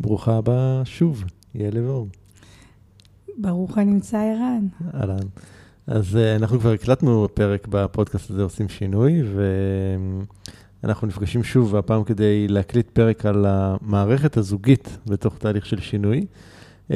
ברוכה 0.00 0.36
הבאה 0.36 0.82
שוב, 0.84 1.24
יעל 1.54 1.74
לבור. 1.74 2.08
ברוך 3.38 3.78
הנמצא 3.78 4.16
ערן. 4.18 4.66
אהלן. 4.94 5.26
אז 5.86 6.16
uh, 6.16 6.36
אנחנו 6.36 6.60
כבר 6.60 6.72
הקלטנו 6.72 7.28
פרק 7.34 7.66
בפודקאסט 7.70 8.30
הזה, 8.30 8.42
עושים 8.42 8.68
שינוי, 8.68 9.22
ואנחנו 10.82 11.06
נפגשים 11.06 11.44
שוב, 11.44 11.76
הפעם 11.76 12.04
כדי 12.04 12.48
להקליט 12.48 12.90
פרק 12.90 13.26
על 13.26 13.46
המערכת 13.48 14.36
הזוגית 14.36 14.98
בתוך 15.06 15.38
תהליך 15.38 15.66
של 15.66 15.80
שינוי. 15.80 16.26
Uh, 16.88 16.92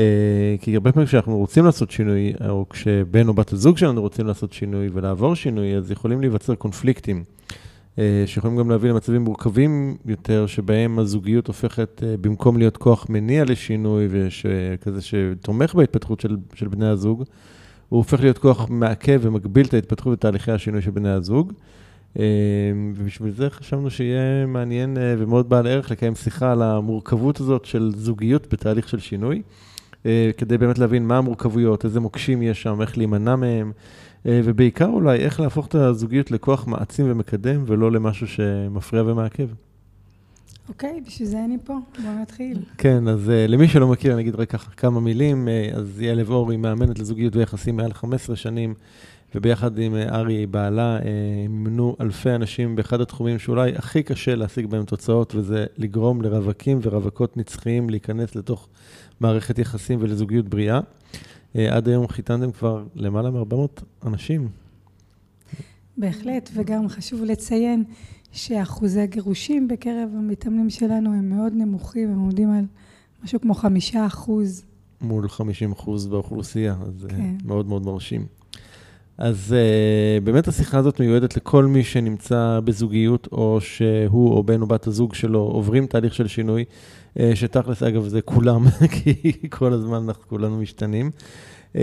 כי 0.61 0.75
הרבה 0.75 0.93
פעמים 0.93 1.07
כשאנחנו 1.07 1.39
רוצים 1.39 1.65
לעשות 1.65 1.91
שינוי, 1.91 2.33
או 2.49 2.67
כשבן 2.71 3.29
או 3.29 3.35
בת 3.35 3.53
הזוג 3.53 3.79
שלנו 3.79 4.01
רוצים 4.01 4.27
לעשות 4.27 4.53
שינוי 4.53 4.89
ולעבור 4.93 5.35
שינוי, 5.35 5.77
אז 5.77 5.91
יכולים 5.91 6.21
להיווצר 6.21 6.55
קונפליקטים. 6.55 7.25
אה, 7.99 8.23
שיכולים 8.27 8.57
גם 8.57 8.71
להביא 8.71 8.91
למצבים 8.91 9.23
מורכבים 9.23 9.97
יותר, 10.07 10.47
שבהם 10.47 10.99
הזוגיות 10.99 11.47
הופכת, 11.47 12.03
אה, 12.07 12.15
במקום 12.21 12.59
להיות 12.59 12.77
כוח 12.77 13.07
מניע 13.09 13.45
לשינוי, 13.45 14.09
וכזה 14.11 15.01
שתומך 15.03 15.75
בהתפתחות 15.75 16.21
של, 16.21 16.37
של 16.55 16.69
בני 16.69 16.87
הזוג, 16.87 17.25
הוא 17.89 17.99
הופך 17.99 18.21
להיות 18.21 18.39
כוח 18.39 18.67
מעכב 18.71 19.21
ומגביל 19.23 19.67
את 19.67 19.75
ההתפתחות 19.75 20.13
ותהליכי 20.13 20.53
השינוי 20.53 20.83
של 20.83 20.91
בני 20.91 21.09
הזוג. 21.09 21.53
אה, 22.19 22.25
ובשביל 22.97 23.33
זה 23.33 23.51
חשבנו 23.51 23.91
שיהיה 23.91 24.47
מעניין 24.47 24.97
ומאוד 25.19 25.49
בעל 25.49 25.67
ערך 25.67 25.91
לקיים 25.91 26.15
שיחה 26.15 26.53
על 26.53 26.63
המורכבות 26.63 27.41
הזאת 27.41 27.65
של 27.65 27.93
זוגיות 27.97 28.53
בתהליך 28.53 28.89
של 28.89 28.99
שינוי, 28.99 29.43
כדי 30.37 30.59
באמת 30.59 30.79
להבין 30.79 31.07
מה 31.07 31.19
המורכבויות, 31.19 31.85
איזה 31.85 32.01
מוקשים 32.01 32.43
יש 32.43 32.63
שם, 32.63 32.81
איך 32.81 32.99
להימנע 32.99 33.37
מהם. 33.37 33.73
אה, 34.27 34.41
ובעיקר 34.45 34.87
אולי 34.87 35.19
איך 35.19 35.41
להפוך 35.41 35.67
את 35.67 35.75
הזוגיות 35.75 36.31
לכוח 36.31 36.67
מעצים 36.67 37.07
ומקדם, 37.11 37.65
ולא 37.67 37.93
למשהו 37.93 38.27
שמפריע 38.27 39.03
ומעכב. 39.03 39.49
אוקיי, 40.69 41.01
okay, 41.03 41.07
בשביל 41.07 41.29
זה 41.29 41.45
אני 41.45 41.57
פה, 41.65 41.79
בוא 42.03 42.11
נתחיל. 42.23 42.59
כן, 42.79 43.09
אז 43.09 43.29
uh, 43.29 43.51
למי 43.51 43.69
שלא 43.69 43.89
מכיר, 43.89 44.13
אני 44.13 44.23
אגיד 44.23 44.35
רק 44.35 44.51
ככה 44.51 44.71
כמה 44.71 45.01
מילים. 45.01 45.49
Uh, 45.49 45.77
אז 45.77 46.01
יעל 46.01 46.21
אור 46.29 46.51
היא 46.51 46.59
מאמנת 46.59 46.99
לזוגיות 46.99 47.37
ויחסים 47.37 47.77
מעל 47.77 47.93
15 47.93 48.37
שנים, 48.37 48.75
וביחד 49.35 49.79
עם 49.79 49.95
uh, 49.95 50.13
ארי, 50.13 50.47
בעלה, 50.47 50.97
הם 50.97 51.65
מימנו 51.65 51.97
אלפי 52.01 52.31
אנשים 52.31 52.77
באחד 52.77 53.01
התחומים 53.01 53.39
שאולי 53.39 53.73
הכי 53.77 54.03
קשה 54.03 54.35
להשיג 54.35 54.67
בהם 54.67 54.85
תוצאות, 54.85 55.35
וזה 55.35 55.67
לגרום 55.79 56.23
לרווקים 56.23 56.79
ורווקות 56.83 57.37
נצחיים 57.37 57.91
להיכנס 57.91 58.37
לתוך 58.37 58.69
מערכת 59.21 59.59
יחסים 59.59 59.99
ולזוגיות 60.03 60.49
בריאה. 60.49 60.81
אה, 61.57 61.77
עד 61.77 61.89
היום 61.89 62.09
חיתנתם 62.09 62.53
כבר 62.53 62.85
למעלה 62.95 63.31
מ-400 63.31 63.83
אנשים. 64.07 64.49
בהחלט, 65.97 66.51
וגם 66.55 66.89
חשוב 66.89 67.23
לציין 67.25 67.85
שאחוזי 68.33 69.01
הגירושים 69.01 69.69
בקרב 69.69 70.09
המתאמנים 70.19 70.71
שלנו 70.71 71.13
הם 71.13 71.29
מאוד 71.29 71.53
נמוכים, 71.57 72.11
הם 72.11 72.19
עומדים 72.19 72.51
על 72.51 72.65
משהו 73.25 73.41
כמו 73.41 73.55
חמישה 73.55 74.07
אחוז. 74.07 74.65
מול 75.01 75.29
50 75.29 75.73
אחוז 75.73 76.07
באוכלוסייה, 76.07 76.77
אז 76.87 77.05
אה, 77.05 77.17
כן. 77.17 77.37
מאוד 77.45 77.67
מאוד 77.67 77.87
מרשים. 77.87 78.27
אז 79.19 79.55
uh, 79.55 80.25
באמת 80.25 80.49
השיחה 80.49 80.79
הזאת 80.79 81.01
מיועדת 81.01 81.37
לכל 81.37 81.67
מי 81.67 81.85
שנמצא 81.85 82.61
בזוגיות, 82.65 83.29
או 83.33 83.59
שהוא 83.61 84.33
או 84.33 84.43
בן 84.43 84.61
או 84.61 84.67
בת 84.67 84.87
הזוג 84.87 85.15
שלו 85.15 85.39
עוברים 85.39 85.87
תהליך 85.87 86.15
של 86.15 86.27
שינוי, 86.27 86.65
שתכלס, 87.35 87.83
אגב, 87.83 88.09
זה 88.09 88.23
כולם, 88.23 88.65
כי 88.95 89.33
כל 89.51 89.73
הזמן 89.73 90.03
אנחנו 90.09 90.29
כולנו 90.29 90.59
משתנים. 90.59 91.11
Uh, 91.73 91.77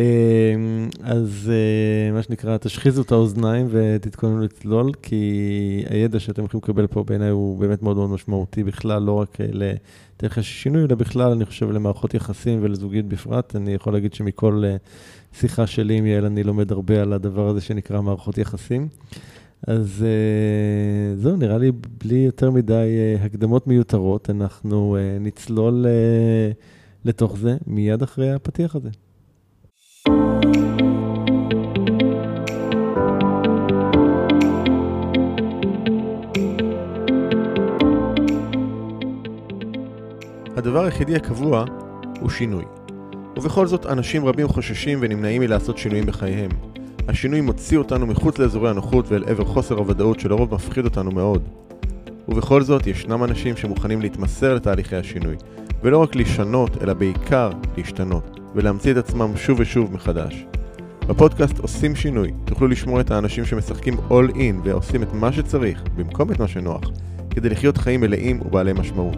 אז 1.03 1.52
uh, 1.52 2.13
מה 2.13 2.23
שנקרא, 2.23 2.58
תשחיזו 2.58 3.02
את 3.02 3.11
האוזניים 3.11 3.67
ותתכוננו 3.72 4.41
לצלול, 4.41 4.91
כי 5.02 5.83
הידע 5.89 6.19
שאתם 6.19 6.45
יכולים 6.45 6.61
לקבל 6.63 6.88
פה 6.88 7.03
בעיניי 7.03 7.30
הוא 7.30 7.59
באמת 7.59 7.83
מאוד 7.83 7.97
מאוד 7.97 8.09
משמעותי 8.09 8.63
בכלל, 8.63 9.02
לא 9.03 9.11
רק 9.11 9.38
לתהליך 9.39 10.38
השינוי, 10.38 10.83
אלא 10.83 10.95
בכלל, 10.95 11.31
אני 11.31 11.45
חושב, 11.45 11.72
למערכות 11.72 12.13
יחסים 12.13 12.59
ולזוגיות 12.61 13.05
בפרט. 13.05 13.55
אני 13.55 13.73
יכול 13.73 13.94
להגיד 13.94 14.13
שמכל... 14.13 14.63
שיחה 15.33 15.67
שלי 15.67 15.97
עם 15.97 16.05
יעל, 16.05 16.25
אני 16.25 16.44
לומד 16.44 16.72
הרבה 16.72 17.02
על 17.02 17.13
הדבר 17.13 17.47
הזה 17.47 17.61
שנקרא 17.61 18.02
מערכות 18.02 18.38
יחסים. 18.38 18.88
אז 19.68 20.06
uh, 20.06 21.20
זהו, 21.22 21.36
נראה 21.36 21.58
לי 21.58 21.72
בלי 22.03 22.16
יותר 22.18 22.52
מדי 22.52 22.97
uh, 23.22 23.25
הקדמות 23.25 23.68
מיותרות, 23.68 24.30
אנחנו 24.30 24.97
uh, 24.97 25.24
נצלול 25.24 25.86
uh, 25.86 26.56
לתוך 27.06 27.38
זה 27.38 27.58
מיד 27.68 28.02
אחרי 28.02 28.31
הפתיח 28.31 28.75
הזה. 28.75 28.90
הדבר 40.58 40.84
היחידי 40.84 41.16
הקבוע 41.16 41.66
הוא 42.19 42.30
שינוי. 42.30 42.66
ובכל 43.38 43.68
זאת, 43.68 43.86
אנשים 43.86 44.25
רבים 44.25 44.48
חוששים 44.48 45.00
ונמנעים 45.02 45.42
מלעשות 45.42 45.78
שינויים 45.78 46.06
בחייהם. 46.06 46.50
השינוי 47.09 47.42
מוציא 47.42 47.78
אותנו 47.78 48.08
מחוץ 48.08 48.40
לאזורי 48.40 48.70
הנוחות 48.70 49.12
ואל 49.12 49.24
עבר 49.28 49.46
חוסר 49.46 49.78
הוודאות 49.78 50.20
שלרוב 50.20 50.56
מפחיד 50.56 50.86
אותנו 50.86 51.12
מאוד. 51.12 51.47
ובכל 52.28 52.64
זאת, 52.64 52.88
ישנם 52.88 53.24
אנשים 53.24 53.58
שמוכנים 53.58 54.02
להתמסר 54.02 54.56
לתהליכי 54.56 54.96
השינוי, 54.96 55.36
ולא 55.84 55.98
רק 55.98 56.16
לשנות, 56.16 56.84
אלא 56.84 56.94
בעיקר 56.94 57.52
להשתנות, 57.78 58.40
ולהמציא 58.56 58.92
את 58.92 58.98
עצמם 58.98 59.31
שוב 59.36 59.59
ושוב 59.59 59.94
מחדש. 59.94 60.46
בפודקאסט 61.08 61.59
עושים 61.59 61.96
שינוי, 61.96 62.31
תוכלו 62.46 62.68
לשמוע 62.68 63.02
את 63.02 63.12
האנשים 63.12 63.46
שמשחקים 63.46 63.94
all 64.09 64.34
in 64.34 64.56
ועושים 64.64 65.03
את 65.03 65.14
מה 65.14 65.31
שצריך, 65.31 65.84
במקום 65.96 66.31
את 66.31 66.40
מה 66.40 66.48
שנוח, 66.48 66.81
כדי 67.30 67.50
לחיות 67.50 67.78
חיים 67.78 68.02
מלאים 68.02 68.42
ובעלי 68.42 68.74
משמעות. 68.74 69.18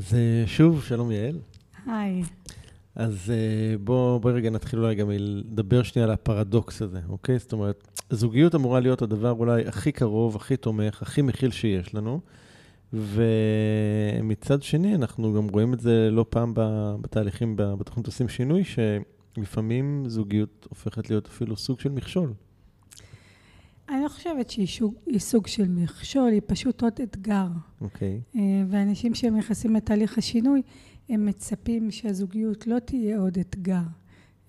אז 0.00 0.14
אה, 0.14 0.46
שוב, 0.46 0.82
שלום 0.84 1.10
יעל. 1.10 1.38
היי. 1.86 2.22
אז 2.94 3.30
אה, 3.30 3.78
בואו 3.78 4.20
בוא 4.20 4.30
רגע 4.30 4.50
נתחיל 4.50 4.78
אולי 4.78 4.94
גם 4.94 5.10
לדבר 5.10 5.82
שנייה 5.82 6.06
על 6.06 6.12
הפרדוקס 6.12 6.82
הזה, 6.82 7.00
אוקיי? 7.08 7.38
זאת 7.38 7.52
אומרת, 7.52 8.02
זוגיות 8.10 8.54
אמורה 8.54 8.80
להיות 8.80 9.02
הדבר 9.02 9.30
אולי 9.30 9.66
הכי 9.66 9.92
קרוב, 9.92 10.36
הכי 10.36 10.56
תומך, 10.56 11.02
הכי 11.02 11.22
מכיל 11.22 11.50
שיש 11.50 11.94
לנו, 11.94 12.20
ומצד 12.92 14.62
שני, 14.62 14.94
אנחנו 14.94 15.32
גם 15.32 15.48
רואים 15.48 15.74
את 15.74 15.80
זה 15.80 16.08
לא 16.10 16.24
פעם 16.28 16.52
בתהליכים, 17.00 17.54
בתוכנית 17.56 18.06
עושים 18.06 18.28
שינוי, 18.28 18.62
שלפעמים 18.64 20.04
זוגיות 20.06 20.66
הופכת 20.70 21.10
להיות 21.10 21.26
אפילו 21.26 21.56
סוג 21.56 21.80
של 21.80 21.90
מכשול. 21.90 22.32
אני 23.90 24.02
לא 24.02 24.08
חושבת 24.08 24.50
שהיא 24.50 24.66
שוג, 24.66 24.94
סוג 25.18 25.46
של 25.46 25.68
מכשול, 25.68 26.32
היא 26.32 26.40
פשוט 26.46 26.82
עוד 26.82 26.92
אתגר. 27.02 27.46
אוקיי. 27.80 28.20
Okay. 28.34 28.38
אה, 28.38 28.42
ואנשים 28.68 29.14
שנכנסים 29.14 29.76
לתהליך 29.76 30.18
השינוי, 30.18 30.62
הם 31.08 31.26
מצפים 31.26 31.90
שהזוגיות 31.90 32.66
לא 32.66 32.78
תהיה 32.78 33.18
עוד 33.18 33.38
אתגר. 33.38 33.82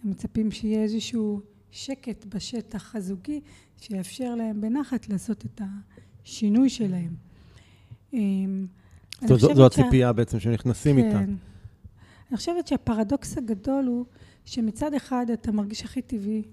הם 0.04 0.10
מצפים 0.10 0.52
שיהיה 0.52 0.84
איזשהו 0.84 1.42
שקט 1.72 2.26
בשטח 2.26 2.96
הזוגי, 2.96 3.42
שיאפשר 3.78 4.36
להם 4.36 4.62
בנחת 4.62 5.10
לעשות 5.10 5.46
את 5.46 5.62
השינוי 6.24 6.70
שלהם. 6.70 7.16
זו, 9.28 9.38
זו, 9.38 9.56
זו 9.56 9.66
הציפייה 9.66 10.10
שה... 10.10 10.14
בעצם 10.14 10.40
שנכנסים 10.40 10.96
כן. 10.96 11.08
איתה. 11.08 11.20
אני 11.20 12.38
חושבת 12.38 12.68
שהפרדוקס 12.68 13.38
הגדול 13.38 13.86
הוא 13.86 14.06
שמצד 14.46 14.94
אחד 14.94 15.26
אתה 15.34 15.52
מרגיש 15.52 15.84
הכי 15.84 16.02
טבעי 16.02 16.44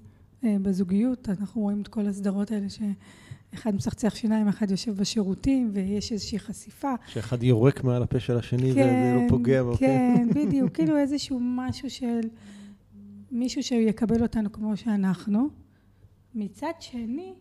בזוגיות, 0.43 1.29
אנחנו 1.29 1.63
רואים 1.63 1.81
את 1.81 1.89
כל 1.89 2.07
הסדרות 2.07 2.51
האלה 2.51 2.67
שאחד 2.69 3.75
מצחצח 3.75 4.15
שיניים, 4.15 4.49
אחד 4.49 4.71
יושב 4.71 4.97
בשירותים, 4.97 5.71
ויש 5.73 6.13
איזושהי 6.13 6.39
חשיפה. 6.39 6.93
שאחד 7.07 7.43
יורק 7.43 7.85
מעל 7.85 8.03
הפה 8.03 8.21
של 8.21 8.37
השני 8.37 8.75
כן, 8.75 9.17
ולא 9.17 9.29
פוגע 9.29 9.63
בו. 9.63 9.75
כן, 9.77 10.29
בדיוק, 10.37 10.73
כאילו 10.75 10.97
איזשהו 10.97 11.39
משהו 11.43 11.91
של 11.91 12.21
מישהו 13.31 13.63
שיקבל 13.63 14.23
אותנו 14.23 14.53
כמו 14.53 14.77
שאנחנו. 14.77 15.49
מצד 16.35 16.73
שני, 16.81 17.35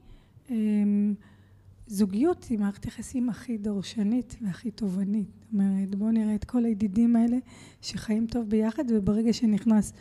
אמ, 0.50 1.14
זוגיות 1.88 2.44
היא 2.44 2.60
מערכת 2.60 2.86
יחסים 2.86 3.30
הכי 3.30 3.58
דורשנית 3.58 4.36
והכי 4.42 4.72
תובענית. 4.72 5.28
זאת 5.40 5.54
אומרת, 5.54 5.96
בואו 5.96 6.12
נראה 6.12 6.36
את 6.36 6.44
כל 6.44 6.66
הידידים 6.66 7.16
האלה 7.16 7.38
שחיים 7.82 8.28
טוב 8.28 8.50
ביחד, 8.50 8.84
וברגע 8.90 9.34
שנכנס 9.34 9.94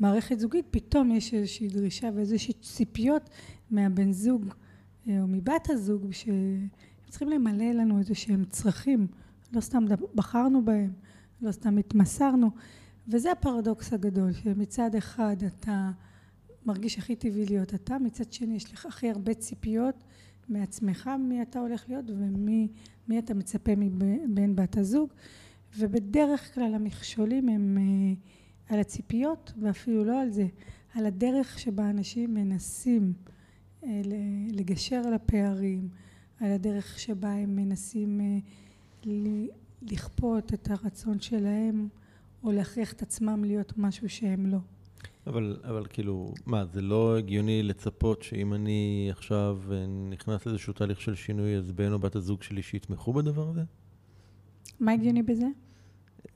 מערכת 0.00 0.38
זוגית, 0.38 0.66
פתאום 0.70 1.10
יש 1.10 1.34
איזושהי 1.34 1.68
דרישה 1.68 2.08
ואיזושהי 2.14 2.54
ציפיות 2.54 3.30
מהבן 3.70 4.12
זוג 4.12 4.44
אה, 5.08 5.22
או 5.22 5.26
מבת 5.28 5.70
הזוג, 5.70 6.12
שהם 6.12 6.68
צריכים 7.08 7.28
למלא 7.28 7.72
לנו 7.72 7.98
איזה 7.98 8.14
שהם 8.14 8.44
צרכים. 8.44 9.06
לא 9.52 9.60
סתם 9.60 9.84
בחרנו 10.14 10.64
בהם, 10.64 10.92
לא 11.42 11.52
סתם 11.52 11.78
התמסרנו. 11.78 12.50
וזה 13.08 13.32
הפרדוקס 13.32 13.92
הגדול, 13.92 14.32
שמצד 14.32 14.94
אחד 14.94 15.36
אתה 15.46 15.90
מרגיש 16.66 16.98
הכי 16.98 17.16
טבעי 17.16 17.46
להיות 17.46 17.74
אתה, 17.74 17.98
מצד 17.98 18.32
שני 18.32 18.56
יש 18.56 18.72
לך 18.72 18.86
הכי 18.86 19.10
הרבה 19.10 19.34
ציפיות 19.34 20.04
מעצמך, 20.48 21.10
מי 21.18 21.42
אתה 21.42 21.58
הולך 21.58 21.84
להיות 21.88 22.04
ומי 22.08 23.18
אתה 23.18 23.34
מצפה 23.34 23.72
מבן 23.76 24.56
בת 24.56 24.76
הזוג, 24.76 25.08
ובדרך 25.78 26.54
כלל 26.54 26.74
המכשולים 26.74 27.48
הם 27.48 27.78
אה, 27.80 28.14
על 28.72 28.80
הציפיות 28.80 29.52
ואפילו 29.62 30.04
לא 30.04 30.22
על 30.22 30.30
זה, 30.30 30.46
על 30.94 31.06
הדרך 31.06 31.58
שבה 31.58 31.90
אנשים 31.90 32.34
מנסים 32.34 33.12
אה, 33.84 34.00
לגשר 34.52 35.02
על 35.06 35.14
הפערים, 35.14 35.88
על 36.40 36.52
הדרך 36.52 36.98
שבה 36.98 37.32
הם 37.32 37.56
מנסים 37.56 38.20
אה, 38.20 38.38
לכפות 39.82 40.54
את 40.54 40.70
הרצון 40.70 41.20
שלהם 41.20 41.88
או 42.44 42.52
להכריח 42.52 42.92
את 42.92 43.02
עצמם 43.02 43.44
להיות 43.44 43.72
משהו 43.78 44.08
שהם 44.08 44.46
לא. 44.46 44.58
אבל, 45.26 45.60
אבל 45.64 45.86
כאילו, 45.88 46.34
מה, 46.46 46.64
זה 46.66 46.82
לא 46.82 47.18
הגיוני 47.18 47.62
לצפות 47.62 48.22
שאם 48.22 48.54
אני 48.54 49.08
עכשיו 49.10 49.58
אה, 49.70 49.86
נכנס 50.10 50.46
לאיזשהו 50.46 50.72
תהליך 50.72 51.00
של 51.00 51.14
שינוי, 51.14 51.56
אז 51.56 51.72
בן 51.72 51.92
או 51.92 51.98
בת 51.98 52.16
הזוג 52.16 52.42
שלי 52.42 52.62
שיתמכו 52.62 53.12
בדבר 53.12 53.48
הזה? 53.48 53.62
מה 54.80 54.92
הגיוני 54.92 55.22
בזה? 55.22 55.46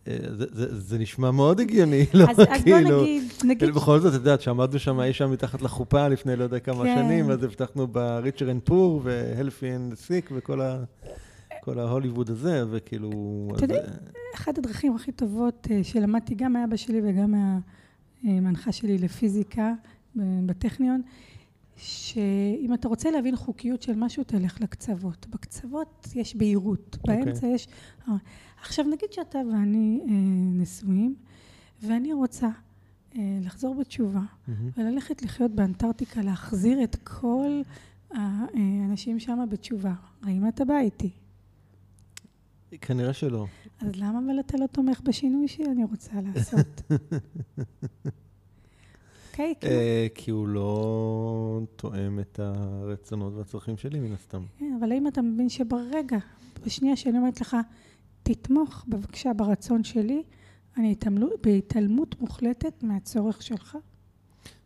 אה, 0.08 0.16
זה, 0.30 0.44
זה, 0.52 0.80
זה 0.80 0.98
נשמע 0.98 1.30
מאוד 1.30 1.60
הגיוני, 1.60 2.06
לא 2.14 2.24
אז, 2.30 2.36
כאילו... 2.36 2.52
אז 2.52 2.62
בוא 2.64 2.74
כאילו, 2.82 3.02
נגיד, 3.02 3.22
נגיד... 3.44 3.70
בכל 3.74 4.00
זאת, 4.00 4.14
את 4.14 4.18
יודעת, 4.18 4.40
שעמדנו 4.40 4.78
שם 4.78 5.00
אי 5.00 5.12
שם 5.12 5.30
מתחת 5.30 5.62
לחופה 5.62 6.08
לפני 6.08 6.36
לא 6.36 6.44
יודע 6.44 6.58
כמה 6.58 6.84
כן. 6.84 6.96
שנים, 6.96 7.30
אז 7.30 7.42
הבטחנו 7.42 7.86
ב 7.86 7.95
richer 7.95 8.50
and 8.50 8.62
poor 8.64 9.00
ו 9.04 9.13
healthy 9.13 9.76
and 9.76 9.94
sick 9.94 10.30
וכל 10.34 10.60
ה... 10.60 10.84
כל 11.60 11.78
ההוליווד 11.78 12.30
הזה, 12.30 12.64
וכאילו... 12.70 13.10
אתה 13.56 13.64
יודע, 13.64 13.82
אחת 14.34 14.58
הדרכים 14.58 14.94
הכי 14.94 15.12
טובות 15.12 15.68
אה, 15.70 15.84
שלמדתי 15.84 16.34
גם 16.34 16.52
מאבא 16.52 16.76
שלי 16.76 17.00
וגם 17.04 17.30
מה... 17.30 17.58
מנחה 18.22 18.72
שלי 18.72 18.98
לפיזיקה 18.98 19.72
בטכניון, 20.16 21.02
שאם 21.76 22.70
אתה 22.74 22.88
רוצה 22.88 23.10
להבין 23.10 23.36
חוקיות 23.36 23.82
של 23.82 23.94
משהו, 23.96 24.24
תלך 24.24 24.60
לקצוות. 24.60 25.26
בקצוות 25.30 26.08
יש 26.14 26.36
בהירות, 26.36 26.96
okay. 26.96 26.98
אוקיי. 26.98 27.24
באמצע 27.24 27.46
יש... 27.46 27.68
עכשיו 28.66 28.84
נגיד 28.84 29.12
שאתה 29.12 29.38
ואני 29.52 30.00
אה, 30.08 30.14
נשואים, 30.62 31.14
ואני 31.82 32.12
רוצה 32.12 32.48
אה, 33.16 33.38
לחזור 33.42 33.74
בתשובה, 33.74 34.20
mm-hmm. 34.20 34.50
וללכת 34.76 35.22
לחיות 35.22 35.50
באנטארקטיקה, 35.50 36.22
להחזיר 36.22 36.84
את 36.84 36.96
כל 37.04 37.62
האנשים 38.10 39.18
שם 39.18 39.46
בתשובה. 39.50 39.92
האם 40.22 40.48
אתה 40.48 40.64
בא 40.64 40.78
איתי? 40.78 41.10
כנראה 42.80 43.12
שלא. 43.12 43.46
אז 43.80 43.96
למה 43.96 44.20
אבל 44.26 44.40
אתה 44.40 44.56
לא 44.56 44.66
תומך 44.66 45.00
בשינוי 45.00 45.48
שאני 45.48 45.84
רוצה 45.84 46.12
לעשות? 46.20 46.82
אוקיי? 49.30 49.54
אה, 49.64 50.06
כי 50.14 50.30
הוא 50.30 50.48
לא 50.48 51.60
תואם 51.76 52.20
את 52.20 52.38
הרצונות 52.38 53.32
והצרכים 53.34 53.76
שלי, 53.76 54.00
מן 54.00 54.12
הסתם. 54.12 54.42
כן, 54.58 54.76
אבל 54.80 54.92
האם 54.92 55.06
אתה 55.06 55.22
מבין 55.22 55.48
שברגע, 55.48 56.18
בשנייה 56.66 56.96
שאני 56.96 57.18
אומרת 57.18 57.40
לך, 57.40 57.56
תתמוך 58.26 58.84
בבקשה 58.88 59.32
ברצון 59.32 59.84
שלי, 59.84 60.22
אני 60.76 60.94
בהתעלמות 61.42 62.20
מוחלטת 62.20 62.82
מהצורך 62.82 63.42
שלך? 63.42 63.76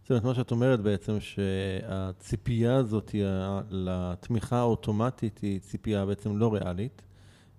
זאת 0.02 0.10
אומרת, 0.10 0.24
מה 0.24 0.34
שאת 0.34 0.50
אומרת 0.50 0.80
בעצם, 0.80 1.20
שהציפייה 1.20 2.76
הזאת 2.76 3.14
לתמיכה 3.70 4.58
האוטומטית 4.58 5.38
היא 5.38 5.60
ציפייה 5.60 6.06
בעצם 6.06 6.36
לא 6.36 6.54
ריאלית. 6.54 7.02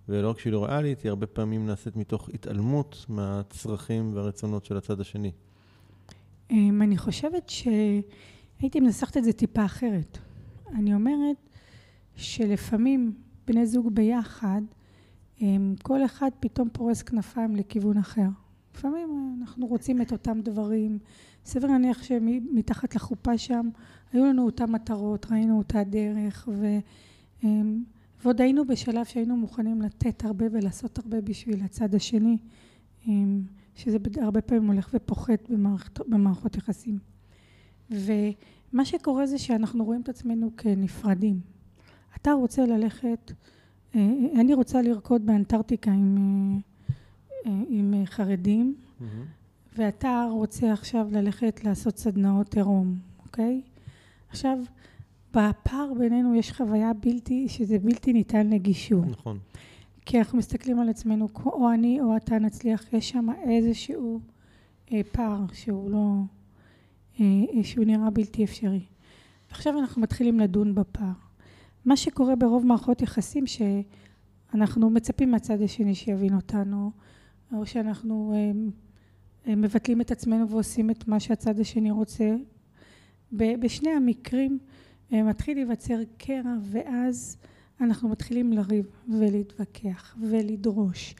ולא 0.10 0.30
רק 0.30 0.40
שהיא 0.40 0.54
לא 0.54 0.66
ריאלית, 0.66 1.02
היא 1.02 1.10
הרבה 1.10 1.28
פעמים 1.28 1.66
נעשית 1.66 1.96
מתוך 1.96 2.30
התעלמות 2.34 3.06
מהצרכים 3.10 4.16
והרצונות 4.16 4.66
של 4.66 4.78
הצד 4.78 5.02
השני. 5.02 5.32
אמ, 6.52 6.82
אני 6.82 6.98
חושבת 6.98 7.50
שהייתי 7.50 8.80
מנסחת 8.80 9.18
את 9.18 9.24
זה 9.24 9.34
טיפה 9.34 9.66
אחרת. 9.66 10.18
אני 10.76 10.94
אומרת 10.94 11.38
שלפעמים 12.16 13.14
בני 13.48 13.66
זוג 13.66 13.96
ביחד, 13.96 14.62
כל 15.84 16.06
אחד 16.06 16.30
פתאום 16.40 16.70
פורס 16.74 17.02
כנפיים 17.02 17.56
לכיוון 17.56 17.98
אחר. 17.98 18.28
לפעמים 18.76 19.38
אנחנו 19.42 19.68
רוצים 19.68 20.02
את 20.02 20.12
אותם 20.12 20.42
דברים. 20.42 21.00
סביר 21.46 21.72
להניח 21.72 22.04
שמתחת 22.04 22.96
לחופה 22.96 23.38
שם 23.38 23.70
היו 24.14 24.26
לנו 24.26 24.46
אותן 24.46 24.72
מטרות, 24.72 25.26
ראינו 25.32 25.58
אותה 25.58 25.84
דרך, 25.84 26.50
ו... 26.52 26.78
אמ, 27.44 27.84
ועוד 28.24 28.42
היינו 28.42 28.66
בשלב 28.66 29.06
שהיינו 29.06 29.38
מוכנים 29.38 29.82
לתת 29.82 30.26
הרבה 30.26 30.46
ולעשות 30.52 30.98
הרבה 30.98 31.22
בשביל 31.22 31.64
הצד 31.64 31.96
השני, 31.96 32.38
שזה 33.76 33.98
הרבה 34.22 34.42
פעמים 34.42 34.68
הולך 34.68 34.90
ופוחת 34.94 35.50
במערכת, 35.50 36.00
במערכות 36.08 36.56
יחסים. 36.58 37.00
ומה 37.90 38.86
שקורה 38.86 39.26
זה 39.26 39.38
שאנחנו 39.38 39.86
רואים 39.86 40.02
את 40.02 40.10
עצמנו 40.10 40.52
כנפרדים. 40.58 41.40
אתה 42.16 42.32
רוצה 42.32 42.66
ללכת, 42.66 43.32
אה, 43.32 43.36
אני 44.36 44.54
רוצה 44.54 44.82
לרקוד 44.82 45.26
באנטארקטיקה 45.26 45.92
עם, 45.92 46.18
אה, 47.46 47.52
אה, 47.52 47.58
עם 47.70 47.94
חרדים, 48.06 48.76
mm-hmm. 48.76 49.06
ואתה 49.78 50.28
רוצה 50.32 50.74
עכשיו 50.74 51.08
ללכת 51.12 51.64
לעשות 51.64 51.98
סדנאות 51.98 52.56
עירום, 52.56 52.96
אוקיי? 53.26 53.62
עכשיו, 54.30 54.58
בפער 55.34 55.94
בינינו 56.00 56.36
יש 56.36 56.52
חוויה 56.52 56.92
בלתי, 56.94 57.50
שזה 57.50 57.80
בלתי 57.80 58.14
ניתן 58.14 58.50
לגישור. 58.50 59.06
נכון. 59.06 59.40
כי 60.06 60.20
אנחנו 60.20 60.38
מסתכלים 60.38 60.80
על 60.80 60.90
עצמנו, 60.90 61.28
או 61.46 61.72
אני 61.74 62.02
או 62.02 62.18
אתה 62.18 62.40
נצליח, 62.40 62.94
יש 62.94 63.10
שם 63.10 63.28
איזשהו 63.50 64.20
אה, 64.94 65.02
פער 65.12 65.40
שהוא 65.54 65.92
לא, 65.92 66.16
אה, 67.20 67.26
אה, 67.26 67.64
שהוא 67.64 67.86
נראה 67.86 68.10
בלתי 68.10 68.44
אפשרי. 68.44 68.86
ועכשיו 69.50 69.80
אנחנו 69.80 70.02
מתחילים 70.02 70.40
לדון 70.40 70.76
בפער. 70.76 71.12
מה 71.86 71.98
שקורה 71.98 72.36
ברוב 72.36 72.66
מערכות 72.66 73.02
יחסים, 73.02 73.44
שאנחנו 73.48 74.90
מצפים 74.90 75.32
מהצד 75.32 75.62
השני 75.62 75.96
שיבין 75.96 76.36
אותנו, 76.36 76.92
או 77.54 77.66
שאנחנו 77.66 78.34
אה, 78.36 78.52
אה, 79.48 79.56
מבטלים 79.56 80.02
את 80.02 80.12
עצמנו 80.12 80.50
ועושים 80.50 80.90
את 80.90 81.08
מה 81.08 81.20
שהצד 81.20 81.60
השני 81.60 81.92
רוצה. 81.92 82.36
בשני 83.32 83.90
המקרים, 83.90 84.60
מתחיל 85.12 85.58
להיווצר 85.58 86.00
קרע 86.18 86.54
ואז 86.62 87.38
אנחנו 87.82 88.10
מתחילים 88.10 88.54
לריב 88.54 88.86
ולהתווכח 89.20 90.16
ולדרוש 90.22 91.16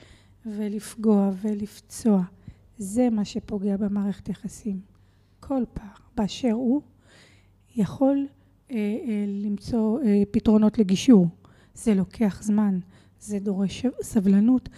ולפגוע 0.46 1.32
ולפצוע. 1.42 2.24
זה 2.78 3.10
מה 3.10 3.26
שפוגע 3.26 3.78
במערכת 3.78 4.30
יחסים. 4.30 4.80
כל 5.40 5.64
פעם 5.74 5.88
באשר 6.16 6.52
הוא 6.52 6.82
יכול 7.76 8.18
אה, 8.18 8.24
אה, 8.24 8.41
למצוא 9.28 10.02
אה, 10.02 10.24
פתרונות 10.32 10.78
לגישור. 10.78 11.28
זה 11.74 11.94
לוקח 11.94 12.44
זמן, 12.44 12.80
זה 13.20 13.40
דורש 13.40 13.86
סבלנות 14.02 14.70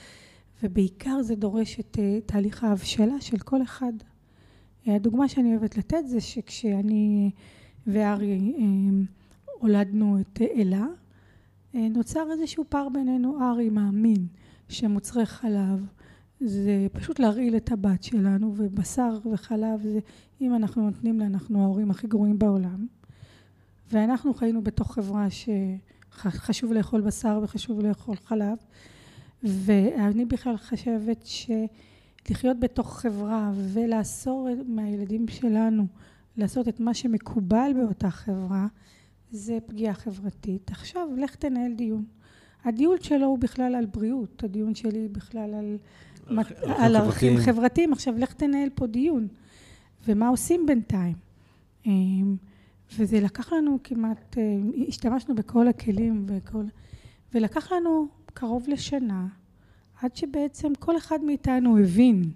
ובעיקר 0.64 1.22
זה 1.22 1.36
דורש 1.36 1.80
את 1.80 1.98
אה, 2.00 2.20
תהליך 2.26 2.64
ההבשלה 2.64 3.22
של 3.22 3.38
כל 3.38 3.62
אחד. 3.64 3.94
הדוגמה 4.86 5.28
שאני 5.28 5.52
אוהבת 5.52 5.78
לתת 5.78 6.04
זה 6.08 6.22
שכשאני 6.22 7.32
וארי 7.88 8.54
אה, 8.58 8.64
הולדנו 9.60 10.20
את 10.22 10.42
אלה, 10.42 10.86
אה, 11.76 11.88
נוצר 11.90 12.32
איזשהו 12.32 12.64
פער 12.70 12.90
בינינו. 12.90 13.52
ארי 13.52 13.70
מאמין 13.70 14.28
שמוצרי 14.70 15.26
חלב 15.26 15.86
זה 16.40 16.88
פשוט 16.92 17.20
להרעיל 17.20 17.56
את 17.56 17.72
הבת 17.72 18.04
שלנו, 18.04 18.54
ובשר 18.58 19.20
וחלב 19.32 19.82
זה, 19.84 20.00
אם 20.42 20.56
אנחנו 20.56 20.86
נותנים 20.86 21.20
לה, 21.20 21.26
אנחנו 21.26 21.62
ההורים 21.62 21.92
הכי 21.92 22.08
גרועים 22.08 22.40
בעולם. 22.40 22.88
ואנחנו 23.92 24.34
חיינו 24.34 24.63
בתוך 24.63 24.94
חברה 24.94 25.28
שחשוב 25.30 26.74
לאכול 26.74 27.02
בשר 27.02 27.40
וחשוב 27.44 27.82
לאכול 27.82 28.16
חלב, 28.16 28.58
ואני 29.44 30.25
בכלל 30.25 30.58
חושבת 30.58 31.28
שלחיות 32.25 32.60
בתוך 32.60 33.00
חברה 33.00 33.52
ולאסור 33.56 34.50
מהילדים 34.68 35.28
שלנו 35.28 35.88
לעשות 36.38 36.68
את 36.68 36.80
מה 36.80 36.94
שמקובל 36.94 37.72
באותה 37.75 38.10
חברה, 38.10 38.68
זה 39.32 39.58
פגיעה 39.66 39.94
חברתית. 39.94 40.72
עכשיו, 40.72 41.08
לך 41.18 41.36
תנהל 41.36 41.74
דיון. 41.74 42.06
הדיון 42.63 42.98
שלו 43.02 43.25
הוא 43.25 43.40
בכלל 43.40 43.75
על 43.75 43.86
בריאות, 43.86 44.44
הדיון 44.44 44.75
שלי 44.75 45.08
בכלל 45.08 45.54
על, 45.54 45.78
על 46.66 46.96
ערכים 46.96 47.38
חברתיים. 47.38 47.94
עכשיו, 47.94 48.13
לך 48.18 48.34
תנהל 48.34 48.70
פה 48.75 48.88
דיון. 48.88 49.28
ומה 50.08 50.28
עושים 50.28 50.66
בינתיים? 50.66 51.16
וזה 52.98 53.20
לקח 53.20 53.54
לנו 53.54 53.78
כמעט, 53.84 54.38
אה, 54.38 54.44
השתמשנו 54.88 55.36
בכל 55.36 55.68
הכלים 55.68 56.26
וכל, 56.28 56.64
ולקח 57.34 57.72
לנו 57.72 58.08
קרוב 58.26 58.66
לשנה, 58.68 59.28
עד 60.02 60.16
שבעצם 60.16 60.72
כל 60.80 60.98
אחד 60.98 61.24
מאיתנו 61.24 61.78
הבין 61.78 62.32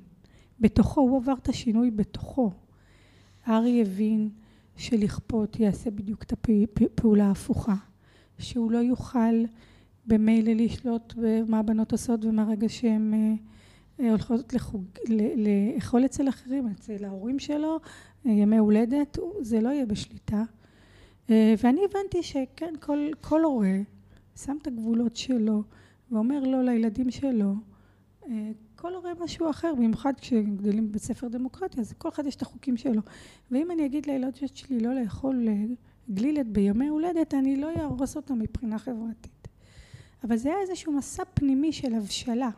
בתוכו, 0.60 1.02
הוא 1.02 1.18
עבר 1.18 1.34
את 1.34 1.50
השינוי 1.50 1.92
בתוכו. 1.92 2.52
ארי 3.48 3.82
הבין 3.82 4.30
שלכפות 4.76 5.60
יעשה 5.60 5.92
בדיוק 5.92 6.24
את 6.24 6.34
הפעולה 6.34 7.28
ההפוכה. 7.28 7.76
שהוא 8.40 8.72
לא 8.72 8.78
יוכל 8.78 9.44
במילא 10.06 10.52
לשלוט 10.54 11.14
במה 11.18 11.60
הבנות 11.60 11.92
עושות 11.92 12.26
ומהרגע 12.26 12.70
שהן 12.70 13.14
אה, 14.00 14.10
הולכות 14.10 14.54
לחוג, 14.54 14.84
לאכול 15.36 16.06
אצל 16.06 16.30
אחרים, 16.30 16.68
אצל 16.68 17.06
ההורים 17.06 17.40
שלו, 17.40 17.80
ימי 18.26 18.58
הולדת, 18.58 19.18
זה 19.42 19.62
לא 19.62 19.70
יהיה 19.70 19.86
בשליטה. 19.86 20.44
אה, 21.30 21.54
ואני 21.64 21.82
הבנתי 21.86 22.24
שכן, 22.24 22.74
כל, 22.80 23.10
כל 23.22 23.44
הורה 23.44 23.78
שם 24.36 24.58
את 24.62 24.68
הגבולות 24.68 25.16
שלו 25.16 25.64
ואומר 26.12 26.40
לא 26.40 26.64
לילדים 26.64 27.12
שלו, 27.12 27.54
אה, 28.28 28.52
כל 28.76 28.96
הורה 28.96 29.12
משהו 29.20 29.50
אחר, 29.50 29.76
במיוחד 29.76 30.14
כשגדלים 30.18 30.90
בבית 30.90 31.02
ספר 31.02 31.28
דמוקרטיה, 31.28 31.82
אז 31.82 31.94
כל 31.98 32.10
אחד 32.10 32.26
יש 32.26 32.36
את 32.36 32.42
החוקים 32.42 32.78
שלו. 32.78 33.02
ואם 33.52 33.72
אני 33.72 33.86
אגיד 33.86 34.06
לילדות 34.06 34.36
שלי 34.56 34.80
לא 34.80 34.94
לאכול 34.94 35.48
גלילת 36.12 36.48
בימי 36.48 36.88
הולדת, 36.88 37.34
אני 37.34 37.56
לא 37.56 37.70
אהרוס 37.78 38.16
אותה 38.16 38.34
מבחינה 38.34 38.80
חברתית. 38.80 39.48
אבל 40.24 40.38
זה 40.38 40.50
היה 40.50 40.62
איזשהו 40.62 40.94
מסע 40.94 41.24
פנימי 41.34 41.72
של 41.72 41.94
הבשלה, 41.94 42.50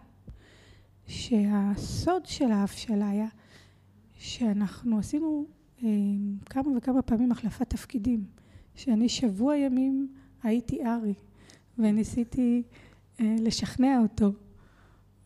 שהסוד 1.08 2.26
של 2.26 2.52
ההבשלה 2.52 3.10
היה 3.10 3.28
שאנחנו 4.20 5.00
עשינו 5.00 5.46
אה, 5.84 5.90
כמה 6.46 6.78
וכמה 6.78 7.02
פעמים 7.02 7.32
החלפת 7.32 7.70
תפקידים, 7.70 8.24
שאני 8.76 9.10
שבוע 9.10 9.58
ימים 9.58 10.08
הייתי 10.44 10.86
ארי, 10.86 11.14
וניסיתי 11.78 12.64
אה, 13.20 13.36
לשכנע 13.42 14.00
אותו 14.02 14.32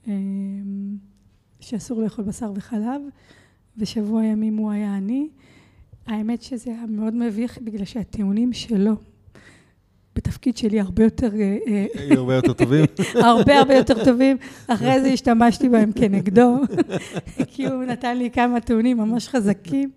אה, 0.08 0.14
שאסור 1.60 2.02
לאכול 2.02 2.26
בשר 2.26 2.52
וחלב, 2.56 3.02
ושבוע 3.78 4.24
ימים 4.24 4.58
הוא 4.58 4.72
היה 4.72 4.98
אני. 4.98 5.30
האמת 6.06 6.42
שזה 6.42 6.72
היה 6.72 6.86
מאוד 6.86 7.16
מביך, 7.16 7.60
בגלל 7.62 7.86
שהטיעונים 7.86 8.54
שלו 8.54 8.96
בתפקיד 10.44 10.58
שלי 10.58 10.80
הרבה 10.80 11.04
יותר... 11.04 11.30
אה, 11.36 11.58
אה, 11.68 11.86
היו 11.96 12.20
הרבה 12.20 12.36
יותר 12.36 12.54
טובים. 12.54 12.86
הרבה 13.30 13.60
הרבה 13.60 13.76
יותר 13.76 14.06
טובים. 14.06 14.38
אחרי 14.68 15.02
זה 15.02 15.08
השתמשתי 15.08 15.70
בהם 15.70 15.92
כנגדו, 15.92 16.56
כי 17.52 17.68
הוא 17.68 17.84
נתן 17.84 18.18
לי 18.18 18.32
כמה 18.32 18.60
טיעונים 18.60 18.98
ממש 18.98 19.28
חזקים. 19.28 19.92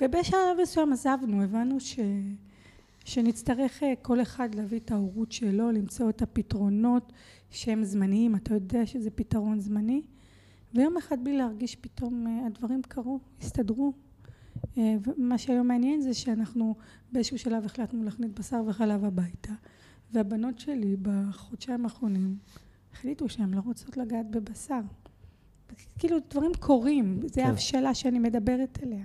ובשלב 0.00 0.56
מסוים 0.62 0.92
עזבנו, 0.92 1.42
הבנו 1.42 1.80
ש... 1.80 1.98
שנצטרך 3.04 3.82
אה, 3.82 3.92
כל 4.02 4.22
אחד 4.22 4.54
להביא 4.54 4.78
את 4.78 4.90
ההורות 4.90 5.32
שלו, 5.32 5.70
למצוא 5.70 6.08
את 6.08 6.22
הפתרונות 6.22 7.12
שהם 7.50 7.84
זמניים, 7.84 8.34
אתה 8.34 8.54
יודע 8.54 8.86
שזה 8.86 9.10
פתרון 9.10 9.60
זמני, 9.60 10.02
ויום 10.74 10.96
אחד 10.96 11.24
בלי 11.24 11.36
להרגיש 11.36 11.76
פתאום 11.76 12.26
הדברים 12.46 12.82
קרו, 12.88 13.20
הסתדרו, 13.40 13.92
אה, 14.78 14.94
ומה 15.06 15.38
שהיום 15.38 15.68
מעניין 15.68 16.00
זה 16.00 16.14
שאנחנו 16.14 16.74
באיזשהו 17.12 17.38
שלב 17.38 17.64
החלטנו 17.64 18.04
להכניס 18.04 18.30
בשר 18.38 18.62
וחלב 18.68 19.04
הביתה 19.04 19.52
והבנות 20.12 20.58
שלי 20.58 20.96
בחודשיים 21.02 21.84
האחרונים 21.84 22.36
החליטו 22.92 23.28
שהן 23.28 23.54
לא 23.54 23.60
רוצות 23.66 23.96
לגעת 23.96 24.30
בבשר. 24.30 24.80
כאילו 25.98 26.16
דברים 26.30 26.52
קורים, 26.58 27.20
זה 27.26 27.42
כן. 27.42 27.46
הבשלה 27.46 27.94
שאני 27.94 28.18
מדברת 28.18 28.78
עליה. 28.82 29.04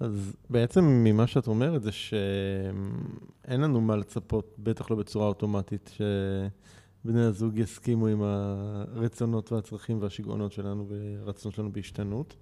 אז 0.00 0.36
בעצם 0.50 0.84
ממה 0.84 1.26
שאת 1.26 1.46
אומרת 1.46 1.82
זה 1.82 1.92
שאין 1.92 3.60
לנו 3.60 3.80
מה 3.80 3.96
לצפות, 3.96 4.54
בטח 4.58 4.90
לא 4.90 4.96
בצורה 4.96 5.26
אוטומטית, 5.26 5.90
שבני 5.94 7.20
הזוג 7.20 7.58
יסכימו 7.58 8.06
עם 8.06 8.22
הרצונות 8.22 9.52
והצרכים 9.52 10.02
והשיגעונות 10.02 10.52
שלנו 10.52 10.88
והרצונות 10.88 11.54
שלנו 11.54 11.72
בהשתנות. 11.72 12.36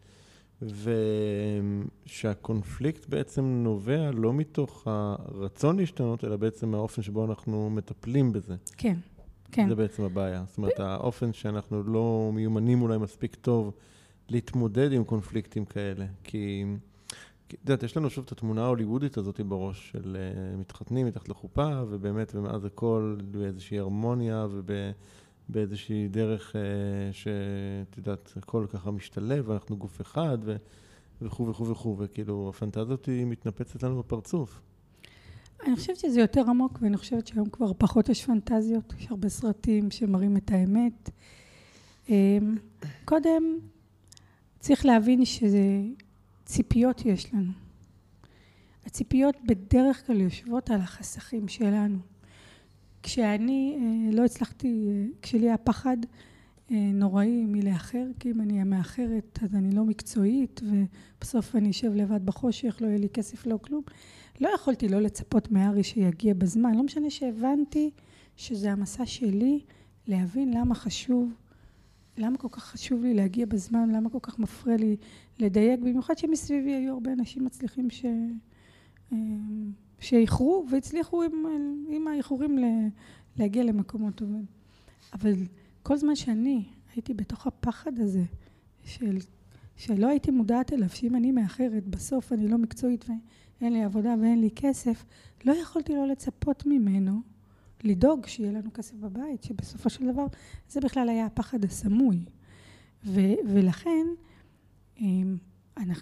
ושהקונפליקט 2.06 3.08
בעצם 3.08 3.44
נובע 3.44 4.10
לא 4.10 4.32
מתוך 4.32 4.86
הרצון 4.86 5.76
להשתנות, 5.76 6.24
אלא 6.24 6.36
בעצם 6.36 6.70
מהאופן 6.70 7.02
שבו 7.02 7.24
אנחנו 7.24 7.70
מטפלים 7.70 8.32
בזה. 8.32 8.56
כן, 8.76 8.96
כן. 9.52 9.68
זה 9.68 9.74
בעצם 9.74 10.02
הבעיה. 10.02 10.44
זאת 10.46 10.58
אומרת, 10.58 10.80
האופן 10.80 11.32
שאנחנו 11.32 11.82
לא 11.82 12.30
מיומנים 12.34 12.82
אולי 12.82 12.98
מספיק 12.98 13.34
טוב 13.34 13.72
להתמודד 14.28 14.92
עם 14.92 15.04
קונפליקטים 15.04 15.64
כאלה. 15.64 16.06
כי, 16.24 16.64
את 17.48 17.52
יודעת, 17.52 17.82
יש 17.82 17.96
לנו 17.96 18.10
שוב 18.10 18.24
את 18.24 18.32
התמונה 18.32 18.64
ההוליוודית 18.64 19.16
הזאת 19.16 19.40
בראש 19.40 19.90
של 19.92 20.16
uh, 20.16 20.56
מתחתנים 20.60 21.06
מתחת 21.06 21.28
לחופה, 21.28 21.82
ובאמת, 21.88 22.34
ומאז 22.34 22.64
הכל 22.64 23.16
באיזושהי 23.30 23.78
הרמוניה 23.78 24.46
וב... 24.50 24.70
באיזושהי 25.48 26.08
דרך 26.08 26.56
אה, 26.56 26.60
שאת 27.12 27.96
יודעת, 27.96 28.32
הכל 28.36 28.66
ככה 28.68 28.90
משתלב, 28.90 29.48
ואנחנו 29.48 29.76
גוף 29.76 30.00
אחד, 30.00 30.38
וכו' 31.22 31.48
וכו' 31.48 31.68
וכו', 31.68 31.96
וכאילו, 31.98 32.48
הפנטזיה 32.54 32.82
הזאת 32.82 33.06
היא 33.06 33.26
מתנפצת 33.26 33.82
לנו 33.82 33.98
בפרצוף. 33.98 34.60
אני 35.66 35.76
חושבת 35.76 35.96
שזה 35.96 36.20
יותר 36.20 36.44
עמוק, 36.48 36.78
ואני 36.82 36.96
חושבת 36.96 37.26
שהיום 37.26 37.48
כבר 37.48 37.72
פחות 37.78 38.08
יש 38.08 38.24
פנטזיות, 38.24 38.94
יש 38.98 39.06
הרבה 39.10 39.28
סרטים 39.28 39.90
שמראים 39.90 40.36
את 40.36 40.50
האמת. 40.50 41.10
אה, 42.10 42.38
קודם, 43.04 43.42
צריך 44.60 44.86
להבין 44.86 45.24
שזה 45.24 45.80
ציפיות 46.44 47.04
יש 47.04 47.34
לנו. 47.34 47.52
הציפיות 48.86 49.36
בדרך 49.46 50.06
כלל 50.06 50.20
יושבות 50.20 50.70
על 50.70 50.80
החסכים 50.80 51.48
שלנו. 51.48 51.98
כשאני 53.02 53.78
אה, 53.80 54.16
לא 54.16 54.24
הצלחתי, 54.24 54.88
אה, 54.88 55.06
כשלי 55.22 55.46
היה 55.46 55.56
פחד 55.56 55.96
אה, 56.70 56.90
נוראי 56.92 57.44
מלאחר, 57.46 58.06
כי 58.20 58.30
אם 58.30 58.40
אני 58.40 58.52
אהיה 58.52 58.64
מאחרת 58.64 59.38
אז 59.42 59.54
אני 59.54 59.74
לא 59.74 59.84
מקצועית 59.84 60.60
ובסוף 60.64 61.56
אני 61.56 61.70
אשב 61.70 61.94
לבד 61.94 62.26
בחושך, 62.26 62.78
לא 62.80 62.86
יהיה 62.86 62.98
לי 62.98 63.08
כסף, 63.08 63.46
לא 63.46 63.58
כלום. 63.62 63.82
לא 64.40 64.48
יכולתי 64.54 64.88
לא 64.88 65.00
לצפות 65.00 65.52
מארי 65.52 65.82
שיגיע 65.82 66.34
בזמן, 66.34 66.74
לא 66.74 66.82
משנה 66.82 67.10
שהבנתי 67.10 67.90
שזה 68.36 68.72
המסע 68.72 69.06
שלי 69.06 69.60
להבין 70.06 70.54
למה 70.54 70.74
חשוב, 70.74 71.32
למה 72.16 72.38
כל 72.38 72.48
כך 72.50 72.64
חשוב 72.64 73.02
לי 73.02 73.14
להגיע 73.14 73.46
בזמן, 73.46 73.90
למה 73.90 74.10
כל 74.10 74.18
כך 74.22 74.38
מפריע 74.38 74.76
לי 74.76 74.96
לדייק, 75.38 75.80
במיוחד 75.80 76.18
שמסביבי 76.18 76.74
היו 76.74 76.92
הרבה 76.94 77.12
אנשים 77.12 77.44
מצליחים 77.44 77.90
ש... 77.90 78.04
שאיחרו 80.00 80.66
והצליחו 80.70 81.22
עם, 81.22 81.44
עם 81.88 82.08
האיחורים 82.08 82.58
להגיע 83.36 83.64
למקומות 83.64 84.14
טובים. 84.14 84.44
אבל 85.12 85.32
כל 85.82 85.96
זמן 85.96 86.16
שאני 86.16 86.64
הייתי 86.94 87.14
בתוך 87.14 87.46
הפחד 87.46 87.98
הזה 87.98 88.24
של, 88.84 89.18
שלא 89.76 90.08
הייתי 90.08 90.30
מודעת 90.30 90.72
אליו, 90.72 90.88
שאם 90.88 91.16
אני 91.16 91.32
מאחרת, 91.32 91.86
בסוף 91.86 92.32
אני 92.32 92.48
לא 92.48 92.58
מקצועית 92.58 93.04
ואין 93.60 93.72
לי 93.72 93.84
עבודה 93.84 94.14
ואין 94.20 94.40
לי 94.40 94.50
כסף, 94.56 95.04
לא 95.44 95.52
יכולתי 95.52 95.92
לא 95.92 96.06
לצפות 96.06 96.66
ממנו 96.66 97.20
לדאוג 97.84 98.26
שיהיה 98.26 98.52
לנו 98.52 98.72
כסף 98.74 98.94
בבית, 98.94 99.42
שבסופו 99.42 99.90
של 99.90 100.12
דבר 100.12 100.26
זה 100.68 100.80
בכלל 100.80 101.08
היה 101.08 101.26
הפחד 101.26 101.64
הסמוי. 101.64 102.24
ו, 103.04 103.20
ולכן, 103.46 104.06
אמ, 105.00 105.36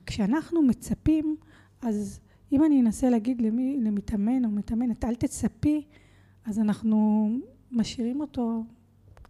כשאנחנו 0.07 0.63
מצפים, 0.63 1.37
אז 1.83 2.21
אם 2.53 2.65
אני 2.65 2.81
אנסה 2.81 3.11
להגיד 3.11 3.43
למי, 3.43 3.79
למתאמן 3.81 4.45
או 4.45 4.51
מתאמנת, 4.51 5.05
אל 5.05 5.15
תצפי, 5.15 5.83
אז 6.45 6.59
אנחנו 6.59 7.29
משאירים 7.73 8.21
אותו 8.21 8.65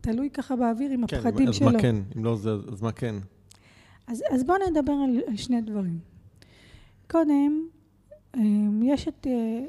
תלוי 0.00 0.30
ככה 0.30 0.56
באוויר 0.56 0.90
עם 0.90 1.06
כן, 1.06 1.16
הפחדים 1.16 1.48
אז 1.48 1.54
שלו. 1.54 1.68
אז 1.68 1.74
מה 1.74 1.80
כן? 1.80 1.96
אם 2.16 2.24
לא 2.24 2.36
זה, 2.36 2.50
אז 2.72 2.82
מה 2.82 2.92
כן? 2.92 3.14
אז, 4.06 4.22
אז 4.30 4.44
בואו 4.44 4.58
נדבר 4.70 4.92
על, 4.92 5.20
על 5.28 5.36
שני 5.36 5.60
דברים. 5.60 5.98
קודם, 7.10 7.66
אמ, 8.36 8.82
יש 8.82 9.08
את 9.08 9.26
אה, 9.26 9.64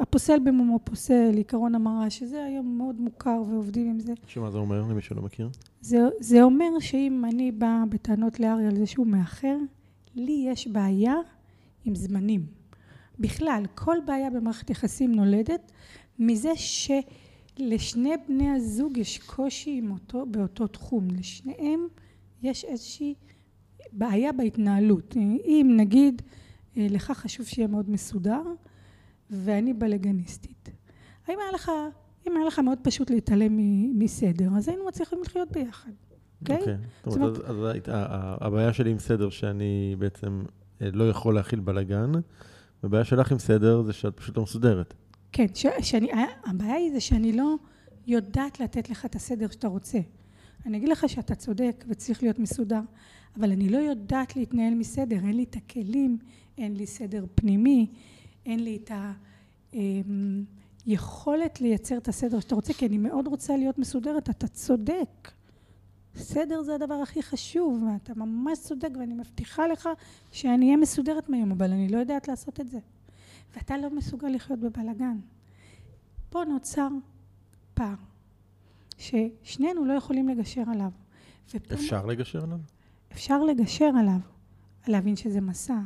הפוסל 0.00 0.38
במומו 0.38 0.78
פוסל, 0.84 1.32
עיקרון 1.36 1.74
המראה, 1.74 2.10
שזה 2.10 2.44
היום 2.44 2.78
מאוד 2.78 3.00
מוכר 3.00 3.42
ועובדים 3.48 3.90
עם 3.90 4.00
זה. 4.00 4.12
שמה 4.26 4.50
זה 4.50 4.58
אומר, 4.58 4.82
למי 4.82 5.02
שלא 5.02 5.22
מכיר? 5.22 5.50
זה, 5.80 5.98
זה 6.20 6.42
אומר 6.42 6.78
שאם 6.80 7.24
אני 7.24 7.52
באה 7.52 7.84
בטענות 7.88 8.40
לארי 8.40 8.66
על 8.66 8.76
זה 8.76 8.86
שהוא 8.86 9.06
מאחר, 9.06 9.56
לי 10.14 10.44
יש 10.48 10.68
בעיה 10.68 11.14
עם 11.84 11.94
זמנים. 11.94 12.61
בכלל, 13.18 13.62
כל 13.74 13.96
בעיה 14.06 14.30
במערכת 14.30 14.70
יחסים 14.70 15.14
נולדת 15.14 15.72
מזה 16.18 16.52
שלשני 16.56 18.12
בני 18.28 18.50
הזוג 18.50 18.96
יש 18.96 19.18
קושי 19.18 19.82
אותו, 19.90 20.26
באותו 20.30 20.66
תחום. 20.66 21.08
לשניהם 21.10 21.88
יש 22.42 22.64
איזושהי 22.64 23.14
בעיה 23.92 24.32
בהתנהלות. 24.32 25.16
אם 25.44 25.72
נגיד 25.76 26.22
אה, 26.76 26.86
לך 26.90 27.10
חשוב 27.10 27.46
שיהיה 27.46 27.68
מאוד 27.68 27.90
מסודר 27.90 28.42
ואני 29.30 29.72
בלגניסטית. 29.72 30.70
האם 31.26 31.38
היה 31.38 31.52
לך, 31.52 31.70
אם 32.28 32.36
היה 32.36 32.46
לך 32.46 32.58
מאוד 32.58 32.78
פשוט 32.82 33.10
להתעלם 33.10 33.56
מסדר, 33.98 34.48
אז 34.56 34.68
היינו 34.68 34.86
מצליחים 34.86 35.18
לחיות 35.22 35.52
ביחד, 35.52 35.90
אוקיי? 36.40 36.58
אוקיי. 36.58 36.76
זאת 37.06 37.16
אומרת, 37.16 37.38
אז 37.38 37.56
הבעיה 38.40 38.72
שלי 38.72 38.90
עם 38.90 38.98
סדר 38.98 39.30
שאני 39.30 39.96
בעצם 39.98 40.42
אה, 40.82 40.88
לא 40.92 41.08
יכול 41.08 41.34
להכיל 41.34 41.60
בלגן. 41.60 42.12
הבעיה 42.82 43.04
שלך 43.04 43.32
עם 43.32 43.38
סדר 43.38 43.82
זה 43.82 43.92
שאת 43.92 44.16
פשוט 44.16 44.36
לא 44.36 44.42
מסודרת. 44.42 44.94
כן, 45.32 45.46
ש, 45.54 45.66
שאני, 45.82 46.10
הבעיה 46.46 46.74
היא 46.74 46.92
זה 46.92 47.00
שאני 47.00 47.32
לא 47.32 47.54
יודעת 48.06 48.60
לתת 48.60 48.90
לך 48.90 49.06
את 49.06 49.14
הסדר 49.14 49.48
שאתה 49.50 49.68
רוצה. 49.68 49.98
אני 50.66 50.76
אגיד 50.76 50.88
לך 50.88 51.08
שאתה 51.08 51.34
צודק 51.34 51.84
וצריך 51.88 52.22
להיות 52.22 52.38
מסודר, 52.38 52.80
אבל 53.38 53.52
אני 53.52 53.68
לא 53.68 53.78
יודעת 53.78 54.36
להתנהל 54.36 54.74
מסדר, 54.74 55.16
אין 55.16 55.36
לי 55.36 55.42
את 55.42 55.56
הכלים, 55.56 56.18
אין 56.58 56.76
לי 56.76 56.86
סדר 56.86 57.24
פנימי, 57.34 57.86
אין 58.46 58.64
לי 58.64 58.78
את 58.84 58.90
היכולת 60.86 61.58
אמ, 61.60 61.66
לייצר 61.66 61.98
את 61.98 62.08
הסדר 62.08 62.40
שאתה 62.40 62.54
רוצה, 62.54 62.72
כי 62.72 62.86
אני 62.86 62.98
מאוד 62.98 63.26
רוצה 63.26 63.56
להיות 63.56 63.78
מסודרת, 63.78 64.30
אתה 64.30 64.48
צודק. 64.48 65.30
סדר 66.16 66.62
זה 66.62 66.74
הדבר 66.74 66.94
הכי 66.94 67.22
חשוב, 67.22 67.82
ואתה 67.82 68.14
ממש 68.14 68.58
צודק, 68.58 68.90
ואני 68.98 69.14
מבטיחה 69.14 69.66
לך 69.66 69.88
שאני 70.32 70.66
אהיה 70.66 70.76
מסודרת 70.76 71.28
מהיום, 71.28 71.52
אבל 71.52 71.72
אני 71.72 71.88
לא 71.88 71.98
יודעת 71.98 72.28
לעשות 72.28 72.60
את 72.60 72.68
זה. 72.68 72.78
ואתה 73.56 73.78
לא 73.78 73.90
מסוגל 73.90 74.28
לחיות 74.28 74.58
בבלגן. 74.60 75.18
פה 76.30 76.44
נוצר 76.44 76.88
פער, 77.74 77.94
ששנינו 78.98 79.84
לא 79.84 79.92
יכולים 79.92 80.28
לגשר 80.28 80.62
עליו. 80.70 80.90
אפשר 81.72 82.06
לגשר 82.06 82.42
עליו? 82.42 82.58
אפשר 83.12 83.44
לגשר 83.44 83.90
עליו, 83.98 84.18
להבין 84.88 85.16
שזה 85.16 85.40
מסע, 85.40 85.78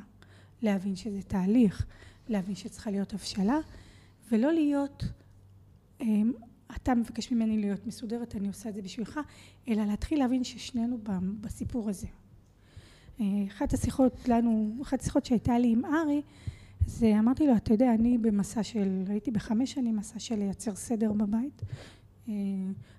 להבין 0.62 0.96
שזה 0.96 1.22
תהליך, 1.22 1.86
להבין 2.28 2.54
שצריכה 2.54 2.90
להיות 2.90 3.12
הבשלה, 3.12 3.58
ולא 4.32 4.52
להיות, 4.52 5.04
אמ, 6.00 6.32
אתה 6.76 6.94
מבקש 6.94 7.32
ממני 7.32 7.58
להיות 7.58 7.86
מסודרת, 7.86 8.36
אני 8.36 8.48
עושה 8.48 8.68
את 8.68 8.74
זה 8.74 8.82
בשבילך, 8.82 9.20
אלא 9.68 9.84
להתחיל 9.84 10.18
להבין 10.18 10.44
ששנינו 10.44 10.98
בסיפור 11.40 11.88
הזה. 11.88 12.06
אה, 13.20 13.26
אחת 13.48 13.72
השיחות 13.72 14.28
לנו, 14.28 14.76
אחת 14.82 15.00
השיחות 15.00 15.24
שהייתה 15.24 15.58
לי 15.58 15.72
עם 15.72 15.84
ארי, 15.84 16.22
זה 16.86 17.18
אמרתי 17.18 17.46
לו, 17.46 17.56
אתה 17.56 17.74
יודע, 17.74 17.94
אני 17.94 18.18
במסע 18.18 18.62
של, 18.62 19.04
הייתי 19.08 19.30
בחמש 19.30 19.72
שנים 19.72 19.96
מסע 19.96 20.18
של 20.18 20.34
לייצר 20.34 20.74
סדר 20.74 21.12
בבית, 21.12 21.62
אה, 22.28 22.34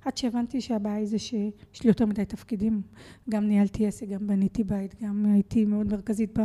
עד 0.05 0.17
שהבנתי 0.17 0.61
שהבעיה 0.61 0.95
היא 0.95 1.05
זה 1.05 1.19
שיש 1.19 1.83
לי 1.83 1.87
יותר 1.87 2.05
מדי 2.05 2.25
תפקידים. 2.25 2.81
גם 3.29 3.47
ניהלתי 3.47 3.87
עסק, 3.87 4.07
גם 4.07 4.27
בניתי 4.27 4.63
בית, 4.63 5.01
גם 5.01 5.25
הייתי 5.25 5.65
מאוד 5.65 5.87
מרכזית 5.87 6.39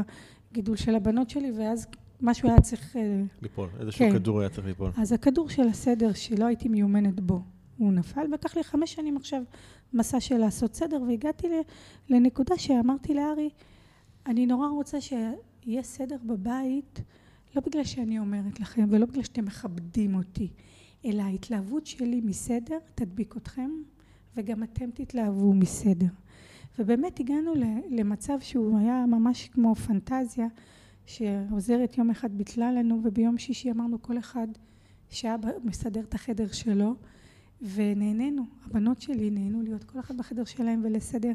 בגידול 0.50 0.76
של 0.76 0.94
הבנות 0.94 1.30
שלי, 1.30 1.50
ואז 1.50 1.86
משהו 2.22 2.48
היה 2.48 2.60
צריך... 2.60 2.96
אה, 2.96 3.22
ליפול, 3.42 3.68
איזשהו 3.80 3.98
כן. 3.98 4.12
כדור 4.12 4.40
היה 4.40 4.48
צריך 4.48 4.66
ליפול. 4.66 4.90
אז 4.96 5.12
הכדור 5.12 5.48
של 5.48 5.68
הסדר 5.68 6.12
שלא 6.12 6.44
הייתי 6.44 6.68
מיומנת 6.68 7.20
בו, 7.20 7.42
הוא 7.78 7.92
נפל, 7.92 8.26
ולקח 8.30 8.56
לי 8.56 8.64
חמש 8.64 8.92
שנים 8.94 9.16
עכשיו 9.16 9.42
מסע 9.92 10.20
של 10.20 10.36
לעשות 10.36 10.74
סדר, 10.74 11.02
והגעתי 11.08 11.46
לנקודה 12.08 12.58
שאמרתי 12.58 13.14
לארי, 13.14 13.50
אני 14.26 14.46
נורא 14.46 14.68
רוצה 14.68 15.00
שיהיה 15.00 15.82
סדר 15.82 16.16
בבית, 16.24 17.02
לא 17.56 17.62
בגלל 17.66 17.84
שאני 17.84 18.18
אומרת 18.18 18.60
לכם, 18.60 18.86
ולא 18.90 19.06
בגלל 19.06 19.22
שאתם 19.22 19.44
מכבדים 19.44 20.14
אותי, 20.14 20.48
אלא 21.04 21.22
ההתלהבות 21.22 21.86
שלי 21.86 22.20
מסדר 22.20 22.78
תדביק 22.94 23.36
אתכם, 23.36 23.70
וגם 24.36 24.62
אתם 24.62 24.90
תתלהבו 24.94 25.52
מסדר. 25.52 26.06
ובאמת 26.78 27.20
הגענו 27.20 27.52
למצב 27.90 28.40
שהוא 28.40 28.78
היה 28.78 29.04
ממש 29.06 29.48
כמו 29.48 29.74
פנטזיה, 29.74 30.46
שעוזרת 31.06 31.98
יום 31.98 32.10
אחד 32.10 32.32
ביטלה 32.32 32.72
לנו, 32.72 33.00
וביום 33.04 33.38
שישי 33.38 33.70
אמרנו 33.70 34.02
כל 34.02 34.18
אחד 34.18 34.46
שאבא 35.10 35.48
מסדר 35.64 36.00
את 36.00 36.14
החדר 36.14 36.52
שלו, 36.52 36.94
ונהנינו, 37.74 38.42
הבנות 38.64 39.00
שלי 39.00 39.30
נהנו 39.30 39.62
להיות 39.62 39.84
כל 39.84 40.00
אחד 40.00 40.16
בחדר 40.16 40.44
שלהם 40.44 40.80
ולסדר. 40.84 41.32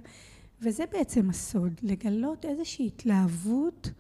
וזה 0.62 0.84
בעצם 0.92 1.30
הסוד, 1.30 1.74
לגלות 1.84 2.46
איזושהי 2.46 2.88
התלהבות 2.88 3.92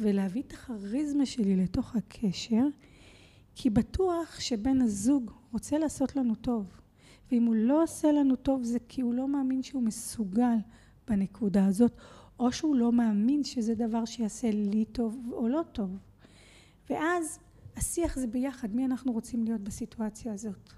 ולהביא 0.00 0.42
את 0.42 0.52
הכריזמה 0.52 1.26
שלי 1.26 1.56
לתוך 1.56 1.96
הקשר, 1.96 2.66
כי 3.54 3.70
בטוח 3.70 4.40
שבן 4.40 4.80
הזוג 4.82 5.30
רוצה 5.52 5.78
לעשות 5.78 6.16
לנו 6.16 6.34
טוב. 6.34 6.66
ואם 7.32 7.44
הוא 7.44 7.54
לא 7.54 7.82
עושה 7.82 8.12
לנו 8.12 8.36
טוב 8.36 8.62
זה 8.62 8.78
כי 8.88 9.00
הוא 9.00 9.14
לא 9.14 9.28
מאמין 9.28 9.62
שהוא 9.62 9.82
מסוגל 9.82 10.56
בנקודה 11.08 11.66
הזאת, 11.66 11.92
או 12.40 12.52
שהוא 12.52 12.76
לא 12.76 12.92
מאמין 12.92 13.44
שזה 13.44 13.74
דבר 13.74 14.04
שיעשה 14.04 14.50
לי 14.50 14.84
טוב 14.84 15.30
או 15.32 15.48
לא 15.48 15.62
טוב. 15.72 15.98
ואז 16.90 17.38
השיח 17.76 18.18
זה 18.18 18.26
ביחד, 18.26 18.74
מי 18.74 18.84
אנחנו 18.84 19.12
רוצים 19.12 19.44
להיות 19.44 19.60
בסיטואציה 19.60 20.32
הזאת. 20.32 20.72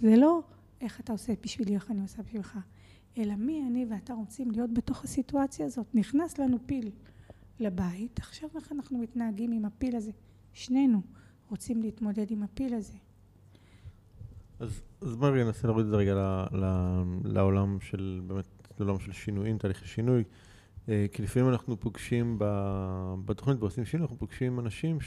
זה 0.00 0.16
לא 0.16 0.42
איך 0.80 1.00
אתה 1.00 1.12
עושה 1.12 1.32
בשבילי, 1.42 1.74
איך 1.74 1.90
אני 1.90 2.02
עושה 2.02 2.22
בשבילך, 2.22 2.58
אלא 3.18 3.34
מי 3.34 3.62
אני 3.66 3.86
ואתה 3.90 4.14
רוצים 4.14 4.50
להיות 4.50 4.74
בתוך 4.74 5.04
הסיטואציה 5.04 5.66
הזאת. 5.66 5.94
נכנס 5.94 6.38
לנו 6.38 6.58
פיל 6.66 6.90
לבית, 7.60 8.18
עכשיו 8.18 8.48
איך 8.56 8.72
אנחנו 8.72 8.98
מתנהגים 8.98 9.52
עם 9.52 9.64
הפיל 9.64 9.96
הזה. 9.96 10.10
שנינו 10.52 11.00
רוצים 11.50 11.82
להתמודד 11.82 12.30
עם 12.30 12.42
הפיל 12.42 12.74
הזה. 12.74 12.98
אז, 14.60 14.82
אז 15.00 15.16
בואי 15.16 15.44
ננסה 15.44 15.66
להוריד 15.66 15.86
את 15.86 15.90
זה 15.90 15.96
רגע 15.96 16.14
ל, 16.14 16.46
ל, 16.56 16.64
לעולם 17.24 17.80
של, 17.80 18.20
באמת, 18.26 18.59
לעולם 18.80 19.00
של 19.00 19.12
שינויים, 19.12 19.58
תהליכי 19.58 19.88
שינוי. 19.88 20.24
אה, 20.88 21.06
כי 21.12 21.22
לפעמים 21.22 21.48
אנחנו 21.48 21.80
פוגשים 21.80 22.36
בתוכנית, 23.24 23.60
ועושים 23.60 23.84
שינוי, 23.84 24.04
אנחנו 24.04 24.18
פוגשים 24.18 24.60
אנשים 24.60 24.98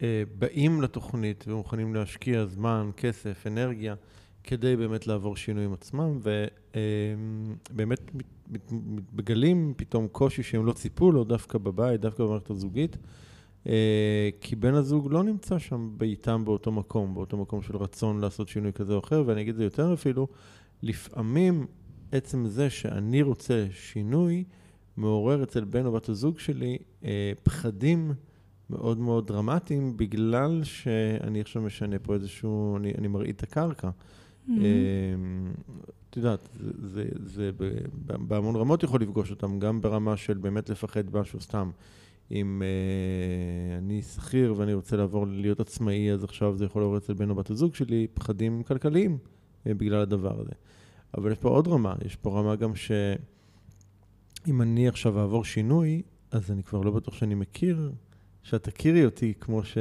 שבאים 0.00 0.76
אה, 0.76 0.82
לתוכנית 0.82 1.44
ומוכנים 1.48 1.94
להשקיע 1.94 2.46
זמן, 2.46 2.90
כסף, 2.96 3.46
אנרגיה, 3.46 3.94
כדי 4.44 4.76
באמת 4.76 5.06
לעבור 5.06 5.36
שינויים 5.36 5.72
עצמם, 5.72 6.18
ובאמת 7.70 8.10
מגלים 9.12 9.74
פתאום 9.76 10.08
קושי 10.08 10.42
שהם 10.42 10.66
לא 10.66 10.72
ציפו 10.72 11.12
לו, 11.12 11.24
דווקא 11.24 11.58
בבית, 11.58 12.00
דווקא 12.00 12.24
במערכת 12.24 12.50
הזוגית. 12.50 12.96
אה, 13.68 14.28
כי 14.40 14.56
בן 14.56 14.74
הזוג 14.74 15.12
לא 15.12 15.22
נמצא 15.22 15.58
שם 15.58 15.96
איתם 16.02 16.44
באותו 16.44 16.72
מקום, 16.72 17.14
באותו 17.14 17.36
מקום 17.36 17.62
של 17.62 17.76
רצון 17.76 18.20
לעשות 18.20 18.48
שינוי 18.48 18.72
כזה 18.72 18.92
או 18.92 18.98
אחר, 18.98 19.22
ואני 19.26 19.40
אגיד 19.40 19.54
את 19.54 19.56
זה 19.56 19.64
יותר 19.64 19.94
אפילו, 19.94 20.28
לפעמים 20.82 21.66
עצם 22.14 22.46
זה 22.46 22.70
שאני 22.70 23.22
רוצה 23.22 23.66
שינוי, 23.72 24.44
מעורר 24.96 25.42
אצל 25.42 25.64
בן 25.64 25.86
או 25.86 25.92
בת 25.92 26.08
הזוג 26.08 26.38
שלי 26.38 26.78
אה, 27.04 27.32
פחדים 27.42 28.12
מאוד 28.70 28.98
מאוד 28.98 29.26
דרמטיים, 29.26 29.96
בגלל 29.96 30.60
שאני 30.64 31.40
עכשיו 31.40 31.62
משנה 31.62 31.98
פה 31.98 32.14
איזשהו, 32.14 32.76
אני, 32.76 32.92
אני 32.98 33.08
מרעיד 33.08 33.34
את 33.34 33.42
הקרקע. 33.42 33.88
Mm-hmm. 33.88 34.50
אה, 34.50 34.64
את 36.10 36.16
יודעת, 36.16 36.48
זה, 36.60 36.70
זה, 36.82 37.04
זה 37.24 37.50
בהמון 38.02 38.56
רמות 38.56 38.82
יכול 38.82 39.00
לפגוש 39.00 39.30
אותם, 39.30 39.58
גם 39.58 39.80
ברמה 39.80 40.16
של 40.16 40.36
באמת 40.38 40.70
לפחד 40.70 41.16
משהו 41.16 41.40
סתם. 41.40 41.70
אם 42.30 42.62
uh, 42.62 43.78
אני 43.78 44.02
שכיר 44.02 44.54
ואני 44.56 44.74
רוצה 44.74 44.96
לעבור 44.96 45.26
להיות 45.26 45.60
עצמאי, 45.60 46.12
אז 46.12 46.24
עכשיו 46.24 46.56
זה 46.56 46.64
יכול 46.64 46.82
לעבור 46.82 46.96
אצל 46.96 47.14
בן 47.14 47.30
או 47.30 47.34
בת 47.34 47.50
הזוג 47.50 47.74
שלי 47.74 48.06
פחדים 48.14 48.62
כלכליים 48.62 49.18
uh, 49.18 49.74
בגלל 49.74 50.00
הדבר 50.00 50.40
הזה. 50.40 50.52
אבל 51.18 51.32
יש 51.32 51.38
פה 51.38 51.48
עוד 51.48 51.68
רמה, 51.68 51.94
יש 52.04 52.16
פה 52.16 52.40
רמה 52.40 52.56
גם 52.56 52.72
שאם 52.76 54.62
אני 54.62 54.88
עכשיו 54.88 55.20
אעבור 55.20 55.44
שינוי, 55.44 56.02
אז 56.30 56.50
אני 56.50 56.62
כבר 56.62 56.80
לא 56.80 56.90
בטוח 56.90 57.14
שאני 57.14 57.34
מכיר, 57.34 57.92
שאת 58.42 58.62
תכירי 58.62 59.04
אותי 59.04 59.32
כמו 59.40 59.64
ש... 59.64 59.78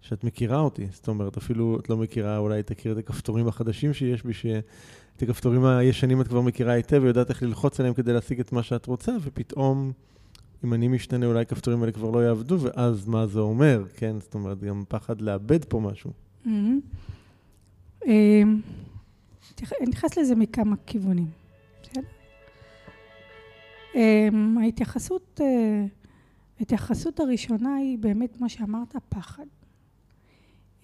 שאת 0.00 0.24
מכירה 0.24 0.60
אותי. 0.60 0.86
זאת 0.92 1.08
אומרת, 1.08 1.36
אפילו 1.36 1.78
את 1.80 1.90
לא 1.90 1.96
מכירה, 1.96 2.38
אולי 2.38 2.62
תכיר 2.62 2.92
את 2.92 2.98
הכפתורים 2.98 3.48
החדשים 3.48 3.92
שיש 3.92 4.22
בי, 4.22 4.32
שאת 4.32 5.22
הכפתורים 5.22 5.64
הישנים 5.64 6.20
את 6.20 6.28
כבר 6.28 6.40
מכירה 6.40 6.72
היטב 6.72 7.00
ויודעת 7.02 7.30
איך 7.30 7.42
ללחוץ 7.42 7.80
עליהם 7.80 7.94
כדי 7.94 8.12
להשיג 8.12 8.40
את 8.40 8.52
מה 8.52 8.62
שאת 8.62 8.86
רוצה, 8.86 9.12
ופתאום... 9.22 9.92
אם 10.64 10.74
אני 10.74 10.88
משתנה, 10.88 11.26
אולי 11.26 11.40
הכפתורים 11.40 11.80
האלה 11.80 11.92
כבר 11.92 12.10
לא 12.10 12.24
יעבדו, 12.24 12.60
ואז 12.60 13.08
מה 13.08 13.26
זה 13.26 13.40
אומר, 13.40 13.84
כן? 13.96 14.16
זאת 14.20 14.34
אומרת, 14.34 14.60
גם 14.60 14.84
פחד 14.88 15.20
לאבד 15.20 15.64
פה 15.64 15.80
משהו. 15.80 16.12
mm-hmm. 18.02 18.08
אמ, 19.62 19.88
נכנס 19.88 20.18
לזה 20.18 20.34
מכמה 20.34 20.76
כיוונים? 20.86 21.30
אמ, 23.94 24.58
ההתייחסות, 24.58 25.40
אה, 25.40 25.86
ההתייחסות 26.58 27.20
הראשונה 27.20 27.74
היא 27.74 27.98
באמת, 27.98 28.36
כמו 28.36 28.48
שאמרת, 28.48 28.96
פחד. 29.08 29.46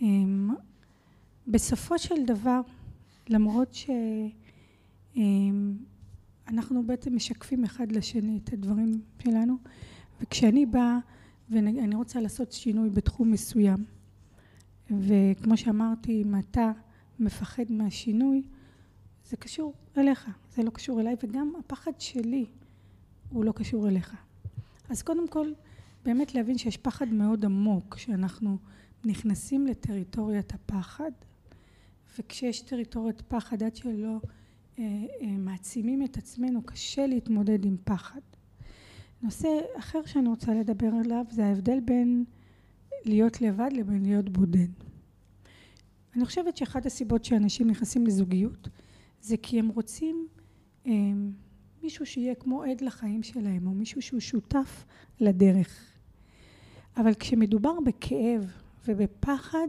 אמ, 0.01 0.51
בסופו 1.47 1.99
של 1.99 2.25
דבר, 2.25 2.61
למרות 3.29 3.75
ש... 3.75 3.91
אנחנו 6.49 6.83
בעצם 6.87 7.17
משקפים 7.17 7.65
אחד 7.65 7.93
לשני 7.93 8.41
את 8.45 8.53
הדברים 8.53 9.01
שלנו, 9.23 9.57
וכשאני 10.21 10.67
באה 10.67 10.99
ואני 11.51 11.95
רוצה 11.95 12.21
לעשות 12.21 12.53
שינוי 12.53 12.91
בתחום 12.91 13.31
מסוים, 13.31 13.85
וכמו 14.91 15.57
שאמרתי, 15.57 16.23
אם 16.23 16.35
אתה 16.39 16.73
מפחד 17.19 17.65
מהשינוי, 17.69 18.43
זה 19.25 19.37
קשור 19.37 19.75
אליך, 19.99 20.31
זה 20.55 20.63
לא 20.63 20.71
קשור 20.71 21.01
אליי, 21.01 21.17
וגם 21.23 21.53
הפחד 21.59 21.93
שלי 21.99 22.47
הוא 23.31 23.45
לא 23.45 23.53
קשור 23.53 23.89
אליך. 23.89 24.17
אז 24.89 25.03
קודם 25.03 25.29
כל, 25.29 25.53
באמת 26.05 26.35
להבין 26.35 26.59
שיש 26.59 26.77
פחד 26.77 27.09
מאוד 27.09 27.45
עמוק, 27.45 27.99
שאנחנו 27.99 28.59
נכנסים 29.05 29.67
לטריטוריית 29.67 30.53
הפחד, 30.55 31.11
וכשיש 32.19 32.61
טריטוריית 32.61 33.23
פחד, 33.29 33.63
עד 33.63 33.77
שלא 33.77 34.21
אה, 34.79 34.85
אה, 35.21 35.27
מעצימים 35.27 36.05
את 36.05 36.17
עצמנו, 36.17 36.63
קשה 36.63 37.07
להתמודד 37.07 37.65
עם 37.65 37.77
פחד. 37.85 38.21
נושא 39.23 39.49
אחר 39.79 40.07
שאני 40.07 40.29
רוצה 40.29 40.55
לדבר 40.55 40.91
עליו 41.05 41.25
זה 41.31 41.45
ההבדל 41.45 41.81
בין 41.81 42.25
להיות 43.05 43.41
לבד 43.41 43.71
לבין 43.73 44.03
להיות 44.03 44.29
בודד. 44.29 44.69
אני 46.17 46.25
חושבת 46.25 46.57
שאחת 46.57 46.87
הסיבות 46.87 47.25
שאנשים 47.25 47.71
נכנסים 47.71 48.07
לזוגיות 48.07 48.69
זה 49.25 49.37
כי 49.37 49.59
הם 49.59 49.69
רוצים 49.69 50.29
אה, 50.87 50.93
מישהו 51.83 52.07
שיהיה 52.07 52.35
כמו 52.35 52.63
עד 52.63 52.81
לחיים 52.81 53.23
שלהם, 53.23 53.67
או 53.67 53.73
מישהו 53.73 54.03
שהוא 54.03 54.21
שותף 54.21 54.85
לדרך. 55.21 55.93
אבל 56.97 57.15
כשמדובר 57.15 57.81
בכאב 57.81 58.53
ובפחד, 58.87 59.69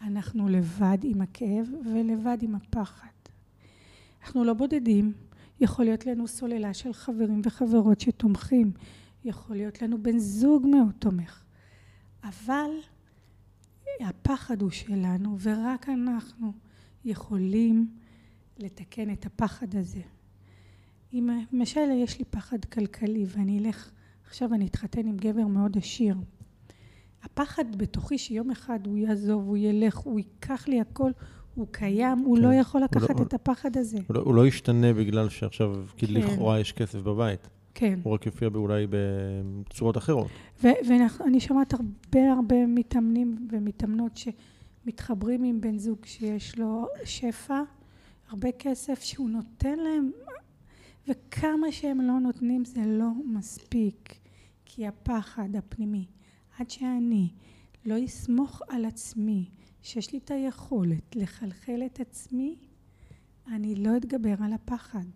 אנחנו 0.00 0.48
לבד 0.48 0.98
עם 1.02 1.20
הכאב 1.20 1.68
ולבד 1.84 2.38
עם 2.40 2.54
הפחד. 2.54 3.06
אנחנו 4.22 4.44
לא 4.44 4.54
בודדים, 4.54 5.12
יכול 5.60 5.84
להיות 5.84 6.06
לנו 6.06 6.28
סוללה 6.28 6.74
של 6.74 6.92
חברים 6.92 7.40
וחברות 7.44 8.00
שתומכים, 8.00 8.72
יכול 9.24 9.56
להיות 9.56 9.82
לנו 9.82 10.02
בן 10.02 10.18
זוג 10.18 10.66
מאוד 10.66 10.92
תומך, 10.98 11.44
אבל 12.24 12.70
הפחד 14.00 14.62
הוא 14.62 14.70
שלנו 14.70 15.38
ורק 15.40 15.88
אנחנו 15.88 16.52
יכולים 17.04 17.99
לתקן 18.62 19.12
את 19.12 19.26
הפחד 19.26 19.76
הזה. 19.76 20.00
אם 21.12 21.28
למשל 21.52 21.90
יש 21.94 22.18
לי 22.18 22.24
פחד 22.24 22.64
כלכלי 22.64 23.24
ואני 23.28 23.58
אלך, 23.58 23.90
עכשיו 24.26 24.54
אני 24.54 24.66
אתחתן 24.66 25.06
עם 25.06 25.16
גבר 25.16 25.46
מאוד 25.46 25.78
עשיר. 25.78 26.16
הפחד 27.22 27.76
בתוכי 27.76 28.18
שיום 28.18 28.50
אחד 28.50 28.86
הוא 28.86 28.96
יעזוב, 28.96 29.48
הוא 29.48 29.56
ילך, 29.56 29.96
הוא 29.96 30.18
ייקח 30.18 30.68
לי 30.68 30.80
הכל, 30.80 31.10
הוא 31.54 31.66
קיים, 31.70 32.18
הוא 32.18 32.36
כן. 32.36 32.42
לא 32.42 32.54
יכול 32.54 32.80
לקחת 32.82 33.10
הוא 33.10 33.20
לא, 33.20 33.24
את 33.24 33.34
הפחד 33.34 33.76
הזה. 33.76 33.98
הוא 34.06 34.16
לא, 34.16 34.20
הוא 34.20 34.34
לא 34.34 34.46
ישתנה 34.46 34.92
בגלל 34.92 35.28
שעכשיו, 35.28 35.84
כי 35.96 36.06
כן. 36.06 36.14
לכאורה 36.14 36.60
יש 36.60 36.72
כסף 36.72 36.98
בבית. 36.98 37.48
כן. 37.74 37.98
הוא 38.02 38.14
רק 38.14 38.26
יופיע 38.26 38.48
אולי 38.54 38.86
בצורות 38.90 39.96
אחרות. 39.96 40.26
ואני 40.62 41.40
שומעת 41.40 41.74
הרבה 41.74 42.32
הרבה 42.32 42.66
מתאמנים 42.66 43.48
ומתאמנות 43.52 44.20
שמתחברים 44.86 45.44
עם 45.44 45.60
בן 45.60 45.78
זוג 45.78 45.98
שיש 46.04 46.58
לו 46.58 46.86
שפע, 47.04 47.62
הרבה 48.30 48.52
כסף 48.52 49.02
שהוא 49.02 49.30
נותן 49.30 49.78
להם, 49.78 50.10
וכמה 51.08 51.72
שהם 51.72 52.00
לא 52.00 52.20
נותנים 52.20 52.64
זה 52.64 52.80
לא 52.86 53.10
מספיק, 53.24 54.14
כי 54.64 54.86
הפחד 54.86 55.56
הפנימי, 55.56 56.06
עד 56.58 56.70
שאני 56.70 57.28
לא 57.84 58.04
אסמוך 58.04 58.62
על 58.68 58.84
עצמי, 58.84 59.50
שיש 59.82 60.12
לי 60.12 60.18
את 60.18 60.30
היכולת 60.30 61.16
לחלחל 61.16 61.82
את 61.86 62.00
עצמי, 62.00 62.56
אני 63.46 63.74
לא 63.74 63.96
אתגבר 63.96 64.34
על 64.40 64.52
הפחד. 64.52 65.06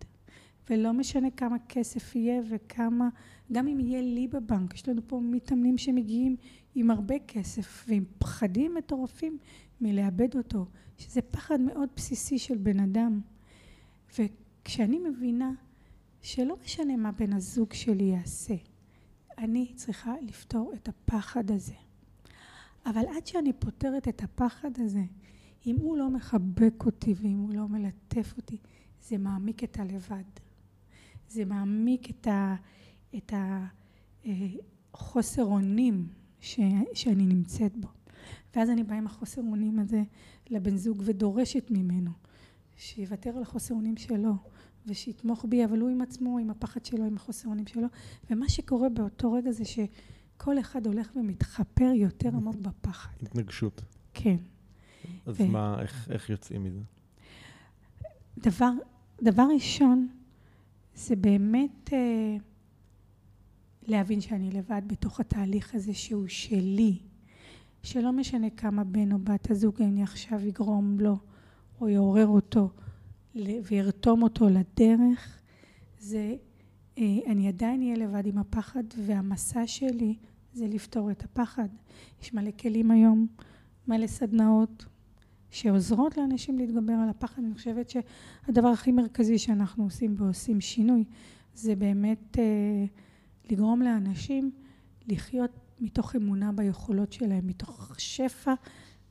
ולא 0.69 0.93
משנה 0.93 1.31
כמה 1.31 1.57
כסף 1.69 2.15
יהיה 2.15 2.41
וכמה, 2.49 3.09
גם 3.51 3.67
אם 3.67 3.79
יהיה 3.79 4.01
לי 4.01 4.27
בבנק, 4.27 4.73
יש 4.73 4.89
לנו 4.89 5.01
פה 5.07 5.19
מתאמנים 5.23 5.77
שמגיעים 5.77 6.35
עם 6.75 6.91
הרבה 6.91 7.15
כסף 7.27 7.85
ועם 7.87 8.03
פחדים 8.17 8.75
מטורפים 8.75 9.37
מלאבד 9.81 10.35
אותו, 10.37 10.65
שזה 10.97 11.21
פחד 11.21 11.61
מאוד 11.61 11.89
בסיסי 11.95 12.39
של 12.39 12.57
בן 12.57 12.79
אדם. 12.79 13.21
וכשאני 14.19 14.99
מבינה 14.99 15.51
שלא 16.21 16.55
משנה 16.63 16.97
מה 16.97 17.11
בן 17.11 17.33
הזוג 17.33 17.73
שלי 17.73 18.03
יעשה, 18.03 18.55
אני 19.37 19.71
צריכה 19.75 20.13
לפתור 20.21 20.71
את 20.75 20.87
הפחד 20.87 21.51
הזה. 21.51 21.73
אבל 22.85 23.03
עד 23.15 23.27
שאני 23.27 23.53
פותרת 23.53 24.07
את 24.07 24.23
הפחד 24.23 24.71
הזה, 24.77 25.03
אם 25.65 25.75
הוא 25.79 25.97
לא 25.97 26.09
מחבק 26.09 26.85
אותי 26.85 27.13
ואם 27.21 27.37
הוא 27.37 27.53
לא 27.53 27.67
מלטף 27.67 28.33
אותי, 28.37 28.57
זה 29.01 29.17
מעמיק 29.17 29.63
את 29.63 29.79
הלבד. 29.79 30.23
זה 31.29 31.45
מעמיק 31.45 32.09
את, 32.09 32.27
ה, 32.27 32.55
את 33.15 33.33
החוסר 34.93 35.43
אונים 35.43 36.07
ש, 36.39 36.59
שאני 36.93 37.25
נמצאת 37.25 37.77
בו. 37.77 37.87
ואז 38.55 38.69
אני 38.69 38.83
באה 38.83 38.97
עם 38.97 39.05
החוסר 39.05 39.41
אונים 39.41 39.79
הזה 39.79 40.03
לבן 40.49 40.77
זוג 40.77 41.01
ודורשת 41.05 41.71
ממנו 41.71 42.11
שיוותר 42.77 43.29
על 43.29 43.41
החוסר 43.41 43.73
אונים 43.73 43.97
שלו 43.97 44.33
ושיתמוך 44.87 45.45
בי, 45.49 45.65
אבל 45.65 45.79
הוא 45.79 45.89
עם 45.89 46.01
עצמו, 46.01 46.37
עם 46.39 46.49
הפחד 46.49 46.85
שלו, 46.85 47.05
עם 47.05 47.15
החוסר 47.15 47.49
אונים 47.49 47.67
שלו. 47.67 47.87
ומה 48.29 48.49
שקורה 48.49 48.89
באותו 48.89 49.31
רגע 49.31 49.51
זה 49.51 49.63
שכל 49.65 50.59
אחד 50.59 50.85
הולך 50.85 51.11
ומתחפר 51.15 51.91
יותר 51.95 52.29
עמוק 52.29 52.55
בפחד. 52.55 53.11
התנגשות. 53.21 53.81
כן. 54.13 54.37
אז 55.25 55.41
ו... 55.41 55.47
מה, 55.47 55.81
איך, 55.81 56.11
איך 56.11 56.29
יוצאים 56.29 56.63
מזה? 56.63 56.79
דבר, 58.37 58.71
דבר 59.21 59.47
ראשון, 59.53 60.07
זה 60.95 61.15
באמת 61.15 61.93
אה, 61.93 62.37
להבין 63.83 64.21
שאני 64.21 64.51
לבד 64.51 64.81
בתוך 64.87 65.19
התהליך 65.19 65.75
הזה 65.75 65.93
שהוא 65.93 66.27
שלי, 66.27 66.99
שלא 67.85 68.11
משנה 68.11 68.49
כמה 68.49 68.83
בן 68.83 69.11
או 69.11 69.17
בת 69.19 69.51
הזוג 69.51 69.81
אני 69.81 70.03
עכשיו 70.03 70.47
יגרום 70.47 70.99
לו 70.99 71.17
או 71.81 71.89
יעורר 71.89 72.27
אותו 72.27 72.69
וירתום 73.35 74.23
אותו 74.23 74.49
לדרך, 74.49 75.41
זה 75.99 76.35
אה, 76.97 77.03
אני 77.27 77.47
עדיין 77.47 77.81
אהיה 77.81 77.95
לבד 77.95 78.25
עם 78.25 78.37
הפחד 78.37 78.83
והמסע 78.97 79.67
שלי 79.67 80.15
זה 80.53 80.67
לפתור 80.67 81.11
את 81.11 81.23
הפחד. 81.23 81.67
יש 82.21 82.33
מלא 82.33 82.51
כלים 82.59 82.91
היום, 82.91 83.27
מלא 83.87 84.07
סדנאות, 84.07 84.85
שעוזרות 85.49 86.17
לאנשים 86.17 86.57
להתגבר 86.57 86.93
על 86.93 87.09
הפחד. 87.09 87.43
אני 87.43 87.53
חושבת 87.53 87.89
שהדבר 87.89 88.67
הכי 88.67 88.91
מרכזי 88.91 89.37
שאנחנו 89.37 89.83
עושים 89.83 90.15
ועושים 90.17 90.61
שינוי 90.61 91.03
זה 91.55 91.75
באמת 91.75 92.37
אה, 92.39 92.85
לגרום 93.51 93.81
לאנשים 93.81 94.51
לחיות 95.07 95.64
מתוך 95.79 96.15
אמונה 96.15 96.51
ביכולות 96.51 97.13
שלהם, 97.13 97.47
מתוך 97.47 97.95
שפע 97.97 98.53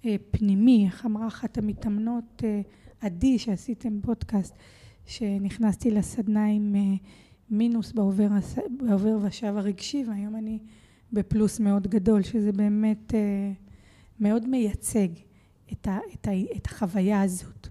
אה, 0.05 0.17
פנימי. 0.31 0.87
איך 0.87 1.07
אמרה 1.07 1.27
אחת 1.27 1.59
המתאמנות, 1.59 2.43
אה, 2.45 2.61
עדי, 3.01 3.39
שעשיתם 3.39 4.01
פודקאסט, 4.01 4.55
שנכנסתי 5.07 5.91
לסדנה 5.91 6.47
עם 6.47 6.75
אה, 6.77 6.97
מינוס 7.51 7.93
בעובר, 7.93 8.29
בעובר 8.79 9.19
ושב 9.23 9.55
הרגשי, 9.57 10.05
והיום 10.09 10.37
אני 10.37 10.59
בפלוס 11.13 11.61
מאוד 11.61 11.87
גדול, 11.87 12.23
שזה 12.23 12.53
באמת 12.53 13.15
אה, 13.15 13.53
מאוד 14.21 14.49
מייצג. 14.49 15.09
את, 15.73 15.89
ה, 15.89 15.99
את, 16.15 16.29
ה, 16.29 16.31
את 16.57 16.67
החוויה 16.67 17.23
הזאת. 17.23 17.69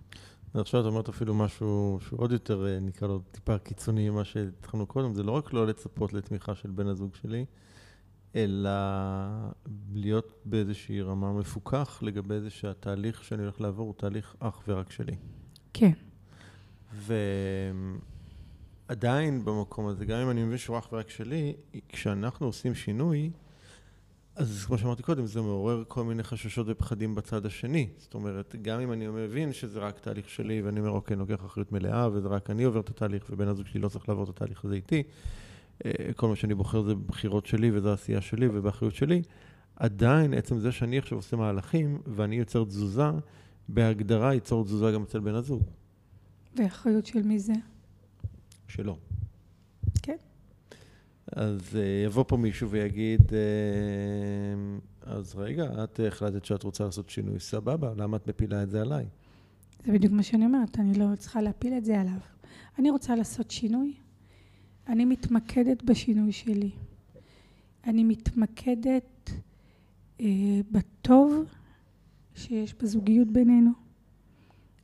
עכשיו 0.53 0.82
את 0.82 0.86
אומרת 0.86 1.10
אפילו 1.10 1.34
משהו 1.34 1.97
שהוא 2.01 2.19
עוד 2.19 2.32
יותר, 2.32 2.67
אה, 2.67 2.79
נקרא 2.79 3.08
לו 3.08 3.19
טיפה 3.32 3.58
קיצוני 3.58 4.10
ממה 4.10 4.23
שהתחלנו 4.23 4.86
קודם, 4.86 5.13
זה 5.13 5.23
לא 5.23 5.32
רק 5.32 5.53
לא 5.53 5.67
לצפות 5.67 6.13
לתמיכה 6.13 6.56
של 6.56 6.71
בן 6.71 6.88
הזוג 6.88 7.15
שלי, 7.15 7.45
אלא 8.36 8.69
להיות 9.93 10.41
באיזושהי 10.46 11.02
רמה 11.02 11.34
מפוקח 11.34 12.00
לגבי 12.02 12.39
זה 12.39 12.50
שהתהליך 12.50 13.24
שאני 13.24 13.41
הולך 13.43 13.62
לעבור 13.62 13.86
הוא 13.86 13.93
תהליך 13.98 14.36
אך 14.39 14.63
ורק 14.67 14.91
שלי. 14.91 15.15
כן. 15.74 15.91
ועדיין 18.89 19.46
במקום 19.46 19.88
הזה, 19.88 20.06
גם 20.06 20.19
אם 20.19 20.30
אני 20.30 20.43
מבין 20.43 20.58
שהוא 20.58 20.78
אך 20.78 20.89
ורק 20.93 21.10
שלי, 21.10 21.54
כשאנחנו 21.89 22.46
עושים 22.46 22.76
שינוי, 22.76 23.32
אז 24.36 24.65
כמו 24.65 24.78
שאמרתי 24.78 25.04
קודם, 25.04 25.26
זה 25.26 25.41
מעורר 25.41 25.84
כל 25.88 26.04
מיני 26.04 26.24
חששות 26.24 26.67
ופחדים 26.69 27.15
בצד 27.15 27.46
השני. 27.46 27.89
זאת 27.98 28.13
אומרת, 28.13 28.56
גם 28.62 28.80
אם 28.80 28.91
אני 28.91 29.08
מבין 29.08 29.54
שזה 29.54 29.80
רק 29.80 30.00
תהליך 30.00 30.30
שלי, 30.30 30.62
ואני 30.62 30.80
אומר, 30.80 30.91
אוקיי, 30.91 31.13
אני 31.13 31.19
לוקח 31.19 31.46
אחריות 31.46 31.72
מלאה, 31.72 32.10
וזה 32.13 32.28
רק 32.28 32.50
אני 32.50 32.63
עובר 32.63 32.80
את 32.80 32.89
התהליך, 32.89 33.26
ובן 33.30 33.48
הזוג 33.48 33.67
שלי 33.67 33.80
לא 33.80 33.89
צריך 33.89 34.10
לעבור 34.10 34.24
את 34.24 34.30
התהליך 34.30 34.65
הזה 34.65 34.76
איתי, 34.76 35.04
כל 36.15 36.28
מה 36.28 36.36
שאני 36.36 36.56
בוחר 36.56 36.82
זה 36.82 36.96
בחירות 36.96 37.46
שלי, 37.46 37.72
וזו 37.72 37.93
עשייה 37.93 38.22
שלי, 38.22 38.48
ובאחריות 38.48 38.96
שלי, 38.96 39.22
עדיין, 39.76 40.34
עצם 40.34 40.60
זה 40.60 40.72
שאני 40.72 40.98
עכשיו 40.98 41.17
עושה 41.17 41.38
מהלכים, 41.38 42.02
ואני 42.08 42.36
יוצר 42.36 42.63
תזוזה, 42.63 43.10
בהגדרה 43.69 44.34
ייצור 44.34 44.63
תזוזה 44.63 44.91
גם 44.91 45.04
אצל 45.04 45.19
בן 45.19 45.36
הזוג. 45.36 45.63
ואחריות 46.56 47.06
של 47.06 47.22
מי 47.22 47.39
זה? 47.39 47.54
שלו. 48.67 48.98
כן. 50.04 50.17
אז 51.32 51.76
אה, 51.76 52.06
יבוא 52.06 52.24
פה 52.28 52.38
מישהו 52.38 52.69
ויגיד, 52.69 53.22
אה, 53.34 55.13
אז 55.13 55.36
רגע, 55.36 55.84
את 55.84 56.00
החלטת 56.08 56.46
שאת 56.46 56.63
רוצה 56.63 56.84
לעשות 56.84 57.10
שינוי, 57.10 57.39
סבבה, 57.39 57.93
למה 57.98 58.17
את 58.17 58.28
מפילה 58.28 58.63
את 58.63 58.69
זה 58.69 58.82
עליי? 58.82 59.06
זה 59.86 59.91
בדיוק 59.91 60.13
מה 60.13 60.24
שאני 60.24 60.46
אומרת, 60.46 60.80
אני 60.80 61.00
לא 61.00 61.06
צריכה 61.17 61.41
להפיל 61.41 61.74
את 61.78 61.86
זה 61.86 62.02
עליו. 62.02 62.19
אני 62.80 62.89
רוצה 62.89 63.15
לעשות 63.15 63.52
שינוי, 63.52 63.93
אני 64.88 65.06
מתמקדת 65.06 65.84
בשינוי 65.84 66.32
שלי. 66.32 66.72
אני 67.88 68.04
מתמקדת 68.04 69.32
אה, 70.19 70.26
בטוב 70.72 71.46
שיש 72.36 72.74
בזוגיות 72.74 73.28
בינינו. 73.28 73.72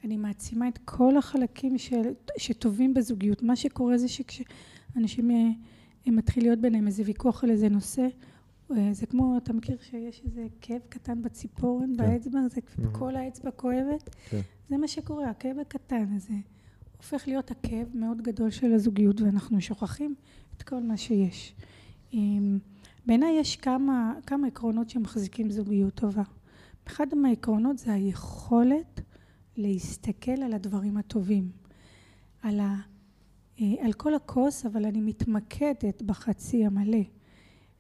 אני 0.04 0.18
מעצימה 0.18 0.68
את 0.68 0.78
כל 0.86 1.18
החלקים 1.18 1.78
של, 1.78 2.02
שטובים 2.38 2.94
בזוגיות. 2.94 3.44
מה 3.44 3.56
שקורה 3.56 3.98
זה 3.98 4.08
שכשאנשים... 4.08 5.32
אה, 5.32 5.50
מתחיל 6.12 6.44
להיות 6.44 6.60
ביניהם 6.60 6.88
איזה 6.88 7.04
ויכוח 7.06 7.44
על 7.44 7.50
איזה 7.50 7.70
נושא, 7.70 8.08
אה, 8.72 8.90
זה 8.92 9.06
כמו, 9.06 9.38
אתה 9.38 9.54
מכיר 9.54 9.78
שיש 9.82 10.22
איזה 10.26 10.48
כאב 10.62 10.82
קטן 10.90 11.22
בציפורן, 11.22 11.98
כן. 11.98 11.98
באצבע, 11.98 12.40
זה 12.48 12.62
mm-hmm. 12.62 12.98
כל 12.98 13.16
האצבע 13.16 13.52
כואבת? 13.52 14.16
כן. 14.30 14.42
זה 14.70 14.78
מה 14.78 14.88
שקורה, 14.88 15.30
הכאב 15.30 15.60
הקטן 15.60 16.06
הזה 16.16 16.34
הופך 17.00 17.28
להיות 17.28 17.52
הכאב 17.52 17.88
מאוד 17.94 18.22
גדול 18.22 18.50
של 18.50 18.74
הזוגיות, 18.74 19.22
ואנחנו 19.22 19.62
שוכחים 19.62 20.16
את 20.58 20.64
כל 20.64 20.84
מה 20.84 20.98
שיש. 20.98 21.56
בעיניי 23.06 23.40
יש 23.40 23.56
כמה, 23.56 24.14
כמה 24.26 24.48
עקרונות 24.48 24.90
שמחזיקים 24.90 25.52
זוגיות 25.52 25.94
טובה. 25.94 26.24
אחד 26.88 27.08
מהעקרונות 27.16 27.78
זה 27.78 27.94
היכולת 27.94 29.02
להסתכל 29.58 30.32
על 30.32 30.54
הדברים 30.54 30.98
הטובים, 30.98 31.52
על, 32.42 32.60
ה, 32.60 32.76
אה, 33.62 33.86
על 33.86 33.94
כל 33.94 34.16
הכוס, 34.16 34.66
אבל 34.66 34.86
אני 34.86 35.02
מתמקדת 35.02 36.02
בחצי 36.02 36.66
המלא. 36.66 37.04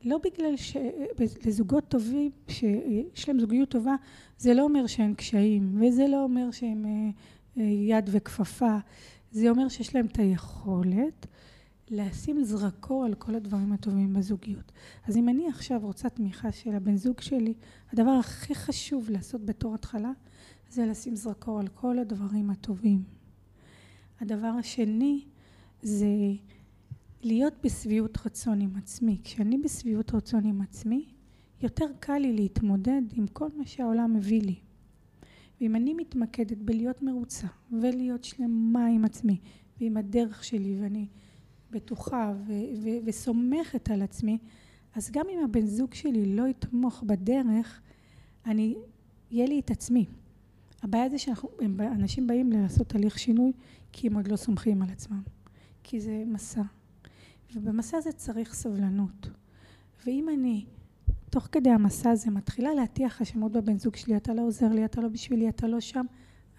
לא 0.03 0.17
בגלל 0.23 0.55
שלזוגות 0.55 1.87
טובים, 1.87 2.31
שיש 2.47 3.29
להם 3.29 3.39
זוגיות 3.39 3.69
טובה, 3.69 3.95
זה 4.37 4.53
לא 4.53 4.63
אומר 4.63 4.87
שאין 4.87 5.13
קשיים, 5.13 5.81
וזה 5.81 6.07
לא 6.07 6.23
אומר 6.23 6.51
שהם 6.51 6.85
אה, 6.85 6.91
אה, 6.91 7.09
יד 7.55 8.09
וכפפה, 8.11 8.77
זה 9.31 9.49
אומר 9.49 9.69
שיש 9.69 9.95
להם 9.95 10.05
את 10.05 10.19
היכולת 10.19 11.27
לשים 11.89 12.43
זרקור 12.43 13.05
על 13.05 13.13
כל 13.13 13.35
הדברים 13.35 13.73
הטובים 13.73 14.13
בזוגיות. 14.13 14.71
אז 15.07 15.17
אם 15.17 15.29
אני 15.29 15.47
עכשיו 15.47 15.79
רוצה 15.83 16.09
תמיכה 16.09 16.51
של 16.51 16.75
הבן 16.75 16.95
זוג 16.95 17.21
שלי, 17.21 17.53
הדבר 17.93 18.11
הכי 18.11 18.55
חשוב 18.55 19.09
לעשות 19.09 19.45
בתור 19.45 19.75
התחלה, 19.75 20.11
זה 20.69 20.85
לשים 20.85 21.15
זרקור 21.15 21.59
על 21.59 21.67
כל 21.67 21.99
הדברים 21.99 22.49
הטובים. 22.49 23.03
הדבר 24.21 24.47
השני 24.47 25.25
זה 25.81 26.07
להיות 27.21 27.53
בשביעות 27.63 28.17
רצון 28.25 28.61
עם 28.61 28.75
עצמי. 28.75 29.21
כשאני 29.23 29.57
בשביעות 29.57 30.13
רצון 30.13 30.45
עם 30.45 30.61
עצמי, 30.61 31.05
יותר 31.61 31.85
קל 31.99 32.17
לי 32.17 32.33
להתמודד 32.33 33.01
עם 33.11 33.27
כל 33.27 33.47
מה 33.57 33.65
שהעולם 33.65 34.13
מביא 34.13 34.41
לי. 34.41 34.55
ואם 35.61 35.75
אני 35.75 35.93
מתמקדת 35.93 36.57
בלהיות 36.57 37.01
מרוצה 37.01 37.47
ולהיות 37.71 38.23
שלמה 38.23 38.85
עם 38.85 39.05
עצמי 39.05 39.37
ועם 39.81 39.97
הדרך 39.97 40.43
שלי 40.43 40.77
ואני 40.81 41.07
בטוחה 41.71 42.33
ו- 42.47 42.53
ו- 42.83 43.05
וסומכת 43.05 43.89
על 43.89 44.01
עצמי, 44.01 44.37
אז 44.95 45.11
גם 45.11 45.25
אם 45.29 45.43
הבן 45.43 45.65
זוג 45.65 45.93
שלי 45.93 46.35
לא 46.35 46.47
יתמוך 46.47 47.03
בדרך, 47.03 47.81
אני, 48.45 48.75
יהיה 49.31 49.47
לי 49.47 49.59
את 49.59 49.71
עצמי. 49.71 50.05
הבעיה 50.83 51.09
זה 51.09 51.17
שאנשים 51.17 52.27
באים 52.27 52.51
לעשות 52.51 52.89
תהליך 52.89 53.19
שינוי 53.19 53.51
כי 53.91 54.07
הם 54.07 54.15
עוד 54.15 54.27
לא 54.27 54.35
סומכים 54.35 54.81
על 54.81 54.89
עצמם. 54.89 55.21
כי 55.83 55.99
זה 55.99 56.23
מסע. 56.27 56.61
ובמסע 57.55 57.97
הזה 57.97 58.11
צריך 58.11 58.53
סבלנות. 58.53 59.29
ואם 60.05 60.29
אני, 60.29 60.65
תוך 61.29 61.47
כדי 61.51 61.69
המסע 61.69 62.09
הזה, 62.09 62.31
מתחילה 62.31 62.73
להטיח 62.73 63.19
האשמות 63.19 63.51
בבן 63.51 63.77
זוג 63.77 63.95
שלי, 63.95 64.17
אתה 64.17 64.33
לא 64.33 64.41
עוזר 64.41 64.67
לי, 64.67 64.85
אתה 64.85 65.01
לא 65.01 65.07
בשבילי, 65.07 65.49
אתה 65.49 65.67
לא 65.67 65.79
שם, 65.79 66.05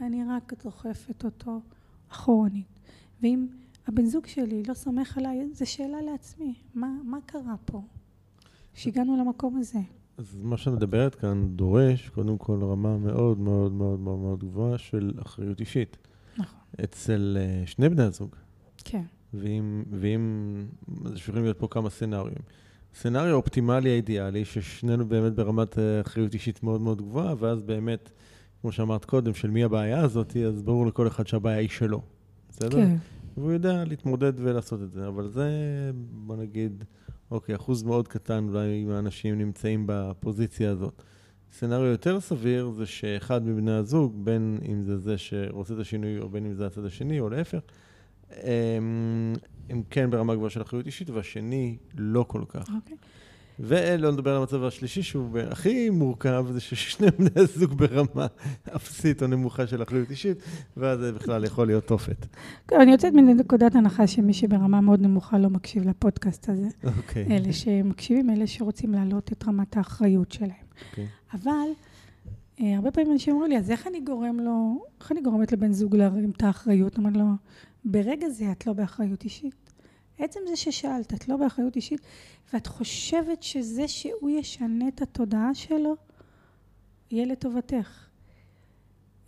אני 0.01 0.25
רק 0.25 0.53
דוחפת 0.65 1.25
אותו 1.25 1.61
אחורנית. 2.09 2.81
ואם 3.23 3.47
הבן 3.87 4.05
זוג 4.05 4.27
שלי 4.27 4.63
לא 4.69 4.75
סומך 4.75 5.19
עליי, 5.19 5.49
זו 5.53 5.71
שאלה 5.71 6.03
לעצמי, 6.03 6.55
מה, 6.75 6.89
מה 7.05 7.19
קרה 7.27 7.55
פה? 7.65 7.83
שהגענו 8.75 9.17
למקום 9.17 9.57
הזה. 9.57 9.79
אז 10.19 10.43
מה 10.43 10.57
שאת 10.57 10.73
מדברת 10.73 11.15
כאן 11.15 11.49
דורש, 11.57 12.09
קודם 12.09 12.39
כל, 12.39 12.65
רמה 12.65 12.99
מאוד 12.99 13.39
מאוד 13.39 13.73
מאוד 13.73 14.01
מאוד 14.01 14.19
מאוד 14.19 14.45
גבוהה 14.45 14.79
של 14.79 15.13
אחריות 15.23 15.61
אישית. 15.61 15.97
נכון. 16.39 16.61
אצל 16.85 17.37
uh, 17.41 17.67
שני 17.67 17.89
בני 17.89 18.03
הזוג. 18.03 18.37
כן. 18.85 19.03
ואם, 19.35 19.83
ואם, 19.91 20.67
אז 21.05 21.17
יכולים 21.17 21.43
להיות 21.43 21.59
פה 21.59 21.69
כמה 21.71 21.91
סצנריונים. 21.91 22.43
סצנריו 22.95 23.33
האופטימלי 23.33 23.91
האידיאלי, 23.91 24.45
ששנינו 24.45 25.09
באמת 25.09 25.33
ברמת 25.33 25.79
אה, 25.79 26.01
אחריות 26.01 26.35
אישית 26.35 26.63
מאוד 26.63 26.81
מאוד 26.81 27.03
גבוהה, 27.03 27.35
ואז 27.39 27.63
באמת, 27.63 28.11
כמו 28.61 28.73
שאמרת 28.73 29.05
קודם, 29.05 29.35
של 29.35 29.51
מי 29.51 29.65
הבעיה 29.65 30.01
הזאת, 30.01 30.37
אז 30.37 30.63
ברור 30.63 30.87
לכל 30.87 31.07
אחד 31.07 31.27
שהבעיה 31.27 31.59
היא 31.59 31.69
שלו. 31.69 32.03
בסדר? 32.51 32.77
כן. 32.77 32.97
והוא 33.37 33.53
יודע 33.53 33.85
להתמודד 33.85 34.33
ולעשות 34.37 34.83
את 34.83 34.93
זה, 34.93 35.09
אבל 35.09 35.29
זה, 35.29 35.51
בוא 36.11 36.37
נגיד, 36.37 36.85
אוקיי, 37.31 37.55
אחוז 37.55 37.83
מאוד 37.83 38.09
קטן 38.09 38.49
אולי 38.49 38.83
אם 38.85 38.91
האנשים 38.91 39.39
נמצאים 39.39 39.85
בפוזיציה 39.87 40.71
הזאת. 40.71 41.03
סצנריו 41.53 41.87
יותר 41.87 42.21
סביר 42.21 42.71
זה 42.71 42.87
שאחד 42.87 43.47
מבני 43.47 43.73
הזוג, 43.73 44.25
בין 44.25 44.59
אם 44.69 44.83
זה 44.83 44.99
זה 44.99 45.19
שרוצה 45.19 45.75
את 45.75 45.79
השינוי 45.79 46.19
או 46.19 46.29
בין 46.29 46.47
אם 46.47 46.55
זה 46.55 46.67
הצד 46.67 46.85
השני, 46.85 47.21
או 47.21 47.31
להפך, 47.31 47.59
הם, 49.71 49.83
כן 49.91 50.11
ברמה 50.11 50.35
גבוהה 50.35 50.51
של 50.51 50.63
אחריות 50.63 50.87
אישית, 50.87 51.11
והשני 51.11 51.77
לא 51.99 52.25
כל 52.29 52.43
כך. 52.49 52.69
אוקיי. 52.75 52.97
ולא 53.63 54.13
נדבר 54.13 54.31
על 54.31 54.37
המצב 54.37 54.65
השלישי, 54.65 55.03
שהוא 55.03 55.39
הכי 55.39 55.91
מורכב, 55.91 56.47
זה 56.51 56.61
ששני 56.61 57.07
בני 57.19 57.31
הזוג 57.37 57.75
ברמה 57.75 58.27
אפסית 58.77 59.23
או 59.23 59.27
נמוכה 59.27 59.67
של 59.67 59.83
אחריות 59.83 60.11
אישית, 60.11 60.39
ואז 60.77 60.99
זה 60.99 61.13
בכלל 61.13 61.45
יכול 61.45 61.67
להיות 61.67 61.87
תופת. 61.87 62.27
כן, 62.69 62.81
אני 62.81 62.93
יוצאת 62.93 63.13
מנקודת 63.13 63.75
הנחה 63.75 64.07
שמי 64.07 64.33
שברמה 64.33 64.81
מאוד 64.81 65.01
נמוכה 65.01 65.39
לא 65.39 65.51
מקשיב 65.51 65.89
לפודקאסט 65.89 66.49
הזה. 66.49 66.69
אוקיי. 66.85 67.27
אלה 67.31 67.53
שמקשיבים, 67.53 68.31
אלה 68.31 68.47
שרוצים 68.47 68.93
להעלות 68.93 69.33
את 69.33 69.49
רמת 69.49 69.77
האחריות 69.77 70.33
שלהם. 70.33 70.51
אוקיי. 70.91 71.07
אבל 71.33 71.69
אה, 72.61 72.77
הרבה 72.77 72.91
פעמים 72.91 73.13
אנשים 73.13 73.35
אומרים 73.35 73.51
לי, 73.51 73.59
אז 73.59 73.71
איך 73.71 73.87
אני 73.87 74.01
גורם 74.01 74.41
לו, 74.41 74.85
איך 75.01 75.13
אני 75.13 75.21
גורמת 75.21 75.53
לבן 75.53 75.73
זוג 75.73 75.97
להרים 75.97 76.31
את 76.37 76.43
האחריות? 76.43 76.99
אמרתי 76.99 77.19
לו, 77.19 77.25
ברגע 77.85 78.29
זה 78.29 78.53
את 78.53 78.67
לא 78.67 78.73
באחריות 78.73 79.25
אישית. 79.25 79.73
עצם 80.19 80.41
זה 80.49 80.57
ששאלת, 80.57 81.15
את 81.15 81.29
לא 81.29 81.37
באחריות 81.37 81.77
אישית, 81.77 82.01
ואת 82.53 82.67
חושבת 82.67 83.43
שזה 83.43 83.89
שהוא 83.89 84.31
ישנה 84.31 84.89
את 84.89 85.03
התודעה 85.03 85.55
שלו, 85.55 85.97
יהיה 87.11 87.27
לטובתך. 87.27 88.07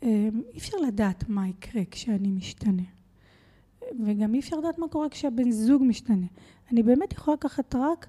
אמ, 0.03 0.43
אי 0.53 0.59
אפשר 0.59 0.77
לדעת 0.77 1.29
מה 1.29 1.49
יקרה 1.49 1.83
כשאני 1.91 2.31
משתנה. 2.31 2.83
וגם 4.07 4.35
אי 4.35 4.41
אפשר 4.41 4.57
לדעת 4.57 4.79
מה 4.79 4.89
קורה 4.89 5.09
כשהבן 5.09 5.51
זוג 5.51 5.83
משתנה. 5.87 6.27
אני 6.73 6.83
באמת 6.83 7.13
יכולה 7.13 7.35
לקחת 7.35 7.75
רק 7.75 8.07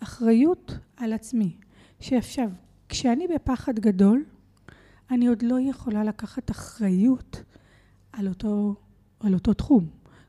אחריות 0.00 0.72
על 0.96 1.12
עצמי. 1.12 1.56
שעכשיו, 2.00 2.50
כשאני 2.88 3.28
בפחד 3.28 3.78
גדול, 3.78 4.24
אני 5.10 5.26
עוד 5.26 5.42
לא 5.42 5.60
יכולה 5.60 6.04
לקחת 6.04 6.50
אחריות 6.50 7.42
על 8.12 8.28
אותו, 8.28 8.74
על 9.20 9.34
אותו 9.34 9.54
תחום. 9.54 9.86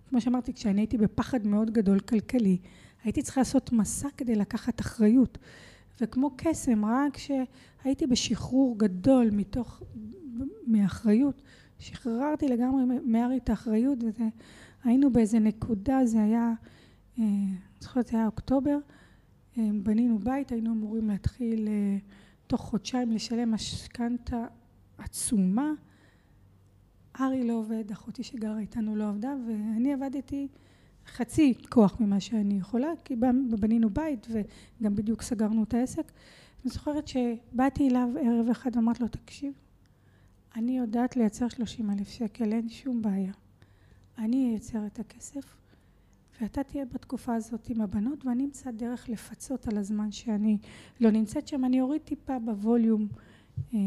כמו 0.09 0.21
שאמרתי, 0.21 0.53
כשאני 0.53 0.81
הייתי 0.81 0.97
בפחד 0.97 1.47
מאוד 1.47 1.71
גדול 1.71 1.99
כלכלי, 1.99 2.57
הייתי 3.03 3.21
צריכה 3.21 3.41
לעשות 3.41 3.71
מסע 3.71 4.07
כדי 4.17 4.35
לקחת 4.35 4.81
אחריות. 4.81 5.37
וכמו 6.01 6.31
קסם, 6.37 6.85
רק 6.85 7.13
כשהייתי 7.13 8.07
בשחרור 8.07 8.79
גדול 8.79 9.29
מתוך, 9.31 9.83
מאחריות, 10.67 11.41
שחררתי 11.79 12.47
לגמרי 12.47 12.83
מהרי 13.03 13.37
את 13.37 13.49
האחריות, 13.49 13.97
והיינו 14.83 15.11
באיזה 15.11 15.39
נקודה, 15.39 16.05
זה 16.05 16.23
היה, 16.23 16.53
אני 17.17 17.25
אה, 17.25 17.57
זוכרת, 17.79 18.07
זה 18.07 18.17
היה 18.17 18.25
אוקטובר, 18.25 18.77
אה, 19.57 19.69
בנינו 19.83 20.19
בית, 20.19 20.51
היינו 20.51 20.71
אמורים 20.71 21.09
להתחיל 21.09 21.67
אה, 21.67 21.97
תוך 22.47 22.61
חודשיים 22.61 23.11
לשלם 23.11 23.51
משכנתה 23.51 24.45
עצומה. 24.97 25.71
ארי 27.19 27.47
לא 27.47 27.53
עובד, 27.53 27.91
אחותי 27.91 28.23
שגרה 28.23 28.59
איתנו 28.59 28.95
לא 28.95 29.09
עבדה, 29.09 29.35
ואני 29.47 29.93
עבדתי 29.93 30.47
חצי 31.07 31.53
כוח 31.69 31.99
ממה 31.99 32.19
שאני 32.19 32.57
יכולה, 32.57 32.91
כי 33.05 33.15
בנינו 33.59 33.89
בית 33.89 34.27
וגם 34.29 34.95
בדיוק 34.95 35.21
סגרנו 35.21 35.63
את 35.63 35.73
העסק. 35.73 36.11
אני 36.63 36.71
זוכרת 36.71 37.07
שבאתי 37.07 37.89
אליו 37.89 38.09
ערב 38.21 38.49
אחד 38.49 38.75
ואמרתי 38.75 39.03
לו, 39.03 39.09
תקשיב, 39.09 39.53
אני 40.55 40.77
יודעת 40.77 41.15
לייצר 41.15 41.47
שלושים 41.49 41.89
אלף 41.89 42.07
שקל, 42.07 42.53
אין 42.53 42.69
שום 42.69 43.01
בעיה. 43.01 43.33
אני 44.17 44.49
אייצר 44.51 44.85
את 44.85 44.99
הכסף, 44.99 45.55
ואתה 46.41 46.63
תהיה 46.63 46.85
בתקופה 46.85 47.35
הזאת 47.35 47.69
עם 47.69 47.81
הבנות, 47.81 48.25
ואני 48.25 48.45
אמצא 48.45 48.71
דרך 48.71 49.09
לפצות 49.09 49.67
על 49.67 49.77
הזמן 49.77 50.11
שאני 50.11 50.57
לא 50.99 51.11
נמצאת 51.11 51.47
שם. 51.47 51.65
אני 51.65 51.81
אוריד 51.81 52.01
טיפה 52.01 52.39
בווליום 52.39 53.07
אה, 53.73 53.79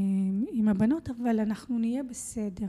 עם 0.53 0.69
הבנות, 0.69 1.11
אבל 1.11 1.41
אנחנו 1.41 1.79
נהיה 1.79 2.03
בסדר. 2.03 2.67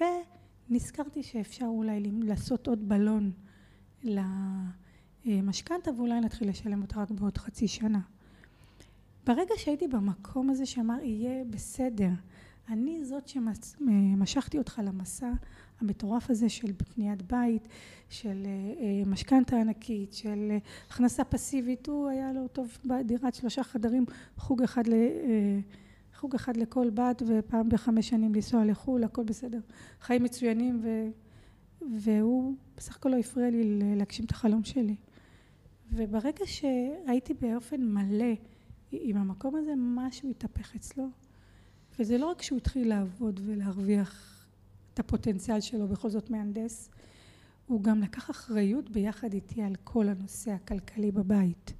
ונזכרתי 0.00 1.22
שאפשר 1.22 1.64
אולי 1.64 2.00
לעשות 2.22 2.66
עוד 2.66 2.88
בלון 2.88 3.30
למשכנתה 5.24 5.90
ואולי 5.96 6.20
נתחיל 6.20 6.48
לשלם 6.48 6.82
אותה 6.82 7.02
רק 7.02 7.10
בעוד 7.10 7.38
חצי 7.38 7.68
שנה. 7.68 8.00
ברגע 9.26 9.54
שהייתי 9.56 9.88
במקום 9.88 10.50
הזה 10.50 10.66
שאמר 10.66 11.02
יהיה 11.02 11.44
בסדר, 11.44 12.10
אני 12.68 13.04
זאת 13.04 13.28
שמשכתי 13.28 14.58
אותך 14.58 14.80
למסע 14.84 15.32
המטורף 15.80 16.30
הזה 16.30 16.48
של 16.48 16.72
בניית 16.72 17.22
בית, 17.22 17.68
של 18.08 18.46
אה, 18.46 19.02
משכנתה 19.06 19.56
ענקית, 19.56 20.12
של 20.12 20.52
הכנסה 20.90 21.24
פסיבית, 21.24 21.86
הוא 21.86 22.08
היה 22.08 22.32
לו 22.32 22.48
טוב 22.48 22.78
בדירת 22.84 23.34
שלושה 23.34 23.62
חדרים, 23.62 24.04
חוג 24.36 24.62
אחד 24.62 24.86
ל... 24.86 24.92
חוג 26.18 26.34
אחד 26.34 26.56
לכל 26.56 26.90
בת 26.90 27.22
ופעם 27.26 27.68
בחמש 27.68 28.08
שנים 28.08 28.34
לנסוע 28.34 28.64
לחו"ל, 28.64 29.04
הכל 29.04 29.24
בסדר. 29.24 29.60
חיים 30.00 30.22
מצוינים 30.22 30.80
ו... 30.82 31.08
והוא 31.98 32.54
בסך 32.76 32.96
הכל 32.96 33.08
לא 33.08 33.16
הפריע 33.16 33.50
לי 33.50 33.78
להגשים 33.96 34.24
את 34.24 34.30
החלום 34.30 34.64
שלי. 34.64 34.96
וברגע 35.92 36.44
שהייתי 36.46 37.34
באופן 37.34 37.82
מלא 37.82 38.34
עם 38.92 39.16
המקום 39.16 39.56
הזה, 39.56 39.72
משהו 39.76 40.30
התהפך 40.30 40.74
אצלו. 40.74 41.08
וזה 41.98 42.18
לא 42.18 42.26
רק 42.26 42.42
שהוא 42.42 42.56
התחיל 42.56 42.88
לעבוד 42.88 43.40
ולהרוויח 43.44 44.46
את 44.94 44.98
הפוטנציאל 44.98 45.60
שלו, 45.60 45.88
בכל 45.88 46.10
זאת 46.10 46.30
מהנדס, 46.30 46.90
הוא 47.66 47.82
גם 47.82 48.00
לקח 48.00 48.30
אחריות 48.30 48.90
ביחד 48.90 49.32
איתי 49.32 49.62
על 49.62 49.74
כל 49.84 50.08
הנושא 50.08 50.50
הכלכלי 50.50 51.12
בבית. 51.12 51.72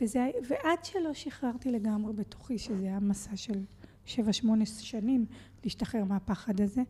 וזה, 0.00 0.30
ועד 0.48 0.84
שלא 0.84 1.14
שחררתי 1.14 1.70
לגמרי 1.70 2.12
בתוכי 2.12 2.58
שזה 2.58 2.86
היה 2.86 3.00
מסע 3.00 3.36
של 3.36 3.64
שבע, 4.04 4.32
שמונה 4.32 4.66
שנים 4.66 5.26
להשתחרר 5.64 6.04
מהפחד 6.04 6.60
הזה. 6.60 6.82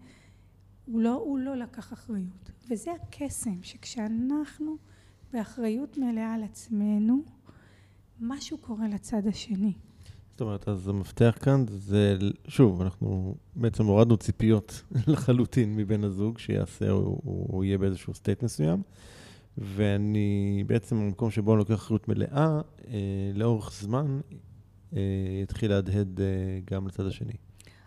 הוא 0.87 1.01
לא, 1.01 1.15
הוא 1.15 1.39
לא 1.39 1.57
לקח 1.57 1.93
אחריות. 1.93 2.51
וזה 2.71 2.91
הקסם, 2.93 3.63
שכשאנחנו 3.63 4.77
באחריות 5.33 5.99
מלאה 5.99 6.35
על 6.35 6.43
עצמנו, 6.43 7.23
משהו 8.21 8.59
קורה 8.59 8.89
לצד 8.89 9.27
השני. 9.27 9.73
זאת 10.31 10.41
אומרת, 10.41 10.69
אז 10.69 10.89
המפתח 10.89 11.39
כאן 11.41 11.65
זה, 11.69 12.19
שוב, 12.49 12.83
אנחנו 12.83 13.35
בעצם 13.57 13.85
הורדנו 13.85 14.17
ציפיות 14.17 14.83
לחלוטין 15.13 15.77
מבן 15.77 16.05
הזוג 16.05 16.39
שיעשה, 16.39 16.91
או 16.91 17.21
הוא 17.25 17.65
יהיה 17.65 17.79
באיזשהו 17.79 18.15
סטייט 18.15 18.43
מסוים, 18.43 18.83
ואני 19.61 20.65
בעצם, 20.67 20.97
במקום 20.97 21.31
שבו 21.31 21.53
אני 21.53 21.59
לוקח 21.59 21.75
אחריות 21.75 22.09
מלאה, 22.09 22.61
אה, 22.89 22.95
לאורך 23.35 23.73
זמן, 23.73 24.21
אה, 24.97 25.01
יתחיל 25.43 25.71
להדהד 25.71 26.21
אה, 26.21 26.27
גם 26.71 26.87
לצד 26.87 27.07
השני. 27.07 27.33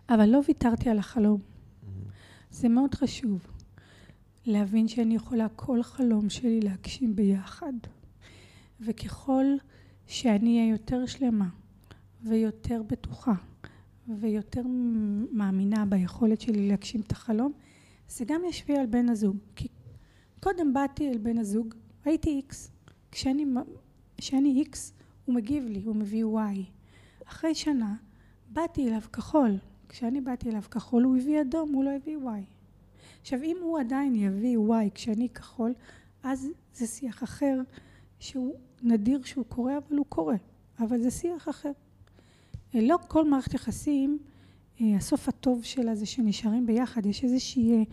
אבל 0.09 0.29
לא 0.29 0.41
ויתרתי 0.47 0.89
על 0.89 0.99
החלום. 0.99 1.39
Mm-hmm. 1.39 2.09
זה 2.51 2.69
מאוד 2.69 2.95
חשוב 2.95 3.47
להבין 4.45 4.87
שאני 4.87 5.15
יכולה 5.15 5.47
כל 5.55 5.83
חלום 5.83 6.29
שלי 6.29 6.59
להגשים 6.61 7.15
ביחד. 7.15 7.73
וככל 8.81 9.45
שאני 10.07 10.59
אהיה 10.59 10.71
יותר 10.71 11.05
שלמה 11.05 11.49
ויותר 12.23 12.81
בטוחה 12.87 13.33
ויותר 14.19 14.61
מאמינה 15.31 15.85
ביכולת 15.85 16.41
שלי 16.41 16.67
להגשים 16.67 17.01
את 17.01 17.11
החלום, 17.11 17.51
זה 18.09 18.25
גם 18.27 18.41
ישפיע 18.49 18.79
על 18.79 18.85
בן 18.85 19.09
הזוג. 19.09 19.37
כי 19.55 19.67
קודם 20.43 20.73
באתי 20.73 21.09
אל 21.09 21.17
בן 21.17 21.37
הזוג, 21.37 21.73
הייתי 22.05 22.29
איקס. 22.29 22.71
כשאני, 23.11 23.45
איקס, 24.45 24.93
הוא 25.25 25.35
מגיב 25.35 25.65
לי, 25.67 25.81
הוא 25.85 25.95
מביא 25.95 26.25
וואי. 26.25 26.65
אחרי 27.25 27.55
שנה, 27.55 27.95
באתי 28.49 28.87
אליו 28.87 29.01
כחול. 29.13 29.57
כשאני 29.89 30.21
באתי 30.21 30.49
אליו 30.49 30.61
כחול, 30.71 31.03
הוא 31.03 31.17
הביא 31.17 31.41
אדום, 31.41 31.73
הוא 31.73 31.83
לא 31.83 31.89
הביא 31.89 32.17
וואי. 32.17 32.43
עכשיו, 33.21 33.43
אם 33.43 33.57
הוא 33.61 33.79
עדיין 33.79 34.15
יביא 34.15 34.57
וואי 34.57 34.89
כשאני 34.95 35.29
כחול, 35.29 35.73
אז 36.23 36.47
זה 36.73 36.87
שיח 36.87 37.23
אחר, 37.23 37.61
שהוא 38.19 38.55
נדיר 38.81 39.23
שהוא 39.23 39.45
קורה, 39.49 39.77
אבל 39.77 39.97
הוא 39.97 40.05
קורה. 40.09 40.35
אבל 40.79 41.01
זה 41.01 41.11
שיח 41.11 41.49
אחר. 41.49 41.71
לא 42.73 42.97
כל 43.07 43.29
מערכת 43.29 43.53
יחסים, 43.53 44.19
אה, 44.81 44.95
הסוף 44.95 45.27
הטוב 45.27 45.63
שלה 45.63 45.95
זה 45.95 46.05
שנשארים 46.05 46.65
ביחד. 46.65 47.05
יש 47.05 47.23
איזושהי, 47.23 47.85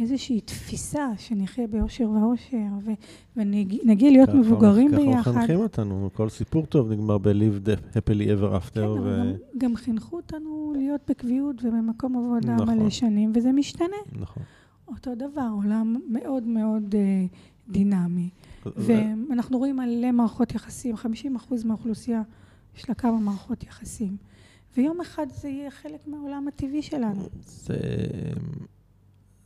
איזושהי 0.00 0.40
תפיסה 0.40 1.08
שנחיה 1.18 1.66
באושר 1.66 2.10
ואושר, 2.10 2.56
ו, 2.84 2.90
ונגיע 3.36 4.10
להיות 4.10 4.28
ככה, 4.28 4.38
מבוגרים 4.38 4.90
ככה 4.90 5.00
ביחד. 5.00 5.20
ככה 5.20 5.30
מחנכים 5.30 5.58
אותנו, 5.58 6.10
כל 6.12 6.28
סיפור 6.28 6.66
טוב 6.66 6.92
נגמר 6.92 7.18
ב-live 7.18 7.68
happily 7.94 8.26
ever 8.26 8.56
after. 8.56 8.74
כן, 8.74 8.86
ו... 8.86 9.20
גם, 9.20 9.32
גם 9.58 9.76
חינכו 9.76 10.16
אותנו 10.16 10.72
להיות 10.76 11.00
בקביעות 11.08 11.64
ובמקום 11.64 12.16
עבודה 12.16 12.54
נכון. 12.54 12.78
מלא 12.78 12.90
שנים, 12.90 13.32
וזה 13.34 13.52
משתנה. 13.52 13.96
נכון. 14.12 14.42
אותו 14.88 15.14
דבר, 15.14 15.48
עולם 15.52 15.96
מאוד 16.08 16.42
מאוד 16.42 16.94
uh, 16.94 17.72
דינמי. 17.72 18.28
ואנחנו 18.76 19.58
רואים 19.58 19.76
מלא 19.76 20.12
מערכות 20.12 20.54
יחסים, 20.54 20.96
50 20.96 21.36
אחוז 21.36 21.64
מהאוכלוסייה 21.64 22.22
יש 22.76 22.88
לה 22.88 22.94
כמה 22.94 23.18
מערכות 23.18 23.62
יחסים. 23.62 24.16
ויום 24.76 25.00
אחד 25.00 25.26
זה 25.40 25.48
יהיה 25.48 25.70
חלק 25.70 26.06
מהעולם 26.06 26.48
הטבעי 26.48 26.82
שלנו. 26.82 27.22
זה... 27.40 27.76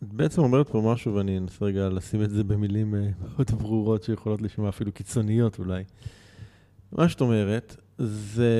את 0.02 0.12
בעצם 0.12 0.42
אומרת 0.42 0.68
פה 0.68 0.92
משהו, 0.92 1.14
ואני 1.14 1.38
אנסה 1.38 1.64
רגע 1.64 1.88
לשים 1.88 2.22
את 2.22 2.30
זה 2.30 2.44
במילים 2.44 2.94
אה, 2.94 3.08
מאוד 3.20 3.50
ברורות 3.50 4.02
שיכולות 4.02 4.42
לשמוע 4.42 4.68
אפילו 4.68 4.92
קיצוניות 4.92 5.58
אולי. 5.58 5.84
מה 6.92 7.08
שאת 7.08 7.20
אומרת, 7.20 7.76
זה... 7.98 8.50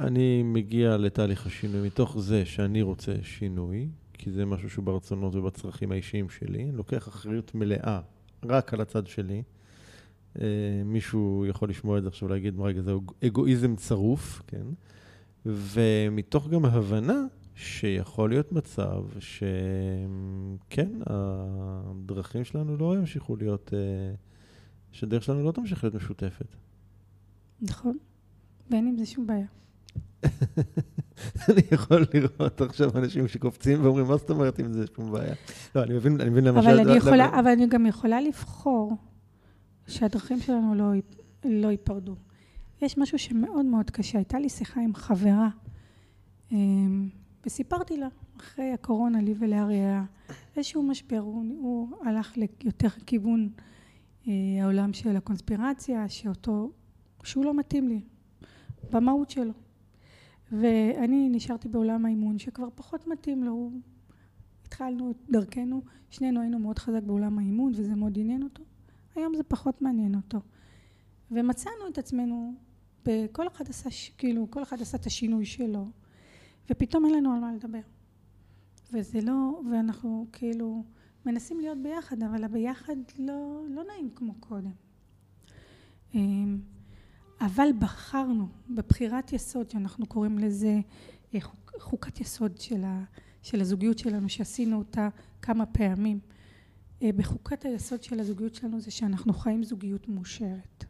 אני 0.00 0.42
מגיע 0.42 0.96
לתהליך 0.96 1.46
השינוי 1.46 1.86
מתוך 1.86 2.18
זה 2.18 2.44
שאני 2.44 2.82
רוצה 2.82 3.12
שינוי, 3.22 3.88
כי 4.12 4.30
זה 4.30 4.44
משהו 4.44 4.70
שהוא 4.70 4.84
ברצונות 4.84 5.34
ובצרכים 5.34 5.92
האישיים 5.92 6.28
שלי. 6.28 6.72
לוקח 6.72 7.08
אחריות 7.08 7.54
מלאה 7.54 8.00
רק 8.44 8.74
על 8.74 8.80
הצד 8.80 9.06
שלי. 9.06 9.42
Uh, 10.36 10.40
מישהו 10.84 11.46
יכול 11.48 11.70
לשמוע 11.70 11.98
את 11.98 12.02
זה 12.02 12.08
עכשיו 12.08 12.28
ולהגיד, 12.28 12.54
רגע, 12.60 12.82
זה 12.82 12.92
אגואיזם 13.26 13.76
צרוף, 13.76 14.42
כן? 14.46 14.66
ומתוך 15.46 16.48
גם 16.48 16.64
ההבנה 16.64 17.24
שיכול 17.60 18.30
להיות 18.30 18.52
מצב 18.52 19.04
שכן, 19.18 20.88
הדרכים 21.06 22.44
שלנו 22.44 22.76
לא 22.76 22.96
ימשיכו 22.96 23.36
להיות, 23.36 23.70
uh, 23.72 24.16
שהדרך 24.92 25.22
שלנו 25.22 25.42
לא 25.42 25.52
תמשיך 25.52 25.84
להיות 25.84 25.94
משותפת. 25.94 26.56
נכון, 27.62 27.98
ואין 28.70 28.86
עם 28.86 28.98
זה 28.98 29.06
שום 29.06 29.26
בעיה. 29.26 29.46
אני 31.48 31.62
יכול 31.72 32.06
לראות 32.14 32.60
עכשיו 32.60 32.98
אנשים 32.98 33.28
שקופצים 33.28 33.84
ואומרים, 33.84 34.06
מה 34.06 34.16
זאת 34.16 34.30
אומרת 34.30 34.60
אם 34.60 34.72
זה 34.72 34.84
שום 34.96 35.12
בעיה? 35.12 35.34
לא, 35.74 35.82
אני 35.82 35.94
מבין, 35.94 36.20
אני 36.20 36.30
מבין 36.30 36.44
למשל... 36.44 36.68
אבל 36.68 36.80
אני 36.80 36.96
יכולה, 36.96 37.40
אבל 37.40 37.50
אני 37.50 37.66
גם 37.66 37.86
יכולה 37.86 38.20
לבחור 38.20 38.96
שהדרכים 39.86 40.40
שלנו 40.40 40.74
לא, 40.74 40.92
לא 41.44 41.68
ייפרדו. 41.68 42.16
יש 42.82 42.98
משהו 42.98 43.18
שמאוד 43.18 43.66
מאוד 43.66 43.90
קשה. 43.90 44.18
הייתה 44.18 44.38
לי 44.38 44.48
שיחה 44.48 44.80
עם 44.80 44.94
חברה, 44.94 45.48
אמ, 46.52 47.08
וסיפרתי 47.46 47.96
לה, 47.96 48.08
אחרי 48.36 48.72
הקורונה, 48.72 49.20
לי 49.20 49.34
ולארי 49.38 49.74
היה 49.74 50.04
איזשהו 50.56 50.82
משבר, 50.82 51.18
הוא, 51.18 51.44
הוא 51.60 51.88
הלך 52.02 52.36
ליותר 52.36 52.88
כיוון 53.06 53.48
אה, 54.28 54.32
העולם 54.62 54.92
של 54.92 55.16
הקונספירציה, 55.16 56.08
שאותו, 56.08 56.70
שהוא 57.24 57.44
לא 57.44 57.54
מתאים 57.54 57.88
לי, 57.88 58.00
במהות 58.90 59.30
שלו. 59.30 59.52
ואני 60.52 61.28
נשארתי 61.28 61.68
בעולם 61.68 62.06
האימון 62.06 62.38
שכבר 62.38 62.68
פחות 62.74 63.06
מתאים 63.06 63.44
לו. 63.44 63.70
התחלנו 64.66 65.10
את 65.10 65.16
דרכנו, 65.30 65.82
שנינו 66.10 66.40
היינו 66.40 66.58
מאוד 66.58 66.78
חזק 66.78 67.02
בעולם 67.02 67.38
האימון 67.38 67.72
וזה 67.76 67.94
מאוד 67.94 68.18
עניין 68.18 68.42
אותו. 68.42 68.62
היום 69.16 69.34
זה 69.36 69.42
פחות 69.42 69.82
מעניין 69.82 70.14
אותו. 70.14 70.38
ומצאנו 71.30 71.88
את 71.92 71.98
עצמנו, 71.98 72.54
כל 73.32 73.48
אחד 73.48 73.68
עשה, 73.68 73.90
כאילו, 74.18 74.46
כל 74.50 74.62
אחד 74.62 74.80
עשה 74.80 74.96
את 74.96 75.06
השינוי 75.06 75.44
שלו, 75.44 75.86
ופתאום 76.70 77.06
אין 77.06 77.14
לנו 77.14 77.32
על 77.32 77.40
מה 77.40 77.52
לדבר. 77.52 77.80
וזה 78.92 79.20
לא, 79.20 79.60
ואנחנו 79.70 80.26
כאילו 80.32 80.84
מנסים 81.26 81.60
להיות 81.60 81.78
ביחד, 81.82 82.22
אבל 82.22 82.44
הביחד 82.44 82.96
לא, 83.18 83.64
לא 83.68 83.82
נעים 83.84 84.10
כמו 84.14 84.34
קודם. 84.40 84.72
אמ, 86.14 86.60
אבל 87.40 87.68
בחרנו 87.78 88.48
בבחירת 88.70 89.32
יסוד, 89.32 89.70
שאנחנו 89.70 90.06
קוראים 90.06 90.38
לזה 90.38 90.80
אה, 91.34 91.40
חוק, 91.40 91.72
חוקת 91.78 92.20
יסוד 92.20 92.58
של, 92.58 92.84
ה, 92.84 93.04
של 93.42 93.60
הזוגיות 93.60 93.98
שלנו, 93.98 94.28
שעשינו 94.28 94.78
אותה 94.78 95.08
כמה 95.42 95.66
פעמים. 95.66 96.20
אה, 97.02 97.10
בחוקת 97.16 97.64
היסוד 97.64 98.02
של 98.02 98.20
הזוגיות 98.20 98.54
שלנו 98.54 98.80
זה 98.80 98.90
שאנחנו 98.90 99.32
חיים 99.32 99.62
זוגיות 99.62 100.08
מאושרת. 100.08 100.84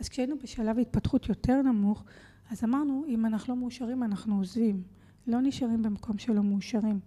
אז 0.00 0.08
כשהיינו 0.08 0.38
בשלב 0.42 0.78
התפתחות 0.78 1.28
יותר 1.28 1.62
נמוך, 1.62 2.04
אז 2.50 2.64
אמרנו, 2.64 3.04
אם 3.08 3.26
אנחנו 3.26 3.54
לא 3.54 3.60
מאושרים, 3.60 4.02
אנחנו 4.02 4.38
עוזבים. 4.38 4.82
לא 5.26 5.40
נשארים 5.40 5.82
במקום 5.82 6.18
שלא 6.18 6.42
מאושרים. 6.42 7.00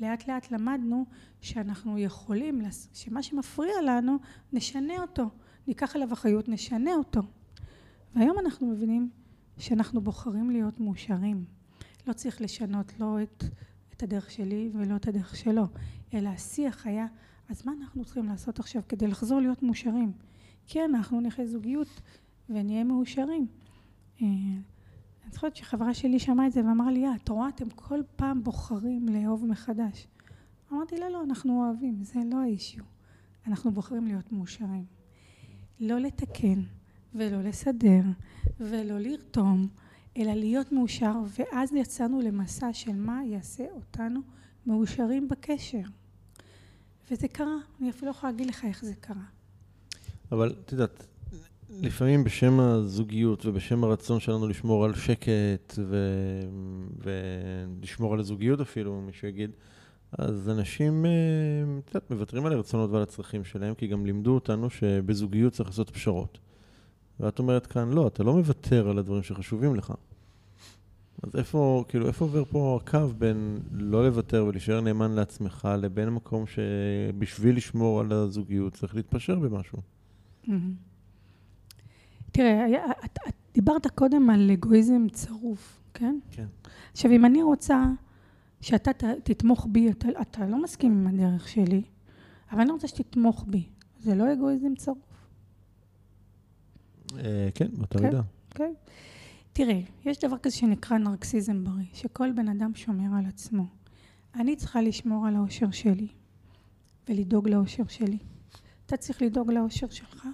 לאט 0.00 0.28
לאט 0.28 0.50
למדנו 0.50 1.04
שאנחנו 1.40 1.98
יכולים, 1.98 2.62
שמה 2.94 3.22
שמפריע 3.22 3.82
לנו, 3.86 4.16
נשנה 4.52 5.02
אותו. 5.02 5.30
ניקח 5.66 5.96
עליו 5.96 6.12
אחריות, 6.12 6.48
נשנה 6.48 6.94
אותו. 6.94 7.20
והיום 8.14 8.38
אנחנו 8.38 8.66
מבינים 8.66 9.10
שאנחנו 9.58 10.00
בוחרים 10.00 10.50
להיות 10.50 10.80
מאושרים. 10.80 11.44
לא 12.06 12.12
צריך 12.12 12.40
לשנות 12.40 13.00
לא 13.00 13.22
את, 13.22 13.44
את 13.92 14.02
הדרך 14.02 14.30
שלי 14.30 14.70
ולא 14.74 14.96
את 14.96 15.08
הדרך 15.08 15.36
שלו, 15.36 15.66
אלא 16.14 16.28
השיח 16.28 16.86
היה, 16.86 17.06
אז 17.48 17.66
מה 17.66 17.72
אנחנו 17.80 18.04
צריכים 18.04 18.26
לעשות 18.26 18.58
עכשיו 18.58 18.82
כדי 18.88 19.06
לחזור 19.06 19.40
להיות 19.40 19.62
מאושרים? 19.62 20.12
כן, 20.66 20.90
אנחנו 20.94 21.20
נחיה 21.20 21.46
זוגיות 21.46 22.00
ונהיה 22.48 22.84
מאושרים. 22.84 23.46
אני 25.32 25.36
זוכרת 25.36 25.56
שחברה 25.56 25.94
שלי 25.94 26.18
שמעה 26.18 26.46
את 26.46 26.52
זה 26.52 26.60
ואמרה 26.60 26.90
לי, 26.90 27.06
אה, 27.06 27.14
את 27.14 27.28
רואה, 27.28 27.48
אתם 27.48 27.70
כל 27.70 28.00
פעם 28.16 28.44
בוחרים 28.44 29.08
לאהוב 29.08 29.46
מחדש. 29.46 30.06
אמרתי 30.72 30.96
לה, 30.96 31.10
לא, 31.10 31.22
אנחנו 31.24 31.64
אוהבים, 31.64 32.04
זה 32.04 32.20
לא 32.30 32.36
האישיו. 32.36 32.84
אנחנו 33.46 33.70
בוחרים 33.70 34.06
להיות 34.06 34.32
מאושרים. 34.32 34.84
לא 35.80 35.98
לתקן, 35.98 36.62
ולא 37.14 37.42
לסדר, 37.42 38.02
ולא 38.60 38.98
לרתום, 38.98 39.68
אלא 40.16 40.32
להיות 40.32 40.72
מאושר, 40.72 41.14
ואז 41.38 41.72
יצאנו 41.72 42.20
למסע 42.20 42.72
של 42.72 42.96
מה 42.96 43.24
יעשה 43.24 43.64
אותנו 43.70 44.20
מאושרים 44.66 45.28
בקשר. 45.28 45.82
וזה 47.10 47.28
קרה, 47.28 47.56
אני 47.80 47.90
אפילו 47.90 48.06
לא 48.06 48.10
יכולה 48.10 48.32
להגיד 48.32 48.46
לך 48.46 48.64
איך 48.64 48.84
זה 48.84 48.94
קרה. 48.94 49.24
אבל 50.32 50.54
את 50.64 50.72
יודעת, 50.72 51.06
לפעמים 51.80 52.24
בשם 52.24 52.60
הזוגיות 52.60 53.46
ובשם 53.46 53.84
הרצון 53.84 54.20
שלנו 54.20 54.48
לשמור 54.48 54.84
על 54.84 54.94
שקט 54.94 55.78
ו... 55.78 55.96
ולשמור 56.98 58.14
על 58.14 58.20
הזוגיות 58.20 58.60
אפילו, 58.60 59.00
מישהו 59.00 59.28
יגיד, 59.28 59.50
אז 60.18 60.48
אנשים, 60.48 61.06
אה, 61.06 61.10
את 61.78 61.94
יודעת, 61.94 62.10
מוותרים 62.10 62.46
על 62.46 62.52
הרצונות 62.52 62.90
ועל 62.90 63.02
הצרכים 63.02 63.44
שלהם, 63.44 63.74
כי 63.74 63.86
גם 63.86 64.06
לימדו 64.06 64.34
אותנו 64.34 64.70
שבזוגיות 64.70 65.52
צריך 65.52 65.68
לעשות 65.68 65.90
פשרות. 65.90 66.38
ואת 67.20 67.38
אומרת 67.38 67.66
כאן, 67.66 67.90
לא, 67.90 68.06
אתה 68.06 68.22
לא 68.22 68.36
מוותר 68.36 68.88
על 68.88 68.98
הדברים 68.98 69.22
שחשובים 69.22 69.74
לך. 69.74 69.92
אז 71.22 71.36
איפה, 71.36 71.84
כאילו, 71.88 72.06
איפה 72.06 72.24
עובר 72.24 72.44
פה 72.44 72.80
הקו 72.82 73.08
בין 73.18 73.58
לא 73.72 74.06
לוותר 74.06 74.44
ולהישאר 74.44 74.80
נאמן 74.80 75.12
לעצמך, 75.12 75.68
לבין 75.78 76.08
המקום 76.08 76.44
שבשביל 76.46 77.56
לשמור 77.56 78.00
על 78.00 78.12
הזוגיות 78.12 78.72
צריך 78.72 78.94
להתפשר 78.94 79.38
במשהו? 79.38 79.78
תראה, 82.32 82.66
את, 83.04 83.18
את 83.28 83.34
דיברת 83.54 83.86
קודם 83.86 84.30
על 84.30 84.50
אגואיזם 84.50 85.06
צרוף, 85.12 85.80
כן? 85.94 86.18
כן. 86.30 86.46
עכשיו, 86.92 87.10
אם 87.10 87.24
אני 87.24 87.42
רוצה 87.42 87.84
שאתה 88.60 88.92
ת, 88.92 89.04
תתמוך 89.04 89.66
בי, 89.70 89.90
אתה, 89.90 90.08
אתה 90.20 90.46
לא 90.46 90.62
מסכים 90.62 90.92
עם 90.92 91.06
הדרך 91.06 91.48
שלי, 91.48 91.82
אבל 92.52 92.60
אני 92.60 92.70
רוצה 92.70 92.88
שתתמוך 92.88 93.44
בי. 93.48 93.64
זה 94.00 94.14
לא 94.14 94.32
אגואיזם 94.32 94.74
צרוף, 94.74 95.12
אה, 97.18 97.48
כן, 97.54 97.68
באותה 97.72 97.98
כן. 97.98 98.04
מידה. 98.04 98.20
אוקיי? 98.50 98.74
תראה, 99.52 99.80
יש 100.04 100.18
דבר 100.18 100.38
כזה 100.38 100.56
שנקרא 100.56 100.98
נרקסיזם 100.98 101.64
בריא, 101.64 101.86
שכל 101.94 102.32
בן 102.32 102.48
אדם 102.48 102.74
שומר 102.74 103.18
על 103.18 103.26
עצמו. 103.26 103.66
אני 104.34 104.56
צריכה 104.56 104.82
לשמור 104.82 105.26
על 105.26 105.36
האושר 105.36 105.70
שלי 105.70 106.08
ולדאוג 107.08 107.48
לאושר 107.48 107.86
שלי. 107.88 108.18
אתה 108.86 108.96
צריך 108.96 109.22
לדאוג 109.22 109.50
לאושר 109.50 109.88
שלך 109.90 110.26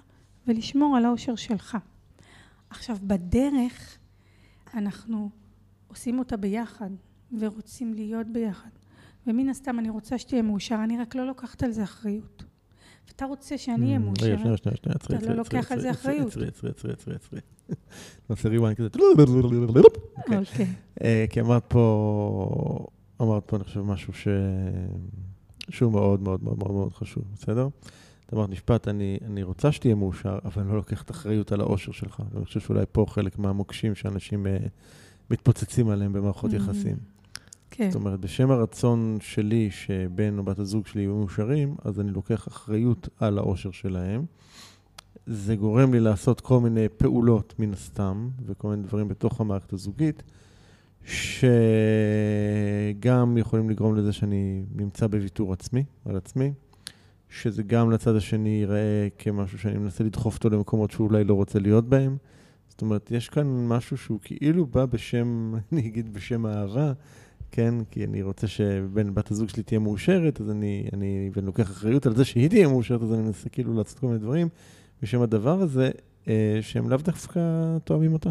ולשמור 0.49 0.97
על 0.97 1.05
האושר 1.05 1.35
שלך. 1.35 1.77
עכשיו, 2.69 2.97
בדרך 3.03 3.97
אנחנו 4.73 5.29
עושים 5.87 6.19
אותה 6.19 6.37
ביחד 6.37 6.89
ורוצים 7.39 7.93
להיות 7.93 8.27
ביחד. 8.27 8.69
ומן 9.27 9.49
הסתם 9.49 9.79
אני 9.79 9.89
רוצה 9.89 10.17
שתהיה 10.17 10.41
מאושר, 10.41 10.75
אני 10.83 10.97
רק 10.97 11.15
לא 11.15 11.27
לוקחת 11.27 11.63
על 11.63 11.71
זה 11.71 11.83
אחריות. 11.83 12.43
ואתה 13.07 13.25
רוצה 13.25 13.57
שאני 13.57 13.85
אהיה 13.85 13.97
Mm, 13.97 14.01
מאושרת. 14.01 14.23
רגע, 14.29 14.37
שנייה, 14.37 14.57
שנייה, 14.57 14.77
שנייה, 14.77 14.95
עצרי, 14.95 15.17
אתה 15.17 15.29
לא 15.29 15.35
לוקח 15.35 15.71
על 15.71 15.81
זה 15.81 15.91
אחריות. 15.91 16.27
עצרי, 16.27 16.47
עצרי, 16.47 16.69
עצרי, 16.69 16.91
עצרי, 16.93 17.15
עצרי. 17.15 17.39
נעשה 18.29 18.49
ריוויין 18.49 18.75
כזה. 18.75 18.89
אוקיי. 20.17 20.37
אוקיי. 20.37 20.67
אה, 21.03 21.25
כי 21.29 21.41
אמרת 21.41 21.63
פה, 21.67 22.87
אמרת 23.21 23.43
פה, 23.45 23.55
אני 23.55 23.63
חושב, 23.63 23.81
משהו. 23.81 24.13
שהוא 25.69 25.91
מאוד 25.91 26.21
מאוד 26.21 26.43
מאוד 26.43 26.57
מאוד 26.71 26.93
חשוב, 26.93 27.23
בסדר? 27.33 27.67
את 28.29 28.33
אמרת 28.33 28.49
משפט, 28.49 28.87
אני, 28.87 29.17
אני 29.25 29.43
רוצה 29.43 29.71
שתהיה 29.71 29.95
מאושר, 29.95 30.39
אבל 30.45 30.61
אני 30.61 30.71
לא 30.71 30.77
לוקחת 30.77 31.11
אחריות 31.11 31.51
על 31.51 31.61
האושר 31.61 31.91
שלך. 31.91 32.23
ואני 32.33 32.45
חושב 32.45 32.59
שאולי 32.59 32.83
פה 32.91 33.05
חלק 33.09 33.39
מהמוקשים 33.39 33.95
שאנשים 33.95 34.47
אה, 34.47 34.57
מתפוצצים 35.31 35.89
עליהם 35.89 36.13
במערכות 36.13 36.51
Mhm. 36.51 36.55
יחסים. 36.55 36.95
כן. 37.71 37.91
זאת 37.91 37.95
אומרת, 38.01 38.19
בשם 38.19 38.51
הרצון 38.51 39.17
שלי 39.21 39.71
שבן 39.71 40.37
או 40.37 40.43
בת 40.43 40.59
הזוג 40.59 40.87
שלי 40.87 41.01
יהיו 41.01 41.15
מאושרים, 41.15 41.75
אז 41.85 41.99
אני 41.99 42.11
לוקח 42.11 42.47
אחריות 42.47 43.09
על 43.19 43.37
האושר 43.37 43.71
שלהם. 43.71 44.25
זה 45.27 45.55
גורם 45.55 45.93
לי 45.93 45.99
לעשות 45.99 46.41
כל 46.41 46.59
מיני 46.59 46.89
פעולות 46.97 47.53
מן 47.59 47.73
הסתם, 47.73 48.29
וכל 48.45 48.67
מיני 48.69 48.83
דברים 48.83 49.07
בתוך 49.07 49.41
המערכת 49.41 49.73
הזוגית, 49.73 50.23
שגם 51.05 51.27
יכולים 53.37 53.69
לגרום 53.69 53.95
לזה 53.95 54.13
שאני 54.13 54.63
נמצא 54.75 55.07
בוויתור 55.07 55.53
עצמי, 55.53 55.83
על 56.05 56.17
עצמי, 56.17 56.51
שזה 57.29 57.63
גם 57.63 57.91
לצד 57.91 58.15
השני 58.15 58.49
ייראה 58.49 59.07
כמשהו 59.17 59.59
שאני 59.59 59.77
מנסה 59.77 60.03
לדחוף 60.03 60.35
אותו 60.35 60.49
למקומות 60.49 60.91
שהוא 60.91 61.07
אולי 61.07 61.23
לא 61.23 61.33
רוצה 61.33 61.59
להיות 61.59 61.89
בהם. 61.89 62.17
זאת 62.69 62.81
אומרת, 62.81 63.11
יש 63.11 63.29
כאן 63.29 63.67
משהו 63.67 63.97
שהוא 63.97 64.19
כאילו 64.23 64.65
בא 64.65 64.85
בשם, 64.85 65.53
אני 65.71 65.87
אגיד 65.87 66.13
בשם 66.13 66.45
האהבה, 66.45 66.93
כן? 67.51 67.75
כי 67.91 68.03
אני 68.03 68.21
רוצה 68.21 68.47
שבן 68.47 69.13
בת 69.13 69.31
הזוג 69.31 69.49
שלי 69.49 69.63
תהיה 69.63 69.79
מאושרת, 69.79 70.41
אז 70.41 70.51
אני, 70.51 70.89
אני, 70.93 71.29
ואני 71.33 71.45
לוקח 71.45 71.71
אחריות 71.71 72.05
על 72.05 72.15
זה 72.15 72.25
שהיא 72.25 72.49
תהיה 72.49 72.67
מאושרת, 72.67 73.01
אז 73.01 73.13
אני 73.13 73.21
מנסה 73.21 73.49
כאילו 73.49 73.73
לעשות 73.73 73.99
כל 73.99 74.07
מיני 74.07 74.19
דברים 74.19 74.49
בשם 75.01 75.21
הדבר 75.21 75.61
הזה, 75.61 75.91
אה, 76.27 76.59
שהם 76.61 76.89
לאו 76.89 76.97
דווקא 76.97 77.39
תואמים 77.83 78.13
אותה. 78.13 78.29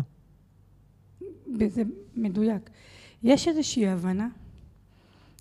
וזה 1.60 1.82
מדויק. 2.16 2.70
יש 3.22 3.48
איזושהי 3.48 3.88
הבנה 3.88 4.28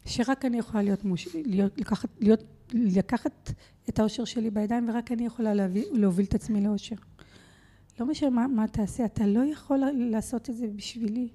שרק 0.06 0.46
אני 0.46 0.58
יכולה 0.58 0.84
להיות, 0.84 1.06
מוש... 1.06 1.28
להיות, 1.46 1.80
לקחת, 1.80 2.10
להיות, 2.20 2.44
לקחת 2.74 3.52
את 3.90 4.00
האושר 4.00 4.26
שלי 4.26 4.50
בידיים 4.50 4.90
ורק 4.90 5.12
אני 5.12 5.26
יכולה 5.26 5.54
להביא, 5.54 5.86
להוביל 5.92 6.26
את 6.26 6.34
עצמי 6.34 6.62
לאושר. 6.62 6.96
לא 8.00 8.06
משנה 8.06 8.30
מה, 8.30 8.48
מה 8.48 8.68
תעשה, 8.68 9.06
אתה 9.06 9.26
לא 9.26 9.40
יכול 9.52 9.80
לעשות 9.94 10.50
את 10.50 10.56
זה 10.56 10.68
בשבילי. 10.76 11.30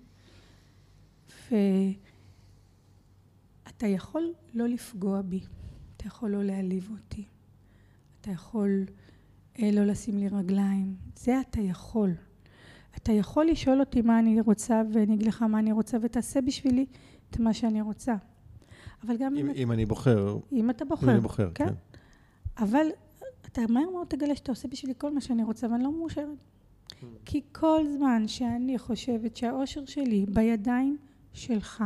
ואתה 1.50 2.06
יכול 3.86 4.32
לא 4.54 4.68
לפגוע 4.68 5.22
בי, 5.22 5.40
אתה 5.96 6.06
יכול 6.06 6.30
לא 6.30 6.44
להעליב 6.44 6.88
אותי, 6.90 7.24
אתה 8.20 8.30
יכול 8.30 8.84
אה, 9.58 9.70
לא 9.72 9.84
לשים 9.84 10.18
לי 10.18 10.28
רגליים, 10.28 10.96
זה 11.16 11.40
אתה 11.40 11.60
יכול. 11.60 12.14
אתה 12.96 13.12
יכול 13.12 13.46
לשאול 13.46 13.80
אותי 13.80 14.02
מה 14.02 14.18
אני 14.18 14.40
רוצה 14.40 14.82
ואני 14.92 15.14
אגיד 15.14 15.26
לך 15.26 15.42
מה 15.42 15.58
אני 15.58 15.72
רוצה 15.72 15.98
ותעשה 16.02 16.40
בשבילי 16.40 16.86
את 17.30 17.38
מה 17.38 17.54
שאני 17.54 17.80
רוצה. 17.80 18.14
אבל 19.06 19.16
גם 19.16 19.36
אם, 19.36 19.48
אם, 19.48 19.54
אם 19.56 19.72
אני 19.72 19.86
בוחר, 19.86 20.38
אם 20.52 20.70
אתה 20.70 20.84
אם 20.84 20.88
בוחר, 20.88 21.10
אני 21.10 21.20
בוחר, 21.20 21.50
כן. 21.54 21.66
כן. 21.66 21.74
אבל 22.58 22.86
אתה 23.46 23.60
מהר 23.68 23.90
מאוד 23.90 24.06
תגלה 24.06 24.36
שאתה 24.36 24.52
עושה 24.52 24.68
בשבילי 24.68 24.94
כל 24.98 25.14
מה 25.14 25.20
שאני 25.20 25.44
רוצה 25.44 25.66
ואני 25.70 25.84
לא 25.84 25.92
מאושרת. 25.92 26.38
כי 27.24 27.40
כל 27.52 27.80
זמן 27.96 28.28
שאני 28.28 28.78
חושבת 28.78 29.36
שהאושר 29.36 29.84
שלי 29.84 30.26
בידיים 30.26 30.96
שלך, 31.32 31.84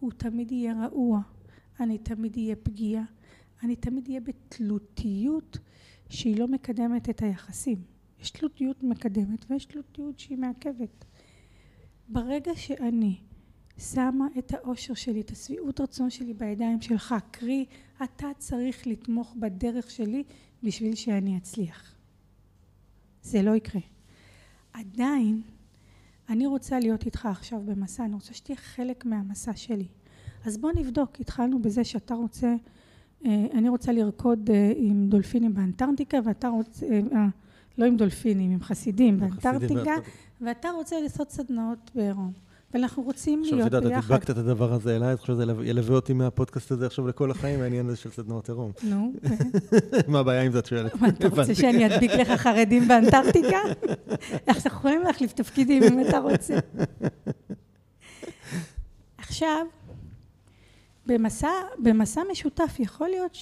הוא 0.00 0.12
תמיד 0.16 0.52
יהיה 0.52 0.74
רעוע, 0.74 1.20
אני 1.80 1.98
תמיד 1.98 2.36
אהיה 2.36 2.56
פגיעה, 2.56 3.04
אני 3.62 3.76
תמיד 3.76 4.08
אהיה 4.08 4.20
בתלותיות 4.20 5.58
שהיא 6.08 6.40
לא 6.40 6.48
מקדמת 6.48 7.10
את 7.10 7.22
היחסים. 7.22 7.78
יש 8.20 8.30
תלותיות 8.30 8.82
מקדמת 8.82 9.50
ויש 9.50 9.64
תלותיות 9.64 10.18
שהיא 10.18 10.38
מעכבת. 10.38 11.04
ברגע 12.08 12.52
שאני 12.56 13.16
שמה 13.78 14.26
את 14.38 14.54
האושר 14.54 14.94
שלי, 14.94 15.20
את 15.20 15.30
השביעות 15.30 15.80
רצון 15.80 16.10
שלי 16.10 16.34
בידיים 16.34 16.80
שלך, 16.80 17.14
קרי, 17.30 17.64
אתה 18.04 18.26
צריך 18.38 18.86
לתמוך 18.86 19.34
בדרך 19.40 19.90
שלי 19.90 20.22
בשביל 20.62 20.94
שאני 20.94 21.36
אצליח. 21.36 21.94
זה 23.22 23.42
לא 23.42 23.56
יקרה. 23.56 23.80
עדיין, 24.72 25.42
אני 26.28 26.46
רוצה 26.46 26.80
להיות 26.80 27.06
איתך 27.06 27.26
עכשיו 27.26 27.60
במסע, 27.64 28.04
אני 28.04 28.14
רוצה 28.14 28.34
שתהיה 28.34 28.56
חלק 28.56 29.04
מהמסע 29.04 29.56
שלי. 29.56 29.86
אז 30.44 30.58
בוא 30.58 30.72
נבדוק, 30.76 31.20
התחלנו 31.20 31.62
בזה 31.62 31.84
שאתה 31.84 32.14
רוצה, 32.14 32.54
אה, 33.26 33.46
אני 33.54 33.68
רוצה 33.68 33.92
לרקוד 33.92 34.50
אה, 34.50 34.72
עם 34.76 35.08
דולפינים 35.08 35.54
באנטארקטיקה 35.54 36.18
ואתה 36.24 36.48
רוצה, 36.48 36.86
אה, 36.86 37.26
לא 37.78 37.84
עם 37.84 37.96
דולפינים, 37.96 38.50
עם 38.50 38.62
חסידים 38.62 39.20
באנטארקטיקה, 39.20 39.94
ואתה 40.40 40.70
רוצה 40.70 41.00
לעשות 41.00 41.30
סדנאות 41.30 41.90
בעירום. 41.94 42.32
ואנחנו 42.74 43.02
רוצים 43.02 43.42
עכשיו, 43.42 43.52
את 43.52 43.58
להיות 43.58 43.72
יודעת, 43.72 43.82
את 43.82 43.88
ביחד. 43.88 44.14
הדבקת 44.14 44.30
את 44.30 44.36
הדבר 44.36 44.72
הזה 44.72 44.96
אליי, 44.96 45.12
את 45.12 45.20
חושבת 45.20 45.36
שזה 45.36 45.52
ילווה 45.64 45.94
אותי 45.94 46.12
מהפודקאסט 46.12 46.70
הזה 46.70 46.86
עכשיו 46.86 47.08
לכל 47.08 47.30
החיים, 47.30 47.60
העניין 47.60 47.86
הזה 47.86 47.96
של 47.96 48.10
סדנאות 48.10 48.48
עירום. 48.48 48.72
נו, 48.82 49.12
מה 50.08 50.18
הבעיה 50.18 50.42
עם 50.42 50.52
זה, 50.52 50.58
את 50.58 50.66
שואלת? 50.66 51.00
מה, 51.00 51.08
אתה 51.08 51.28
רוצה. 51.28 51.54
שאני 51.54 51.86
אדביק 51.86 52.10
לך 52.10 52.40
חרדים 52.40 52.88
באנטארקטיקה? 52.88 53.58
אנחנו 54.48 54.70
יכולים 54.70 55.02
להחליף 55.02 55.32
תפקידים 55.32 55.82
אם 55.82 56.08
אתה 56.08 56.18
רוצה. 56.18 56.58
עכשיו, 59.18 59.66
במסע, 61.06 61.50
במסע 61.78 62.20
משותף 62.30 62.76
יכול 62.78 63.08
להיות 63.08 63.36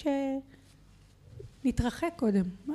שנתרחק 1.63 2.13
קודם. 2.17 2.45
מה? 2.67 2.75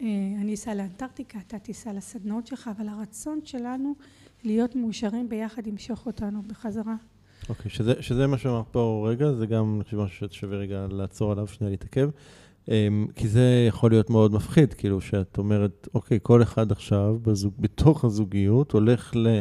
אה, 0.00 0.06
אני 0.40 0.54
אסע 0.54 0.74
לאנטארקטיקה, 0.74 1.38
אתה 1.46 1.58
תיסע 1.58 1.92
לסדנאות 1.92 2.46
שלך, 2.46 2.70
אבל 2.76 2.88
הרצון 2.88 3.40
שלנו 3.44 3.94
להיות 4.46 4.76
מאושרים 4.76 5.28
ביחד 5.28 5.66
ימשוך 5.66 6.06
אותנו 6.06 6.42
בחזרה. 6.42 6.94
אוקיי, 7.48 7.70
שזה, 7.70 7.94
שזה 8.00 8.26
מה 8.26 8.38
שאמרת 8.38 8.66
פה 8.70 9.06
רגע, 9.10 9.32
זה 9.32 9.46
גם, 9.46 9.74
אני 9.76 9.84
חושב, 9.84 9.96
משהו 9.96 10.28
ששווה 10.28 10.56
רגע 10.56 10.86
לעצור 10.90 11.32
עליו, 11.32 11.46
שנייה 11.46 11.70
להתעכב. 11.70 12.10
אמ, 12.68 13.06
כי 13.16 13.28
זה 13.28 13.64
יכול 13.68 13.90
להיות 13.90 14.10
מאוד 14.10 14.32
מפחיד, 14.32 14.74
כאילו, 14.74 15.00
שאת 15.00 15.38
אומרת, 15.38 15.88
אוקיי, 15.94 16.18
כל 16.22 16.42
אחד 16.42 16.72
עכשיו, 16.72 17.16
בזוג, 17.22 17.54
בתוך 17.58 18.04
הזוגיות, 18.04 18.72
הולך 18.72 19.16
ל... 19.16 19.40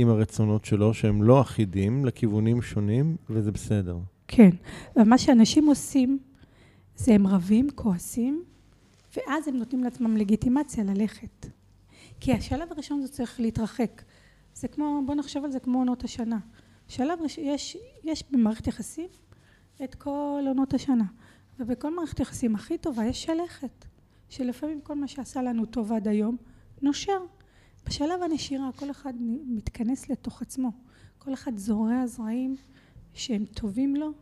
עם 0.00 0.08
הרצונות 0.08 0.64
שלו, 0.64 0.94
שהם 0.94 1.22
לא 1.22 1.40
אחידים, 1.40 2.04
לכיוונים 2.04 2.62
שונים, 2.62 3.16
וזה 3.30 3.52
בסדר. 3.52 3.98
כן, 4.28 4.50
ומה 4.96 5.18
שאנשים 5.18 5.66
עושים, 5.66 6.18
זה 6.96 7.14
הם 7.14 7.26
רבים, 7.26 7.68
כועסים, 7.74 8.42
ואז 9.16 9.48
הם 9.48 9.56
נותנים 9.56 9.84
לעצמם 9.84 10.16
לגיטימציה 10.16 10.84
ללכת. 10.84 11.46
כי 12.20 12.32
השלב 12.32 12.68
הראשון 12.70 13.02
זה 13.02 13.08
צריך 13.08 13.40
להתרחק. 13.40 14.02
זה 14.58 14.68
כמו, 14.68 15.02
בוא 15.06 15.14
נחשוב 15.14 15.44
על 15.44 15.50
זה 15.50 15.60
כמו 15.60 15.78
עונות 15.78 16.04
השנה. 16.04 16.38
שלב 16.88 17.20
ראשון, 17.22 17.44
יש, 17.44 17.76
יש 18.04 18.24
במערכת 18.30 18.66
יחסים 18.66 19.08
את 19.84 19.94
כל 19.94 20.44
עונות 20.48 20.74
השנה. 20.74 21.04
ובכל 21.58 21.94
מערכת 21.94 22.20
יחסים 22.20 22.54
הכי 22.54 22.78
טובה 22.78 23.04
יש 23.04 23.24
שלכת. 23.24 23.84
שלפעמים 24.28 24.80
כל 24.80 24.94
מה 24.94 25.08
שעשה 25.08 25.42
לנו 25.42 25.66
טוב 25.66 25.92
עד 25.92 26.08
היום, 26.08 26.36
נושר. 26.82 27.18
בשלב 27.86 28.22
הנשירה 28.22 28.70
כל 28.76 28.90
אחד 28.90 29.12
מתכנס 29.46 30.08
לתוך 30.10 30.42
עצמו. 30.42 30.72
כל 31.18 31.34
אחד 31.34 31.56
זורע 31.56 32.06
זרעים 32.06 32.56
שהם 33.14 33.44
טובים 33.44 33.96
לו, 33.96 34.12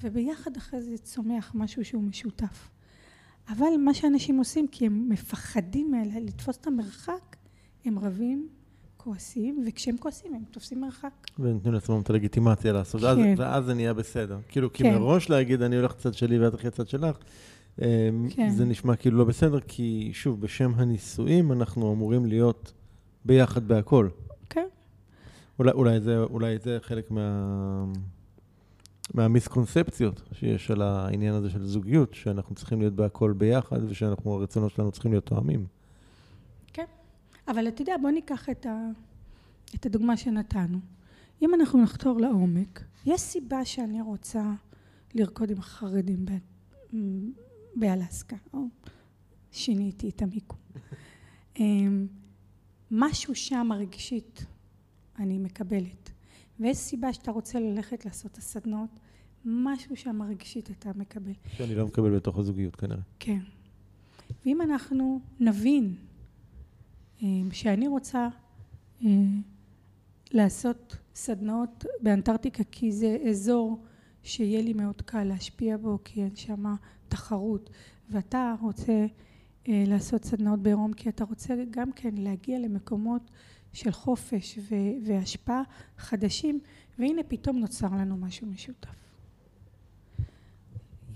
וביחד 0.00 0.56
אחרי 0.56 0.82
זה 0.82 0.98
צומח 0.98 1.52
משהו 1.54 1.84
שהוא 1.84 2.02
משותף. 2.02 2.68
אבל 3.48 3.76
מה 3.78 3.94
שאנשים 3.94 4.38
עושים, 4.38 4.68
כי 4.68 4.86
הם 4.86 5.08
מפחדים 5.08 5.94
לתפוס 6.20 6.56
את 6.56 6.66
המרחק, 6.66 7.36
הם 7.84 7.98
רבים, 7.98 8.48
כועסים, 8.98 9.64
וכשהם 9.68 9.96
כועסים 10.00 10.34
הם 10.34 10.42
תופסים 10.50 10.80
מרחק. 10.80 11.10
ונותנים 11.38 11.74
לעצמם 11.74 12.00
את 12.00 12.10
הלגיטימציה 12.10 12.72
לעשות, 12.72 13.02
ואז, 13.02 13.18
כן. 13.18 13.34
ואז 13.38 13.64
זה 13.64 13.74
נהיה 13.74 13.94
בסדר. 13.94 14.38
כאילו, 14.48 14.72
כי 14.72 14.82
כן. 14.82 14.94
מראש 14.94 15.30
להגיד, 15.30 15.62
אני 15.62 15.76
הולך 15.76 15.92
לצד 15.92 16.14
שלי 16.14 16.38
ואת 16.38 16.52
הולכת 16.52 16.66
לצד 16.66 16.88
שלך, 16.88 17.16
אה, 17.82 18.10
כן. 18.30 18.50
זה 18.50 18.64
נשמע 18.64 18.96
כאילו 18.96 19.18
לא 19.18 19.24
בסדר, 19.24 19.60
כי 19.60 20.10
שוב, 20.12 20.40
בשם 20.40 20.72
הנישואים 20.76 21.52
אנחנו 21.52 21.92
אמורים 21.92 22.26
להיות 22.26 22.72
ביחד 23.24 23.68
בהכל. 23.68 24.08
כן. 24.50 24.66
אולי, 25.58 25.70
אולי, 25.70 26.00
זה, 26.00 26.18
אולי 26.18 26.58
זה 26.58 26.78
חלק 26.82 27.10
מה... 27.10 27.84
מהמיסקונספציות 29.14 30.22
שיש 30.32 30.70
על 30.70 30.82
העניין 30.82 31.34
הזה 31.34 31.50
של 31.50 31.64
זוגיות, 31.64 32.14
שאנחנו 32.14 32.54
צריכים 32.54 32.80
להיות 32.80 32.94
בהכל 32.94 33.32
ביחד, 33.32 33.78
ושאנחנו, 33.88 34.34
הרצונות 34.34 34.72
שלנו 34.72 34.92
צריכים 34.92 35.10
להיות 35.10 35.26
תואמים. 35.26 35.66
אבל 37.48 37.68
אתה 37.68 37.82
יודע, 37.82 37.96
בוא 38.02 38.10
ניקח 38.10 38.48
את, 38.48 38.66
ה, 38.66 38.88
את 39.74 39.86
הדוגמה 39.86 40.16
שנתנו. 40.16 40.78
אם 41.42 41.54
אנחנו 41.54 41.82
נחתור 41.82 42.20
לעומק, 42.20 42.84
יש 43.06 43.20
סיבה 43.20 43.64
שאני 43.64 44.00
רוצה 44.00 44.52
לרקוד 45.14 45.50
עם 45.50 45.58
החרדים 45.58 46.26
ב, 46.26 46.30
באלסקה, 47.76 48.36
או 48.52 48.60
שיניתי 49.52 50.08
את 50.08 50.22
המיקום. 50.22 50.58
אמ, 51.58 52.06
משהו 52.90 53.34
שם 53.34 53.68
רגשית 53.74 54.46
אני 55.18 55.38
מקבלת. 55.38 56.10
ויש 56.60 56.76
סיבה 56.76 57.12
שאתה 57.12 57.30
רוצה 57.30 57.60
ללכת 57.60 58.04
לעשות 58.04 58.32
את 58.32 58.38
הסדנאות, 58.38 59.00
משהו 59.44 59.96
שם 59.96 60.22
רגשית 60.22 60.70
אתה 60.70 60.90
מקבל. 60.94 61.32
שאני 61.56 61.74
לא 61.74 61.86
מקבל 61.86 62.16
בתוך 62.16 62.38
הזוגיות 62.38 62.76
כנראה. 62.76 63.00
כן. 63.18 63.40
ואם 64.44 64.62
אנחנו 64.62 65.20
נבין 65.40 65.94
שאני 67.52 67.88
רוצה 67.88 68.28
אה, 69.04 69.10
לעשות 70.32 70.96
סדנאות 71.14 71.84
באנטארקטיקה 72.00 72.64
כי 72.64 72.92
זה 72.92 73.16
אזור 73.28 73.82
שיהיה 74.22 74.62
לי 74.62 74.72
מאוד 74.72 75.02
קל 75.02 75.24
להשפיע 75.24 75.76
בו 75.76 75.98
כי 76.04 76.22
אין 76.22 76.36
שם 76.36 76.74
תחרות 77.08 77.70
ואתה 78.10 78.54
רוצה 78.60 79.06
אה, 79.68 79.84
לעשות 79.86 80.24
סדנאות 80.24 80.60
בעירום 80.62 80.92
כי 80.92 81.08
אתה 81.08 81.24
רוצה 81.24 81.54
גם 81.70 81.92
כן 81.92 82.14
להגיע 82.14 82.58
למקומות 82.58 83.30
של 83.72 83.90
חופש 83.90 84.58
והשפעה 85.04 85.62
חדשים 85.98 86.60
והנה 86.98 87.22
פתאום 87.28 87.58
נוצר 87.58 87.88
לנו 87.92 88.16
משהו 88.16 88.46
משותף. 88.46 88.88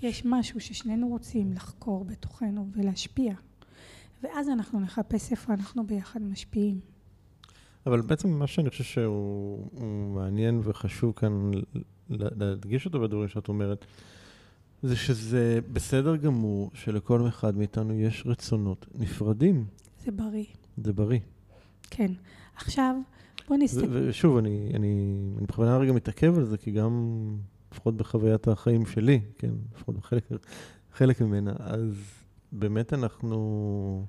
יש 0.02 0.24
משהו 0.24 0.60
ששנינו 0.60 1.08
רוצים 1.08 1.52
לחקור 1.52 2.04
בתוכנו 2.04 2.66
ולהשפיע 2.72 3.34
ואז 4.22 4.48
אנחנו 4.48 4.80
נחפש 4.80 5.30
איפה 5.30 5.52
אנחנו 5.52 5.86
ביחד 5.86 6.22
משפיעים. 6.22 6.80
אבל 7.86 8.00
בעצם 8.00 8.28
מה 8.28 8.46
שאני 8.46 8.70
חושב 8.70 8.84
שהוא 8.84 9.68
הוא 9.72 10.14
מעניין 10.14 10.60
וחשוב 10.64 11.12
כאן 11.16 11.50
להדגיש 12.10 12.86
אותו 12.86 13.00
בדברים 13.00 13.28
שאת 13.28 13.48
אומרת, 13.48 13.84
זה 14.82 14.96
שזה 14.96 15.58
בסדר 15.72 16.16
גמור 16.16 16.70
שלכל 16.74 17.28
אחד 17.28 17.56
מאיתנו 17.56 17.94
יש 17.94 18.22
רצונות 18.26 18.86
נפרדים. 18.94 19.64
זה 20.04 20.12
בריא. 20.12 20.44
זה 20.76 20.92
בריא. 20.92 21.20
כן. 21.90 22.12
עכשיו, 22.56 22.96
בוא 23.48 23.56
נסתכל. 23.56 23.86
ושוב, 23.90 24.36
אני, 24.36 24.70
אני, 24.74 25.22
אני 25.38 25.46
בכוונה 25.46 25.76
רגע 25.76 25.92
מתעכב 25.92 26.38
על 26.38 26.44
זה, 26.44 26.58
כי 26.58 26.70
גם, 26.70 27.16
לפחות 27.72 27.96
בחוויית 27.96 28.48
החיים 28.48 28.86
שלי, 28.86 29.20
כן, 29.38 29.50
לפחות 29.74 29.96
בחלק 29.96 30.28
חלק 30.92 31.20
ממנה, 31.20 31.52
אז 31.58 32.21
באמת 32.52 32.92
אנחנו, 32.92 34.06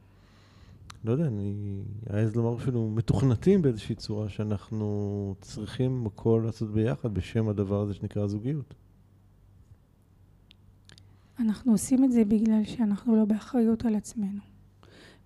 לא 1.04 1.12
יודע, 1.12 1.28
אני 1.28 1.82
אעז 2.14 2.36
לומר 2.36 2.58
אפילו 2.58 2.90
מתוכנתים 2.90 3.62
באיזושהי 3.62 3.96
צורה, 3.96 4.30
שאנחנו 4.30 5.36
צריכים 5.42 6.06
הכל 6.06 6.42
לעשות 6.46 6.72
ביחד 6.72 7.14
בשם 7.14 7.50
הדבר 7.50 7.82
הזה 7.82 7.94
שנקרא 7.94 8.28
זוגיות. 8.28 8.74
אנחנו 11.40 11.72
עושים 11.72 12.04
את 12.04 12.12
זה 12.12 12.26
בגלל 12.26 12.64
שאנחנו 12.64 13.16
לא 13.16 13.26
באחריות 13.26 13.86
על 13.86 13.96
עצמנו. 13.96 14.40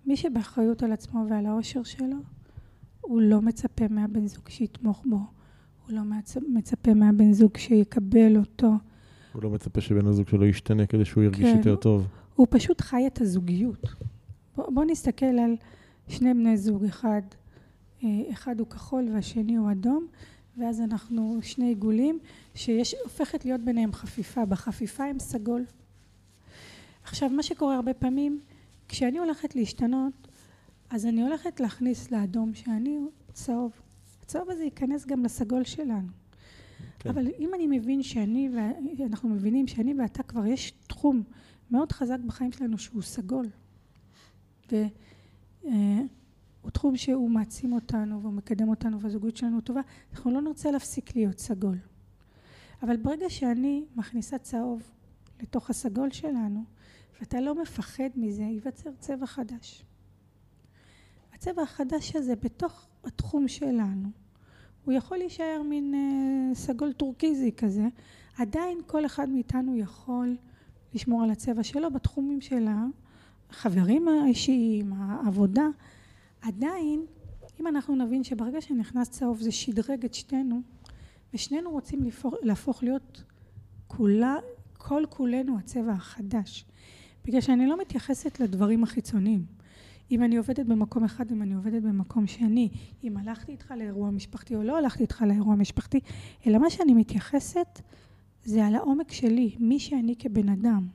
מי 0.06 0.16
שבאחריות 0.16 0.82
על 0.82 0.92
עצמו 0.92 1.26
ועל 1.30 1.46
האושר 1.46 1.82
שלו, 1.82 2.16
הוא 3.00 3.20
לא 3.22 3.42
מצפה 3.42 3.88
מהבן 3.90 4.26
זוג 4.26 4.48
שיתמוך 4.48 5.04
בו, 5.10 5.16
הוא 5.16 5.92
לא 5.92 6.02
מצ- 6.04 6.36
מצפה 6.54 6.94
מהבן 6.94 7.32
זוג 7.32 7.56
שיקבל 7.56 8.36
אותו, 8.36 8.72
הוא 9.32 9.42
לא 9.42 9.50
מצפה 9.50 9.80
שבן 9.80 10.06
הזוג 10.06 10.28
שלו 10.28 10.46
ישתנה 10.46 10.86
כדי 10.86 11.04
שהוא 11.04 11.24
ירגיש 11.24 11.52
כן. 11.52 11.56
יותר 11.58 11.76
טוב. 11.76 12.06
הוא 12.38 12.46
פשוט 12.50 12.80
חי 12.80 13.06
את 13.06 13.20
הזוגיות. 13.20 13.86
בוא, 14.56 14.70
בוא 14.74 14.84
נסתכל 14.84 15.26
על 15.26 15.56
שני 16.08 16.34
בני 16.34 16.56
זוג, 16.56 16.84
אחד, 16.84 17.22
אה, 18.04 18.08
אחד 18.30 18.60
הוא 18.60 18.68
כחול 18.68 19.08
והשני 19.14 19.56
הוא 19.56 19.72
אדום, 19.72 20.06
ואז 20.58 20.80
אנחנו 20.80 21.38
שני 21.42 21.68
עיגולים 21.68 22.18
שיש, 22.54 22.94
הופכת 23.04 23.44
להיות 23.44 23.60
ביניהם 23.60 23.92
חפיפה, 23.92 24.44
בחפיפה 24.44 25.04
הם 25.04 25.18
סגול. 25.18 25.64
עכשיו 27.04 27.28
מה 27.28 27.42
שקורה 27.42 27.76
הרבה 27.76 27.94
פעמים, 27.94 28.40
כשאני 28.88 29.18
הולכת 29.18 29.56
להשתנות, 29.56 30.28
אז 30.90 31.06
אני 31.06 31.22
הולכת 31.22 31.60
להכניס 31.60 32.10
לאדום 32.10 32.54
שאני 32.54 32.98
צהוב. 33.32 33.72
הצהוב 34.22 34.50
הזה 34.50 34.64
ייכנס 34.64 35.06
גם 35.06 35.24
לסגול 35.24 35.64
שלנו. 35.64 36.08
כן. 36.98 37.10
אבל 37.10 37.28
אם 37.38 37.50
אני 37.54 37.78
מבין 37.78 38.02
שאני, 38.02 38.50
ואנחנו 38.98 39.28
מבינים 39.28 39.66
שאני 39.66 39.94
ואתה 39.94 40.22
כבר 40.22 40.46
יש 40.46 40.72
תחום 40.86 41.22
מאוד 41.70 41.92
חזק 41.92 42.18
בחיים 42.26 42.52
שלנו 42.52 42.78
שהוא 42.78 43.02
סגול. 43.02 43.46
והוא 44.72 46.70
תחום 46.72 46.96
שהוא 46.96 47.30
מעצים 47.30 47.72
אותנו 47.72 48.22
והוא 48.22 48.32
מקדם 48.32 48.68
אותנו 48.68 49.00
והזוגיות 49.00 49.36
שלנו 49.36 49.60
טובה, 49.60 49.80
אנחנו 50.12 50.30
לא 50.30 50.40
נרצה 50.40 50.70
להפסיק 50.70 51.16
להיות 51.16 51.38
סגול. 51.38 51.78
אבל 52.82 52.96
ברגע 52.96 53.30
שאני 53.30 53.84
מכניסה 53.96 54.38
צהוב 54.38 54.82
לתוך 55.42 55.70
הסגול 55.70 56.10
שלנו, 56.10 56.64
ואתה 57.20 57.40
לא 57.40 57.62
מפחד 57.62 58.10
מזה, 58.14 58.42
ייווצר 58.42 58.90
צבע 58.98 59.26
חדש. 59.26 59.84
הצבע 61.34 61.62
החדש 61.62 62.16
הזה 62.16 62.36
בתוך 62.36 62.86
התחום 63.04 63.48
שלנו, 63.48 64.08
הוא 64.84 64.94
יכול 64.94 65.18
להישאר 65.18 65.62
מין 65.68 65.94
אה, 65.94 66.54
סגול 66.54 66.92
טורקיזי 66.92 67.52
כזה, 67.52 67.88
עדיין 68.38 68.78
כל 68.86 69.06
אחד 69.06 69.28
מאיתנו 69.28 69.76
יכול 69.76 70.36
לשמור 70.98 71.22
על 71.22 71.30
הצבע 71.30 71.62
שלו 71.62 71.90
בתחומים 71.90 72.40
של 72.40 72.66
החברים 73.50 74.08
האישיים, 74.08 74.92
העבודה. 74.92 75.66
עדיין, 76.42 77.06
אם 77.60 77.66
אנחנו 77.66 77.96
נבין 77.96 78.24
שברגע 78.24 78.60
שנכנס 78.60 79.10
צהוב 79.10 79.40
זה 79.40 79.52
שדרג 79.52 80.04
את 80.04 80.14
שנינו, 80.14 80.60
ושנינו 81.34 81.70
רוצים 81.70 82.04
להפוך, 82.04 82.34
להפוך 82.42 82.82
להיות 82.82 83.22
כולה, 83.86 84.36
כל 84.78 85.02
כולנו 85.08 85.58
הצבע 85.58 85.92
החדש. 85.92 86.64
בגלל 87.24 87.40
שאני 87.40 87.66
לא 87.66 87.80
מתייחסת 87.80 88.40
לדברים 88.40 88.82
החיצוניים. 88.82 89.46
אם 90.10 90.22
אני 90.22 90.36
עובדת 90.36 90.66
במקום 90.66 91.04
אחד, 91.04 91.32
אם 91.32 91.42
אני 91.42 91.54
עובדת 91.54 91.82
במקום 91.82 92.26
שני, 92.26 92.68
אם 93.04 93.16
הלכתי 93.16 93.52
איתך 93.52 93.74
לאירוע 93.76 94.10
משפחתי 94.10 94.54
או 94.56 94.62
לא 94.62 94.78
הלכתי 94.78 95.02
איתך 95.02 95.24
לאירוע 95.26 95.54
משפחתי, 95.54 96.00
אלא 96.46 96.58
מה 96.58 96.70
שאני 96.70 96.94
מתייחסת 96.94 97.80
זה 98.48 98.66
על 98.66 98.74
העומק 98.74 99.12
שלי, 99.12 99.56
מי 99.58 99.78
שאני 99.78 100.16
כבן 100.18 100.48
אדם. 100.48 100.88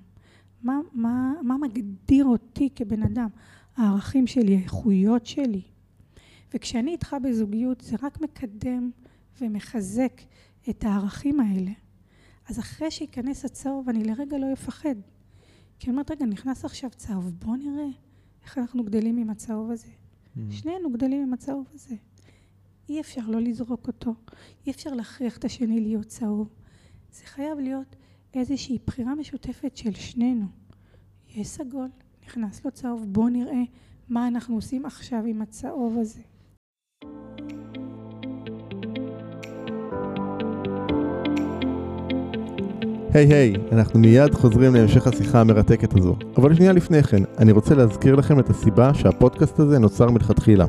מה, 0.63 0.79
מה, 0.93 1.33
מה 1.41 1.57
מגדיר 1.57 2.25
אותי 2.25 2.69
כבן 2.75 3.03
אדם? 3.03 3.29
הערכים 3.75 4.27
שלי, 4.27 4.55
האיכויות 4.55 5.25
שלי. 5.25 5.61
וכשאני 6.53 6.91
איתך 6.91 7.15
בזוגיות 7.23 7.81
זה 7.81 7.95
רק 8.01 8.21
מקדם 8.21 8.91
ומחזק 9.41 10.21
את 10.69 10.83
הערכים 10.83 11.39
האלה. 11.39 11.71
אז 12.49 12.59
אחרי 12.59 12.91
שייכנס 12.91 13.45
הצהוב 13.45 13.89
אני 13.89 14.03
לרגע 14.03 14.37
לא 14.37 14.53
אפחד. 14.53 14.95
כי 15.79 15.87
אני 15.87 15.91
אומרת, 15.91 16.11
רגע, 16.11 16.25
נכנס 16.25 16.65
עכשיו 16.65 16.89
צהוב, 16.89 17.31
בוא 17.39 17.55
נראה 17.55 17.87
איך 18.43 18.57
אנחנו 18.57 18.83
גדלים 18.83 19.17
עם 19.17 19.29
הצהוב 19.29 19.71
הזה. 19.71 19.87
Mm. 19.87 20.39
שנינו 20.51 20.91
גדלים 20.91 21.23
עם 21.23 21.33
הצהוב 21.33 21.67
הזה. 21.73 21.95
אי 22.89 23.01
אפשר 23.01 23.21
לא 23.27 23.41
לזרוק 23.41 23.87
אותו, 23.87 24.13
אי 24.67 24.71
אפשר 24.71 24.93
להכריח 24.93 25.37
את 25.37 25.45
השני 25.45 25.79
להיות 25.79 26.05
צהוב. 26.05 26.49
זה 27.13 27.25
חייב 27.25 27.59
להיות 27.59 27.95
איזושהי 28.33 28.77
בחירה 28.87 29.15
משותפת 29.15 29.77
של 29.77 29.93
שנינו. 29.93 30.45
יש 31.35 31.47
סגול, 31.47 31.87
נכנס 32.25 32.65
לו 32.65 32.71
צהוב, 32.71 33.05
בוא 33.07 33.29
נראה 33.29 33.61
מה 34.09 34.27
אנחנו 34.27 34.55
עושים 34.55 34.85
עכשיו 34.85 35.23
עם 35.27 35.41
הצהוב 35.41 35.97
הזה. 35.99 36.19
היי 43.13 43.29
hey, 43.29 43.33
היי, 43.33 43.53
hey, 43.55 43.73
אנחנו 43.73 43.99
מיד 43.99 44.33
חוזרים 44.33 44.75
להמשך 44.75 45.07
השיחה 45.07 45.41
המרתקת 45.41 45.97
הזו. 45.97 46.15
אבל 46.37 46.55
שנייה 46.55 46.73
לפני 46.73 47.03
כן, 47.03 47.23
אני 47.37 47.51
רוצה 47.51 47.75
להזכיר 47.75 48.15
לכם 48.15 48.39
את 48.39 48.49
הסיבה 48.49 48.93
שהפודקאסט 48.93 49.59
הזה 49.59 49.79
נוצר 49.79 50.11
מלכתחילה. 50.11 50.65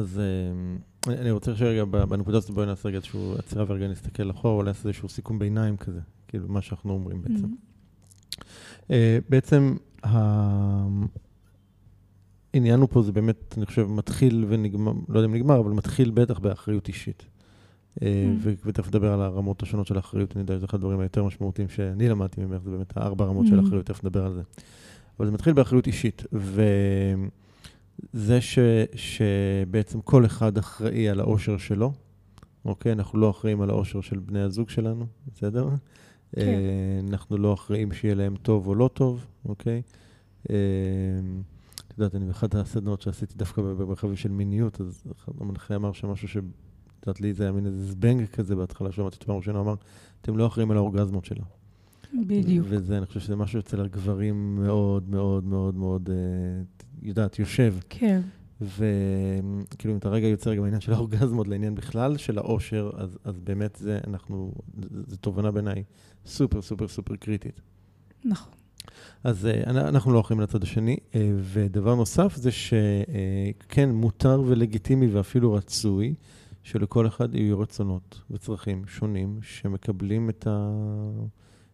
אז 0.00 0.20
אה, 0.20 1.14
אני 1.14 1.30
רוצה 1.30 1.56
שרגע 1.56 1.84
בנקודה 1.84 2.38
הזאת 2.38 2.50
בואי 2.50 2.66
נעשה 2.66 2.88
רגע 2.88 2.96
איזשהו 2.96 3.34
עצירה 3.38 3.64
ורגע 3.68 3.88
נסתכל 3.88 4.30
אחורה, 4.30 4.54
אולי 4.54 4.68
נעשה 4.68 4.88
איזשהו 4.88 5.08
סיכום 5.08 5.38
ביניים 5.38 5.76
כזה, 5.76 6.00
כאילו 6.28 6.48
מה 6.48 6.62
שאנחנו 6.62 6.92
אומרים 6.92 7.22
בעצם. 7.22 7.46
Mm-hmm. 7.46 8.92
בעצם 9.28 9.76
העניין 12.54 12.80
הוא 12.80 12.88
פה 12.90 13.02
זה 13.02 13.12
באמת, 13.12 13.54
אני 13.56 13.66
חושב, 13.66 13.86
מתחיל 13.86 14.44
ונגמר, 14.48 14.92
לא 15.08 15.18
יודע 15.18 15.28
אם 15.28 15.34
נגמר, 15.34 15.60
אבל 15.60 15.70
מתחיל 15.70 16.10
בטח 16.10 16.38
באחריות 16.38 16.88
אישית. 16.88 17.22
Mm-hmm. 17.98 18.02
ותכף 18.64 18.88
נדבר 18.88 19.12
על 19.12 19.20
הרמות 19.22 19.62
השונות 19.62 19.86
של 19.86 19.96
האחריות, 19.96 20.36
אני 20.36 20.42
יודע 20.42 20.56
שזה 20.56 20.66
אחד 20.66 20.78
הדברים 20.78 21.00
היותר 21.00 21.24
משמעותיים 21.24 21.68
שאני 21.68 22.08
למדתי 22.08 22.40
ממך, 22.40 22.62
זה 22.62 22.70
באמת 22.70 22.96
הארבע 22.96 23.24
רמות. 23.24 23.46
של 23.46 23.58
האחריות, 23.58 23.86
תכף 23.86 24.04
נדבר 24.04 24.26
על 24.26 24.34
זה. 24.34 24.42
אבל 25.18 25.26
זה 25.26 25.32
מתחיל 25.32 25.52
באחריות 25.52 25.86
אישית, 25.86 26.22
ו... 26.32 26.62
זה 28.12 28.40
ש, 28.40 28.58
שבעצם 28.94 30.00
כל 30.00 30.26
אחד 30.26 30.58
אחראי 30.58 31.08
על 31.08 31.20
האושר 31.20 31.58
שלו, 31.58 31.92
אוקיי? 32.64 32.92
אנחנו 32.92 33.18
לא 33.18 33.30
אחראים 33.30 33.60
על 33.60 33.70
האושר 33.70 34.00
של 34.00 34.18
בני 34.18 34.40
הזוג 34.40 34.70
שלנו, 34.70 35.06
בסדר? 35.32 35.68
כן. 35.68 36.40
אה, 36.40 37.00
אנחנו 37.08 37.38
לא 37.38 37.54
אחראים 37.54 37.92
שיהיה 37.92 38.14
להם 38.14 38.36
טוב 38.36 38.66
או 38.66 38.74
לא 38.74 38.90
טוב, 38.94 39.26
אוקיי? 39.44 39.82
אה, 40.50 40.56
את 41.88 41.98
יודעת, 41.98 42.14
אני 42.14 42.26
באחת 42.26 42.54
הסדנות 42.54 43.00
שעשיתי 43.00 43.34
דווקא 43.36 43.62
במרחבים 43.62 44.16
של 44.16 44.30
מיניות, 44.30 44.80
אז 44.80 45.02
המנחה 45.40 45.74
אמר 45.74 45.92
שמשהו 45.92 46.28
ש... 46.28 46.36
את 46.36 47.06
יודעת, 47.06 47.20
לי 47.20 47.34
זה 47.34 47.42
היה 47.42 47.52
מין 47.52 47.66
איזה 47.66 47.86
זבנג 47.86 48.26
כזה 48.26 48.56
בהתחלה, 48.56 48.92
שמעתי 48.92 49.16
את 49.16 49.22
פעם 49.22 49.36
ראשונה, 49.36 49.60
אמר, 49.60 49.74
אתם 50.20 50.36
לא 50.36 50.46
אחראים 50.46 50.70
על 50.70 50.76
האורגזמות 50.76 51.24
שלה. 51.24 51.44
בדיוק. 52.26 52.66
וזה, 52.70 52.98
אני 52.98 53.06
חושב 53.06 53.20
שזה 53.20 53.36
משהו 53.36 53.60
אצל 53.60 53.80
הגברים 53.80 54.56
מאוד 54.56 55.08
מאוד 55.08 55.44
מאוד 55.44 55.74
מאוד, 55.74 56.10
אה, 56.10 56.62
יודעת, 57.02 57.38
יושב. 57.38 57.74
כן. 57.88 58.20
וכאילו, 58.60 59.94
אם 59.94 59.96
אתה 59.96 60.08
רגע 60.08 60.26
יוצא 60.26 60.50
רגע 60.50 60.60
מהעניין 60.60 60.80
של 60.80 60.92
האורגזמות 60.92 61.48
לעניין 61.48 61.74
בכלל, 61.74 62.16
של 62.16 62.38
האושר, 62.38 62.90
אז, 62.96 63.18
אז 63.24 63.38
באמת 63.38 63.76
זה, 63.76 63.98
אנחנו, 64.06 64.52
זו 65.06 65.16
תובנה 65.16 65.50
בעיניי 65.50 65.84
סופר 66.26 66.62
סופר 66.62 66.88
סופר 66.88 67.16
קריטית. 67.16 67.60
נכון. 68.24 68.52
אז 69.24 69.48
uh, 69.66 69.70
אנחנו 69.70 70.12
לא 70.12 70.20
אחראים 70.20 70.40
לצד 70.40 70.62
השני, 70.62 70.96
uh, 70.96 71.16
ודבר 71.40 71.94
נוסף 71.94 72.36
זה 72.36 72.50
שכן, 72.50 73.90
מותר 73.90 74.42
ולגיטימי 74.46 75.06
ואפילו 75.06 75.52
רצוי 75.52 76.14
שלכל 76.62 77.06
אחד 77.06 77.34
יהיו 77.34 77.60
רצונות 77.60 78.20
וצרכים 78.30 78.86
שונים 78.86 79.38
שמקבלים 79.42 80.30
את, 80.30 80.46
ה... 80.46 80.70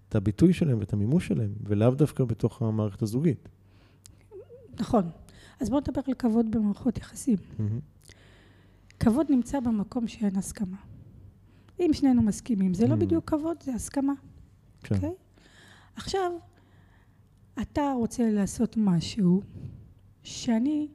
את 0.08 0.14
הביטוי 0.14 0.52
שלהם 0.52 0.78
ואת 0.78 0.92
המימוש 0.92 1.26
שלהם, 1.26 1.54
ולאו 1.64 1.90
דווקא 1.90 2.24
בתוך 2.24 2.62
המערכת 2.62 3.02
הזוגית. 3.02 3.48
נכון. 4.80 5.10
אז 5.60 5.70
בואו 5.70 5.80
נדבר 5.80 6.02
על 6.08 6.14
כבוד 6.14 6.50
במערכות 6.50 6.98
יחסים. 6.98 7.36
Mm-hmm. 7.36 8.12
כבוד 9.00 9.26
נמצא 9.30 9.60
במקום 9.60 10.08
שאין 10.08 10.36
הסכמה. 10.36 10.76
אם 11.80 11.90
שנינו 11.92 12.22
מסכימים, 12.22 12.74
זה 12.74 12.86
לא 12.86 12.94
mm-hmm. 12.94 12.96
בדיוק 12.96 13.30
כבוד, 13.30 13.56
זה 13.62 13.74
הסכמה. 13.74 14.12
כן. 14.82 14.94
Okay? 14.94 14.98
אוקיי? 14.98 15.10
עכשיו, 15.96 16.32
אתה 17.62 17.92
רוצה 17.96 18.30
לעשות 18.30 18.76
משהו 18.76 19.42
שאני 20.22 20.88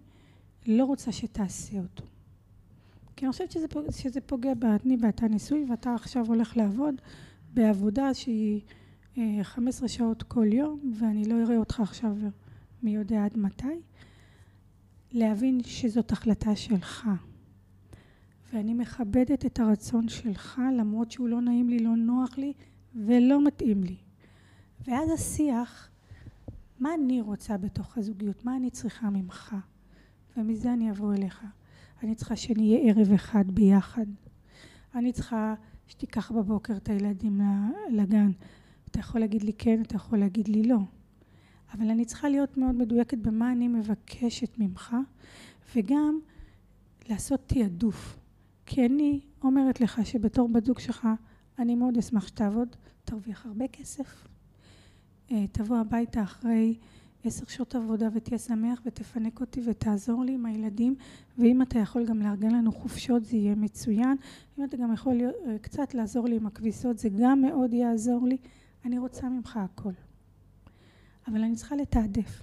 לא 0.68 0.86
רוצה 0.86 1.12
שתעשה 1.12 1.78
אותו. 1.78 2.03
כי 3.16 3.26
אני 3.26 3.32
חושבת 3.32 3.51
שזה, 3.51 3.68
שזה 3.91 4.22
פוגע 4.22 4.53
באני 4.53 4.97
ואתה 5.01 5.28
נשוי, 5.28 5.66
ואתה 5.70 5.93
עכשיו 5.93 6.26
הולך 6.28 6.57
לעבוד 6.57 6.95
בעבודה 7.53 8.14
שהיא 8.14 8.62
15 9.43 9.84
אה, 9.84 9.88
שעות 9.88 10.24
כל 10.24 10.53
יום, 10.53 10.93
ואני 10.99 11.26
לא 11.26 11.41
אראה 11.43 11.57
אותך 11.57 11.80
עכשיו 11.80 12.16
מי 12.84 12.91
יודע 12.91 13.26
עד 13.26 13.38
מתי, 13.38 13.82
להבין 15.12 15.64
שזאת 15.64 16.12
החלטה 16.12 16.55
שלך. 16.55 17.09
ואני 18.53 18.74
מכבדת 18.74 19.45
את 19.45 19.59
הרצון 19.59 20.07
שלך, 20.09 20.62
למרות 20.78 21.12
שהוא 21.12 21.28
לא 21.28 21.41
נעים 21.41 21.70
לי, 21.70 21.80
לא 21.80 21.95
נוח 21.95 22.38
לי 22.38 22.53
ולא 22.95 23.45
מתאים 23.45 23.84
לי. 23.84 23.97
ואז 24.88 25.09
השיח, 25.12 25.89
מה 26.80 26.93
אני 26.93 27.22
רוצה 27.22 27.57
בתוך 27.57 27.97
הזוגיות? 27.97 28.45
מה 28.45 28.55
אני 28.55 28.70
צריכה 28.70 29.09
ממך? 29.09 29.55
ומזה 30.38 30.74
אני 30.74 30.91
אבוא 30.91 31.14
אליך. 31.14 31.43
אני 32.03 32.16
צריכה 32.16 32.36
שנהיה 32.36 32.80
ערב 32.80 33.12
אחד 33.14 33.51
ביחד. 33.51 34.05
אני 34.95 35.12
צריכה 35.12 35.53
שתיקח 35.88 36.32
בבוקר 36.32 36.78
את 36.78 36.89
הילדים 36.89 37.41
לגן. 37.91 38.32
אתה 38.91 38.99
יכול 38.99 39.21
להגיד 39.21 39.43
לי 39.43 39.53
כן, 39.53 39.81
אתה 39.81 39.95
יכול 39.95 40.19
להגיד 40.19 40.47
לי 40.47 40.63
לא. 40.63 40.79
אבל 41.73 41.89
אני 41.89 42.05
צריכה 42.05 42.29
להיות 42.29 42.57
מאוד 42.57 42.75
מדויקת 42.75 43.17
במה 43.17 43.51
אני 43.51 43.67
מבקשת 43.67 44.57
ממך, 44.57 44.95
וגם 45.75 46.19
לעשות 47.09 47.41
תעדוף. 47.47 48.19
כי 48.65 48.85
אני 48.85 49.19
אומרת 49.43 49.81
לך 49.81 50.05
שבתור 50.05 50.49
בת 50.49 50.65
זוג 50.65 50.79
שלך, 50.79 51.07
אני 51.59 51.75
מאוד 51.75 51.97
אשמח 51.97 52.27
שתעבוד, 52.27 52.75
תרוויח 53.05 53.45
הרבה 53.45 53.67
כסף. 53.67 54.27
אה, 55.31 55.45
תבוא 55.51 55.77
הביתה 55.77 56.23
אחרי 56.23 56.75
עשר 57.23 57.45
שעות 57.45 57.75
עבודה 57.75 58.09
ותהיה 58.13 58.37
שמח 58.37 58.81
ותפנק 58.85 59.41
אותי 59.41 59.61
ותעזור 59.65 60.23
לי 60.23 60.33
עם 60.33 60.45
הילדים 60.45 60.95
ואם 61.37 61.61
אתה 61.61 61.79
יכול 61.79 62.05
גם 62.05 62.19
לארגן 62.19 62.51
לנו 62.51 62.71
חופשות 62.71 63.25
זה 63.25 63.37
יהיה 63.37 63.55
מצוין 63.55 64.17
אם 64.59 64.63
אתה 64.63 64.77
גם 64.77 64.93
יכול 64.93 65.13
להיות, 65.13 65.35
אה, 65.47 65.57
קצת 65.59 65.93
לעזור 65.93 66.27
לי 66.27 66.35
עם 66.35 66.47
הכביסות 66.47 66.97
זה 66.97 67.09
גם 67.19 67.41
מאוד 67.41 67.73
יעזור 67.73 68.27
לי 68.27 68.37
אני 68.86 68.97
רוצה 68.97 69.29
ממך 69.29 69.57
הכל 69.57 69.91
אבל 71.27 71.43
אני 71.43 71.55
צריכה 71.55 71.75
לתעדף. 71.75 72.41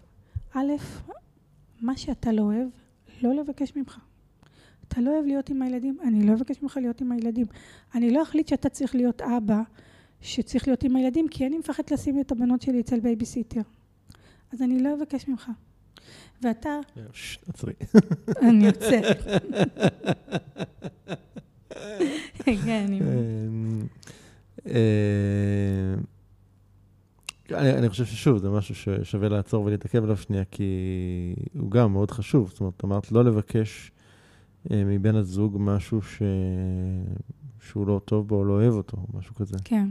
א', 0.54 0.72
מה 1.80 1.96
שאתה 1.96 2.32
לא 2.32 2.42
אוהב, 2.42 2.68
לא 3.22 3.34
לבקש 3.34 3.76
ממך. 3.76 3.98
אתה 4.88 5.00
לא 5.00 5.10
אוהב 5.10 5.26
להיות 5.26 5.50
עם 5.50 5.62
הילדים, 5.62 5.98
אני 6.04 6.26
לא 6.26 6.34
אבקש 6.34 6.62
ממך 6.62 6.76
להיות 6.76 7.00
עם 7.00 7.12
הילדים. 7.12 7.46
אני 7.94 8.10
לא 8.10 8.22
אחליט 8.22 8.48
שאתה 8.48 8.68
צריך 8.68 8.94
להיות 8.94 9.22
אבא 9.22 9.62
שצריך 10.20 10.68
להיות 10.68 10.82
עם 10.82 10.96
הילדים, 10.96 11.28
כי 11.28 11.46
אני 11.46 11.58
מפחדת 11.58 11.90
לשים 11.90 12.20
את 12.20 12.32
הבנות 12.32 12.62
שלי 12.62 12.80
אצל 12.80 13.00
בייביסיטר. 13.00 13.60
אז 14.52 14.62
אני 14.62 14.82
לא 14.82 14.94
אבקש 14.94 15.28
ממך. 15.28 15.50
ואתה... 16.42 16.78
עצרי. 17.48 17.72
אני 18.42 18.66
יוצאת. 18.66 19.16
כן, 22.64 22.86
אני... 22.88 23.00
אני, 27.52 27.72
אני 27.72 27.88
חושב 27.88 28.04
ששוב, 28.04 28.38
זה 28.38 28.50
משהו 28.50 28.74
ששווה 28.74 29.28
לעצור 29.28 29.64
ולהתעכב 29.64 30.04
עליו 30.04 30.16
שנייה, 30.16 30.44
כי 30.44 30.64
הוא 31.58 31.70
גם 31.70 31.92
מאוד 31.92 32.10
חשוב. 32.10 32.48
זאת 32.48 32.60
אומרת, 32.60 32.84
אמרת 32.84 33.12
לא 33.12 33.24
לבקש 33.24 33.92
אה, 34.70 34.84
מבן 34.84 35.16
הזוג 35.16 35.56
משהו 35.60 36.02
ש... 36.02 36.22
שהוא 37.60 37.86
לא 37.86 38.00
טוב 38.04 38.28
בו 38.28 38.36
או 38.36 38.44
לא 38.44 38.52
אוהב 38.52 38.74
אותו, 38.74 38.96
משהו 39.14 39.34
כזה. 39.34 39.56
כן. 39.64 39.88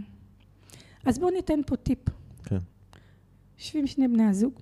אז 1.06 1.20
בואו 1.20 1.32
ניתן 1.32 1.60
פה 1.66 1.76
טיפ. 1.76 2.00
כן. 2.44 2.58
יושבים 3.58 3.88
שני 3.88 4.08
בני 4.08 4.24
הזוג, 4.24 4.54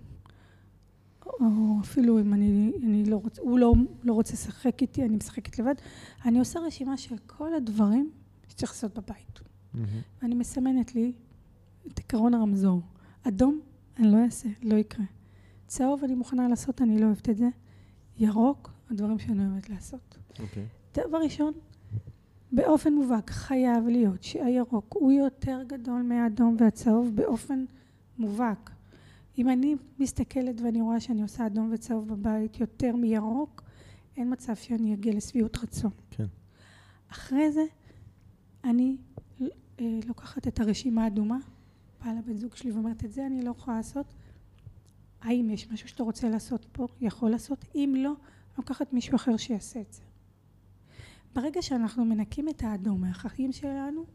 או 1.26 1.78
אפילו 1.82 2.20
אם 2.20 2.34
אני, 2.34 2.72
אני 2.84 3.06
לא 3.06 3.16
רוצה, 3.16 3.42
הוא 3.42 3.60
לא, 3.60 3.74
לא 4.04 4.14
רוצה 4.14 4.34
לשחק 4.34 4.82
איתי, 4.82 5.06
אני 5.06 5.16
משחקת 5.16 5.60
לבד, 5.60 5.76
אני 6.26 6.40
עושה 6.40 6.60
רשימה 6.60 6.98
של 6.98 7.16
כל 7.28 7.54
הדברים 7.54 8.12
שצריך 8.48 8.72
לעשות 8.72 8.98
בבית. 8.98 9.40
Mm-hmm. 9.40 9.78
ואני 10.22 10.36
מסמנת 10.36 10.96
לי 10.96 11.14
את 11.88 12.00
עקרון 12.00 12.34
הרמזור. 12.34 12.82
אדום, 13.24 13.62
אני 13.98 14.12
לא 14.12 14.18
אעשה, 14.24 14.50
לא 14.62 14.76
יקרה. 14.76 15.06
צהוב, 15.68 16.04
אני 16.04 16.16
מוכנה 16.16 16.48
לעשות, 16.48 16.82
אני 16.82 17.00
לא 17.00 17.06
אוהבת 17.06 17.30
את 17.30 17.38
זה. 17.38 17.50
ירוק, 18.18 18.72
הדברים 18.90 19.20
שאני 19.20 19.46
אוהבת 19.46 19.70
לעשות. 19.70 20.18
אוקיי. 20.40 20.66
דבר 20.96 21.18
ראשון, 21.18 21.54
באופן 22.52 22.94
מובהק 22.94 23.30
חייב 23.30 23.88
להיות 23.88 24.24
שהירוק 24.24 24.96
הוא 25.00 25.12
יותר 25.12 25.64
גדול 25.68 26.02
מהאדום 26.02 26.56
והצהוב 26.60 27.16
באופן 27.16 27.66
מובהק. 28.18 28.72
אם 29.38 29.50
אני 29.50 29.76
מסתכלת 30.00 30.62
ואני 30.62 30.82
רואה 30.82 31.00
שאני 31.00 31.22
עושה 31.22 31.46
אדום 31.46 31.70
וצהוב 31.74 32.08
בבית 32.08 32.60
יותר 32.60 32.96
מירוק, 32.96 33.64
אין 34.18 34.34
מצב 34.34 34.56
שאני 34.56 34.94
אגיע 34.94 35.14
לשביעות 35.14 35.58
רצון. 35.58 35.92
כן. 36.12 36.26
אחרי 37.12 37.52
זה, 37.52 37.64
אני 38.64 38.98
אה, 39.42 39.46
לוקחת 40.08 40.48
את 40.48 40.60
הרשימה 40.60 41.04
האדומה, 41.04 41.38
באה 42.06 42.14
לבן 42.14 42.38
זוג 42.38 42.56
שלי 42.56 42.72
ואומרת, 42.72 43.06
את 43.06 43.12
זה 43.12 43.26
אני 43.26 43.42
לא 43.42 43.52
יכולה 43.52 43.78
לעשות. 43.78 44.06
האם 45.22 45.50
יש 45.50 45.72
משהו 45.72 45.90
שאתה 45.90 46.04
רוצה 46.04 46.30
לעשות 46.30 46.66
פה? 46.72 46.88
יכול 47.02 47.30
לעשות? 47.30 47.66
אם 47.76 47.96
לא, 47.98 48.12
לוקחת 48.58 48.94
מישהו 48.94 49.16
אחר 49.16 49.38
שיעשה 49.38 49.82
את 49.82 49.94
זה. 49.94 50.02
ברגע 51.36 51.62
שאנחנו 51.62 52.06
מנקים 52.06 52.50
את 52.50 52.64
האדום 52.64 53.02
מהחיים 53.02 53.52
שלנו, 53.52 54.06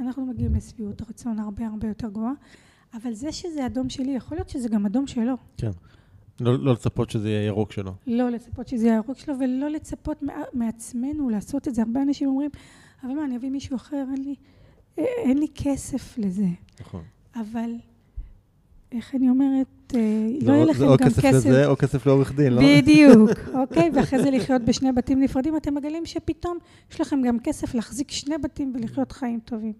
אנחנו 0.00 0.26
מגיעים 0.26 0.54
לשביעות 0.54 1.02
רצון 1.02 1.38
הרבה 1.38 1.66
הרבה 1.66 1.88
יותר 1.88 2.08
גבוהה, 2.08 2.32
אבל 2.94 3.12
זה 3.12 3.32
שזה 3.32 3.66
אדום 3.66 3.88
שלי, 3.88 4.10
יכול 4.10 4.36
להיות 4.36 4.48
שזה 4.48 4.68
גם 4.68 4.86
אדום 4.86 5.06
שלו. 5.06 5.34
כן. 5.56 5.70
לא, 6.40 6.58
לא 6.58 6.72
לצפות 6.72 7.10
שזה 7.10 7.28
יהיה 7.28 7.46
ירוק 7.46 7.72
שלו. 7.72 7.92
לא 8.06 8.30
לצפות 8.30 8.68
שזה 8.68 8.86
יהיה 8.86 8.96
ירוק 8.96 9.18
שלו, 9.18 9.34
ולא 9.38 9.70
לצפות 9.70 10.22
מעצמנו 10.52 11.30
לעשות 11.30 11.68
את 11.68 11.74
זה. 11.74 11.82
הרבה 11.82 12.02
אנשים 12.02 12.28
אומרים, 12.28 12.50
אבל 13.02 13.12
מה, 13.12 13.24
אני 13.24 13.36
אביא 13.36 13.50
מישהו 13.50 13.76
אחר, 13.76 14.04
אין 14.12 14.24
לי, 14.24 14.34
אין 14.98 15.38
לי 15.38 15.46
כסף 15.54 16.18
לזה. 16.18 16.46
נכון. 16.80 17.02
אבל 17.36 17.70
איך 18.92 19.14
אני 19.14 19.30
אומרת, 19.30 19.94
אה, 19.94 20.28
לא 20.42 20.52
יהיה 20.52 20.64
לכם 20.64 20.84
גם 20.86 20.96
כסף... 20.96 21.18
או 21.18 21.22
כסף 21.22 21.46
לזה 21.46 21.66
או 21.66 21.76
כסף 21.76 22.06
לעורך 22.06 22.34
דין, 22.34 22.52
לא? 22.52 22.62
בדיוק, 22.62 23.30
אוקיי? 23.60 23.90
ואחרי 23.94 24.22
זה 24.22 24.30
לחיות 24.30 24.62
בשני 24.62 24.92
בתים 24.92 25.20
נפרדים, 25.20 25.56
אתם 25.56 25.74
מגלים 25.74 26.06
שפתאום 26.06 26.58
יש 26.90 27.00
לכם 27.00 27.22
גם 27.22 27.38
כסף 27.38 27.74
להחזיק 27.74 28.10
שני 28.10 28.38
בתים 28.38 28.72
ולחיות 28.74 29.12
חיים 29.12 29.40
טובים. 29.40 29.72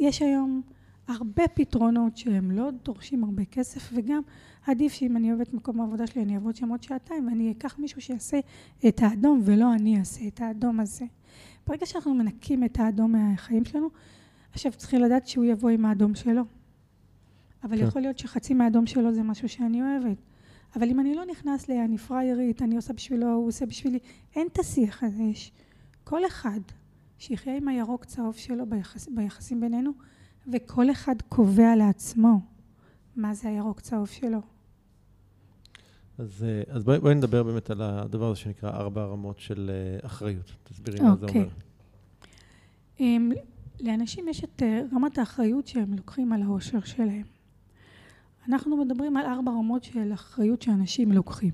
יש 0.00 0.22
היום 0.22 0.62
הרבה 1.08 1.48
פתרונות 1.54 2.16
שהם 2.16 2.50
לא 2.50 2.70
דורשים 2.84 3.24
הרבה 3.24 3.44
כסף, 3.44 3.90
וגם 3.94 4.20
עדיף 4.66 4.92
שאם 4.92 5.16
אני 5.16 5.32
אוהבת 5.32 5.54
מקום 5.54 5.80
העבודה 5.80 6.06
שלי, 6.06 6.22
אני 6.22 6.34
אעבוד 6.34 6.56
שם 6.56 6.68
עוד 6.68 6.82
שעתיים, 6.82 7.26
ואני 7.26 7.52
אקח 7.52 7.78
מישהו 7.78 8.00
שיעשה 8.00 8.38
את 8.88 9.02
האדום, 9.02 9.40
ולא 9.44 9.74
אני 9.74 9.98
אעשה 9.98 10.26
את 10.26 10.40
האדום 10.40 10.80
הזה. 10.80 11.04
ברגע 11.66 11.86
שאנחנו 11.86 12.14
מנקים 12.14 12.64
את 12.64 12.78
האדום 12.78 13.12
מהחיים 13.12 13.64
שלנו, 13.64 13.88
עכשיו 14.52 14.72
צריכים 14.72 15.02
לדעת 15.02 15.26
שהוא 15.26 15.44
יבוא 15.44 15.70
עם 15.70 15.84
האדום 15.84 16.14
שלו. 16.14 16.42
אבל 17.64 17.78
כן. 17.78 17.84
יכול 17.84 18.02
להיות 18.02 18.18
שחצי 18.18 18.54
מהאדום 18.54 18.86
שלו 18.86 19.14
זה 19.14 19.22
משהו 19.22 19.48
שאני 19.48 19.82
אוהבת. 19.82 20.16
אבל 20.76 20.88
אם 20.90 21.00
אני 21.00 21.14
לא 21.14 21.24
נכנס 21.30 21.68
ל... 21.68 21.72
אני 21.72 21.98
פריירית, 21.98 22.62
אני 22.62 22.76
עושה 22.76 22.92
בשבילו, 22.92 23.26
הוא 23.26 23.48
עושה 23.48 23.66
בשבילי, 23.66 23.98
אין 24.36 24.46
את 24.52 24.58
השיח 24.58 25.02
הזה. 25.02 25.22
יש 25.22 25.52
כל 26.04 26.26
אחד 26.26 26.60
שיחיה 27.18 27.56
עם 27.56 27.68
הירוק 27.68 28.04
צהוב 28.04 28.36
שלו 28.36 28.66
ביחס, 28.66 29.08
ביחסים 29.08 29.60
בינינו, 29.60 29.90
וכל 30.52 30.90
אחד 30.90 31.14
קובע 31.28 31.76
לעצמו 31.76 32.40
מה 33.16 33.34
זה 33.34 33.48
הירוק 33.48 33.80
צהוב 33.80 34.08
שלו. 34.08 34.40
אז, 36.18 36.44
אה, 36.44 36.62
אז 36.74 36.84
בואי, 36.84 36.98
בואי 36.98 37.14
נדבר 37.14 37.42
באמת 37.42 37.70
על 37.70 37.82
הדבר 37.82 38.30
הזה 38.30 38.40
שנקרא 38.40 38.70
ארבע 38.70 39.04
רמות 39.04 39.38
של 39.38 39.70
אה, 39.70 40.06
אחריות. 40.06 40.52
תסבירי 40.62 41.00
מה 41.00 41.16
זה 41.16 41.26
אוקיי. 41.26 41.40
אומר. 41.40 41.50
Um, 42.98 43.38
לאנשים 43.80 44.28
יש 44.28 44.44
את 44.44 44.62
uh, 44.62 44.94
רמת 44.94 45.18
האחריות 45.18 45.66
שהם 45.66 45.94
לוקחים 45.94 46.32
על 46.32 46.42
האושר 46.42 46.80
שלהם. 46.80 47.22
אנחנו 48.48 48.76
מדברים 48.76 49.16
על 49.16 49.26
ארבע 49.26 49.52
רמות 49.52 49.84
של 49.84 50.12
אחריות 50.14 50.62
שאנשים 50.62 51.12
לוקחים. 51.12 51.50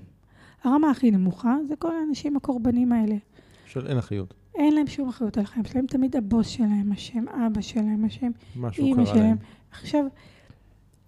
הרמה 0.63 0.89
הכי 0.89 1.11
נמוכה 1.11 1.55
זה 1.67 1.75
כל 1.75 1.95
האנשים 1.95 2.37
הקורבנים 2.37 2.91
האלה. 2.91 3.15
של 3.65 3.87
אין 3.87 3.97
אחריות. 3.97 4.33
אין 4.55 4.73
להם 4.73 4.87
שום 4.87 5.09
אחריות 5.09 5.37
על 5.37 5.43
החיים 5.43 5.65
שלהם, 5.65 5.85
תמיד 5.85 6.15
הבוס 6.15 6.47
שלהם 6.47 6.91
אשם, 6.91 7.27
אבא 7.27 7.61
שלהם 7.61 8.05
אשם, 8.05 8.31
אימא 8.77 9.05
שלהם. 9.05 9.17
להם. 9.17 9.37
עכשיו, 9.71 10.05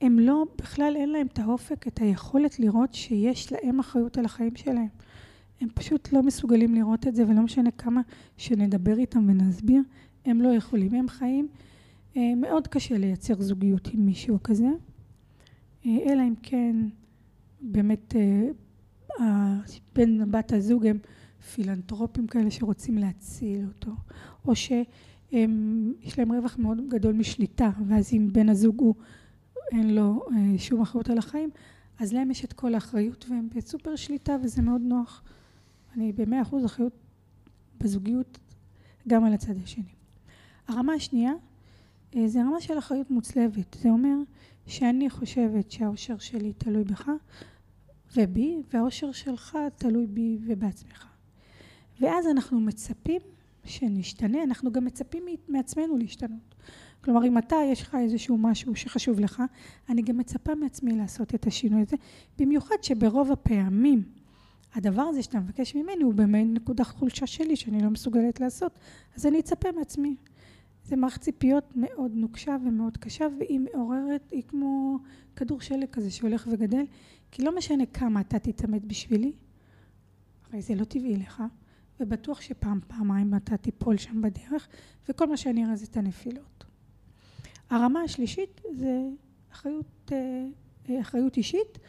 הם 0.02 0.20
לא, 0.20 0.46
בכלל 0.58 0.94
אין 0.96 1.10
להם 1.10 1.28
את 1.28 1.40
האופק, 1.40 1.88
את 1.88 2.00
היכולת 2.00 2.60
לראות 2.60 2.94
שיש 2.94 3.54
להם 3.54 3.80
אחריות 3.80 4.18
על 4.18 4.26
החיים 4.26 4.56
שלהם. 4.56 4.88
הם 5.62 5.70
פשוט 5.74 6.14
לא 6.14 6.24
מסוגלים 6.24 6.76
לראות 6.76 7.08
את 7.08 7.16
זה, 7.16 7.24
ולא 7.28 7.42
משנה 7.42 7.72
כמה 7.72 8.02
שנדבר 8.38 8.98
איתם 8.98 9.30
ונסביר, 9.30 9.82
הם 10.28 10.42
לא 10.42 10.50
יכולים. 10.50 10.94
הם 10.94 11.08
חיים, 11.08 11.48
אה, 12.18 12.36
מאוד 12.36 12.68
קשה 12.68 12.98
לייצר 12.98 13.42
זוגיות 13.42 13.88
עם 13.94 14.06
מישהו 14.06 14.44
כזה. 14.44 14.68
אה, 15.86 15.98
אלא 16.06 16.22
אם 16.22 16.34
כן 16.44 16.76
באמת 17.62 18.16
אה, 19.20 19.58
בן 19.96 20.32
בת 20.32 20.52
הזוג 20.52 20.86
הם 20.86 20.98
פילנטרופים 21.54 22.28
כאלה 22.28 22.52
שרוצים 22.52 22.98
להציל 22.98 23.66
אותו, 23.68 23.92
או 24.46 24.56
שיש 24.56 26.20
להם 26.20 26.32
רווח 26.32 26.58
מאוד 26.58 26.90
גדול 26.90 27.14
משליטה, 27.14 27.70
ואז 27.88 28.14
אם 28.14 28.30
בן 28.32 28.50
הזוג 28.50 28.80
הוא, 28.80 28.96
אין 29.72 29.96
לו 29.96 30.26
שום 30.58 30.82
אחריות 30.82 31.10
על 31.10 31.18
החיים, 31.18 31.50
אז 32.00 32.14
להם 32.14 32.32
יש 32.32 32.46
את 32.46 32.54
כל 32.54 32.74
האחריות 32.74 33.26
והם 33.30 33.50
בסופר 33.56 33.96
שליטה 33.96 34.36
וזה 34.44 34.62
מאוד 34.62 34.82
נוח. 34.82 35.24
אני 35.96 36.12
במאה 36.12 36.42
אחוז 36.42 36.66
אחריות 36.66 36.94
בזוגיות 37.80 38.40
גם 39.08 39.24
על 39.26 39.34
הצד 39.34 39.54
השני. 39.64 39.97
הרמה 40.68 40.94
השנייה 40.94 41.34
זה 42.26 42.40
רמה 42.40 42.62
של 42.62 42.78
אחריות 42.78 43.12
מוצלבת, 43.12 43.78
זה 43.82 43.90
אומר 43.90 44.16
שאני 44.68 45.10
חושבת 45.10 45.72
שהאושר 45.72 46.18
שלי 46.18 46.54
תלוי 46.54 46.84
בך 46.84 47.10
ובי, 48.16 48.62
והאושר 48.74 49.12
שלך 49.12 49.58
תלוי 49.78 50.08
בי 50.08 50.38
ובעצמך. 50.46 51.06
ואז 52.02 52.28
אנחנו 52.28 52.60
מצפים 52.60 53.22
שנשתנה, 53.66 54.44
אנחנו 54.44 54.72
גם 54.72 54.86
מצפים 54.86 55.24
מעצמנו 55.48 55.98
להשתנות. 55.98 56.56
כלומר, 57.04 57.26
אם 57.26 57.38
אתה, 57.38 57.56
יש 57.72 57.82
לך 57.82 57.96
איזשהו 57.96 58.38
משהו 58.38 58.76
שחשוב 58.76 59.20
לך, 59.20 59.44
אני 59.90 60.02
גם 60.02 60.18
מצפה 60.18 60.56
מעצמי 60.56 60.96
לעשות 60.96 61.36
את 61.36 61.48
השינוי 61.48 61.82
הזה, 61.82 61.96
במיוחד 62.38 62.76
שברוב 62.82 63.32
הפעמים 63.32 64.04
הדבר 64.76 65.02
הזה 65.02 65.24
שאתה 65.24 65.40
מבקש 65.40 65.76
ממני 65.76 66.04
הוא 66.04 66.14
באמת 66.14 66.48
נקודה 66.50 66.84
חולשה 66.84 67.28
שלי 67.28 67.56
שאני 67.56 67.84
לא 67.84 67.90
מסוגלת 67.90 68.40
לעשות, 68.40 68.80
אז 69.16 69.26
אני 69.26 69.40
אצפה 69.40 69.72
מעצמי. 69.72 70.16
זה 70.88 70.96
מערכת 70.96 71.22
ציפיות 71.22 71.76
מאוד 71.76 72.12
נוקשה 72.14 72.58
ומאוד 72.66 72.98
קשה, 72.98 73.28
והיא 73.40 73.60
מעוררת, 73.60 74.32
היא 74.32 74.44
כמו 74.48 75.00
כדור 75.36 75.62
שלג 75.62 75.90
כזה 75.92 76.12
שהולך 76.12 76.48
וגדל, 76.52 76.86
כי 77.32 77.42
לא 77.42 77.58
משנה 77.58 77.86
כמה 77.86 78.22
אתה 78.22 78.40
תתעמת 78.40 78.86
בשבילי, 78.86 79.34
הרי 80.46 80.62
זה 80.62 80.76
לא 80.76 80.84
טבעי 80.84 81.16
לך, 81.16 81.44
ובטוח 82.00 82.42
שפעם, 82.42 82.80
פעמיים 82.88 83.36
אתה 83.36 83.58
תיפול 83.58 83.98
שם 83.98 84.22
בדרך, 84.22 84.68
וכל 85.10 85.28
מה 85.28 85.38
שאני 85.38 85.66
אראה 85.66 85.76
זה 85.76 85.86
את 85.86 85.98
הנפילות. 85.98 86.66
הרמה 87.70 88.02
השלישית 88.02 88.62
זה 88.72 89.02
אחריות, 89.52 90.12
אה, 90.12 90.46
אה, 90.90 91.02
אחריות 91.02 91.38
אישית, 91.38 91.80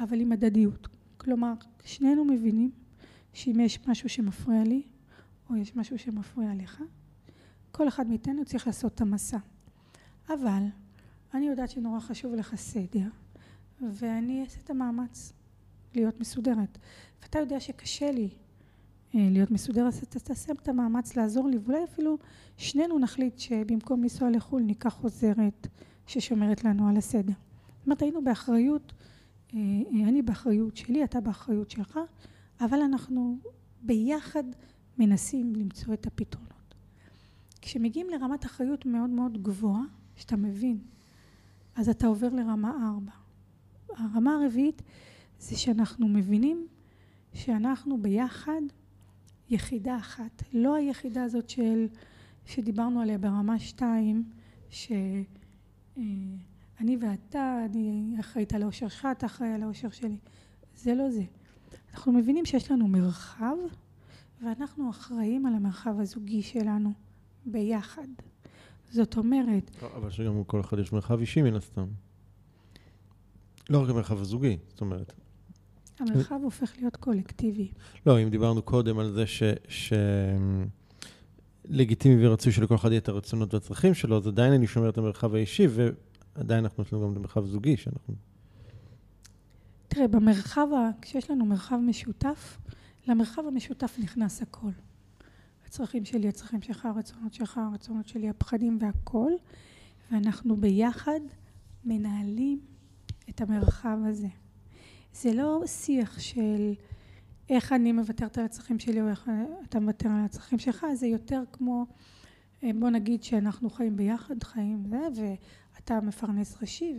אבל 0.00 0.20
עם 0.20 0.32
הדדיות. 0.32 0.88
כלומר, 1.16 1.52
שנינו 1.84 2.24
מבינים 2.24 2.70
שאם 3.32 3.60
יש 3.60 3.88
משהו 3.88 4.08
שמפריע 4.08 4.64
לי, 4.64 4.82
או 5.50 5.56
יש 5.56 5.76
משהו 5.76 5.98
שמפריע 5.98 6.50
לך, 6.54 6.82
כל 7.76 7.88
אחד 7.88 8.06
מאיתנו 8.06 8.44
צריך 8.44 8.66
לעשות 8.66 8.94
את 8.94 9.00
המסע. 9.00 9.38
אבל 10.28 10.62
אני 11.34 11.46
יודעת 11.46 11.70
שנורא 11.70 12.00
חשוב 12.00 12.34
לך 12.34 12.54
סדר, 12.54 13.08
ואני 13.80 14.42
אעשה 14.42 14.60
את 14.64 14.70
המאמץ 14.70 15.32
להיות 15.94 16.20
מסודרת. 16.20 16.78
ואתה 17.22 17.38
יודע 17.38 17.60
שקשה 17.60 18.10
לי 18.10 18.28
אה, 19.14 19.28
להיות 19.30 19.50
מסודרת, 19.50 19.86
אז 19.86 20.22
תעשה 20.22 20.52
את 20.52 20.68
המאמץ 20.68 21.16
לעזור 21.16 21.48
לי, 21.48 21.58
ואולי 21.58 21.84
אפילו 21.84 22.18
שנינו 22.56 22.98
נחליט 22.98 23.38
שבמקום 23.38 24.02
לנסוע 24.02 24.30
לחו"ל 24.30 24.62
ניקח 24.62 25.02
עוזרת 25.02 25.66
ששומרת 26.06 26.64
לנו 26.64 26.88
על 26.88 26.96
הסדר. 26.96 27.32
זאת 27.78 27.86
אומרת, 27.86 28.02
היינו 28.02 28.24
באחריות, 28.24 28.92
אה, 29.54 29.58
אה, 29.58 30.08
אני 30.08 30.22
באחריות 30.22 30.76
שלי, 30.76 31.04
אתה 31.04 31.20
באחריות 31.20 31.70
שלך, 31.70 31.98
אבל 32.60 32.82
אנחנו 32.82 33.38
ביחד 33.82 34.44
מנסים 34.98 35.54
למצוא 35.56 35.94
את 35.94 36.06
הפתרונות. 36.06 36.53
כשמגיעים 37.64 38.06
לרמת 38.10 38.46
אחריות 38.46 38.86
מאוד 38.86 39.10
מאוד 39.10 39.42
גבוהה, 39.42 39.82
שאתה 40.16 40.36
מבין, 40.36 40.78
אז 41.76 41.88
אתה 41.88 42.06
עובר 42.06 42.28
לרמה 42.28 42.70
ארבע. 42.88 43.12
הרמה 43.88 44.34
הרביעית 44.34 44.82
זה 45.38 45.56
שאנחנו 45.56 46.08
מבינים 46.08 46.66
שאנחנו 47.32 48.02
ביחד 48.02 48.60
יחידה 49.50 49.96
אחת, 49.96 50.42
לא 50.52 50.74
היחידה 50.74 51.22
הזאת 51.22 51.50
של, 51.50 51.86
שדיברנו 52.46 53.00
עליה 53.00 53.18
ברמה 53.18 53.58
שתיים, 53.58 54.24
שאני 54.70 55.26
אה, 55.98 56.02
ואתה, 57.00 57.64
אני 57.64 58.16
אחראית 58.20 58.54
על 58.54 58.62
האושר 58.62 58.88
שלך, 58.88 59.08
אתה 59.12 59.26
אחראי 59.26 59.52
על 59.52 59.62
האושר 59.62 59.90
שלי. 59.90 60.16
זה 60.76 60.94
לא 60.94 61.10
זה. 61.10 61.24
אנחנו 61.92 62.12
מבינים 62.12 62.44
שיש 62.44 62.70
לנו 62.70 62.88
מרחב, 62.88 63.56
ואנחנו 64.42 64.90
אחראים 64.90 65.46
על 65.46 65.54
המרחב 65.54 66.00
הזוגי 66.00 66.42
שלנו. 66.42 67.03
ביחד. 67.46 68.08
זאת 68.90 69.16
אומרת... 69.16 69.70
אבל 69.96 70.10
שגם 70.10 70.44
כל 70.44 70.60
אחד 70.60 70.78
יש 70.78 70.92
מרחב 70.92 71.20
אישי 71.20 71.42
מן 71.42 71.54
הסתם. 71.54 71.86
לא 73.70 73.82
רק 73.82 73.90
המרחב 73.90 74.20
הזוגי, 74.20 74.56
זאת 74.68 74.80
אומרת, 74.80 75.12
המרחב 75.98 76.40
הופך 76.42 76.72
להיות 76.76 76.96
קולקטיבי. 76.96 77.68
לא, 78.06 78.22
אם 78.22 78.28
דיברנו 78.28 78.62
קודם 78.62 78.98
על 78.98 79.12
זה 79.12 79.26
ש... 79.26 79.42
ש... 79.68 79.92
לגיטימי 81.64 82.26
ורצוי 82.26 82.52
שלכל 82.52 82.74
אחד 82.74 82.88
יהיה 82.88 82.98
את 82.98 83.08
הרצונות 83.08 83.54
והצרכים 83.54 83.94
שלו, 83.94 84.16
אז 84.16 84.26
עדיין 84.26 84.52
אני 84.52 84.66
שומר 84.66 84.88
את 84.88 84.98
המרחב 84.98 85.34
האישי, 85.34 85.66
ועדיין 86.36 86.64
אנחנו 86.64 86.82
נותנים 86.82 87.02
גם 87.02 87.12
את 87.12 87.16
המרחב 87.16 87.44
הזוגי, 87.44 87.76
שאנחנו... 87.76 88.14
תראה, 89.88 90.08
במרחב. 90.08 90.66
כשיש 91.02 91.30
לנו 91.30 91.46
מרחב 91.46 91.76
משותף, 91.76 92.58
למרחב 93.06 93.42
המשותף 93.48 93.96
נכנס 94.02 94.42
הכל. 94.42 94.70
הצרכים 95.74 96.04
שלי, 96.04 96.28
הצרכים 96.28 96.62
שלך, 96.62 96.86
הרצונות 96.86 97.34
שלך, 97.34 97.58
הרצונות 97.58 98.08
שלי, 98.08 98.28
הפחדים 98.28 98.78
והכל, 98.80 99.32
ואנחנו 100.10 100.56
ביחד 100.56 101.20
מנהלים 101.84 102.60
את 103.28 103.40
המרחב 103.40 103.98
הזה. 104.06 104.28
זה 105.14 105.32
לא 105.32 105.62
שיח 105.66 106.20
של 106.20 106.74
איך 107.48 107.72
אני 107.72 107.92
מוותרת 107.92 108.38
על 108.38 108.44
הצרכים 108.44 108.78
שלי 108.78 109.00
או 109.00 109.08
איך 109.08 109.30
אתה 109.68 109.80
מוותר 109.80 110.08
על 110.08 110.24
הצרכים 110.24 110.58
שלך, 110.58 110.86
זה 110.94 111.06
יותר 111.06 111.42
כמו, 111.52 111.86
אה, 112.62 112.70
בוא 112.78 112.90
נגיד 112.90 113.22
שאנחנו 113.22 113.70
חיים 113.70 113.96
ביחד, 113.96 114.42
חיים 114.42 114.92
זה, 115.12 115.34
ואתה 115.74 116.00
מפרנס 116.00 116.56
ראשי, 116.60 116.94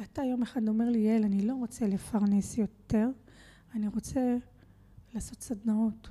ואתה 0.00 0.22
יום 0.22 0.42
אחד 0.42 0.68
אומר 0.68 0.88
לי, 0.90 0.98
יעל, 0.98 1.24
אני 1.24 1.42
לא 1.42 1.54
רוצה 1.54 1.86
לפרנס 1.86 2.58
יותר, 2.58 3.08
אני 3.74 3.88
רוצה 3.88 4.36
לעשות 5.14 5.40
סדנאות, 5.40 6.08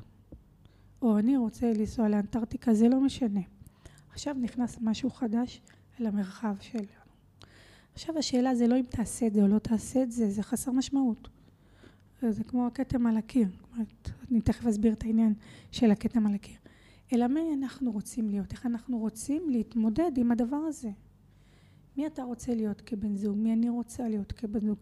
או 1.06 1.18
אני 1.18 1.38
רוצה 1.38 1.74
לנסוע 1.74 2.10
לאנטארקטיקה, 2.10 2.74
זה 2.74 2.90
לא 2.90 3.02
משנה. 3.02 3.42
עכשיו 4.12 4.36
נכנס 4.42 4.78
משהו 4.82 5.10
חדש 5.10 5.62
למרחב 6.00 6.56
שלנו. 6.60 6.86
עכשיו 7.94 8.18
השאלה 8.18 8.56
זה 8.56 8.68
לא 8.68 8.80
אם 8.80 8.86
תעשה 8.90 9.28
את 9.28 9.34
זה 9.34 9.42
או 9.42 9.48
לא 9.48 9.60
תעשה 9.60 10.04
את 10.04 10.12
זה, 10.12 10.30
זה 10.30 10.44
חסר 10.44 10.72
משמעות. 10.72 11.28
זה 12.30 12.44
כמו 12.44 12.68
הכתם 12.68 13.08
על 13.08 13.18
הקיר. 13.18 13.48
אני 14.32 14.42
תכף 14.42 14.66
אסביר 14.66 14.94
את 14.94 15.04
העניין 15.04 15.34
של 15.72 15.92
הכתם 15.92 16.28
על 16.28 16.34
הקיר. 16.36 16.58
אלא 17.14 17.28
מי 17.28 17.54
אנחנו 17.54 17.92
רוצים 17.92 18.30
להיות, 18.30 18.52
איך 18.52 18.66
אנחנו 18.66 18.98
רוצים 18.98 19.50
להתמודד 19.50 20.12
עם 20.18 20.32
הדבר 20.32 20.58
הזה. 20.58 20.92
מי 21.98 22.08
אתה 22.08 22.24
רוצה 22.24 22.56
להיות 22.56 22.82
כבן 22.82 23.16
זוג, 23.16 23.38
מי 23.38 23.54
אני 23.54 23.70
רוצה 23.70 24.10
להיות 24.10 24.32
כבן 24.32 24.66
זוג, 24.66 24.78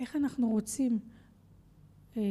איך 0.00 0.16
אנחנו 0.16 0.48
רוצים 0.48 0.98
אה, 2.16 2.22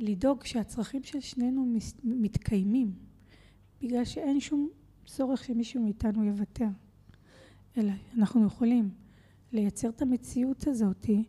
לדאוג 0.00 0.44
שהצרכים 0.44 1.02
של 1.02 1.20
שנינו 1.20 1.74
מתקיימים, 2.04 2.92
בגלל 3.82 4.04
שאין 4.04 4.40
שום 4.40 4.68
צורך 5.06 5.44
שמישהו 5.44 5.82
מאיתנו 5.82 6.24
יוותר, 6.24 6.68
אלא 7.76 7.92
אנחנו 8.18 8.46
יכולים 8.46 8.90
לייצר 9.52 9.88
את 9.88 10.02
המציאות 10.02 10.66
הזאתי 10.66 11.24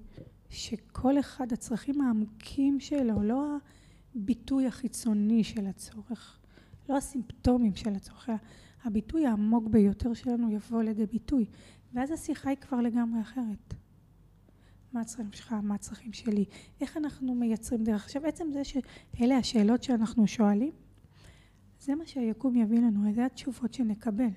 שכל 0.50 1.20
אחד 1.20 1.54
הצרכים 1.54 2.02
העמוקים 2.02 2.80
שלו, 2.80 3.24
לא 3.24 3.58
הביטוי 4.16 4.68
החיצוני 4.68 5.44
של 5.44 5.66
הצורך, 5.66 6.40
לא 6.90 6.98
הסימפטומים 6.98 7.76
של 7.76 7.94
הצורך, 7.96 8.30
הביטוי 8.84 9.26
העמוק 9.26 9.68
ביותר 9.68 10.14
שלנו 10.14 10.52
יבוא 10.52 10.84
לידי 10.84 11.06
ביטוי, 11.06 11.46
ואז 11.94 12.12
השיחה 12.12 12.50
היא 12.50 12.58
כבר 12.58 12.82
לגמרי 12.82 13.22
אחרת. 13.22 13.74
מה 14.94 15.02
הצרכים 15.02 15.32
שלך, 15.32 15.54
מה 15.54 15.76
הצרכים 15.76 16.14
שלי, 16.14 16.46
איך 16.82 16.98
אנחנו 16.98 17.36
מייצרים 17.36 17.84
דרך. 17.84 18.04
עכשיו 18.04 18.26
עצם 18.26 18.52
זה 18.52 18.62
שאלה 18.64 19.38
השאלות 19.38 19.84
שאנחנו 19.84 20.28
שואלים, 20.28 20.72
זה 21.80 21.96
מה 21.96 22.06
שהיקום 22.06 22.56
יביא 22.56 22.80
לנו, 22.80 23.14
זה 23.14 23.26
התשובות 23.26 23.74
שנקבל. 23.74 24.30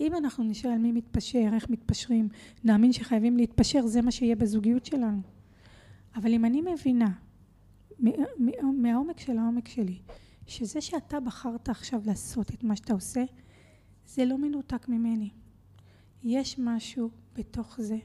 אם 0.00 0.14
אנחנו 0.14 0.44
נשאל 0.44 0.78
מי 0.78 0.92
מתפשר, 0.92 1.50
איך 1.52 1.70
מתפשרים, 1.70 2.28
נאמין 2.64 2.92
שחייבים 2.92 3.36
להתפשר, 3.36 3.86
זה 3.86 4.02
מה 4.02 4.10
שיהיה 4.10 4.36
בזוגיות 4.36 4.86
שלנו. 4.86 5.20
אבל 6.14 6.34
אם 6.34 6.44
אני 6.44 6.62
מבינה 6.72 7.10
מהעומק 8.62 9.20
של 9.20 9.38
העומק 9.38 9.68
שלי, 9.68 9.98
שזה 10.46 10.80
שאתה 10.80 11.20
בחרת 11.20 11.68
עכשיו 11.68 12.00
לעשות 12.04 12.50
את 12.50 12.64
מה 12.64 12.76
שאתה 12.76 12.92
עושה, 12.92 13.24
זה 14.06 14.24
לא 14.24 14.38
מנותק 14.38 14.88
ממני. 14.88 15.30
יש 16.22 16.58
משהו 16.58 17.10
בתוך 17.34 17.80
זה 17.80 17.96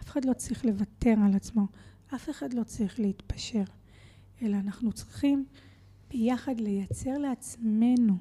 אף 0.00 0.08
אחד 0.08 0.24
לא 0.24 0.32
צריך 0.32 0.64
לוותר 0.64 1.14
על 1.24 1.34
עצמו, 1.34 1.66
אף 2.14 2.30
אחד 2.30 2.54
לא 2.54 2.64
צריך 2.64 3.00
להתפשר, 3.00 3.62
אלא 4.42 4.56
אנחנו 4.56 4.92
צריכים 4.92 5.46
ביחד 6.10 6.60
לייצר 6.60 7.18
לעצמנו 7.18 8.16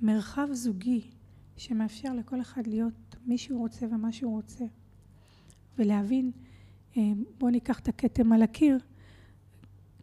מרחב 0.00 0.48
זוגי 0.52 1.10
שמאפשר 1.56 2.14
לכל 2.14 2.40
אחד 2.40 2.66
להיות 2.66 3.16
מי 3.26 3.38
שהוא 3.38 3.58
רוצה 3.58 3.86
ומה 3.86 4.12
שהוא 4.12 4.32
רוצה. 4.32 4.64
ולהבין, 5.78 6.30
אה, 6.96 7.02
בואו 7.38 7.50
ניקח 7.50 7.78
את 7.78 7.88
הכתם 7.88 8.32
על 8.32 8.42
הקיר, 8.42 8.78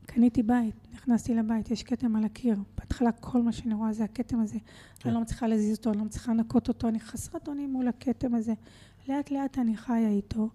קניתי 0.06 0.44
בית, 0.44 0.85
נכנסתי 0.96 1.36
לבית, 1.36 1.72
יש 1.72 1.84
כתם 1.84 2.16
על 2.16 2.24
הקיר. 2.24 2.58
בהתחלה 2.78 3.12
כל 3.12 3.42
מה 3.42 3.52
שאני 3.52 3.74
רואה 3.74 3.94
זה 3.94 4.04
הכתם 4.04 4.40
הזה. 4.40 4.58
כן. 5.00 5.10
אני 5.10 5.16
לא 5.16 5.22
מצליחה 5.22 5.48
להזיז 5.48 5.78
אותו, 5.78 5.90
אני 5.90 5.98
לא 5.98 6.06
מצליחה 6.06 6.34
לנקות 6.34 6.68
אותו, 6.68 6.88
אני 6.88 7.00
חסרת 7.00 7.48
אונים 7.48 7.74
מול 7.74 7.88
הכתם 7.88 8.36
הזה. 8.36 8.54
לאט 9.08 9.32
לאט 9.32 9.60
אני 9.60 9.78
חיה 9.78 10.10
איתו, 10.10 10.50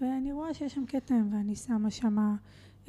ואני 0.00 0.32
רואה 0.32 0.54
שיש 0.54 0.74
שם 0.74 0.84
כתם, 0.86 1.28
ואני 1.32 1.56
שמה 1.56 1.90
שמה, 1.90 2.36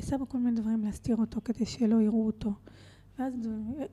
שמה 0.01 0.25
כל 0.25 0.37
מיני 0.37 0.61
דברים 0.61 0.83
להסתיר 0.85 1.15
אותו 1.15 1.41
כדי 1.45 1.65
שלא 1.65 2.01
יראו 2.01 2.25
אותו. 2.25 2.53
ואז 3.19 3.33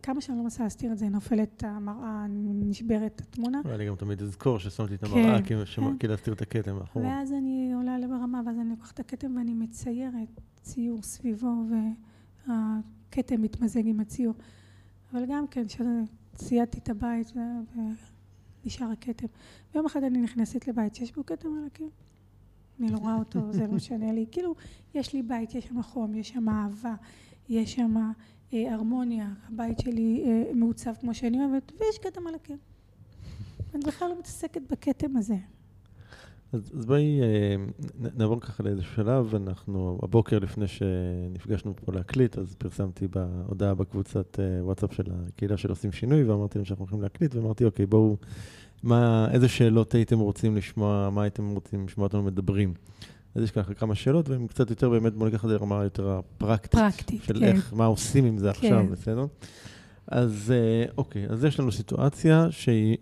כמה 0.02 0.20
שאני 0.20 0.38
לא 0.38 0.44
מנסה 0.44 0.62
להסתיר 0.62 0.92
את 0.92 0.98
זה, 0.98 1.08
נופלת 1.08 1.64
המראה, 1.64 2.26
נשברת 2.54 3.20
התמונה. 3.20 3.60
אני 3.74 3.86
גם 3.86 3.94
תמיד 3.94 4.22
אזכור 4.22 4.58
ששמתי 4.58 4.94
את 4.94 5.04
המראה, 5.04 5.42
כן, 5.42 5.64
כן. 5.76 5.96
כי 6.00 6.08
להסתיר 6.08 6.34
את 6.34 6.42
הכתם 6.42 6.76
מאחור. 6.76 7.02
ואז 7.02 7.32
אני 7.32 7.72
עולה 7.74 7.98
לברמה, 7.98 8.40
ואז 8.46 8.58
אני 8.58 8.70
לוקחת 8.70 8.94
את 8.94 9.00
הכתם 9.00 9.36
ואני 9.36 9.54
מציירת 9.54 10.40
ציור 10.62 11.02
סביבו, 11.02 11.54
והכתם 13.08 13.42
מתמזג 13.42 13.86
עם 13.86 14.00
הציור. 14.00 14.34
אבל 15.12 15.24
גם 15.28 15.46
כן, 15.46 15.64
כשציידתי 15.66 16.78
את 16.78 16.88
הבית 16.88 17.32
ונשאר 18.64 18.90
הכתם. 18.90 19.26
ויום 19.74 19.86
אחד 19.86 20.02
אני 20.02 20.20
נכנסת 20.22 20.68
לבית 20.68 20.94
שיש 20.94 21.12
בו 21.12 21.26
כתם 21.26 21.48
על 21.58 21.66
הקיר. 21.66 21.88
אני 22.80 22.92
לא 22.92 22.98
רואה 22.98 23.14
אותו, 23.14 23.52
זה 23.52 23.66
לא 23.66 23.72
משנה 23.72 24.12
לי. 24.12 24.26
כאילו, 24.30 24.54
יש 24.94 25.12
לי 25.12 25.22
בית, 25.22 25.54
יש 25.54 25.64
שם 25.64 25.82
חום, 25.82 26.14
יש 26.14 26.28
שם 26.28 26.48
אהבה, 26.48 26.94
יש 27.48 27.74
שם 27.74 27.96
אה, 28.52 28.74
הרמוניה, 28.74 29.28
הבית 29.48 29.78
שלי 29.78 30.24
אה, 30.26 30.54
מעוצב 30.54 30.94
כמו 31.00 31.14
שאני 31.14 31.44
אוהבת, 31.44 31.72
ויש 31.72 31.98
כתם 32.02 32.26
על 32.26 32.34
הקיר. 32.34 32.56
אני 33.74 33.82
בכלל 33.86 34.08
לא 34.08 34.18
מתעסקת 34.18 34.62
בכתם 34.70 35.16
הזה. 35.16 35.36
אז, 36.52 36.72
אז 36.78 36.86
בואי 36.86 37.20
אה, 37.20 37.56
נעבור 38.16 38.40
ככה 38.40 38.62
לאיזשהו 38.62 38.94
שלב. 38.94 39.34
אנחנו, 39.34 39.98
הבוקר 40.02 40.38
לפני 40.38 40.66
שנפגשנו 40.68 41.74
פה 41.76 41.92
להקליט, 41.92 42.38
אז 42.38 42.54
פרסמתי 42.54 43.08
בהודעה 43.08 43.74
בקבוצת 43.74 44.40
אה, 44.40 44.64
וואטסאפ 44.64 44.94
של 44.94 45.04
הקהילה 45.10 45.56
של 45.56 45.70
עושים 45.70 45.92
שינוי, 45.92 46.24
ואמרתי 46.24 46.58
להם 46.58 46.64
שאנחנו 46.64 46.82
הולכים 46.82 47.02
להקליט, 47.02 47.34
ואמרתי, 47.34 47.64
אוקיי, 47.64 47.86
בואו, 47.86 48.16
מה, 48.82 49.28
איזה 49.30 49.48
שאלות 49.48 49.94
הייתם 49.94 50.18
רוצים 50.18 50.56
לשמוע, 50.56 51.10
מה 51.12 51.22
הייתם 51.22 51.50
רוצים 51.50 51.86
לשמוע 51.86 52.06
אותנו 52.06 52.22
מדברים. 52.22 52.74
אז 53.34 53.42
יש 53.42 53.50
ככה 53.50 53.74
כמה 53.74 53.94
שאלות, 53.94 54.28
והן 54.28 54.46
קצת 54.46 54.70
יותר 54.70 54.90
באמת, 54.90 55.14
בואו 55.14 55.30
ניקח 55.30 55.44
את 55.44 55.48
זה 55.48 55.54
לרמה 55.54 55.84
יותר 55.84 56.10
הפרקטית. 56.10 56.80
פרקטית, 56.80 57.22
של 57.22 57.38
כן. 57.40 57.44
איך, 57.44 57.74
מה 57.74 57.84
עושים 57.84 58.24
עם 58.24 58.38
זה 58.38 58.52
כן. 58.52 58.66
עכשיו, 58.66 58.86
בסדר? 58.90 59.26
אז 60.06 60.52
אה, 60.56 60.84
אוקיי, 60.98 61.26
אז 61.28 61.44
יש 61.44 61.60
לנו 61.60 61.72
סיטואציה 61.72 62.46
שהיא 62.50 62.96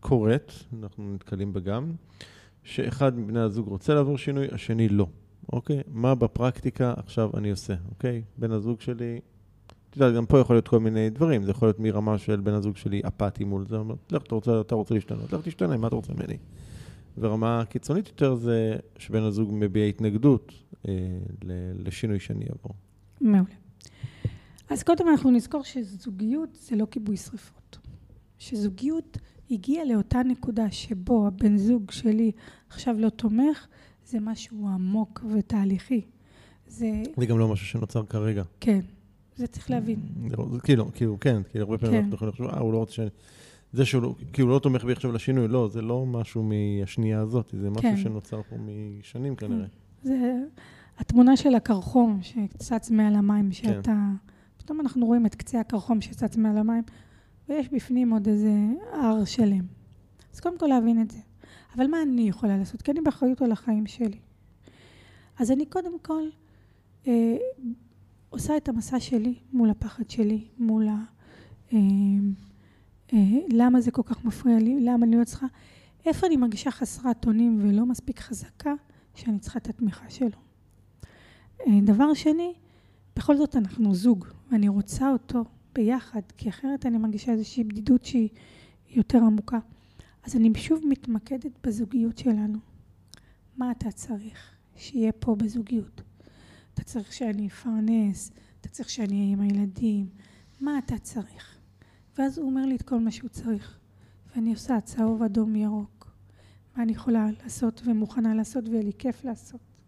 קורית, 0.00 0.52
אנחנו 0.82 1.14
נתקלים 1.14 1.52
בה 1.52 1.60
גם, 1.60 1.92
שאחד 2.66 3.18
מבני 3.18 3.40
הזוג 3.40 3.68
רוצה 3.68 3.94
לעבור 3.94 4.18
שינוי, 4.18 4.46
השני 4.52 4.88
לא, 4.88 5.06
אוקיי? 5.52 5.82
מה 5.88 6.14
בפרקטיקה 6.14 6.94
עכשיו 6.96 7.30
אני 7.36 7.50
עושה, 7.50 7.74
אוקיי? 7.88 8.22
בן 8.38 8.50
הזוג 8.50 8.80
שלי, 8.80 9.20
את 9.90 9.96
יודעת, 9.96 10.14
גם 10.14 10.26
פה 10.26 10.38
יכול 10.38 10.56
להיות 10.56 10.68
כל 10.68 10.80
מיני 10.80 11.10
דברים, 11.10 11.42
זה 11.42 11.50
יכול 11.50 11.68
להיות 11.68 11.80
מרמה 11.80 12.18
של 12.18 12.40
בן 12.40 12.52
הזוג 12.52 12.76
שלי 12.76 13.02
אפאתי 13.06 13.44
מול 13.44 13.66
זה, 13.66 13.76
לך, 14.10 14.22
אתה 14.22 14.34
רוצה, 14.34 14.60
אתה 14.60 14.74
רוצה 14.74 14.94
להשתנות, 14.94 15.32
לך 15.32 15.40
תשתנה, 15.44 15.76
מה 15.76 15.86
אתה 15.86 15.96
רוצה 15.96 16.12
ממני? 16.12 16.36
ורמה 17.18 17.64
קיצונית 17.68 18.08
יותר 18.08 18.34
זה 18.34 18.76
שבן 18.98 19.22
הזוג 19.22 19.50
מביע 19.52 19.84
התנגדות 19.84 20.52
אה, 20.88 20.92
לשינוי 21.84 22.20
שאני 22.20 22.44
אעבור. 22.44 22.72
מעולה. 23.20 23.54
אז 24.70 24.82
קודם 24.82 25.08
אנחנו 25.08 25.30
נזכור 25.30 25.62
שזוגיות 25.64 26.58
זה 26.60 26.76
לא 26.76 26.86
כיבוי 26.90 27.16
שרפות. 27.16 27.78
שזוגיות 28.38 29.18
הגיעה 29.50 29.84
לאותה 29.84 30.22
נקודה 30.22 30.70
שבו 30.70 31.26
הבן 31.26 31.56
זוג 31.56 31.90
שלי 31.90 32.32
עכשיו 32.68 32.96
לא 32.98 33.08
תומך, 33.08 33.66
זה 34.06 34.20
משהו 34.20 34.68
עמוק 34.68 35.24
ותהליכי. 35.34 36.00
זה, 36.66 37.02
זה 37.16 37.26
גם 37.26 37.38
לא 37.38 37.48
משהו 37.48 37.66
שנוצר 37.66 38.06
כרגע. 38.06 38.42
כן, 38.60 38.80
זה 39.36 39.46
צריך 39.46 39.70
להבין. 39.70 40.00
לא- 40.30 40.46
כאילו, 40.64 40.92
כאילו, 40.92 41.20
כן, 41.20 41.42
כאילו, 41.50 41.64
הרבה 41.64 41.78
פעמים 41.78 41.94
כן. 41.94 41.98
אנחנו 41.98 42.14
יכולים 42.14 42.32
לחשוב, 42.32 42.46
אה, 42.46 42.58
הוא 42.58 42.72
לא 42.72 42.78
רוצה 42.78 42.92
ש... 42.92 43.00
זה 43.72 43.84
שהוא 43.84 44.02
לא, 44.02 44.14
כאילו, 44.32 44.48
לא 44.48 44.58
תומך 44.58 44.84
בי 44.84 44.92
עכשיו 44.92 45.12
לשינוי, 45.12 45.48
לא, 45.48 45.68
זה 45.72 45.82
לא 45.82 46.06
משהו 46.06 46.42
מהשנייה 46.42 47.20
הזאת, 47.20 47.54
זה 47.60 47.70
משהו 47.70 47.82
כן. 47.82 47.96
שנוצר 47.96 48.42
פה 48.42 48.56
משנים 48.58 49.36
כנראה. 49.36 49.66
זה 50.02 50.32
התמונה 50.98 51.36
של 51.36 51.54
הקרחום 51.54 52.18
שצץ 52.22 52.90
מעל 52.90 53.14
המים, 53.14 53.52
שאתה... 53.52 54.10
פתאום 54.56 54.80
אנחנו 54.80 55.06
רואים 55.06 55.26
את 55.26 55.34
קצה 55.34 55.60
הקרחום 55.60 56.00
שצץ 56.00 56.36
מעל 56.36 56.58
המים, 56.58 56.82
ויש 57.48 57.68
בפנים 57.68 58.10
עוד 58.10 58.28
איזה 58.28 58.52
הר 58.92 59.24
שלם. 59.24 59.66
אז 60.34 60.40
קודם 60.40 60.58
כל 60.58 60.66
להבין 60.66 61.02
את 61.02 61.10
זה. 61.10 61.18
אבל 61.76 61.86
מה 61.86 62.02
אני 62.02 62.28
יכולה 62.28 62.56
לעשות? 62.56 62.82
כי 62.82 62.90
אני 62.90 63.00
באחריות 63.00 63.42
על 63.42 63.52
החיים 63.52 63.86
שלי. 63.86 64.18
אז 65.38 65.50
אני 65.50 65.66
קודם 65.66 65.98
כל 65.98 66.22
אה, 67.06 67.36
עושה 68.30 68.56
את 68.56 68.68
המסע 68.68 69.00
שלי 69.00 69.34
מול 69.52 69.70
הפחד 69.70 70.10
שלי, 70.10 70.44
מול 70.58 70.88
ה... 70.88 70.96
אה, 71.72 71.78
אה, 73.12 73.18
למה 73.52 73.80
זה 73.80 73.90
כל 73.90 74.02
כך 74.04 74.24
מפריע 74.24 74.58
לי, 74.58 74.80
למה 74.80 75.06
אני 75.06 75.16
לא 75.16 75.24
צריכה, 75.24 75.46
איפה 76.06 76.26
אני 76.26 76.36
מרגישה 76.36 76.70
חסרת 76.70 77.26
אונים 77.26 77.58
ולא 77.62 77.86
מספיק 77.86 78.20
חזקה, 78.20 78.74
שאני 79.14 79.38
צריכה 79.38 79.58
את 79.58 79.68
התמיכה 79.68 80.10
שלו. 80.10 80.38
אה, 81.66 81.80
דבר 81.82 82.14
שני, 82.14 82.52
בכל 83.16 83.36
זאת 83.36 83.56
אנחנו 83.56 83.94
זוג, 83.94 84.26
ואני 84.50 84.68
רוצה 84.68 85.12
אותו 85.12 85.44
ביחד, 85.74 86.20
כי 86.36 86.48
אחרת 86.48 86.86
אני 86.86 86.98
מרגישה 86.98 87.32
איזושהי 87.32 87.64
בדידות 87.64 88.04
שהיא 88.04 88.28
יותר 88.90 89.18
עמוקה. 89.18 89.58
אז 90.26 90.36
אני 90.36 90.52
שוב 90.54 90.82
מתמקדת 90.88 91.66
בזוגיות 91.66 92.18
שלנו. 92.18 92.58
מה 93.56 93.70
אתה 93.70 93.90
צריך 93.90 94.54
שיהיה 94.76 95.12
פה 95.12 95.36
בזוגיות? 95.36 96.02
אתה 96.74 96.82
צריך 96.82 97.12
שאני 97.12 97.48
אפרנס, 97.48 98.30
אתה 98.60 98.68
צריך 98.68 98.90
שאני 98.90 99.20
אהיה 99.20 99.32
עם 99.32 99.40
הילדים, 99.40 100.08
מה 100.60 100.78
אתה 100.78 100.98
צריך? 100.98 101.58
ואז 102.18 102.38
הוא 102.38 102.46
אומר 102.46 102.66
לי 102.66 102.76
את 102.76 102.82
כל 102.82 102.98
מה 103.00 103.10
שהוא 103.10 103.30
צריך, 103.30 103.78
ואני 104.30 104.50
עושה 104.50 104.80
צהוב, 104.80 105.22
אדום, 105.22 105.56
ירוק. 105.56 106.10
מה 106.76 106.82
אני 106.82 106.92
יכולה 106.92 107.26
לעשות 107.42 107.82
ומוכנה 107.84 108.34
לעשות 108.34 108.68
ויהיה 108.68 108.82
לי 108.82 108.92
כיף 108.98 109.24
לעשות. 109.24 109.80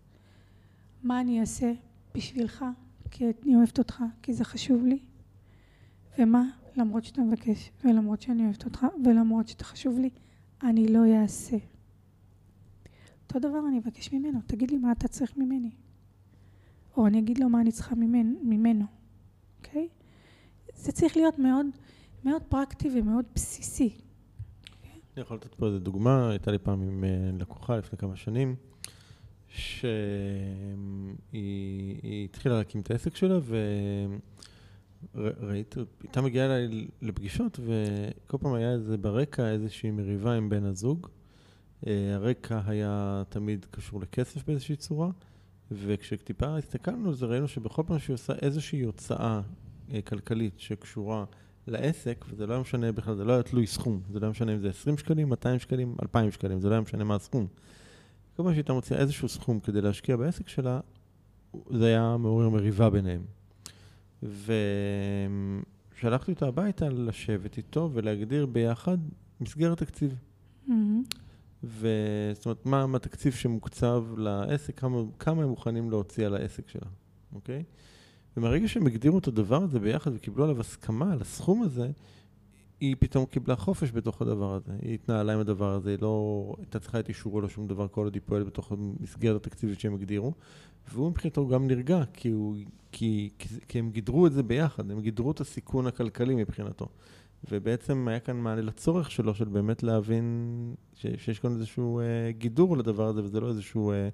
מה 1.02 1.20
אני 1.20 1.40
אעשה 1.40 1.72
בשבילך, 2.14 2.64
כי 3.10 3.24
אני 3.44 3.56
אוהבת 3.56 3.78
אותך, 3.78 4.02
כי 4.22 4.34
זה 4.34 4.44
חשוב 4.44 4.84
לי, 4.84 4.98
ומה, 6.18 6.42
למרות 6.76 7.04
שאתה 7.04 7.22
מבקש, 7.22 7.70
ולמרות 7.84 8.22
שאני 8.22 8.44
אוהבת 8.44 8.64
אותך, 8.64 8.86
ולמרות 9.04 9.48
שאתה 9.48 9.64
חשוב 9.64 9.98
לי, 9.98 10.10
אני 10.62 10.88
לא 10.88 11.22
אעשה. 11.22 11.56
אותו 13.26 13.38
דבר 13.38 13.60
אני 13.68 13.78
אבקש 13.78 14.12
ממנו, 14.12 14.40
תגיד 14.46 14.70
לי 14.70 14.76
מה 14.76 14.92
אתה 14.92 15.08
צריך 15.08 15.36
ממני. 15.36 15.70
או 16.96 17.06
אני 17.06 17.18
אגיד 17.18 17.38
לו 17.38 17.48
מה 17.48 17.60
אני 17.60 17.72
צריכה 17.72 17.94
ממנו, 17.94 18.38
ממנו 18.42 18.84
אוקיי? 19.58 19.88
זה 20.74 20.92
צריך 20.92 21.16
להיות 21.16 21.38
מאוד, 21.38 21.66
מאוד 22.24 22.42
פרקטי 22.48 22.88
ומאוד 22.94 23.24
בסיסי. 23.34 23.90
אני 25.16 25.22
יכול 25.22 25.36
לתת 25.36 25.54
פה 25.54 25.66
איזה 25.66 25.78
דוגמה, 25.78 26.30
הייתה 26.30 26.50
לי 26.50 26.58
פעם 26.58 26.82
עם 26.82 27.04
אה, 27.04 27.30
לקוחה 27.38 27.76
לפני 27.76 27.98
כמה 27.98 28.16
שנים, 28.16 28.56
שהיא 29.48 29.80
היא 31.32 32.24
התחילה 32.24 32.58
להקים 32.58 32.80
את 32.80 32.90
העסק 32.90 33.16
שלה, 33.16 33.38
וראית, 35.14 35.74
הייתה 36.02 36.20
מגיעה 36.20 36.46
אליי 36.46 36.88
לפגישות, 37.02 37.60
וכל 37.64 38.38
פעם 38.38 38.54
היה 38.54 38.72
איזה 38.72 38.96
ברקע 38.96 39.50
איזושהי 39.50 39.90
מריבה 39.90 40.34
עם 40.34 40.48
בן 40.48 40.64
הזוג. 40.64 41.08
אה, 41.86 42.14
הרקע 42.14 42.60
היה 42.66 43.22
תמיד 43.28 43.66
קשור 43.70 44.00
לכסף 44.00 44.46
באיזושהי 44.46 44.76
צורה, 44.76 45.10
וכשטיפה 45.70 46.56
הסתכלנו 46.56 47.08
על 47.08 47.14
זה, 47.14 47.26
ראינו 47.26 47.48
שבכל 47.48 47.82
פעם 47.86 47.98
שהיא 47.98 48.14
עושה 48.14 48.32
איזושהי 48.42 48.82
הוצאה 48.82 49.40
אה, 49.92 50.02
כלכלית 50.02 50.60
שקשורה 50.60 51.24
לעסק, 51.66 52.24
וזה 52.28 52.46
לא 52.46 52.52
היה 52.52 52.60
משנה 52.60 52.92
בכלל, 52.92 53.14
זה 53.14 53.24
לא 53.24 53.32
היה 53.32 53.42
תלוי 53.42 53.66
סכום, 53.66 54.00
זה 54.12 54.20
לא 54.20 54.24
היה 54.24 54.30
משנה 54.30 54.54
אם 54.54 54.58
זה 54.58 54.68
20 54.68 54.98
שקלים, 54.98 55.28
200 55.28 55.58
שקלים, 55.58 55.96
2,000 56.02 56.32
שקלים, 56.32 56.60
זה 56.60 56.68
לא 56.68 56.74
היה 56.74 56.80
משנה 56.80 57.04
מה 57.04 57.14
הסכום. 57.14 57.46
כל 58.36 58.42
פעם 58.42 58.52
שהייתה 58.52 58.72
מוציאה 58.72 59.00
איזשהו 59.00 59.28
סכום 59.28 59.60
כדי 59.60 59.80
להשקיע 59.80 60.16
בעסק 60.16 60.48
שלה, 60.48 60.80
זה 61.70 61.86
היה 61.86 62.16
מעורר 62.16 62.48
מריבה 62.48 62.90
ביניהם. 62.90 63.37
ושלחתי 64.22 66.32
אותה 66.32 66.46
הביתה 66.46 66.88
לשבת 66.88 67.56
איתו 67.56 67.90
ולהגדיר 67.92 68.46
ביחד 68.46 68.98
מסגרת 69.40 69.78
תקציב. 69.78 70.14
מהמם. 70.66 71.02
וזאת 71.64 72.46
אומרת, 72.46 72.66
מה, 72.66 72.86
מה 72.86 72.96
התקציב 72.96 73.32
שמוקצב 73.32 74.04
לעסק, 74.16 74.80
כמה, 74.80 75.02
כמה 75.18 75.42
הם 75.42 75.48
מוכנים 75.48 75.90
להוציא 75.90 76.26
על 76.26 76.34
העסק 76.34 76.68
שלה, 76.68 76.88
אוקיי? 77.34 77.62
ומהרגע 78.36 78.68
שהם 78.68 78.86
הגדירו 78.86 79.18
את 79.18 79.28
הדבר 79.28 79.62
הזה 79.62 79.80
ביחד 79.80 80.10
וקיבלו 80.14 80.44
עליו 80.44 80.60
הסכמה 80.60 81.12
על 81.12 81.20
הסכום 81.20 81.62
הזה, 81.62 81.90
היא 82.80 82.96
פתאום 82.98 83.26
קיבלה 83.26 83.56
חופש 83.56 83.92
בתוך 83.92 84.22
הדבר 84.22 84.54
הזה. 84.54 84.72
היא 84.82 84.94
התנהלה 84.94 85.32
עם 85.32 85.40
הדבר 85.40 85.72
הזה, 85.72 85.90
היא 85.90 85.98
לא 86.00 86.54
הייתה 86.58 86.78
צריכה 86.78 87.00
את 87.00 87.08
אישורו 87.08 87.40
לשום 87.40 87.66
דבר, 87.66 87.88
כל 87.88 88.04
עוד 88.04 88.14
היא 88.14 88.22
פועלת 88.26 88.46
בתוך 88.46 88.72
המסגרת 88.72 89.46
התקציבית 89.46 89.80
שהם 89.80 89.94
הגדירו. 89.94 90.32
והוא 90.92 91.10
מבחינתו 91.10 91.48
גם 91.48 91.66
נרגע, 91.66 92.02
כי, 92.12 92.28
הוא, 92.28 92.56
כי, 92.92 93.30
כי, 93.38 93.48
כי 93.68 93.78
הם 93.78 93.90
גידרו 93.90 94.26
את 94.26 94.32
זה 94.32 94.42
ביחד, 94.42 94.90
הם 94.90 95.00
גידרו 95.00 95.30
את 95.30 95.40
הסיכון 95.40 95.86
הכלכלי 95.86 96.34
מבחינתו. 96.34 96.88
ובעצם 97.50 98.08
היה 98.08 98.20
כאן 98.20 98.36
מענה 98.36 98.60
לצורך 98.60 99.10
שלו, 99.10 99.34
של 99.34 99.44
באמת 99.44 99.82
להבין 99.82 100.24
ש, 100.94 101.06
שיש 101.16 101.38
כאן 101.38 101.52
איזשהו 101.52 102.00
אה, 102.00 102.30
גידור 102.38 102.76
לדבר 102.76 103.06
הזה, 103.06 103.24
וזה 103.24 103.40
לא 103.40 103.48
איזשהו 103.48 103.92
אה, 103.92 104.08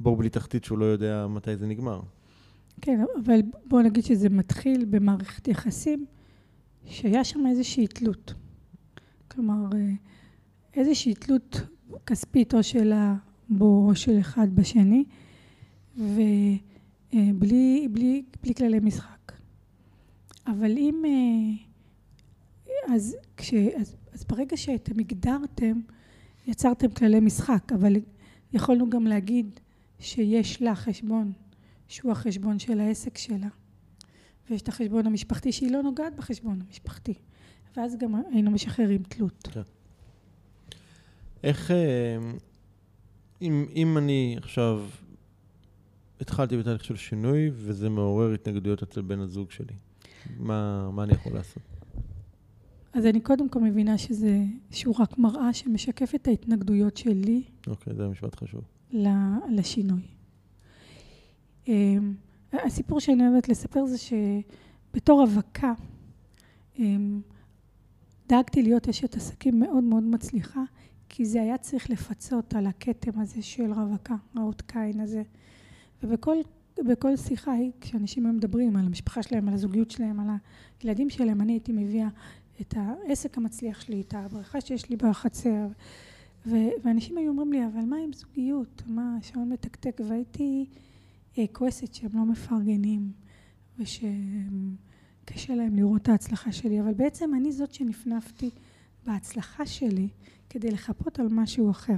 בור 0.00 0.16
בלי 0.16 0.28
תחתית 0.28 0.64
שהוא 0.64 0.78
לא 0.78 0.84
יודע 0.84 1.26
מתי 1.26 1.56
זה 1.56 1.66
נגמר. 1.66 2.00
כן, 2.80 3.04
אבל 3.24 3.40
בוא 3.64 3.82
נגיד 3.82 4.04
שזה 4.04 4.28
מתחיל 4.28 4.84
במערכת 4.90 5.48
יחסים 5.48 6.06
שהיה 6.86 7.24
שם 7.24 7.46
איזושהי 7.46 7.86
תלות. 7.86 8.34
כלומר, 9.28 9.76
אה, 9.76 9.92
איזושהי 10.74 11.14
תלות 11.14 11.60
כספית 12.06 12.54
או 12.54 12.62
של 12.62 12.92
בו 13.48 13.88
או 13.88 13.94
של 13.94 14.20
אחד 14.20 14.48
בשני, 14.54 15.04
ובלי 15.96 16.58
בלי, 17.90 18.22
בלי 18.42 18.54
כללי 18.54 18.80
משחק. 18.80 19.32
אבל 20.46 20.70
אם... 20.78 21.02
אה, 21.04 21.72
אז, 22.94 23.16
כש, 23.36 23.54
אז, 23.54 23.96
אז 24.12 24.24
ברגע 24.24 24.56
שאתם 24.56 25.00
הגדרתם, 25.00 25.80
יצרתם 26.46 26.90
כללי 26.90 27.20
משחק, 27.20 27.72
אבל 27.74 27.96
יכולנו 28.52 28.90
גם 28.90 29.06
להגיד 29.06 29.60
שיש 29.98 30.62
לה 30.62 30.74
חשבון 30.74 31.32
שהוא 31.88 32.12
החשבון 32.12 32.58
של 32.58 32.80
העסק 32.80 33.18
שלה, 33.18 33.48
ויש 34.50 34.62
את 34.62 34.68
החשבון 34.68 35.06
המשפחתי 35.06 35.52
שהיא 35.52 35.72
לא 35.72 35.82
נוגעת 35.82 36.16
בחשבון 36.16 36.60
המשפחתי, 36.66 37.14
ואז 37.76 37.96
גם 37.98 38.14
היינו 38.32 38.50
משחררים 38.50 39.02
תלות. 39.02 39.48
איך, 41.42 41.70
אה, 41.70 42.16
אם, 43.42 43.66
אם 43.76 43.98
אני 43.98 44.34
עכשיו 44.38 44.86
התחלתי 46.20 46.56
בתהליך 46.56 46.84
של 46.84 46.96
שינוי 46.96 47.50
וזה 47.52 47.88
מעורר 47.88 48.32
התנגדויות 48.32 48.82
אצל 48.82 49.00
בן 49.00 49.20
הזוג 49.20 49.50
שלי, 49.50 49.74
מה, 50.38 50.90
מה 50.90 51.04
אני 51.04 51.12
יכול 51.12 51.32
לעשות? 51.32 51.62
אז 52.92 53.06
אני 53.06 53.20
קודם 53.20 53.48
כל 53.48 53.60
מבינה 53.60 53.98
שזה, 53.98 54.38
שהוא 54.70 54.94
רק 54.98 55.18
מראה 55.18 55.52
שמשקף 55.52 56.14
את 56.14 56.28
ההתנגדויות 56.28 56.96
שלי. 56.96 57.42
אוקיי, 57.66 57.94
זה 57.94 58.08
משפט 58.08 58.36
חשוב. 58.36 58.64
לשינוי. 59.50 60.02
הסיפור 62.52 63.00
שאני 63.00 63.28
אוהבת 63.28 63.48
לספר 63.48 63.86
זה 63.86 63.96
שבתור 63.98 65.20
רווקה, 65.20 65.72
אמ, 66.78 67.20
דאגתי 68.28 68.62
להיות 68.62 68.88
אשת 68.88 69.16
עסקים 69.16 69.60
מאוד 69.60 69.84
מאוד 69.84 70.02
מצליחה, 70.02 70.62
כי 71.08 71.24
זה 71.24 71.42
היה 71.42 71.58
צריך 71.58 71.90
לפצות 71.90 72.54
על 72.54 72.66
הכתם 72.66 73.20
הזה 73.20 73.42
של 73.42 73.72
רווקה, 73.72 74.14
האות 74.34 74.62
קין 74.62 75.00
הזה. 75.00 75.22
ובכל 76.02 76.36
בכל 76.78 77.16
שיחה, 77.16 77.52
כשאנשים 77.80 78.26
היו 78.26 78.34
מדברים 78.34 78.76
על 78.76 78.86
המשפחה 78.86 79.22
שלהם, 79.22 79.48
על 79.48 79.54
הזוגיות 79.54 79.90
שלהם, 79.90 80.20
על 80.20 80.26
הילדים 80.80 81.10
שלהם, 81.10 81.40
אני 81.40 81.52
הייתי 81.52 81.72
מביאה 81.72 82.08
את 82.60 82.74
העסק 82.76 83.38
המצליח 83.38 83.80
שלי, 83.80 84.00
את 84.00 84.14
הבריכה 84.14 84.60
שיש 84.60 84.90
לי 84.90 84.96
בחצר, 84.96 85.66
ואנשים 86.46 87.18
היו 87.18 87.28
אומרים 87.30 87.52
לי, 87.52 87.66
אבל 87.66 87.84
מה 87.84 87.96
עם 87.96 88.12
זוגיות? 88.12 88.82
מה, 88.86 89.16
השעון 89.20 89.48
מתקתק? 89.48 90.00
והייתי 90.08 90.66
כועסת 91.52 91.94
שהם 91.94 92.10
לא 92.14 92.24
מפרגנים, 92.24 93.12
ושקשה 93.78 95.54
להם 95.54 95.76
לראות 95.76 96.02
את 96.02 96.08
ההצלחה 96.08 96.52
שלי, 96.52 96.80
אבל 96.80 96.94
בעצם 96.94 97.34
אני 97.34 97.52
זאת 97.52 97.74
שנפנפתי 97.74 98.50
בהצלחה 99.06 99.66
שלי 99.66 100.08
כדי 100.50 100.70
לחפות 100.70 101.18
על 101.18 101.28
משהו 101.30 101.70
אחר. 101.70 101.96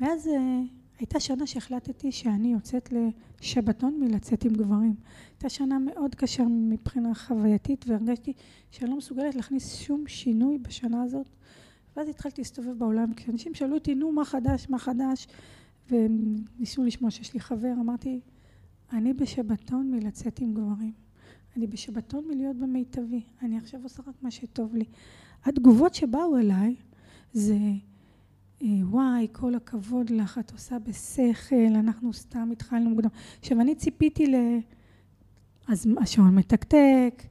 ואז 0.00 0.28
אה, 0.28 0.60
הייתה 0.98 1.20
שנה 1.20 1.46
שהחלטתי 1.46 2.12
שאני 2.12 2.52
יוצאת 2.52 2.92
לשבתון 2.92 4.00
מלצאת 4.00 4.44
עם 4.44 4.52
גברים. 4.52 4.94
הייתה 5.30 5.48
שנה 5.48 5.78
מאוד 5.78 6.14
קשה 6.14 6.44
מבחינה 6.48 7.14
חווייתית 7.14 7.84
והרגשתי 7.88 8.32
שאני 8.70 8.90
לא 8.90 8.96
מסוגלת 8.96 9.34
להכניס 9.34 9.74
שום 9.74 10.04
שינוי 10.06 10.58
בשנה 10.58 11.02
הזאת. 11.02 11.26
ואז 11.96 12.08
התחלתי 12.08 12.40
להסתובב 12.40 12.78
בעולם, 12.78 13.14
כשאנשים 13.14 13.54
שאלו 13.54 13.74
אותי, 13.74 13.94
נו, 13.94 14.12
מה 14.12 14.24
חדש, 14.24 14.66
מה 14.70 14.78
חדש? 14.78 15.26
והם 15.90 16.36
ניסו 16.58 16.84
לשמוע 16.84 17.10
שיש 17.10 17.34
לי 17.34 17.40
חבר, 17.40 17.72
אמרתי, 17.80 18.20
אני 18.92 19.12
בשבתון 19.12 19.90
מלצאת 19.90 20.40
עם 20.40 20.54
גברים. 20.54 20.92
אני 21.56 21.66
בשבתון 21.66 22.24
מלהיות 22.28 22.56
במיטבי. 22.56 23.22
אני 23.42 23.56
עכשיו 23.56 23.80
עושה 23.82 24.02
רק 24.06 24.14
מה 24.22 24.30
שטוב 24.30 24.76
לי. 24.76 24.84
התגובות 25.44 25.94
שבאו 25.94 26.38
אליי 26.38 26.74
זה 27.32 27.58
אה, 28.62 28.68
וואי, 28.82 29.26
כל 29.32 29.54
הכבוד 29.54 30.10
לך, 30.10 30.38
את 30.38 30.50
עושה 30.50 30.78
בשכל, 30.78 31.74
אנחנו 31.74 32.12
סתם 32.12 32.48
התחלנו 32.52 32.90
מוקדם. 32.90 33.08
עכשיו, 33.40 33.60
אני 33.60 33.74
ציפיתי 33.74 34.26
ל... 34.26 34.34
אז 35.68 35.86
השעון 36.00 36.34
מתקתק, 36.34 37.22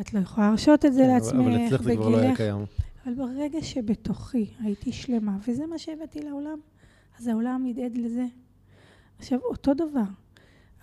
את 0.00 0.14
לא 0.14 0.18
יכולה 0.18 0.48
להרשות 0.48 0.84
את 0.84 0.94
זה 0.94 1.02
כן, 1.02 1.08
לעצמך, 1.08 1.40
אבל 1.40 1.66
אצלך 1.66 1.82
זה 1.82 1.96
כבר 1.96 2.08
לא 2.08 2.18
היה 2.18 2.36
קיים. 2.36 2.64
אבל 3.06 3.14
ברגע 3.14 3.62
שבתוכי 3.62 4.46
הייתי 4.60 4.92
שלמה, 4.92 5.38
וזה 5.48 5.66
מה 5.66 5.78
שהבאתי 5.78 6.20
לעולם, 6.20 6.58
אז 7.18 7.26
העולם 7.26 7.66
ידעד 7.66 7.96
לזה. 7.96 8.26
עכשיו, 9.18 9.38
אותו 9.44 9.74
דבר, 9.74 10.04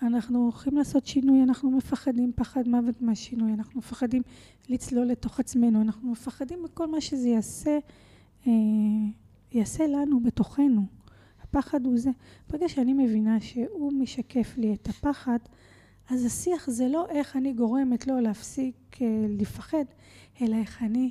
אנחנו 0.02 0.42
הולכים 0.42 0.76
לעשות 0.76 1.06
שינוי, 1.06 1.42
אנחנו 1.42 1.70
מפחדים 1.70 2.32
פחד 2.36 2.68
מוות 2.68 3.02
מהשינוי, 3.02 3.52
אנחנו 3.52 3.78
מפחדים 3.78 4.22
לצלול 4.68 5.06
לתוך 5.06 5.40
עצמנו, 5.40 5.82
אנחנו 5.82 6.12
מפחדים 6.12 6.62
מכל 6.62 6.86
מה 6.86 7.00
שזה 7.00 7.28
יעשה. 7.28 7.78
אה, 8.46 8.52
יעשה 9.52 9.86
לנו 9.86 10.20
בתוכנו. 10.20 10.86
הפחד 11.42 11.86
הוא 11.86 11.98
זה. 11.98 12.10
ברגע 12.50 12.68
שאני 12.68 12.92
מבינה 12.92 13.40
שהוא 13.40 13.92
משקף 13.92 14.54
לי 14.56 14.74
את 14.74 14.88
הפחד, 14.88 15.38
אז 16.10 16.24
השיח 16.24 16.70
זה 16.70 16.88
לא 16.88 17.06
איך 17.08 17.36
אני 17.36 17.52
גורמת 17.52 18.06
לו 18.06 18.20
להפסיק 18.20 18.74
uh, 18.92 19.00
לפחד, 19.28 19.84
אלא 20.40 20.56
איך 20.56 20.82
אני 20.82 21.10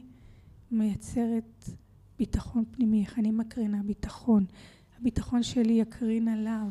מייצרת 0.72 1.70
ביטחון 2.20 2.64
פנימי, 2.72 3.02
איך 3.02 3.20
אני 3.20 3.32
מקרינה 3.32 3.84
ביטחון. 3.84 4.46
הביטחון 5.04 5.44
שלי 5.44 5.74
יקרין 5.74 6.28
עליו, 6.28 6.68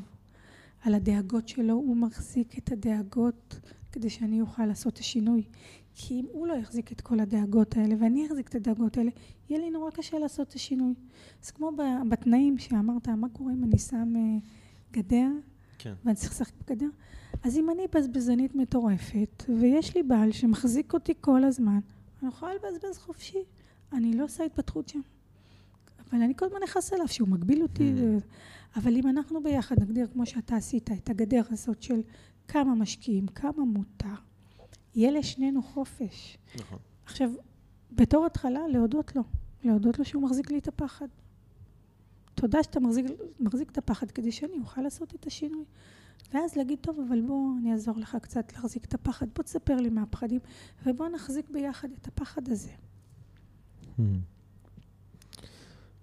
על 0.83 0.95
הדאגות 0.95 1.49
שלו, 1.49 1.74
הוא 1.74 1.97
מחזיק 1.97 2.59
את 2.59 2.72
הדאגות 2.72 3.61
כדי 3.93 4.11
שאני 4.11 4.41
אוכל 4.41 4.66
לעשות 4.66 4.93
את 4.95 4.99
השינוי. 4.99 5.43
כי 5.95 6.14
אם 6.14 6.26
הוא 6.33 6.47
לא 6.47 6.55
יחזיק 6.55 6.93
את 6.93 7.01
כל 7.01 7.20
הדאגות 7.20 7.76
האלה 7.76 7.95
ואני 8.01 8.26
אחזיק 8.26 8.49
את 8.49 8.55
הדאגות 8.55 8.97
האלה, 8.97 9.11
יהיה 9.51 9.61
לי 9.61 9.70
נורא 9.70 9.91
קשה 9.91 10.18
לעשות 10.18 10.49
את 10.49 10.53
השינוי. 10.53 10.95
אז 11.43 11.51
כמו 11.51 11.70
בתנאים 12.09 12.59
שאמרת, 12.59 13.09
מה 13.09 13.28
קורה 13.28 13.53
אם 13.53 13.64
אני 13.64 13.78
שם 13.78 14.14
אה, 14.16 14.39
גדר, 14.93 15.30
כן. 15.78 15.95
ואני 16.05 16.16
צריך 16.16 16.33
לשחק 16.33 16.55
בגדר? 16.61 16.89
אז 17.43 17.57
אם 17.57 17.70
אני 17.70 17.83
בזבזנית 17.95 18.55
מטורפת, 18.55 19.45
ויש 19.61 19.97
לי 19.97 20.03
בעל 20.03 20.33
שמחזיק 20.33 20.95
אותי 20.95 21.12
כל 21.20 21.45
הזמן, 21.45 21.80
אני 22.22 22.28
יכולה 22.28 22.53
לבזבז 22.55 22.99
חופשי. 22.99 23.45
אני 23.93 24.16
לא 24.16 24.24
עושה 24.24 24.45
התפתחות 24.45 24.89
שם. 24.89 25.01
אבל 26.13 26.23
אני 26.23 26.33
כל 26.37 26.47
הזמן 26.47 26.59
נכנס 26.65 26.93
אליו, 26.93 27.09
שהוא 27.09 27.29
מגביל 27.29 27.63
אותי. 27.63 27.93
Mm. 27.97 28.23
אבל 28.77 28.97
אם 28.97 29.09
אנחנו 29.09 29.43
ביחד 29.43 29.81
נגדיר, 29.81 30.07
כמו 30.13 30.27
שאתה 30.27 30.57
עשית, 30.57 30.91
את 30.93 31.11
הגדר 31.11 31.43
הזאת 31.51 31.83
של 31.83 32.01
כמה 32.49 32.75
משקיעים, 32.75 33.27
כמה 33.27 33.65
מותר, 33.65 34.15
יהיה 34.95 35.11
לשנינו 35.11 35.63
חופש. 35.63 36.39
נכון. 36.57 36.79
עכשיו, 37.05 37.31
בתור 37.93 38.27
התחלה, 38.27 38.69
להודות 38.69 39.17
לו. 39.17 39.23
להודות 39.65 39.99
לו 39.99 40.05
שהוא 40.05 40.23
מחזיק 40.23 40.51
לי 40.51 40.59
את 40.59 40.69
הפחד. 40.69 41.09
תודה 42.35 42.63
שאתה 42.63 42.81
מחזיק, 42.81 43.07
מחזיק 43.41 43.71
את 43.71 43.79
הפחד 43.79 44.11
כדי 44.11 44.33
שאני 44.33 44.59
אוכל 44.59 44.81
לעשות 44.81 45.15
את 45.15 45.27
השינוי. 45.27 45.65
ואז 46.35 46.57
להגיד, 46.57 46.79
טוב, 46.81 46.99
אבל 47.09 47.21
בוא, 47.21 47.51
אני 47.59 47.73
אעזור 47.73 47.99
לך 47.99 48.17
קצת 48.23 48.53
להחזיק 48.53 48.85
את 48.85 48.95
הפחד. 48.95 49.27
בוא 49.35 49.43
תספר 49.43 49.77
לי 49.77 49.91
מהפחדים, 49.91 50.41
ובוא 50.87 51.09
נחזיק 51.09 51.51
ביחד 51.51 51.89
את 52.01 52.07
הפחד 52.07 52.49
הזה. 52.49 52.71
Hmm. 53.83 54.03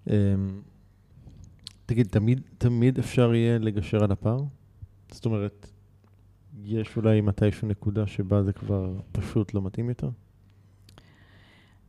אמ, 0.06 0.12
תגיד, 1.86 2.06
תמיד, 2.06 2.40
תמיד 2.58 2.98
אפשר 2.98 3.34
יהיה 3.34 3.58
לגשר 3.58 4.04
על 4.04 4.12
הפער? 4.12 4.44
זאת 5.10 5.26
אומרת, 5.26 5.66
יש 6.64 6.96
אולי 6.96 7.20
מתישהו 7.20 7.68
נקודה 7.68 8.06
שבה 8.06 8.42
זה 8.42 8.52
כבר 8.52 9.00
פשוט 9.12 9.54
לא 9.54 9.62
מתאים 9.62 9.88
יותר? 9.88 10.10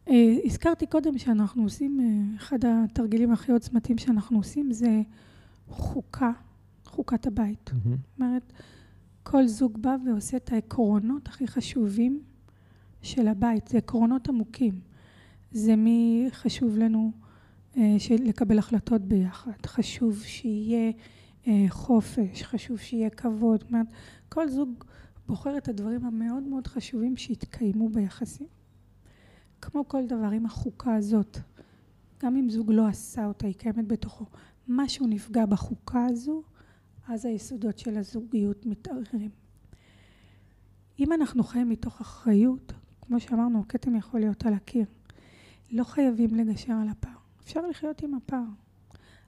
אה, 0.08 0.36
הזכרתי 0.46 0.86
קודם 0.86 1.18
שאנחנו 1.18 1.64
עושים, 1.64 2.00
אה, 2.00 2.38
אחד 2.38 2.60
התרגילים 2.66 3.32
הכי 3.32 3.52
עוצמתיים 3.52 3.98
שאנחנו 3.98 4.38
עושים 4.38 4.72
זה 4.72 5.02
חוקה, 5.68 6.32
חוקת 6.86 7.28
הבית. 7.28 7.72
זאת 7.74 7.86
mm-hmm. 7.86 8.22
אומרת, 8.22 8.54
כל 9.24 9.48
זוג 9.48 9.78
בא 9.82 9.96
ועושה 10.06 10.38
את 10.38 10.52
העקרונות 10.52 11.28
הכי 11.28 11.48
חשובים 11.48 12.22
של 13.02 13.28
הבית, 13.28 13.68
זה 13.68 13.78
עקרונות 13.78 14.30
עמוקים. 14.30 14.80
זה 15.52 15.76
מי 15.76 16.28
חשוב 16.32 16.78
לנו 16.78 17.12
אה, 17.78 17.96
לקבל 18.26 18.60
החלטות 18.60 19.02
ביחד, 19.02 19.66
חשוב 19.66 20.24
שיהיה 20.24 20.92
חופש, 21.70 22.44
חשוב 22.44 22.78
שיהיה 22.78 23.10
כבוד. 23.10 23.60
זאת 23.60 23.70
אומרת, 23.70 23.88
כל 24.30 24.50
זוג 24.50 24.84
בוחר 25.28 25.58
את 25.58 25.68
הדברים 25.68 26.06
המאוד 26.06 26.44
מאוד 26.44 26.68
חשובים 26.68 27.18
שיתקיימו 27.18 27.90
ביחסים. 27.90 28.48
כמו 29.62 29.88
כל 29.88 30.08
דבר, 30.08 30.28
עם 30.28 30.46
החוקה 30.46 30.96
הזאת, 30.96 31.38
גם 32.24 32.36
אם 32.36 32.50
זוג 32.50 32.72
לא 32.72 32.88
עשה 32.88 33.26
אותה, 33.26 33.48
היא 33.48 33.56
קיימת 33.56 33.88
בתוכו, 33.88 34.26
משהו 34.68 35.08
נפגע 35.08 35.46
בחוקה 35.46 36.06
הזו, 36.06 36.44
אז 37.08 37.26
היסודות 37.26 37.80
של 37.80 37.98
הזוגיות 37.98 38.66
מתערערים. 38.66 39.32
אם 41.00 41.14
אנחנו 41.14 41.44
חיים 41.44 41.70
מתוך 41.70 42.02
אחריות, 42.02 42.74
כמו 43.02 43.20
שאמרנו, 43.20 43.60
הכתם 43.60 43.96
יכול 43.96 44.20
להיות 44.20 44.46
על 44.46 44.54
הקיר. 44.54 44.86
לא 45.72 45.84
חייבים 45.84 46.36
לגשר 46.36 46.74
על 46.74 46.90
הפער. 46.90 47.21
אפשר 47.44 47.68
לחיות 47.68 48.02
עם 48.02 48.14
הפער. 48.14 48.44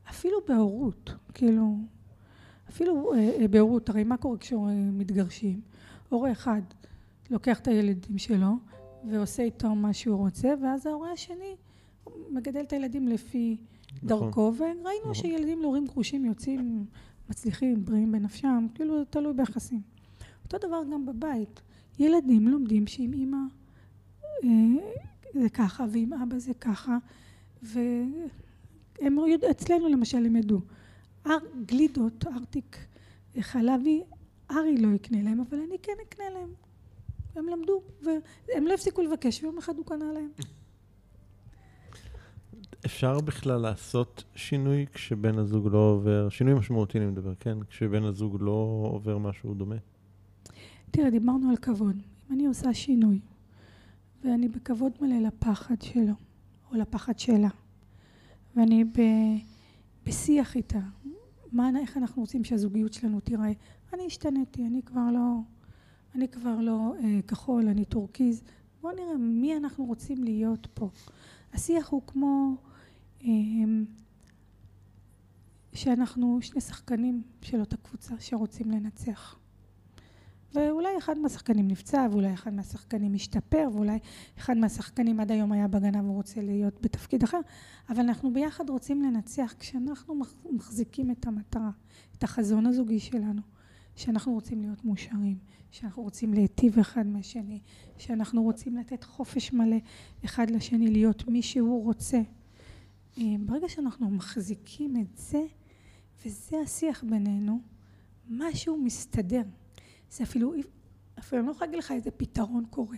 אפילו 0.09 0.37
בהורות, 0.47 1.13
כאילו, 1.33 1.77
אפילו 2.69 3.13
אה, 3.13 3.29
אה, 3.41 3.47
בהורות, 3.47 3.89
הרי 3.89 4.03
מה 4.03 4.17
קורה 4.17 4.37
כשמתגרשים? 4.37 5.61
הורה 6.09 6.31
אחד 6.31 6.61
לוקח 7.29 7.59
את 7.59 7.67
הילדים 7.67 8.17
שלו 8.17 8.51
ועושה 9.09 9.43
איתו 9.43 9.75
מה 9.75 9.93
שהוא 9.93 10.17
רוצה, 10.17 10.53
ואז 10.63 10.85
ההורה 10.85 11.11
השני 11.11 11.55
מגדל 12.29 12.61
את 12.61 12.73
הילדים 12.73 13.07
לפי 13.07 13.57
נכון. 14.03 14.07
דרכו, 14.07 14.53
וראינו 14.57 15.01
נכון. 15.01 15.13
שילדים 15.13 15.61
להורים 15.61 15.85
גרושים 15.85 16.25
יוצאים 16.25 16.85
מצליחים, 17.29 17.85
בריאים 17.85 18.11
בנפשם, 18.11 18.67
כאילו 18.75 19.03
תלוי 19.05 19.33
ביחסים. 19.33 19.81
אותו 20.43 20.67
דבר 20.67 20.81
גם 20.93 21.05
בבית. 21.05 21.61
ילדים 21.99 22.47
לומדים 22.47 22.87
שעם 22.87 23.13
אימא 23.13 23.37
אה, 24.43 24.49
זה 25.33 25.49
ככה 25.49 25.85
ועם 25.91 26.13
אבא 26.13 26.37
זה 26.37 26.53
ככה, 26.53 26.97
והם 27.63 29.19
אצלנו 29.51 29.89
למשל 29.89 30.25
הם 30.25 30.35
ידעו. 30.35 30.61
אר, 31.27 31.37
גלידות, 31.65 32.25
ארטיק 32.27 32.87
חלבי, 33.39 34.03
ארי 34.51 34.77
לא 34.77 34.87
יקנה 34.95 35.21
להם, 35.21 35.39
אבל 35.49 35.57
אני 35.57 35.77
כן 35.81 35.93
אקנה 36.07 36.25
להם. 36.33 36.53
הם 37.35 37.47
למדו, 37.47 37.81
והם 38.03 38.67
לא 38.67 38.73
הפסיקו 38.73 39.01
לבקש, 39.01 39.43
ויום 39.43 39.57
אחד 39.57 39.77
הוא 39.77 39.85
קנה 39.85 40.13
להם. 40.13 40.29
אפשר 42.85 43.19
בכלל 43.19 43.61
לעשות 43.61 44.23
שינוי 44.35 44.85
כשבן 44.93 45.37
הזוג 45.37 45.67
לא 45.71 45.77
עובר, 45.77 46.29
שינוי 46.29 46.53
משמעותי 46.53 46.97
אני 46.97 47.05
מדבר, 47.05 47.35
כן? 47.35 47.57
כשבן 47.69 48.03
הזוג 48.03 48.37
לא 48.39 48.89
עובר 48.93 49.17
משהו 49.17 49.53
דומה? 49.53 49.75
תראה, 50.91 51.09
דיברנו 51.09 51.49
על 51.49 51.57
כבוד. 51.57 51.95
אם 51.95 52.35
אני 52.35 52.45
עושה 52.45 52.73
שינוי, 52.73 53.19
ואני 54.23 54.47
בכבוד 54.47 54.91
מלא 55.01 55.27
לפחד 55.27 55.81
שלו, 55.81 56.13
או 56.73 56.77
לפחד 56.77 57.19
שלה. 57.19 57.49
ואני 58.55 58.83
ב, 58.83 59.01
בשיח 60.05 60.55
איתה. 60.55 60.79
מה, 61.51 61.69
איך 61.79 61.97
אנחנו 61.97 62.21
רוצים 62.21 62.43
שהזוגיות 62.43 62.93
שלנו 62.93 63.19
תיראה? 63.19 63.51
אני 63.93 64.05
השתניתי, 64.05 64.65
אני 64.65 64.81
כבר 64.81 65.11
לא, 65.13 65.37
אני 66.15 66.27
כבר 66.27 66.59
לא 66.61 66.93
אה, 67.03 67.19
כחול, 67.27 67.67
אני 67.67 67.85
טורקיז. 67.85 68.43
בואו 68.81 68.95
נראה 68.95 69.17
מי 69.17 69.57
אנחנו 69.57 69.85
רוצים 69.85 70.23
להיות 70.23 70.67
פה. 70.73 70.89
השיח 71.53 71.89
הוא 71.89 72.01
כמו 72.07 72.55
אה, 73.23 73.29
שאנחנו 75.73 76.39
שני 76.41 76.61
שחקנים 76.61 77.21
של 77.41 77.59
אותה 77.59 77.77
קבוצה 77.77 78.15
שרוצים 78.19 78.71
לנצח. 78.71 79.39
ואולי 80.53 80.97
אחד 80.97 81.17
מהשחקנים 81.17 81.67
נפצע, 81.67 82.07
ואולי 82.11 82.33
אחד 82.33 82.53
מהשחקנים 82.53 83.13
משתפר, 83.13 83.69
ואולי 83.73 83.99
אחד 84.37 84.57
מהשחקנים 84.57 85.19
עד 85.19 85.31
היום 85.31 85.51
היה 85.51 85.67
בהגנה 85.67 86.01
והוא 86.01 86.15
רוצה 86.15 86.41
להיות 86.41 86.81
בתפקיד 86.81 87.23
אחר, 87.23 87.39
אבל 87.89 87.99
אנחנו 87.99 88.33
ביחד 88.33 88.69
רוצים 88.69 89.01
לנצח 89.01 89.53
כשאנחנו 89.59 90.15
מחזיקים 90.51 91.11
את 91.11 91.27
המטרה, 91.27 91.71
את 92.17 92.23
החזון 92.23 92.65
הזוגי 92.65 92.99
שלנו, 92.99 93.41
שאנחנו 93.95 94.33
רוצים 94.33 94.61
להיות 94.61 94.85
מאושרים, 94.85 95.37
שאנחנו 95.71 96.03
רוצים 96.03 96.33
להיטיב 96.33 96.79
אחד 96.79 97.07
מהשני, 97.07 97.59
שאנחנו 97.97 98.43
רוצים 98.43 98.77
לתת 98.77 99.03
חופש 99.03 99.53
מלא 99.53 99.77
אחד 100.25 100.49
לשני, 100.49 100.87
להיות 100.87 101.27
מי 101.27 101.41
שהוא 101.41 101.83
רוצה. 101.83 102.21
אה, 103.17 103.23
ברגע 103.39 103.69
שאנחנו 103.69 104.09
מחזיקים 104.09 104.97
את 104.97 105.17
זה, 105.17 105.43
וזה 106.25 106.57
השיח 106.63 107.03
בינינו, 107.03 107.59
משהו 108.29 108.77
מסתדר. 108.77 109.43
זה 110.13 110.23
אפילו, 110.23 110.53
אפילו 111.19 111.39
אני 111.41 111.47
לא 111.47 111.51
יכולה 111.51 111.65
להגיד 111.67 111.83
לך 111.83 111.91
איזה 111.91 112.11
פתרון 112.11 112.65
קורה, 112.69 112.97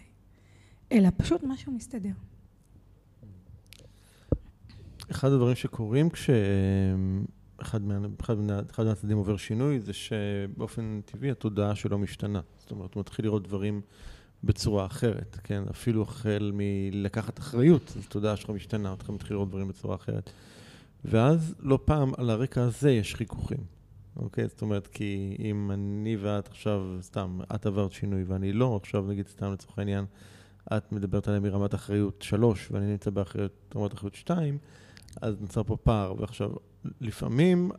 אלא 0.92 1.10
פשוט 1.18 1.44
משהו 1.44 1.72
מסתדר. 1.72 2.12
אחד 5.12 5.32
הדברים 5.32 5.56
שקורים 5.56 6.10
כשאחד 6.10 7.82
מה, 7.82 7.98
אחד, 8.22 8.36
אחד 8.72 8.86
מהצדדים 8.86 9.18
עובר 9.18 9.38
שינוי, 9.38 9.80
זה 9.80 9.94
שבאופן 9.94 11.02
טבעי 11.06 11.32
התודעה 11.32 11.76
שלו 11.76 11.98
משתנה. 11.98 12.42
זאת 12.58 12.72
אומרת, 12.72 12.94
הוא 12.94 13.02
מתחיל 13.02 13.26
לראות 13.26 13.44
דברים 13.48 13.82
בצורה 14.44 14.86
אחרת, 14.86 15.38
כן? 15.44 15.64
אפילו 15.72 16.02
החל 16.02 16.52
מלקחת 16.54 17.40
אחריות, 17.40 17.94
אז 17.98 18.04
התודעה 18.06 18.36
שלך 18.36 18.50
משתנה, 18.50 18.94
אתה 18.94 19.12
מתחיל 19.12 19.36
לראות 19.36 19.50
דברים 19.50 19.68
בצורה 19.68 19.96
אחרת. 19.96 20.30
ואז 21.06 21.56
לא 21.60 21.80
פעם 21.86 22.12
על 22.18 22.30
הרקע 22.30 22.64
הזה 22.64 22.92
יש 22.92 23.16
חיכוכים. 23.16 23.75
אוקיי? 24.16 24.48
זאת 24.48 24.62
אומרת, 24.62 24.88
כי 24.88 25.38
אם 25.40 25.72
אני 25.72 26.18
ואת 26.22 26.48
עכשיו, 26.48 26.82
סתם, 27.02 27.40
את 27.56 27.66
עברת 27.66 27.92
שינוי 27.92 28.24
ואני 28.24 28.54
לא, 28.54 28.80
עכשיו 28.82 29.06
נגיד 29.08 29.28
סתם 29.28 29.54
לצורך 29.54 29.80
העניין, 29.80 30.06
את 30.78 30.92
מדברת 30.92 31.28
עליהם 31.28 31.44
מרמת 31.44 31.76
אחריות 31.76 32.22
שלוש 32.22 32.72
ואני 32.72 32.86
נמצא 32.88 33.10
באחריות, 33.10 33.74
רמת 33.76 33.94
אחריות 33.94 34.16
שתיים, 34.16 34.58
אז 35.22 35.42
נוצר 35.42 35.64
פה 35.64 35.78
פער. 35.78 36.14
ועכשיו, 36.18 36.50
לפעמים, 37.02 37.72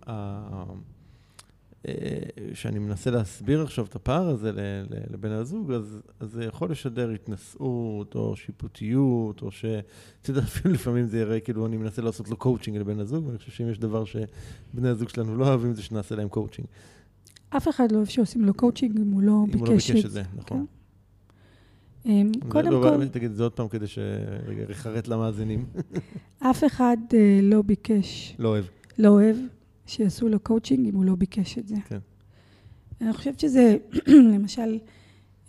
כשאני 2.53 2.79
מנסה 2.79 3.11
להסביר 3.11 3.63
עכשיו 3.63 3.85
את 3.85 3.97
הפער 3.97 4.29
הזה 4.29 4.53
לבן 5.11 5.31
הזוג, 5.31 5.73
אז, 5.73 6.01
אז 6.21 6.31
זה 6.31 6.45
יכול 6.45 6.71
לשדר 6.71 7.11
התנשאות 7.11 8.15
או 8.15 8.37
שיפוטיות, 8.37 9.43
או 9.43 9.51
ש... 9.51 9.65
אתה 10.23 10.31
יודע, 10.31 10.41
אפילו 10.41 10.75
לפעמים 10.75 11.07
זה 11.07 11.19
יראה 11.19 11.41
כאילו 11.41 11.67
אני 11.67 11.77
מנסה 11.77 12.03
לעשות 12.03 12.31
לו 12.31 12.37
קואוצ'ינג 12.37 12.77
לבן 12.77 13.01
הזוג, 13.01 13.27
ואני 13.27 13.39
חושב 13.39 13.51
שאם 13.51 13.71
יש 13.71 13.79
דבר 13.79 14.05
שבני 14.05 14.89
הזוג 14.89 15.09
שלנו 15.09 15.37
לא 15.37 15.49
אוהבים, 15.49 15.75
זה 15.75 15.83
שנעשה 15.83 16.15
להם 16.17 16.29
קואוצ'ינג. 16.29 16.69
אף 17.51 17.69
אחד 17.69 17.93
לא 17.93 17.97
אוהב 17.97 18.09
שעושים 18.09 18.45
לו 18.45 18.55
קואוצ'ינג 18.55 19.01
אם 19.01 19.11
הוא 19.11 19.23
לא 19.23 19.45
ביקש 19.51 19.61
את 19.61 19.61
זה. 19.61 19.63
אם 19.63 19.67
הוא 19.67 19.69
לא 19.69 19.75
ביקש 19.77 20.05
את 20.05 20.11
זה, 20.11 20.23
נכון. 20.37 20.59
כן. 20.59 20.77
אמ, 22.07 22.33
קודם 22.49 22.71
לא, 22.71 22.81
כל... 22.83 23.09
תגיד 23.09 23.31
את 23.31 23.37
זה 23.37 23.43
עוד 23.43 23.53
פעם 23.53 23.69
כדי 23.69 23.87
שרגע 23.87 24.65
יחרט 24.71 25.09
למאזינים. 25.09 25.67
אף 26.51 26.65
אחד 26.65 26.97
אה, 27.15 27.41
לא 27.43 27.63
ביקש. 27.63 28.37
לא 28.39 28.49
אוהב. 28.49 28.65
לא 28.99 29.09
אוהב. 29.09 29.37
שיעשו 29.87 30.29
לו 30.29 30.41
קואוצ'ינג 30.41 30.89
אם 30.89 30.95
הוא 30.95 31.05
לא 31.05 31.15
ביקש 31.15 31.59
את 31.59 31.69
זה. 31.69 31.77
כן. 31.89 31.99
אני 33.01 33.13
חושבת 33.13 33.41
שזה, 33.41 33.77
למשל, 34.35 34.79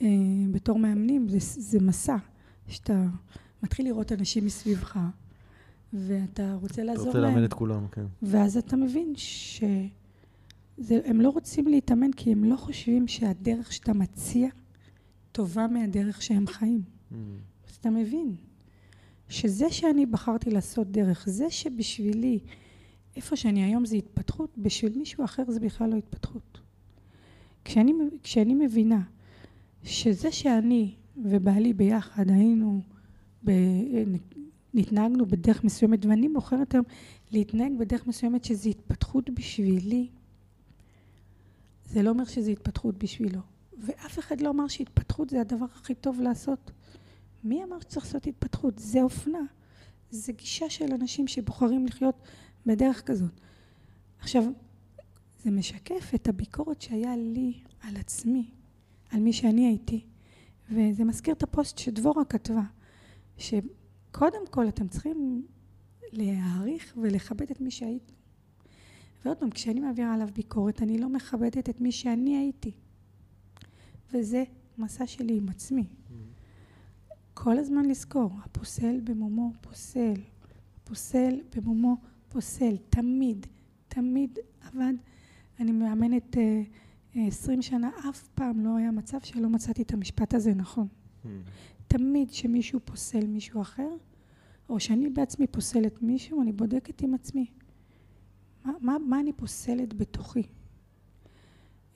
אה, 0.02 0.08
בתור 0.52 0.80
מאמנים, 0.80 1.30
זה, 1.30 1.38
זה 1.40 1.80
מסע, 1.80 2.18
שאתה 2.68 3.06
מתחיל 3.64 3.86
לראות 3.86 4.12
אנשים 4.12 4.46
מסביבך, 4.46 5.00
ואתה 5.94 6.58
רוצה 6.62 6.84
לעזור 6.84 7.06
להם. 7.06 7.10
אתה 7.10 7.20
רוצה 7.20 7.30
לאמן 7.30 7.46
את 7.46 7.54
כולם, 7.54 7.88
כן. 7.88 8.06
ואז 8.22 8.58
אתה 8.58 8.76
מבין 8.76 9.14
שהם 9.16 9.92
לא 11.22 11.30
רוצים 11.30 11.68
להתאמן 11.68 12.12
כי 12.12 12.32
הם 12.32 12.44
לא 12.44 12.56
חושבים 12.56 13.08
שהדרך 13.08 13.74
שאתה 13.74 13.94
מציע 13.94 14.50
טובה 15.32 15.68
מהדרך 15.68 16.22
שהם 16.22 16.48
חיים. 16.48 16.82
Mm. 17.12 17.16
אז 17.70 17.76
אתה 17.76 17.90
מבין 17.90 18.36
שזה 19.30 19.70
שאני 19.70 20.06
בחרתי 20.06 20.50
לעשות 20.50 20.92
דרך, 20.92 21.30
זה 21.30 21.50
שבשבילי 21.50 22.40
איפה 23.18 23.35
שאני 23.35 23.64
היום 23.64 23.85
זה 23.85 23.95
התפתחות, 23.95 24.57
בשביל 24.57 24.98
מישהו 24.98 25.26
אחר 25.26 25.44
זה 25.48 25.60
בכלל 25.60 25.89
לא 25.89 25.95
התפתחות. 25.95 26.60
כשאני, 27.65 27.94
כשאני 28.23 28.56
מבינה 28.56 29.02
שזה 29.84 30.31
שאני 30.31 30.95
ובעלי 31.18 31.73
ביחד 31.73 32.30
היינו, 32.30 32.81
ב, 33.45 33.52
נתנהגנו 34.73 35.26
בדרך 35.26 35.64
מסוימת, 35.64 36.06
ואני 36.06 36.30
בוחרת 36.30 36.73
היום 36.73 36.85
להתנהג 37.31 37.72
בדרך 37.77 38.07
מסוימת 38.07 38.44
שזה 38.44 38.69
התפתחות 38.69 39.30
בשבילי, 39.30 40.07
זה 41.85 42.03
לא 42.03 42.10
אומר 42.10 42.26
שזה 42.26 42.52
התפתחות 42.52 42.98
בשבילו. 42.98 43.39
ואף 43.77 44.19
אחד 44.19 44.41
לא 44.41 44.49
אמר 44.49 44.68
שהתפתחות 44.68 45.30
זה 45.30 45.41
הדבר 45.41 45.65
הכי 45.65 45.95
טוב 45.95 46.22
לעשות. 46.22 46.72
מי 47.44 47.64
אמר 47.64 47.80
שצריך 47.80 48.06
לעשות 48.06 48.27
התפתחות? 48.27 48.80
זה 48.80 49.02
אופנה. 49.02 49.39
זה 50.11 50.31
גישה 50.31 50.69
של 50.69 50.94
אנשים 50.94 51.27
שבוחרים 51.27 51.85
לחיות 51.85 52.15
בדרך 52.68 53.03
כזאת. 53.06 53.31
עכשיו, 54.19 54.44
זה 55.44 55.52
משקף 55.52 56.11
את 56.15 56.27
הביקורת 56.27 56.81
שהיה 56.81 57.15
לי 57.15 57.53
על 57.81 57.98
עצמי, 57.98 58.52
על 59.11 59.19
מי 59.19 59.34
שאני 59.34 59.68
הייתי, 59.68 60.06
וזה 60.72 61.03
מזכיר 61.03 61.34
את 61.34 61.44
הפוסט 61.44 61.77
שדבורה 61.77 62.26
כתבה, 62.26 62.64
שקודם 63.38 64.48
כל 64.49 64.68
אתם 64.68 64.88
צריכים 64.88 65.45
להעריך 66.11 66.98
ולכבד 67.02 67.52
את 67.52 67.61
מי 67.61 67.72
שהייתם. 67.72 68.14
ועוד 69.26 69.38
פעם, 69.38 69.49
כשאני 69.49 69.80
מעבירה 69.80 70.14
עליו 70.14 70.30
ביקורת, 70.34 70.81
אני 70.81 70.98
לא 70.98 71.10
מכבדת 71.10 71.69
את 71.69 71.81
מי 71.81 71.91
שאני 71.91 72.38
הייתי. 72.38 72.72
וזה 74.14 74.44
מסע 74.77 75.07
שלי 75.07 75.38
עם 75.38 75.49
עצמי. 75.49 75.84
Mm-hmm. 75.84 77.14
כל 77.34 77.57
הזמן 77.57 77.85
לזכור, 77.85 78.31
הפוסל 78.44 78.99
במומו 79.03 79.52
פוסל, 79.61 80.14
הפוסל 80.84 81.39
במומו 81.56 81.95
פוסל, 81.95 82.16
תמיד, 82.90 83.48
תמיד 83.88 84.40
עבד. 84.62 84.94
אני 85.60 85.72
מאמנת 85.72 86.38
אה, 86.38 86.62
אה, 87.16 87.28
עשרים 87.28 87.62
שנה, 87.62 87.90
אף 88.10 88.28
פעם 88.28 88.60
לא 88.60 88.78
היה 88.78 88.91
מצב 88.91 89.18
שלא 89.24 89.49
מצאתי 89.49 89.82
את 89.82 89.94
המשפט 89.94 90.34
הזה 90.34 90.54
נכון. 90.54 90.88
Hmm. 91.24 91.28
תמיד 91.88 92.34
שמישהו 92.34 92.80
פוסל 92.86 93.28
מישהו 93.28 93.62
אחר, 93.62 93.90
או 94.70 94.80
שאני 94.80 95.10
בעצמי 95.10 95.48
פוסלת 95.48 96.02
מישהו, 96.02 96.41
אני 96.41 96.52
בודקת 96.52 97.02
עם 97.02 97.14
עצמי. 97.14 97.45
מה, 98.66 98.72
מה, 98.82 98.98
מה 99.08 99.20
אני 99.20 99.34
פוסלת 99.34 99.94
בתוכי? 99.94 100.44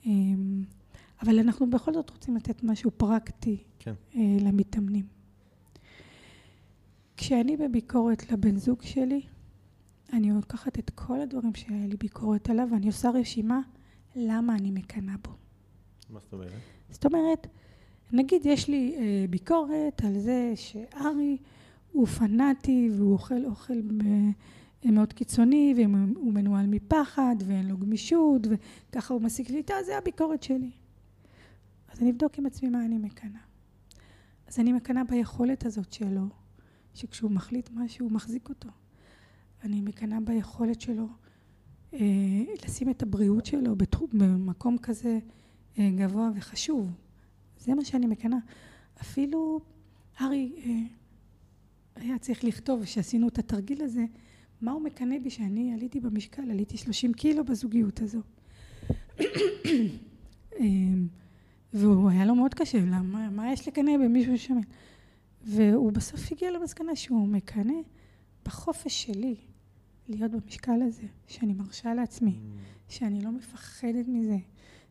אמ, 0.06 0.64
אבל 1.22 1.38
אנחנו 1.38 1.70
בכל 1.70 1.94
זאת 1.94 2.10
רוצים 2.10 2.36
לתת 2.36 2.62
משהו 2.62 2.90
פרקטי 2.96 3.56
כן. 3.78 3.94
אה, 4.14 4.36
למתאמנים. 4.40 5.06
כשאני 7.16 7.56
בביקורת 7.56 8.32
לבן 8.32 8.56
זוג 8.56 8.82
שלי, 8.82 9.20
אני 10.12 10.30
לוקחת 10.30 10.78
את 10.78 10.90
כל 10.94 11.20
הדברים 11.20 11.54
שהיה 11.54 11.86
לי 11.86 11.96
ביקורת 11.96 12.50
עליו, 12.50 12.68
ואני 12.72 12.86
עושה 12.86 13.10
רשימה 13.10 13.60
למה 14.16 14.54
אני 14.54 14.70
מקנאה 14.70 15.14
בו. 15.24 15.30
מה 16.10 16.20
זאת 16.20 16.32
אומרת? 16.32 16.52
זאת 16.90 17.06
אומרת, 17.06 17.46
נגיד 18.12 18.46
יש 18.46 18.68
לי 18.68 18.94
אה, 18.98 19.24
ביקורת 19.30 20.02
על 20.04 20.18
זה 20.18 20.52
שארי 20.54 21.38
הוא 21.92 22.06
פנאטי 22.06 22.90
והוא 22.96 23.12
אוכל 23.12 23.44
אוכל 23.44 23.80
מאוד 24.84 25.12
קיצוני 25.12 25.74
והוא 25.76 26.32
מנוהל 26.32 26.66
מפחד 26.66 27.36
ואין 27.46 27.68
לו 27.68 27.78
גמישות 27.78 28.46
וככה 28.50 29.14
הוא 29.14 29.22
משיג 29.22 29.48
שליטה, 29.48 29.74
זה 29.86 29.98
הביקורת 29.98 30.42
שלי. 30.42 30.70
אז 31.88 32.02
אני 32.02 32.10
אבדוק 32.10 32.38
עם 32.38 32.46
עצמי 32.46 32.68
מה 32.68 32.84
אני 32.84 32.98
מקנאה. 32.98 33.40
אז 34.46 34.60
אני 34.60 34.72
מקנאה 34.72 35.04
ביכולת 35.04 35.66
הזאת 35.66 35.92
שלו, 35.92 36.28
שכשהוא 36.94 37.30
מחליט 37.30 37.70
משהו 37.74 38.06
הוא 38.06 38.12
מחזיק 38.12 38.48
אותו. 38.48 38.68
אני 39.64 39.80
מקנאה 39.80 40.20
ביכולת 40.20 40.80
שלו 40.80 41.06
אה, 41.94 41.98
לשים 42.64 42.90
את 42.90 43.02
הבריאות 43.02 43.46
שלו 43.46 43.76
בתחום, 43.76 44.08
במקום 44.12 44.78
כזה 44.78 45.18
אה, 45.78 45.90
גבוה 45.96 46.30
וחשוב. 46.34 46.90
זה 47.58 47.74
מה 47.74 47.84
שאני 47.84 48.06
מקנאה. 48.06 48.38
אפילו 49.00 49.60
ארי 50.20 50.52
אה, 50.64 50.72
היה 51.94 52.18
צריך 52.18 52.44
לכתוב, 52.44 52.84
כשעשינו 52.84 53.28
את 53.28 53.38
התרגיל 53.38 53.82
הזה, 53.82 54.04
מה 54.60 54.72
הוא 54.72 54.82
מקנא 54.82 55.18
בי 55.18 55.30
שאני 55.30 55.74
עליתי 55.74 56.00
במשקל, 56.00 56.50
עליתי 56.50 56.76
30 56.76 57.12
קילו 57.12 57.44
בזוגיות 57.44 58.00
הזו. 58.00 58.20
אה, 60.60 60.66
והוא 61.72 62.10
היה 62.10 62.24
לו 62.24 62.34
מאוד 62.34 62.54
קשה, 62.54 62.78
למה, 62.78 63.30
מה 63.30 63.52
יש 63.52 63.68
לקנא 63.68 63.92
במישהו 63.96 64.38
שמן? 64.38 64.60
והוא 65.44 65.92
בסוף 65.92 66.32
הגיע 66.32 66.50
למסקנה 66.50 66.96
שהוא 66.96 67.28
מקנא 67.28 67.74
בחופש 68.44 69.02
שלי 69.02 69.36
להיות 70.08 70.30
במשקל 70.30 70.82
הזה, 70.82 71.06
שאני 71.26 71.52
מרשה 71.52 71.94
לעצמי, 71.94 72.30
Mm. 72.30 72.92
שאני 72.92 73.20
לא 73.20 73.30
מפחדת 73.30 74.08
מזה, 74.08 74.36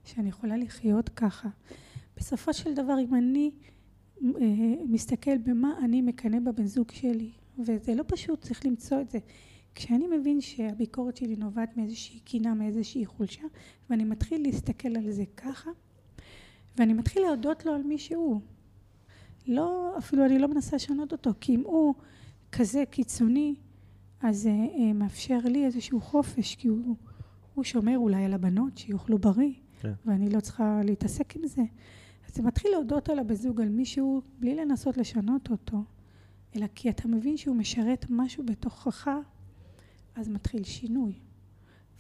שאני 0.04 0.30
יכולה 0.30 0.58
לחיות 0.58 1.10
ככה. 1.10 1.50
בסופו 2.18 2.54
של 2.54 2.74
דבר, 2.74 2.96
אם 3.00 3.16
אני 3.16 3.52
אה, 4.26 4.30
מסתכל 4.90 5.38
במה 5.38 5.74
אני 5.84 6.02
מקנא 6.02 6.40
בבן 6.40 6.66
זוג 6.66 6.92
שלי, 6.92 7.32
וזה 7.60 7.96
לא 7.96 8.04
פשוט, 8.08 8.42
צריך 8.42 8.66
למצוא 8.66 9.02
את 9.02 9.10
זה. 9.10 9.20
כשאני 9.76 10.08
מבין 10.08 10.42
שהביקורת 10.42 11.18
שלי 11.18 11.36
נובעת 11.36 11.78
מאיזושהי 11.78 12.20
קינה, 12.20 12.54
מאיזושהי 12.54 13.06
חולשה, 13.06 13.44
ואני 13.90 14.04
מתחיל 14.04 14.42
להסתכל 14.42 14.96
על 14.98 15.12
זה 15.12 15.24
ככה, 15.38 15.70
ואני 16.78 16.94
מתחיל 16.94 17.22
להודות 17.22 17.66
לו 17.66 17.74
על 17.74 17.84
מי 17.84 17.98
שהוא. 17.98 18.42
לא, 19.48 19.98
אפילו 19.98 20.26
אני 20.26 20.40
לא 20.40 20.48
מנסה 20.48 20.76
לשנות 20.76 21.12
אותו, 21.12 21.32
כי 21.40 21.56
אם 21.56 21.62
הוא 21.66 21.94
כזה 22.52 22.84
קיצוני, 22.90 23.56
אז 24.24 24.38
זה 24.38 24.50
אה, 24.50 24.94
מאפשר 24.94 25.40
לי 25.46 25.66
איזשהו 25.66 26.02
חופש, 26.02 26.56
כי 26.56 26.68
הוא, 26.68 26.96
הוא 27.54 27.64
שומר 27.64 27.98
אולי 27.98 28.26
על 28.26 28.34
הבנות 28.34 28.78
שיאכלו 28.78 29.18
בריא, 29.20 29.54
כן. 29.80 29.94
ואני 30.06 30.30
לא 30.30 30.40
צריכה 30.40 30.82
להתעסק 30.84 31.36
עם 31.36 31.48
זה. 31.48 31.62
אז 32.28 32.36
זה 32.36 32.44
מתחיל 32.44 32.72
להודות 32.72 33.10
על 33.10 33.20
הבן 33.20 33.36
זוג, 33.36 33.62
על 33.62 33.70
מישהו, 33.70 34.22
בלי 34.40 34.56
לנסות 34.56 34.98
לשנות 34.98 35.52
אותו, 35.52 35.84
אלא 36.56 36.66
כי 36.76 36.90
אתה 36.90 37.08
מבין 37.08 37.38
שהוא 37.38 37.56
משרת 37.56 38.06
משהו 38.10 38.44
בתוכך, 38.46 39.08
אז 40.16 40.30
מתחיל 40.30 40.64
שינוי. 40.64 41.14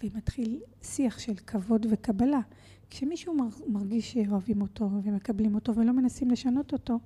ומתחיל 0.03 0.59
שיח 0.83 1.19
של 1.19 1.35
כבוד 1.35 1.85
וקבלה. 1.89 2.39
כשמישהו 2.89 3.33
מר- 3.37 3.67
מרגיש 3.67 4.13
שאוהבים 4.13 4.61
אותו 4.61 4.89
ומקבלים 5.03 5.55
אותו 5.55 5.75
ולא 5.75 5.91
מנסים 5.91 6.31
לשנות 6.31 6.73
אותו, 6.73 6.99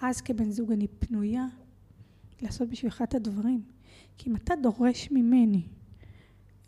אז 0.00 0.20
כבן 0.20 0.50
זוג 0.50 0.72
אני 0.72 0.88
פנויה 0.88 1.46
לעשות 2.42 2.68
בשבילך 2.68 3.02
את 3.02 3.14
הדברים. 3.14 3.62
כי 4.18 4.30
אם 4.30 4.36
אתה 4.36 4.54
דורש 4.62 5.08
ממני 5.10 5.62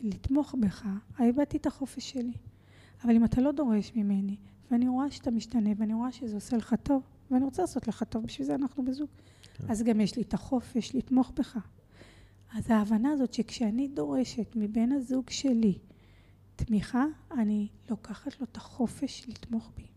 לתמוך 0.01 0.55
בך, 0.59 0.85
איבדתי 1.19 1.57
את 1.57 1.65
החופש 1.65 2.09
שלי. 2.09 2.33
אבל 3.03 3.15
אם 3.15 3.25
אתה 3.25 3.41
לא 3.41 3.51
דורש 3.51 3.91
ממני, 3.95 4.35
ואני 4.71 4.87
רואה 4.87 5.11
שאתה 5.11 5.31
משתנה, 5.31 5.69
ואני 5.77 5.93
רואה 5.93 6.11
שזה 6.11 6.35
עושה 6.35 6.57
לך 6.57 6.75
טוב, 6.83 7.03
ואני 7.31 7.45
רוצה 7.45 7.61
לעשות 7.61 7.87
לך 7.87 8.03
טוב, 8.03 8.25
בשביל 8.25 8.47
זה 8.47 8.55
אנחנו 8.55 8.85
בזוג, 8.85 9.09
כן. 9.53 9.71
אז 9.71 9.83
גם 9.83 10.01
יש 10.01 10.15
לי 10.15 10.21
את 10.21 10.33
החופש 10.33 10.95
לתמוך 10.95 11.31
בך. 11.35 11.57
אז 12.53 12.71
ההבנה 12.71 13.11
הזאת 13.11 13.33
שכשאני 13.33 13.87
דורשת 13.87 14.55
מבן 14.55 14.91
הזוג 14.91 15.29
שלי 15.29 15.77
תמיכה, 16.55 17.05
אני 17.31 17.67
לוקחת 17.89 18.39
לו 18.39 18.47
את 18.51 18.57
החופש 18.57 19.25
לתמוך 19.27 19.71
בי. 19.77 19.87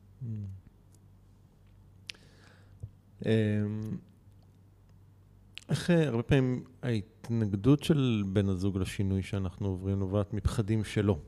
איך 5.69 5.91
אה, 5.91 6.09
הרבה 6.09 6.23
פעמים 6.23 6.65
ההתנגדות 6.83 7.83
של 7.83 8.23
בן 8.33 8.49
הזוג 8.49 8.79
לשינוי 8.79 9.23
שאנחנו 9.23 9.69
עוברים 9.69 9.99
נובעת 9.99 10.33
מפחדים 10.33 10.85
שלו, 10.85 11.19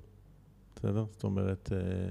בסדר? 0.76 1.04
זאת 1.10 1.24
אומרת, 1.24 1.72
אה, 1.72 2.08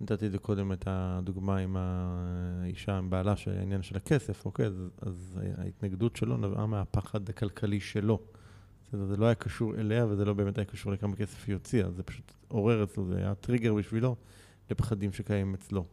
נתתי 0.00 0.26
את 0.26 0.32
זה 0.32 0.38
קודם 0.38 0.72
את 0.72 0.84
הדוגמה 0.86 1.56
עם 1.56 1.76
האישה, 1.78 2.98
עם 2.98 3.10
בעלה, 3.10 3.36
שהעניין 3.36 3.82
של 3.82 3.96
הכסף, 3.96 4.46
אוקיי? 4.46 4.66
אז, 4.66 4.90
אז 5.02 5.40
ההתנגדות 5.58 6.16
שלו 6.16 6.36
נבעה 6.36 6.66
מהפחד 6.66 7.28
הכלכלי 7.28 7.80
שלו. 7.80 8.20
בסדר? 8.88 9.04
זה 9.04 9.16
לא 9.16 9.26
היה 9.26 9.34
קשור 9.34 9.74
אליה 9.74 10.06
וזה 10.06 10.24
לא 10.24 10.32
באמת 10.32 10.58
היה 10.58 10.64
קשור 10.64 10.92
לכמה 10.92 11.16
כסף 11.16 11.44
היא 11.46 11.54
הוציאה, 11.54 11.90
זה 11.90 12.02
פשוט 12.02 12.32
עורר 12.48 12.84
אצלו, 12.84 13.06
זה 13.06 13.16
היה 13.16 13.34
טריגר 13.34 13.74
בשבילו 13.74 14.16
לפחדים 14.70 15.12
שקיימים 15.12 15.54
אצלו. 15.54 15.84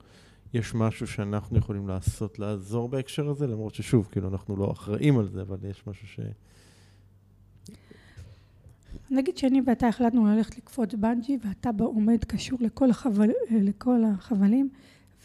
יש 0.53 0.75
משהו 0.75 1.07
שאנחנו 1.07 1.57
יכולים 1.57 1.87
לעשות, 1.87 2.39
לעזור 2.39 2.89
בהקשר 2.89 3.29
הזה, 3.29 3.47
למרות 3.47 3.75
ששוב, 3.75 4.07
כאילו, 4.11 4.29
אנחנו 4.29 4.55
לא 4.55 4.71
אחראים 4.71 5.19
על 5.19 5.27
זה, 5.27 5.41
אבל 5.41 5.57
יש 5.69 5.87
משהו 5.87 6.07
ש... 6.07 6.19
נגיד 9.11 9.37
שאני 9.37 9.61
ואתה 9.65 9.87
החלטנו 9.87 10.25
ללכת 10.25 10.57
לקפוץ 10.57 10.93
בנג'י, 10.93 11.37
ואתה 11.47 11.69
עומד 11.79 12.23
קשור 12.23 12.59
לכל, 12.61 12.89
החבל, 12.89 13.29
לכל 13.51 14.01
החבלים, 14.03 14.69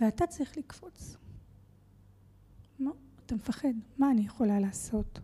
ואתה 0.01 0.27
צריך 0.27 0.59
לקפוץ. 0.59 1.17
מה? 2.79 2.91
אתה 3.27 3.35
מפחד, 3.35 3.69
מה 3.99 4.11
אני 4.11 4.21
יכולה 4.27 4.61
לעשות? 4.61 5.21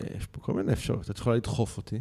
אה, 0.00 0.16
יש 0.16 0.26
פה 0.26 0.40
כל 0.40 0.52
מיני 0.52 0.72
אפשרויות. 0.72 1.10
את 1.10 1.18
יכולה 1.18 1.36
לדחוף 1.36 1.76
אותי. 1.76 2.00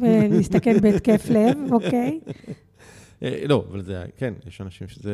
ולהסתכל 0.00 0.80
בהתקף 0.80 1.26
לב, 1.30 1.72
אוקיי? 1.72 2.20
אה, 3.22 3.44
לא, 3.48 3.64
אבל 3.70 3.82
זה, 3.82 4.04
כן, 4.16 4.34
יש 4.46 4.60
אנשים 4.60 4.88
שזה, 4.88 5.12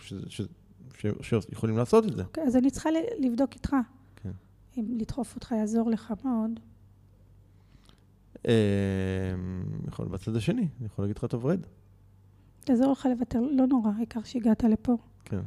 שזה, 0.00 0.20
שזה, 0.28 0.48
ש- 0.94 1.06
שיכולים 1.20 1.76
לעשות 1.76 2.04
את 2.04 2.16
זה. 2.16 2.22
אוקיי, 2.24 2.44
אז 2.44 2.56
אני 2.56 2.70
צריכה 2.70 2.88
לבדוק 3.18 3.52
איתך. 3.54 3.76
כן. 4.16 4.30
אם 4.76 4.84
לדחוף 4.98 5.34
אותך 5.34 5.52
יעזור 5.52 5.90
לך, 5.90 6.14
מה 6.24 6.40
עוד? 6.42 6.60
אה, 8.46 8.52
יכול 9.88 10.08
בצד 10.08 10.36
השני, 10.36 10.68
אני 10.78 10.86
יכול 10.86 11.04
להגיד 11.04 11.16
לך, 11.18 11.24
טוב, 11.24 11.46
רד. 11.46 11.60
תעזור 12.60 12.92
לך 12.92 13.06
לוותר, 13.10 13.40
לא 13.40 13.66
נורא, 13.66 13.90
העיקר 13.96 14.22
שהגעת 14.24 14.64
לפה. 14.64 14.96
כן. 15.24 15.40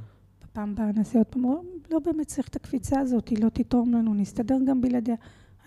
בפעם 0.43 0.71
הבאה 0.71 0.91
נעשה 0.91 1.17
עוד 1.17 1.27
פעם, 1.27 1.43
לא- 1.91 1.99
באמת 2.05 2.27
צריך 2.27 2.47
את 2.47 2.55
הקפיצה 2.55 2.99
הזאת, 2.99 3.27
היא 3.27 3.43
לא 3.43 3.49
תתרום 3.49 3.93
לנו, 3.93 4.13
נסתדר 4.13 4.57
גם 4.67 4.81
בלעדיה. 4.81 5.15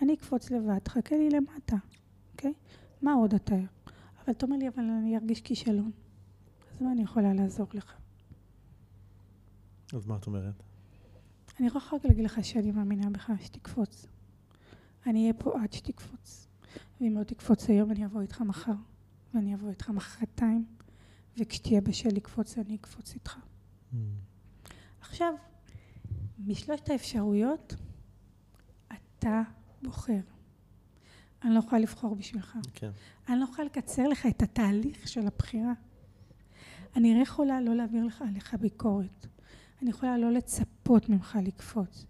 אני 0.01 0.13
אקפוץ 0.13 0.51
לבד, 0.51 0.77
תחכה 0.83 1.17
לי 1.17 1.29
למטה, 1.29 1.75
אוקיי? 2.31 2.53
מה 3.01 3.13
עוד 3.13 3.33
אתה... 3.33 3.55
אבל 4.25 4.33
אתה 4.33 4.45
אומר 4.45 4.57
לי, 4.57 4.67
אבל 4.67 4.83
אני 4.83 5.17
ארגיש 5.17 5.41
כישלון. 5.41 5.91
אז 6.75 6.81
מה 6.81 6.91
אני 6.91 7.03
יכולה 7.03 7.33
לעזור 7.33 7.67
לך? 7.73 7.93
אז 9.93 10.05
מה 10.05 10.15
את 10.15 10.27
אומרת? 10.27 10.63
אני 11.59 11.67
יכולה 11.67 11.83
רק 11.93 12.05
להגיד 12.05 12.25
לך 12.25 12.45
שאני 12.45 12.71
מאמינה 12.71 13.09
בך 13.09 13.31
שתקפוץ. 13.39 14.05
אני 15.05 15.21
אהיה 15.21 15.33
פה 15.33 15.61
עד 15.63 15.73
שתקפוץ. 15.73 16.47
ואם 17.01 17.17
לא 17.17 17.23
תקפוץ 17.23 17.69
היום, 17.69 17.91
אני 17.91 18.05
אבוא 18.05 18.21
איתך 18.21 18.41
מחר, 18.41 18.73
ואני 19.33 19.55
אבוא 19.55 19.69
איתך 19.69 19.89
מחרתיים, 19.89 20.65
וכשתהיה 21.37 21.81
בשל 21.81 22.09
לקפוץ, 22.09 22.57
אני 22.57 22.75
אקפוץ 22.75 23.13
איתך. 23.13 23.37
Mm. 23.37 23.95
עכשיו, 25.01 25.33
משלושת 26.39 26.89
האפשרויות, 26.89 27.75
אתה 28.87 29.41
בוחר. 29.81 30.19
אני 31.43 31.53
לא 31.53 31.59
יכולה 31.59 31.81
לבחור 31.81 32.15
בשבילך. 32.15 32.57
כן. 32.73 32.89
אני 33.29 33.39
לא 33.39 33.43
יכולה 33.43 33.65
לקצר 33.65 34.07
לך 34.07 34.25
את 34.25 34.41
התהליך 34.41 35.07
של 35.07 35.27
הבחירה. 35.27 35.73
אני 36.95 37.21
יכולה 37.21 37.61
לא 37.61 37.75
להעביר 37.75 38.05
לך 38.05 38.21
עליך 38.21 38.53
ביקורת. 38.53 39.27
אני 39.81 39.89
יכולה 39.89 40.17
לא 40.17 40.31
לצפות 40.31 41.09
ממך 41.09 41.37
לקפוץ. 41.43 42.05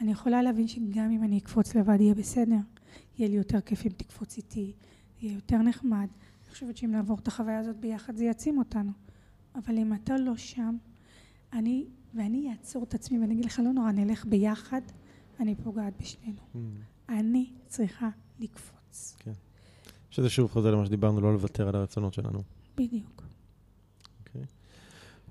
אני 0.00 0.12
יכולה 0.12 0.42
להבין 0.42 0.68
שגם 0.68 1.10
אם 1.10 1.22
אני 1.22 1.38
אקפוץ 1.38 1.74
לבד 1.74 2.00
יהיה 2.00 2.14
בסדר. 2.14 2.56
יהיה 3.18 3.28
לי 3.28 3.36
יותר 3.36 3.60
כיף 3.60 3.86
אם 3.86 3.90
תקפוץ 3.90 4.36
איתי, 4.36 4.72
יהיה 5.20 5.34
יותר 5.34 5.58
נחמד. 5.58 6.08
אני 6.44 6.50
חושבת 6.50 6.76
שאם 6.76 6.90
נעבור 6.90 7.18
את 7.18 7.28
החוויה 7.28 7.58
הזאת 7.58 7.76
ביחד 7.76 8.16
זה 8.16 8.24
יעצים 8.24 8.58
אותנו. 8.58 8.92
אבל 9.54 9.78
אם 9.78 9.94
אתה 9.94 10.16
לא 10.16 10.36
שם, 10.36 10.76
אני, 11.52 11.86
ואני 12.14 12.50
אעצור 12.50 12.82
את 12.82 12.94
עצמי 12.94 13.18
ואני 13.18 13.34
אגיד 13.34 13.44
לך, 13.44 13.58
לא 13.64 13.72
נורא, 13.72 13.92
נלך 13.92 14.26
ביחד, 14.26 14.80
אני 15.40 15.54
פוגעת 15.54 15.92
בשנינו. 16.00 16.40
Mm. 16.54 16.58
אני 17.08 17.50
צריכה 17.66 18.08
לקפוץ. 18.40 19.16
שזה 20.10 20.30
שוב 20.30 20.50
חוזר 20.50 20.74
למה 20.74 20.86
שדיברנו, 20.86 21.20
לא 21.20 21.32
לוותר 21.32 21.68
על 21.68 21.74
הרצונות 21.76 22.14
שלנו. 22.14 22.42
בדיוק. 22.76 23.22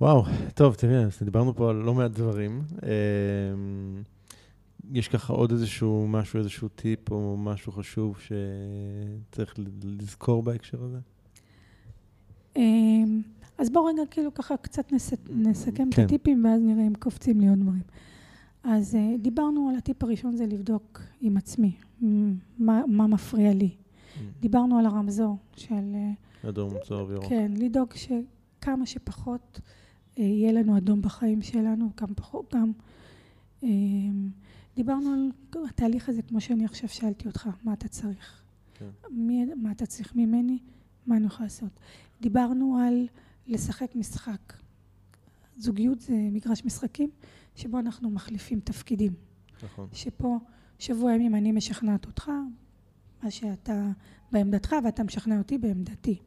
וואו, 0.01 0.23
טוב, 0.55 0.75
תראה, 0.75 1.01
אז 1.01 1.19
דיברנו 1.23 1.55
פה 1.55 1.69
על 1.69 1.75
לא 1.75 1.93
מעט 1.93 2.11
דברים. 2.11 2.61
אמ, 2.83 4.03
יש 4.93 5.07
ככה 5.07 5.33
עוד 5.33 5.51
איזשהו 5.51 6.07
משהו, 6.07 6.39
איזשהו 6.39 6.67
טיפ 6.67 7.11
או 7.11 7.37
משהו 7.37 7.71
חשוב 7.71 8.19
שצריך 8.19 9.55
לזכור 9.83 10.43
בהקשר 10.43 10.83
הזה? 10.83 10.97
אמ, 12.55 13.21
אז 13.57 13.69
בואו 13.69 13.85
רגע 13.85 14.01
כאילו 14.11 14.33
ככה 14.33 14.57
קצת 14.57 14.91
נס, 14.91 15.13
נסכם 15.29 15.73
כן. 15.73 15.89
את 15.89 15.99
הטיפים 15.99 16.45
ואז 16.45 16.61
נראה 16.61 16.87
אם 16.87 16.93
קופצים 16.99 17.41
לי 17.41 17.49
עוד 17.49 17.59
דברים. 17.59 17.83
אז 18.63 18.95
אה, 18.95 19.15
דיברנו 19.19 19.69
על 19.69 19.75
הטיפ 19.75 20.03
הראשון 20.03 20.35
זה 20.35 20.45
לבדוק 20.45 21.01
עם 21.21 21.37
עצמי, 21.37 21.75
מה, 22.57 22.81
מה 22.87 23.07
מפריע 23.07 23.53
לי. 23.53 23.69
דיברנו 24.39 24.79
על 24.79 24.85
הרמזור 24.85 25.37
של, 25.55 25.73
אה, 25.93 26.49
אדום, 26.49 26.73
צהוב, 26.87 27.11
ירוק. 27.11 27.25
כן, 27.29 27.51
לדאוג 27.57 27.93
שכמה 27.93 28.85
שפחות 28.85 29.59
אה, 30.19 30.23
יהיה 30.23 30.51
לנו 30.51 30.77
אדום 30.77 31.01
בחיים 31.01 31.41
שלנו, 31.41 31.89
כמה 31.97 32.15
פחות, 32.15 32.55
גם. 32.55 32.71
דיברנו 34.75 35.13
על 35.13 35.29
התהליך 35.69 36.09
הזה, 36.09 36.21
כמו 36.21 36.41
שאני 36.41 36.65
עכשיו 36.65 36.89
שאלתי 36.89 37.27
אותך, 37.27 37.49
מה 37.63 37.73
אתה 37.73 37.87
צריך? 37.87 38.43
כן. 38.73 38.89
מי, 39.09 39.45
מה 39.55 39.71
אתה 39.71 39.85
צריך 39.85 40.15
ממני? 40.15 40.59
מה 41.07 41.17
אני 41.17 41.25
יכולה 41.25 41.45
לעשות? 41.45 41.79
דיברנו 42.21 42.77
על 42.77 43.07
לשחק 43.47 43.95
משחק. 43.95 44.53
זוגיות 45.57 45.99
זה 45.99 46.13
מגרש 46.31 46.65
משחקים 46.65 47.09
שבו 47.55 47.79
אנחנו 47.79 48.09
מחליפים 48.09 48.59
תפקידים. 48.59 49.13
נכון. 49.63 49.87
שפה 49.93 50.39
שבוע 50.79 51.13
ימים 51.13 51.35
אני 51.35 51.51
משכנעת 51.51 52.05
אותך, 52.05 52.31
מה 53.23 53.31
שאתה 53.31 53.89
בעמדתך, 54.31 54.75
ואתה 54.85 55.03
משכנע 55.03 55.37
אותי 55.37 55.57
בעמדתי. 55.57 56.17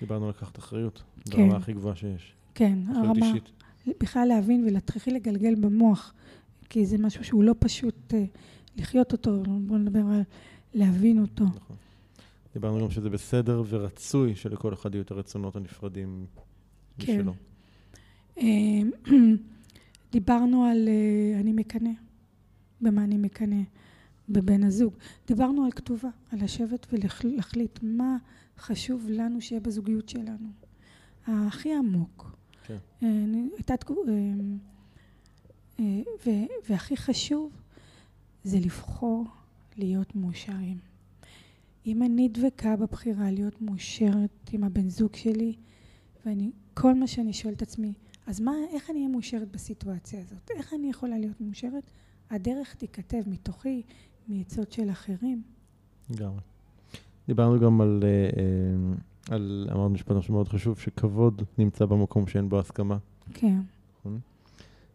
דיברנו 0.00 0.24
על 0.24 0.30
לקחת 0.30 0.58
אחריות, 0.58 1.02
כן. 1.30 1.36
ברמה 1.36 1.56
הכי 1.56 1.72
גבוהה 1.72 1.96
שיש. 1.96 2.34
כן, 2.54 2.78
הרמה, 2.88 3.26
אישית. 3.26 3.50
בכלל 4.00 4.28
להבין 4.28 4.64
ולהתחיל 4.68 5.14
לגלגל 5.14 5.54
במוח, 5.54 6.14
כי 6.70 6.86
זה 6.86 6.98
משהו 6.98 7.24
שהוא 7.24 7.44
לא 7.44 7.54
פשוט 7.58 8.14
אה, 8.14 8.24
לחיות 8.76 9.12
אותו, 9.12 9.42
בואו 9.42 9.78
נדבר 9.78 10.00
על 10.00 10.22
להבין 10.74 11.20
אותו. 11.20 11.44
נכון. 11.44 11.76
דיברנו 12.54 12.80
גם 12.80 12.90
שזה 12.90 13.10
בסדר 13.10 13.62
ורצוי 13.68 14.34
שלכל 14.34 14.74
אחד 14.74 14.94
יהיו 14.94 15.02
את 15.02 15.10
הרצונות 15.10 15.56
הנפרדים 15.56 16.26
כן. 16.98 17.20
משלו. 17.20 17.34
דיברנו 20.14 20.64
על 20.64 20.88
אה, 20.88 21.40
אני 21.40 21.52
מקנא, 21.52 21.90
במה 22.80 23.04
אני 23.04 23.16
מקנא, 23.18 23.62
בבן 24.28 24.64
הזוג. 24.64 24.94
דיברנו 25.26 25.64
על 25.64 25.72
כתובה, 25.72 26.08
על 26.32 26.44
לשבת 26.44 26.86
ולהחליט 26.92 27.78
מה 27.82 28.16
חשוב 28.58 29.06
לנו 29.08 29.40
שיהיה 29.40 29.60
בזוגיות 29.60 30.08
שלנו. 30.08 30.48
הכי 31.26 31.74
עמוק. 31.74 32.36
כן. 32.66 32.76
אה, 33.02 33.08
הייתה 33.56 33.76
תקו- 33.76 34.04
אה, 35.80 35.84
ו- 36.26 36.46
והכי 36.68 36.96
חשוב 36.96 37.52
זה 38.44 38.58
לבחור 38.58 39.24
להיות 39.76 40.16
מאושרים. 40.16 40.78
אם 41.86 42.02
אני 42.02 42.28
דבקה 42.28 42.76
בבחירה 42.76 43.30
להיות 43.30 43.62
מאושרת 43.62 44.50
עם 44.52 44.64
הבן 44.64 44.88
זוג 44.88 45.14
שלי, 45.16 45.54
ואני, 46.26 46.50
כל 46.74 46.94
מה 46.94 47.06
שאני 47.06 47.32
שואלת 47.32 47.56
את 47.56 47.62
עצמי, 47.62 47.92
אז 48.26 48.40
מה, 48.40 48.52
איך 48.72 48.90
אני 48.90 48.98
אהיה 48.98 49.08
מאושרת 49.08 49.52
בסיטואציה 49.52 50.20
הזאת? 50.20 50.50
איך 50.56 50.74
אני 50.74 50.90
יכולה 50.90 51.18
להיות 51.18 51.40
מאושרת? 51.40 51.90
הדרך 52.30 52.74
תיכתב 52.74 53.22
מתוכי, 53.26 53.82
מעצות 54.28 54.72
של 54.72 54.90
אחרים. 54.90 55.42
לגמרי. 56.10 56.40
דיברנו 57.26 57.60
גם 57.60 57.80
על, 57.80 58.00
אה, 58.02 58.08
אה, 58.08 59.34
על, 59.34 59.68
אמרת 59.72 59.90
משפט 59.90 60.16
משהו 60.16 60.34
מאוד 60.34 60.48
חשוב, 60.48 60.78
שכבוד 60.78 61.42
נמצא 61.58 61.86
במקום 61.86 62.26
שאין 62.26 62.48
בו 62.48 62.58
הסכמה. 62.58 62.98
כן, 63.34 63.60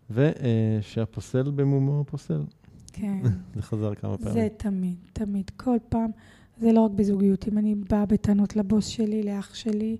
ושהפוסל 0.09 1.51
במומו 1.51 2.03
פוסל. 2.07 2.43
כן. 2.93 3.21
זה 3.55 3.61
חזר 3.61 3.95
כמה 3.95 4.17
פעמים. 4.17 4.33
זה 4.33 4.47
תמיד, 4.57 4.95
תמיד. 5.13 5.49
כל 5.49 5.77
פעם, 5.89 6.11
זה 6.57 6.71
לא 6.71 6.81
רק 6.81 6.91
בזוגיות. 6.91 7.47
אם 7.47 7.57
אני 7.57 7.75
באה 7.75 8.05
בטענות 8.05 8.55
לבוס 8.55 8.87
שלי, 8.87 9.23
לאח 9.23 9.55
שלי, 9.55 9.97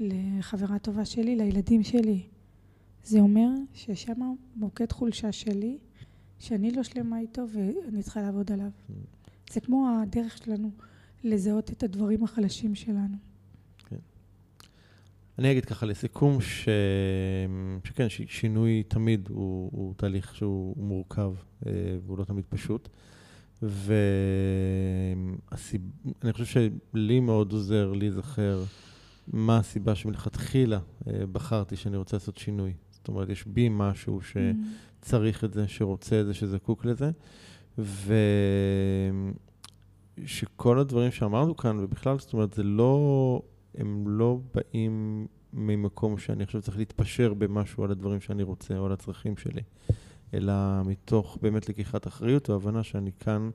לחברה 0.00 0.78
טובה 0.78 1.04
שלי, 1.04 1.36
לילדים 1.36 1.82
שלי, 1.82 2.22
זה 3.04 3.20
אומר 3.20 3.48
ששם 3.74 4.34
מוקד 4.56 4.92
חולשה 4.92 5.32
שלי, 5.32 5.78
שאני 6.38 6.70
לא 6.70 6.82
שלמה 6.82 7.18
איתו 7.18 7.42
ואני 7.52 8.02
צריכה 8.02 8.22
לעבוד 8.22 8.52
עליו. 8.52 8.70
זה 9.52 9.60
כמו 9.60 9.88
הדרך 10.02 10.38
שלנו 10.38 10.70
לזהות 11.24 11.70
את 11.70 11.82
הדברים 11.82 12.24
החלשים 12.24 12.74
שלנו. 12.74 13.16
אני 15.38 15.50
אגיד 15.50 15.64
ככה 15.64 15.86
לסיכום, 15.86 16.40
ש... 16.40 16.68
שכן, 17.84 18.08
ש... 18.08 18.20
שינוי 18.28 18.82
תמיד 18.82 19.28
הוא, 19.28 19.70
הוא 19.72 19.94
תהליך 19.96 20.34
שהוא 20.34 20.76
מורכב 20.76 21.34
אה, 21.66 21.72
והוא 22.04 22.18
לא 22.18 22.24
תמיד 22.24 22.44
פשוט. 22.48 22.88
ואני 23.62 23.92
חושב 26.32 26.44
שלי 26.44 27.20
מאוד 27.20 27.52
עוזר 27.52 27.92
להיזכר 27.92 28.64
מה 29.28 29.58
הסיבה 29.58 29.94
שמלכתחילה 29.94 30.78
אה, 31.06 31.26
בחרתי 31.32 31.76
שאני 31.76 31.96
רוצה 31.96 32.16
לעשות 32.16 32.36
שינוי. 32.36 32.72
זאת 33.04 33.08
אומרת, 33.08 33.28
יש 33.28 33.46
בי 33.46 33.68
משהו 33.70 34.20
שצריך 34.22 35.44
את 35.44 35.52
זה, 35.52 35.68
שרוצה 35.68 36.20
את 36.20 36.26
זה, 36.26 36.34
שזקוק 36.34 36.84
לזה. 36.84 37.10
ושכל 40.18 40.78
הדברים 40.78 41.10
שאמרנו 41.10 41.56
כאן, 41.56 41.78
ובכלל, 41.80 42.18
זאת 42.18 42.32
אומרת, 42.32 42.52
זה 42.52 42.62
לא... 42.62 43.42
הם 43.74 44.04
לא 44.08 44.38
באים 44.54 45.26
ממקום 45.52 46.18
שאני 46.18 46.46
חושב 46.46 46.60
שצריך 46.60 46.78
להתפשר 46.78 47.34
במשהו 47.34 47.84
על 47.84 47.90
הדברים 47.90 48.20
שאני 48.20 48.42
רוצה 48.42 48.78
או 48.78 48.86
על 48.86 48.92
הצרכים 48.92 49.36
שלי, 49.36 49.62
אלא 50.34 50.52
מתוך 50.84 51.38
באמת 51.42 51.68
לקיחת 51.68 52.06
אחריות 52.06 52.50
והבנה 52.50 52.82
שאני 52.82 53.10
כאן, 53.20 53.50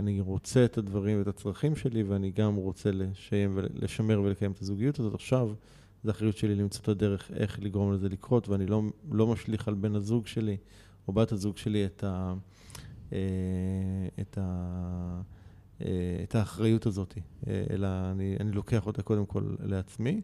אני 0.00 0.20
רוצה 0.20 0.64
את 0.64 0.78
הדברים 0.78 1.18
ואת 1.18 1.26
הצרכים 1.26 1.76
שלי, 1.76 2.02
ואני 2.02 2.30
גם 2.30 2.54
רוצה 2.54 2.90
לשיים 2.90 3.50
ולשמר 3.54 4.20
ולקיים 4.20 4.52
את 4.52 4.62
הזוגיות 4.62 5.00
הזאת. 5.00 5.14
עכשיו, 5.14 5.50
זו 6.04 6.10
אחריות 6.10 6.36
שלי 6.36 6.54
למצוא 6.54 6.82
את 6.82 6.88
הדרך 6.88 7.30
איך 7.34 7.58
לגרום 7.62 7.92
לזה 7.92 8.08
לקרות, 8.08 8.48
ואני 8.48 8.66
לא, 8.66 8.82
לא 9.10 9.26
משליך 9.26 9.68
על 9.68 9.74
בן 9.74 9.94
הזוג 9.94 10.26
שלי 10.26 10.56
או 11.08 11.12
בת 11.12 11.32
הזוג 11.32 11.56
שלי 11.56 11.86
את 11.86 12.04
ה... 12.04 12.34
אה, 13.12 13.18
את 14.20 14.38
ה... 14.40 15.22
את 16.22 16.34
האחריות 16.34 16.86
הזאת, 16.86 17.18
אלא 17.46 17.88
אני, 18.10 18.36
אני 18.40 18.52
לוקח 18.52 18.86
אותה 18.86 19.02
קודם 19.02 19.26
כל 19.26 19.54
לעצמי. 19.58 20.20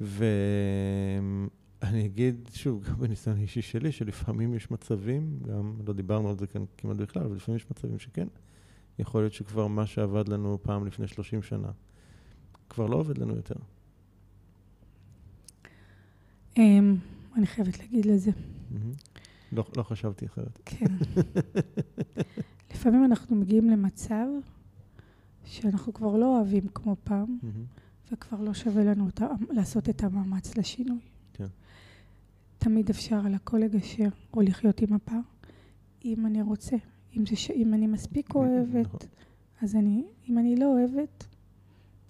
ואני 0.00 2.06
אגיד, 2.06 2.50
שוב, 2.54 2.84
גם 2.84 2.94
בניסיון 2.94 3.36
האישי 3.36 3.62
שלי, 3.62 3.92
שלפעמים 3.92 4.54
יש 4.54 4.70
מצבים, 4.70 5.38
גם 5.48 5.74
לא 5.86 5.92
דיברנו 5.92 6.28
על 6.28 6.36
זה 6.36 6.46
כאן 6.46 6.64
כמעט 6.78 6.96
בכלל, 6.96 7.22
אבל 7.22 7.36
לפעמים 7.36 7.56
יש 7.56 7.70
מצבים 7.70 7.98
שכן, 7.98 8.28
יכול 8.98 9.22
להיות 9.22 9.32
שכבר 9.32 9.66
מה 9.66 9.86
שעבד 9.86 10.28
לנו 10.28 10.58
פעם 10.62 10.86
לפני 10.86 11.08
30 11.08 11.42
שנה, 11.42 11.70
כבר 12.68 12.86
לא 12.86 12.96
עובד 12.96 13.18
לנו 13.18 13.36
יותר. 13.36 13.56
אמ, 16.56 16.96
אני 17.36 17.46
חייבת 17.46 17.78
להגיד 17.78 18.06
לזה. 18.06 18.30
לא, 19.52 19.64
לא 19.76 19.82
חשבתי 19.82 20.26
אחרת. 20.26 20.58
כן. 20.64 20.86
לפעמים 22.74 23.04
אנחנו 23.04 23.36
מגיעים 23.36 23.70
למצב 23.70 24.26
שאנחנו 25.44 25.92
כבר 25.92 26.16
לא 26.16 26.36
אוהבים 26.36 26.68
כמו 26.74 26.96
פעם, 27.04 27.38
וכבר 28.12 28.40
לא 28.40 28.54
שווה 28.54 28.84
לנו 28.84 29.06
אותה, 29.06 29.26
לעשות 29.50 29.88
את 29.88 30.02
המאמץ 30.02 30.56
לשינוי. 30.56 31.00
כן. 31.32 31.46
תמיד 32.58 32.90
אפשר 32.90 33.26
על 33.26 33.34
הכל 33.34 33.58
לגשר 33.58 34.08
או 34.34 34.40
לחיות 34.40 34.80
עם 34.80 34.92
הפער, 34.92 35.20
אם 36.04 36.26
אני 36.26 36.42
רוצה. 36.42 36.76
אם, 37.16 37.26
זה 37.26 37.36
ש... 37.36 37.50
אם 37.50 37.74
אני 37.74 37.86
מספיק 37.86 38.34
אוהבת, 38.34 38.86
נכון. 38.86 39.00
אז 39.62 39.76
אני, 39.76 40.04
אם 40.28 40.38
אני 40.38 40.56
לא 40.56 40.66
אוהבת, 40.66 41.26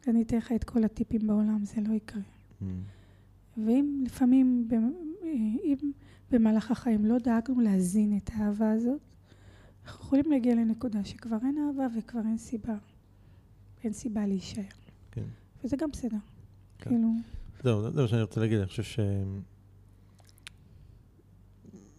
אני 0.09 0.23
אתן 0.23 0.37
לך 0.37 0.53
את 0.53 0.65
כל 0.65 0.85
הטיפים 0.85 1.27
בעולם, 1.27 1.65
זה 1.65 1.81
לא 1.89 1.95
יקרה. 1.95 2.23
ואם 3.57 4.03
לפעמים, 4.07 4.69
אם 5.65 5.77
במהלך 6.31 6.71
החיים 6.71 7.05
לא 7.05 7.19
דאגנו 7.19 7.61
להזין 7.61 8.17
את 8.17 8.31
האהבה 8.35 8.73
הזאת, 8.73 9.01
אנחנו 9.85 10.05
יכולים 10.05 10.31
להגיע 10.31 10.55
לנקודה 10.55 11.05
שכבר 11.05 11.37
אין 11.43 11.59
אהבה 11.59 11.87
וכבר 11.99 12.21
אין 12.21 12.39
סיבה. 12.39 12.77
אין 13.85 13.93
סיבה 13.93 14.27
להישאר. 14.27 14.63
כן. 15.11 15.25
וזה 15.65 15.77
גם 15.77 15.91
בסדר. 15.91 16.17
כן. 16.79 16.91
כאילו... 16.91 17.09
זהו, 17.63 17.91
זה 17.91 18.03
מה 18.03 18.09
שאני 18.09 18.23
רוצה 18.23 18.41
להגיד, 18.41 18.59
אני 18.59 18.67
חושב 18.67 18.83
ש... 18.83 19.01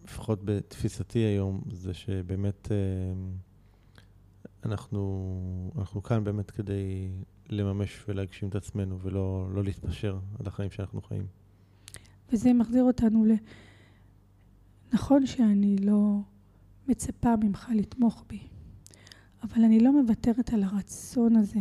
לפחות 0.04 0.44
בתפיסתי 0.44 1.18
היום, 1.18 1.62
זה 1.72 1.94
שבאמת 1.94 2.72
אה, 2.72 2.76
אנחנו, 4.64 5.72
אנחנו 5.78 6.02
כאן 6.02 6.24
באמת 6.24 6.50
כדי 6.50 7.08
לממש 7.48 8.04
ולהגשים 8.08 8.48
את 8.48 8.54
עצמנו, 8.54 9.00
ולא 9.00 9.48
לא 9.54 9.64
להתפשר 9.64 10.18
על 10.40 10.46
החיים 10.46 10.70
שאנחנו 10.70 11.02
חיים. 11.02 11.26
וזה 12.32 12.52
מחזיר 12.52 12.82
אותנו 12.82 13.24
ל... 13.24 13.32
נכון 14.92 15.26
שאני 15.26 15.76
לא 15.76 16.20
מצפה 16.88 17.36
ממך 17.36 17.70
לתמוך 17.74 18.24
בי, 18.28 18.38
אבל 19.42 19.64
אני 19.64 19.80
לא 19.80 20.02
מוותרת 20.02 20.52
על 20.52 20.62
הרצון 20.62 21.36
הזה 21.36 21.60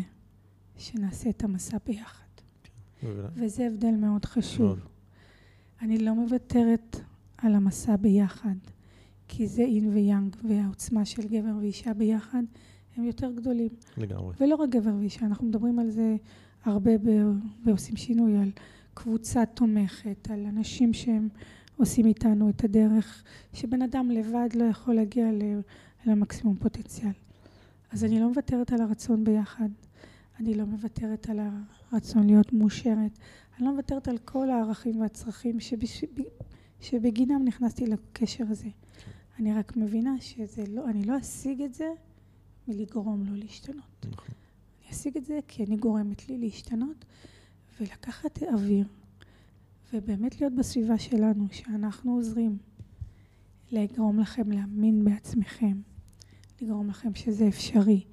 שנעשה 0.77 1.30
את 1.30 1.44
המסע 1.44 1.77
ביחד. 1.85 2.23
וזה 3.35 3.68
הבדל 3.68 3.91
מאוד 3.91 4.26
חשוב. 4.26 4.68
מאוד. 4.68 4.80
אני 5.81 5.98
לא 5.98 6.14
מוותרת 6.15 6.99
על 7.38 7.56
המסע 7.56 7.95
ביחד, 7.95 8.56
כי 9.27 9.48
זה 9.48 9.61
אין 9.61 9.90
ויאנג, 9.94 10.35
והעוצמה 10.44 11.06
של 11.06 11.27
גבר 11.27 11.57
ואישה 11.60 11.94
ביחד 11.94 12.44
הם 12.95 13.03
יותר 13.03 13.31
גדולים. 13.31 13.69
לגמרי. 13.98 14.35
ולא 14.40 14.56
רק 14.56 14.69
גבר 14.69 14.95
ואישה, 14.99 15.26
אנחנו 15.26 15.48
מדברים 15.48 15.80
על 15.80 15.90
זה 15.90 16.15
הרבה 16.64 16.91
בעושים 17.65 17.95
שינוי, 17.95 18.38
על 18.38 18.52
קבוצה 18.94 19.45
תומכת, 19.45 20.32
על 20.32 20.45
אנשים 20.45 20.94
שהם 20.94 21.30
עושים 21.78 22.06
איתנו 22.06 22.49
את 22.49 22.64
הדרך, 22.64 23.24
שבן 23.53 23.82
אדם 23.82 24.11
לבד 24.11 24.49
לא 24.56 24.64
יכול 24.64 24.94
להגיע 24.94 25.28
למקסימום 26.06 26.56
פוטנציאל. 26.56 27.11
אז 27.91 28.03
אני 28.03 28.20
לא 28.20 28.28
מוותרת 28.28 28.74
על 28.74 28.82
הרצון 28.82 29.24
ביחד, 29.24 29.70
אני 30.40 30.53
לא 30.53 30.65
מוותרת 30.65 31.30
על 31.30 31.40
הרצון 31.91 32.28
להיות 32.28 32.53
מאושרת, 32.53 33.20
אני 33.57 33.65
לא 33.65 33.72
מוותרת 33.72 34.07
על 34.07 34.18
כל 34.18 34.49
הערכים 34.49 35.02
והצרכים 35.02 35.60
שבש... 35.60 36.03
שבגינם 36.82 37.45
נכנסתי 37.45 37.86
לקשר 37.88 38.44
הזה. 38.49 38.70
אני 39.40 39.53
רק 39.53 39.78
מבינה 39.78 40.15
שזה 40.20 40.64
לא, 40.70 40.90
אני 40.90 41.06
לא 41.06 41.18
אשיג 41.18 41.61
את 41.61 41.74
זה 41.74 41.90
מלגרום 42.68 43.24
לו 43.26 43.36
להשתנות. 43.36 44.06
נכון. 44.11 44.36
אני 44.82 44.91
אשיג 44.91 45.18
את 45.18 45.26
זה 45.26 45.40
כי 45.48 45.64
אני 45.64 45.78
גורמת 45.78 46.30
לי 46.30 46.38
להשתנות 46.38 47.06
ולקחת 47.80 48.44
אוויר 48.44 48.88
ובאמת 49.94 50.41
להיות 50.41 50.54
בסביבה 50.54 50.98
שלנו, 50.98 51.48
שאנחנו 51.52 52.16
עוזרים 52.16 52.58
לגרום 53.72 54.20
לכם 54.20 54.52
להאמין 54.52 55.06
בעצמכם, 55.06 55.82
לגרום 56.62 56.90
לכם 56.90 57.16
שזה 57.16 57.48
אפשרי. 57.48 58.04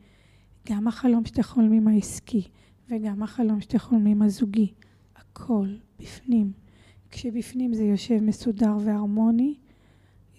גם 0.68 0.88
החלום 0.88 1.24
שאתם 1.24 1.42
חולמים 1.42 1.88
העסקי 1.88 2.48
וגם 2.88 3.22
החלום 3.22 3.60
שאתם 3.60 3.78
חולמים 3.78 4.22
הזוגי, 4.22 4.72
הכל 5.16 5.68
בפנים. 5.98 6.52
כשבפנים 7.10 7.74
זה 7.74 7.82
יושב 7.82 8.20
מסודר 8.20 8.76
והרמוני, 8.84 9.54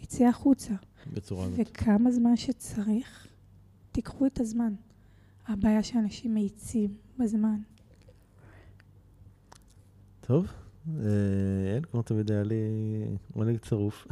תצא 0.02 0.26
החוצה. 0.26 0.74
בצורה 1.14 1.46
הזאת. 1.46 1.60
וכמה 1.60 2.12
זמן 2.12 2.36
שצריך, 2.36 3.28
תיקחו 3.92 4.26
את 4.26 4.40
הזמן. 4.40 4.74
הבעיה 5.48 5.84
שאנשים 5.84 6.34
מאיצים 6.34 6.98
בזמן. 7.18 7.62
טוב, 10.32 10.48
אה, 11.00 11.74
אין, 11.76 11.84
כמו 11.84 12.02
תמיד 12.02 12.32
היה 12.32 12.44
לי 12.44 12.56
עונג 13.34 13.58
צרוף. 13.58 14.08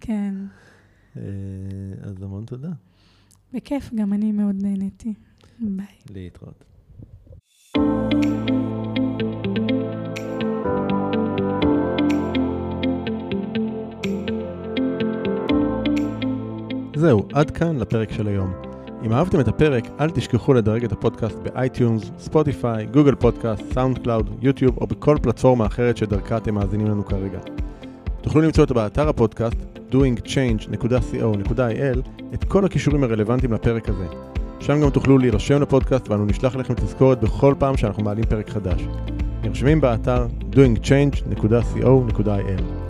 כן, 0.00 0.34
אה, 1.16 1.22
אז 2.02 2.22
המון 2.22 2.44
תודה. 2.44 2.68
בכיף, 3.52 3.90
גם 3.94 4.12
אני 4.12 4.32
מאוד 4.32 4.56
נהניתי. 4.62 5.14
ביי. 5.58 5.86
להתראות. 6.10 6.64
זהו, 16.96 17.28
עד 17.32 17.50
כאן 17.50 17.76
לפרק 17.76 18.12
של 18.12 18.28
היום. 18.28 18.69
אם 19.04 19.12
אהבתם 19.12 19.40
את 19.40 19.48
הפרק, 19.48 19.84
אל 20.00 20.10
תשכחו 20.10 20.54
לדרג 20.54 20.84
את 20.84 20.92
הפודקאסט 20.92 21.38
ב 21.38 21.47
iTunes, 21.47 22.10
ספוטיפיי, 22.18 22.86
Google 22.86 23.14
Podcast, 23.14 23.62
SoundCloud, 23.74 24.30
יוטיוב 24.42 24.78
או 24.80 24.86
בכל 24.86 25.16
פלטפורמה 25.22 25.66
אחרת 25.66 25.96
שדרכה 25.96 26.36
אתם 26.36 26.54
מאזינים 26.54 26.86
לנו 26.86 27.06
כרגע. 27.06 27.38
תוכלו 28.20 28.42
למצוא 28.42 28.64
אותו 28.64 28.74
באתר 28.74 29.08
הפודקאסט 29.08 29.56
doingchange.co.il 29.92 31.98
את 32.34 32.44
כל 32.44 32.64
הכישורים 32.64 33.04
הרלוונטיים 33.04 33.52
לפרק 33.52 33.88
הזה. 33.88 34.06
שם 34.60 34.80
גם 34.80 34.90
תוכלו 34.90 35.18
להירשם 35.18 35.62
לפודקאסט 35.62 36.08
ואנו 36.08 36.26
נשלח 36.26 36.56
לכם 36.56 36.74
תזכורת 36.74 37.20
בכל 37.20 37.54
פעם 37.58 37.76
שאנחנו 37.76 38.02
מעלים 38.02 38.24
פרק 38.24 38.50
חדש. 38.50 38.82
נרשמים 39.42 39.80
באתר 39.80 40.26
doingchange.co.il 40.52 42.89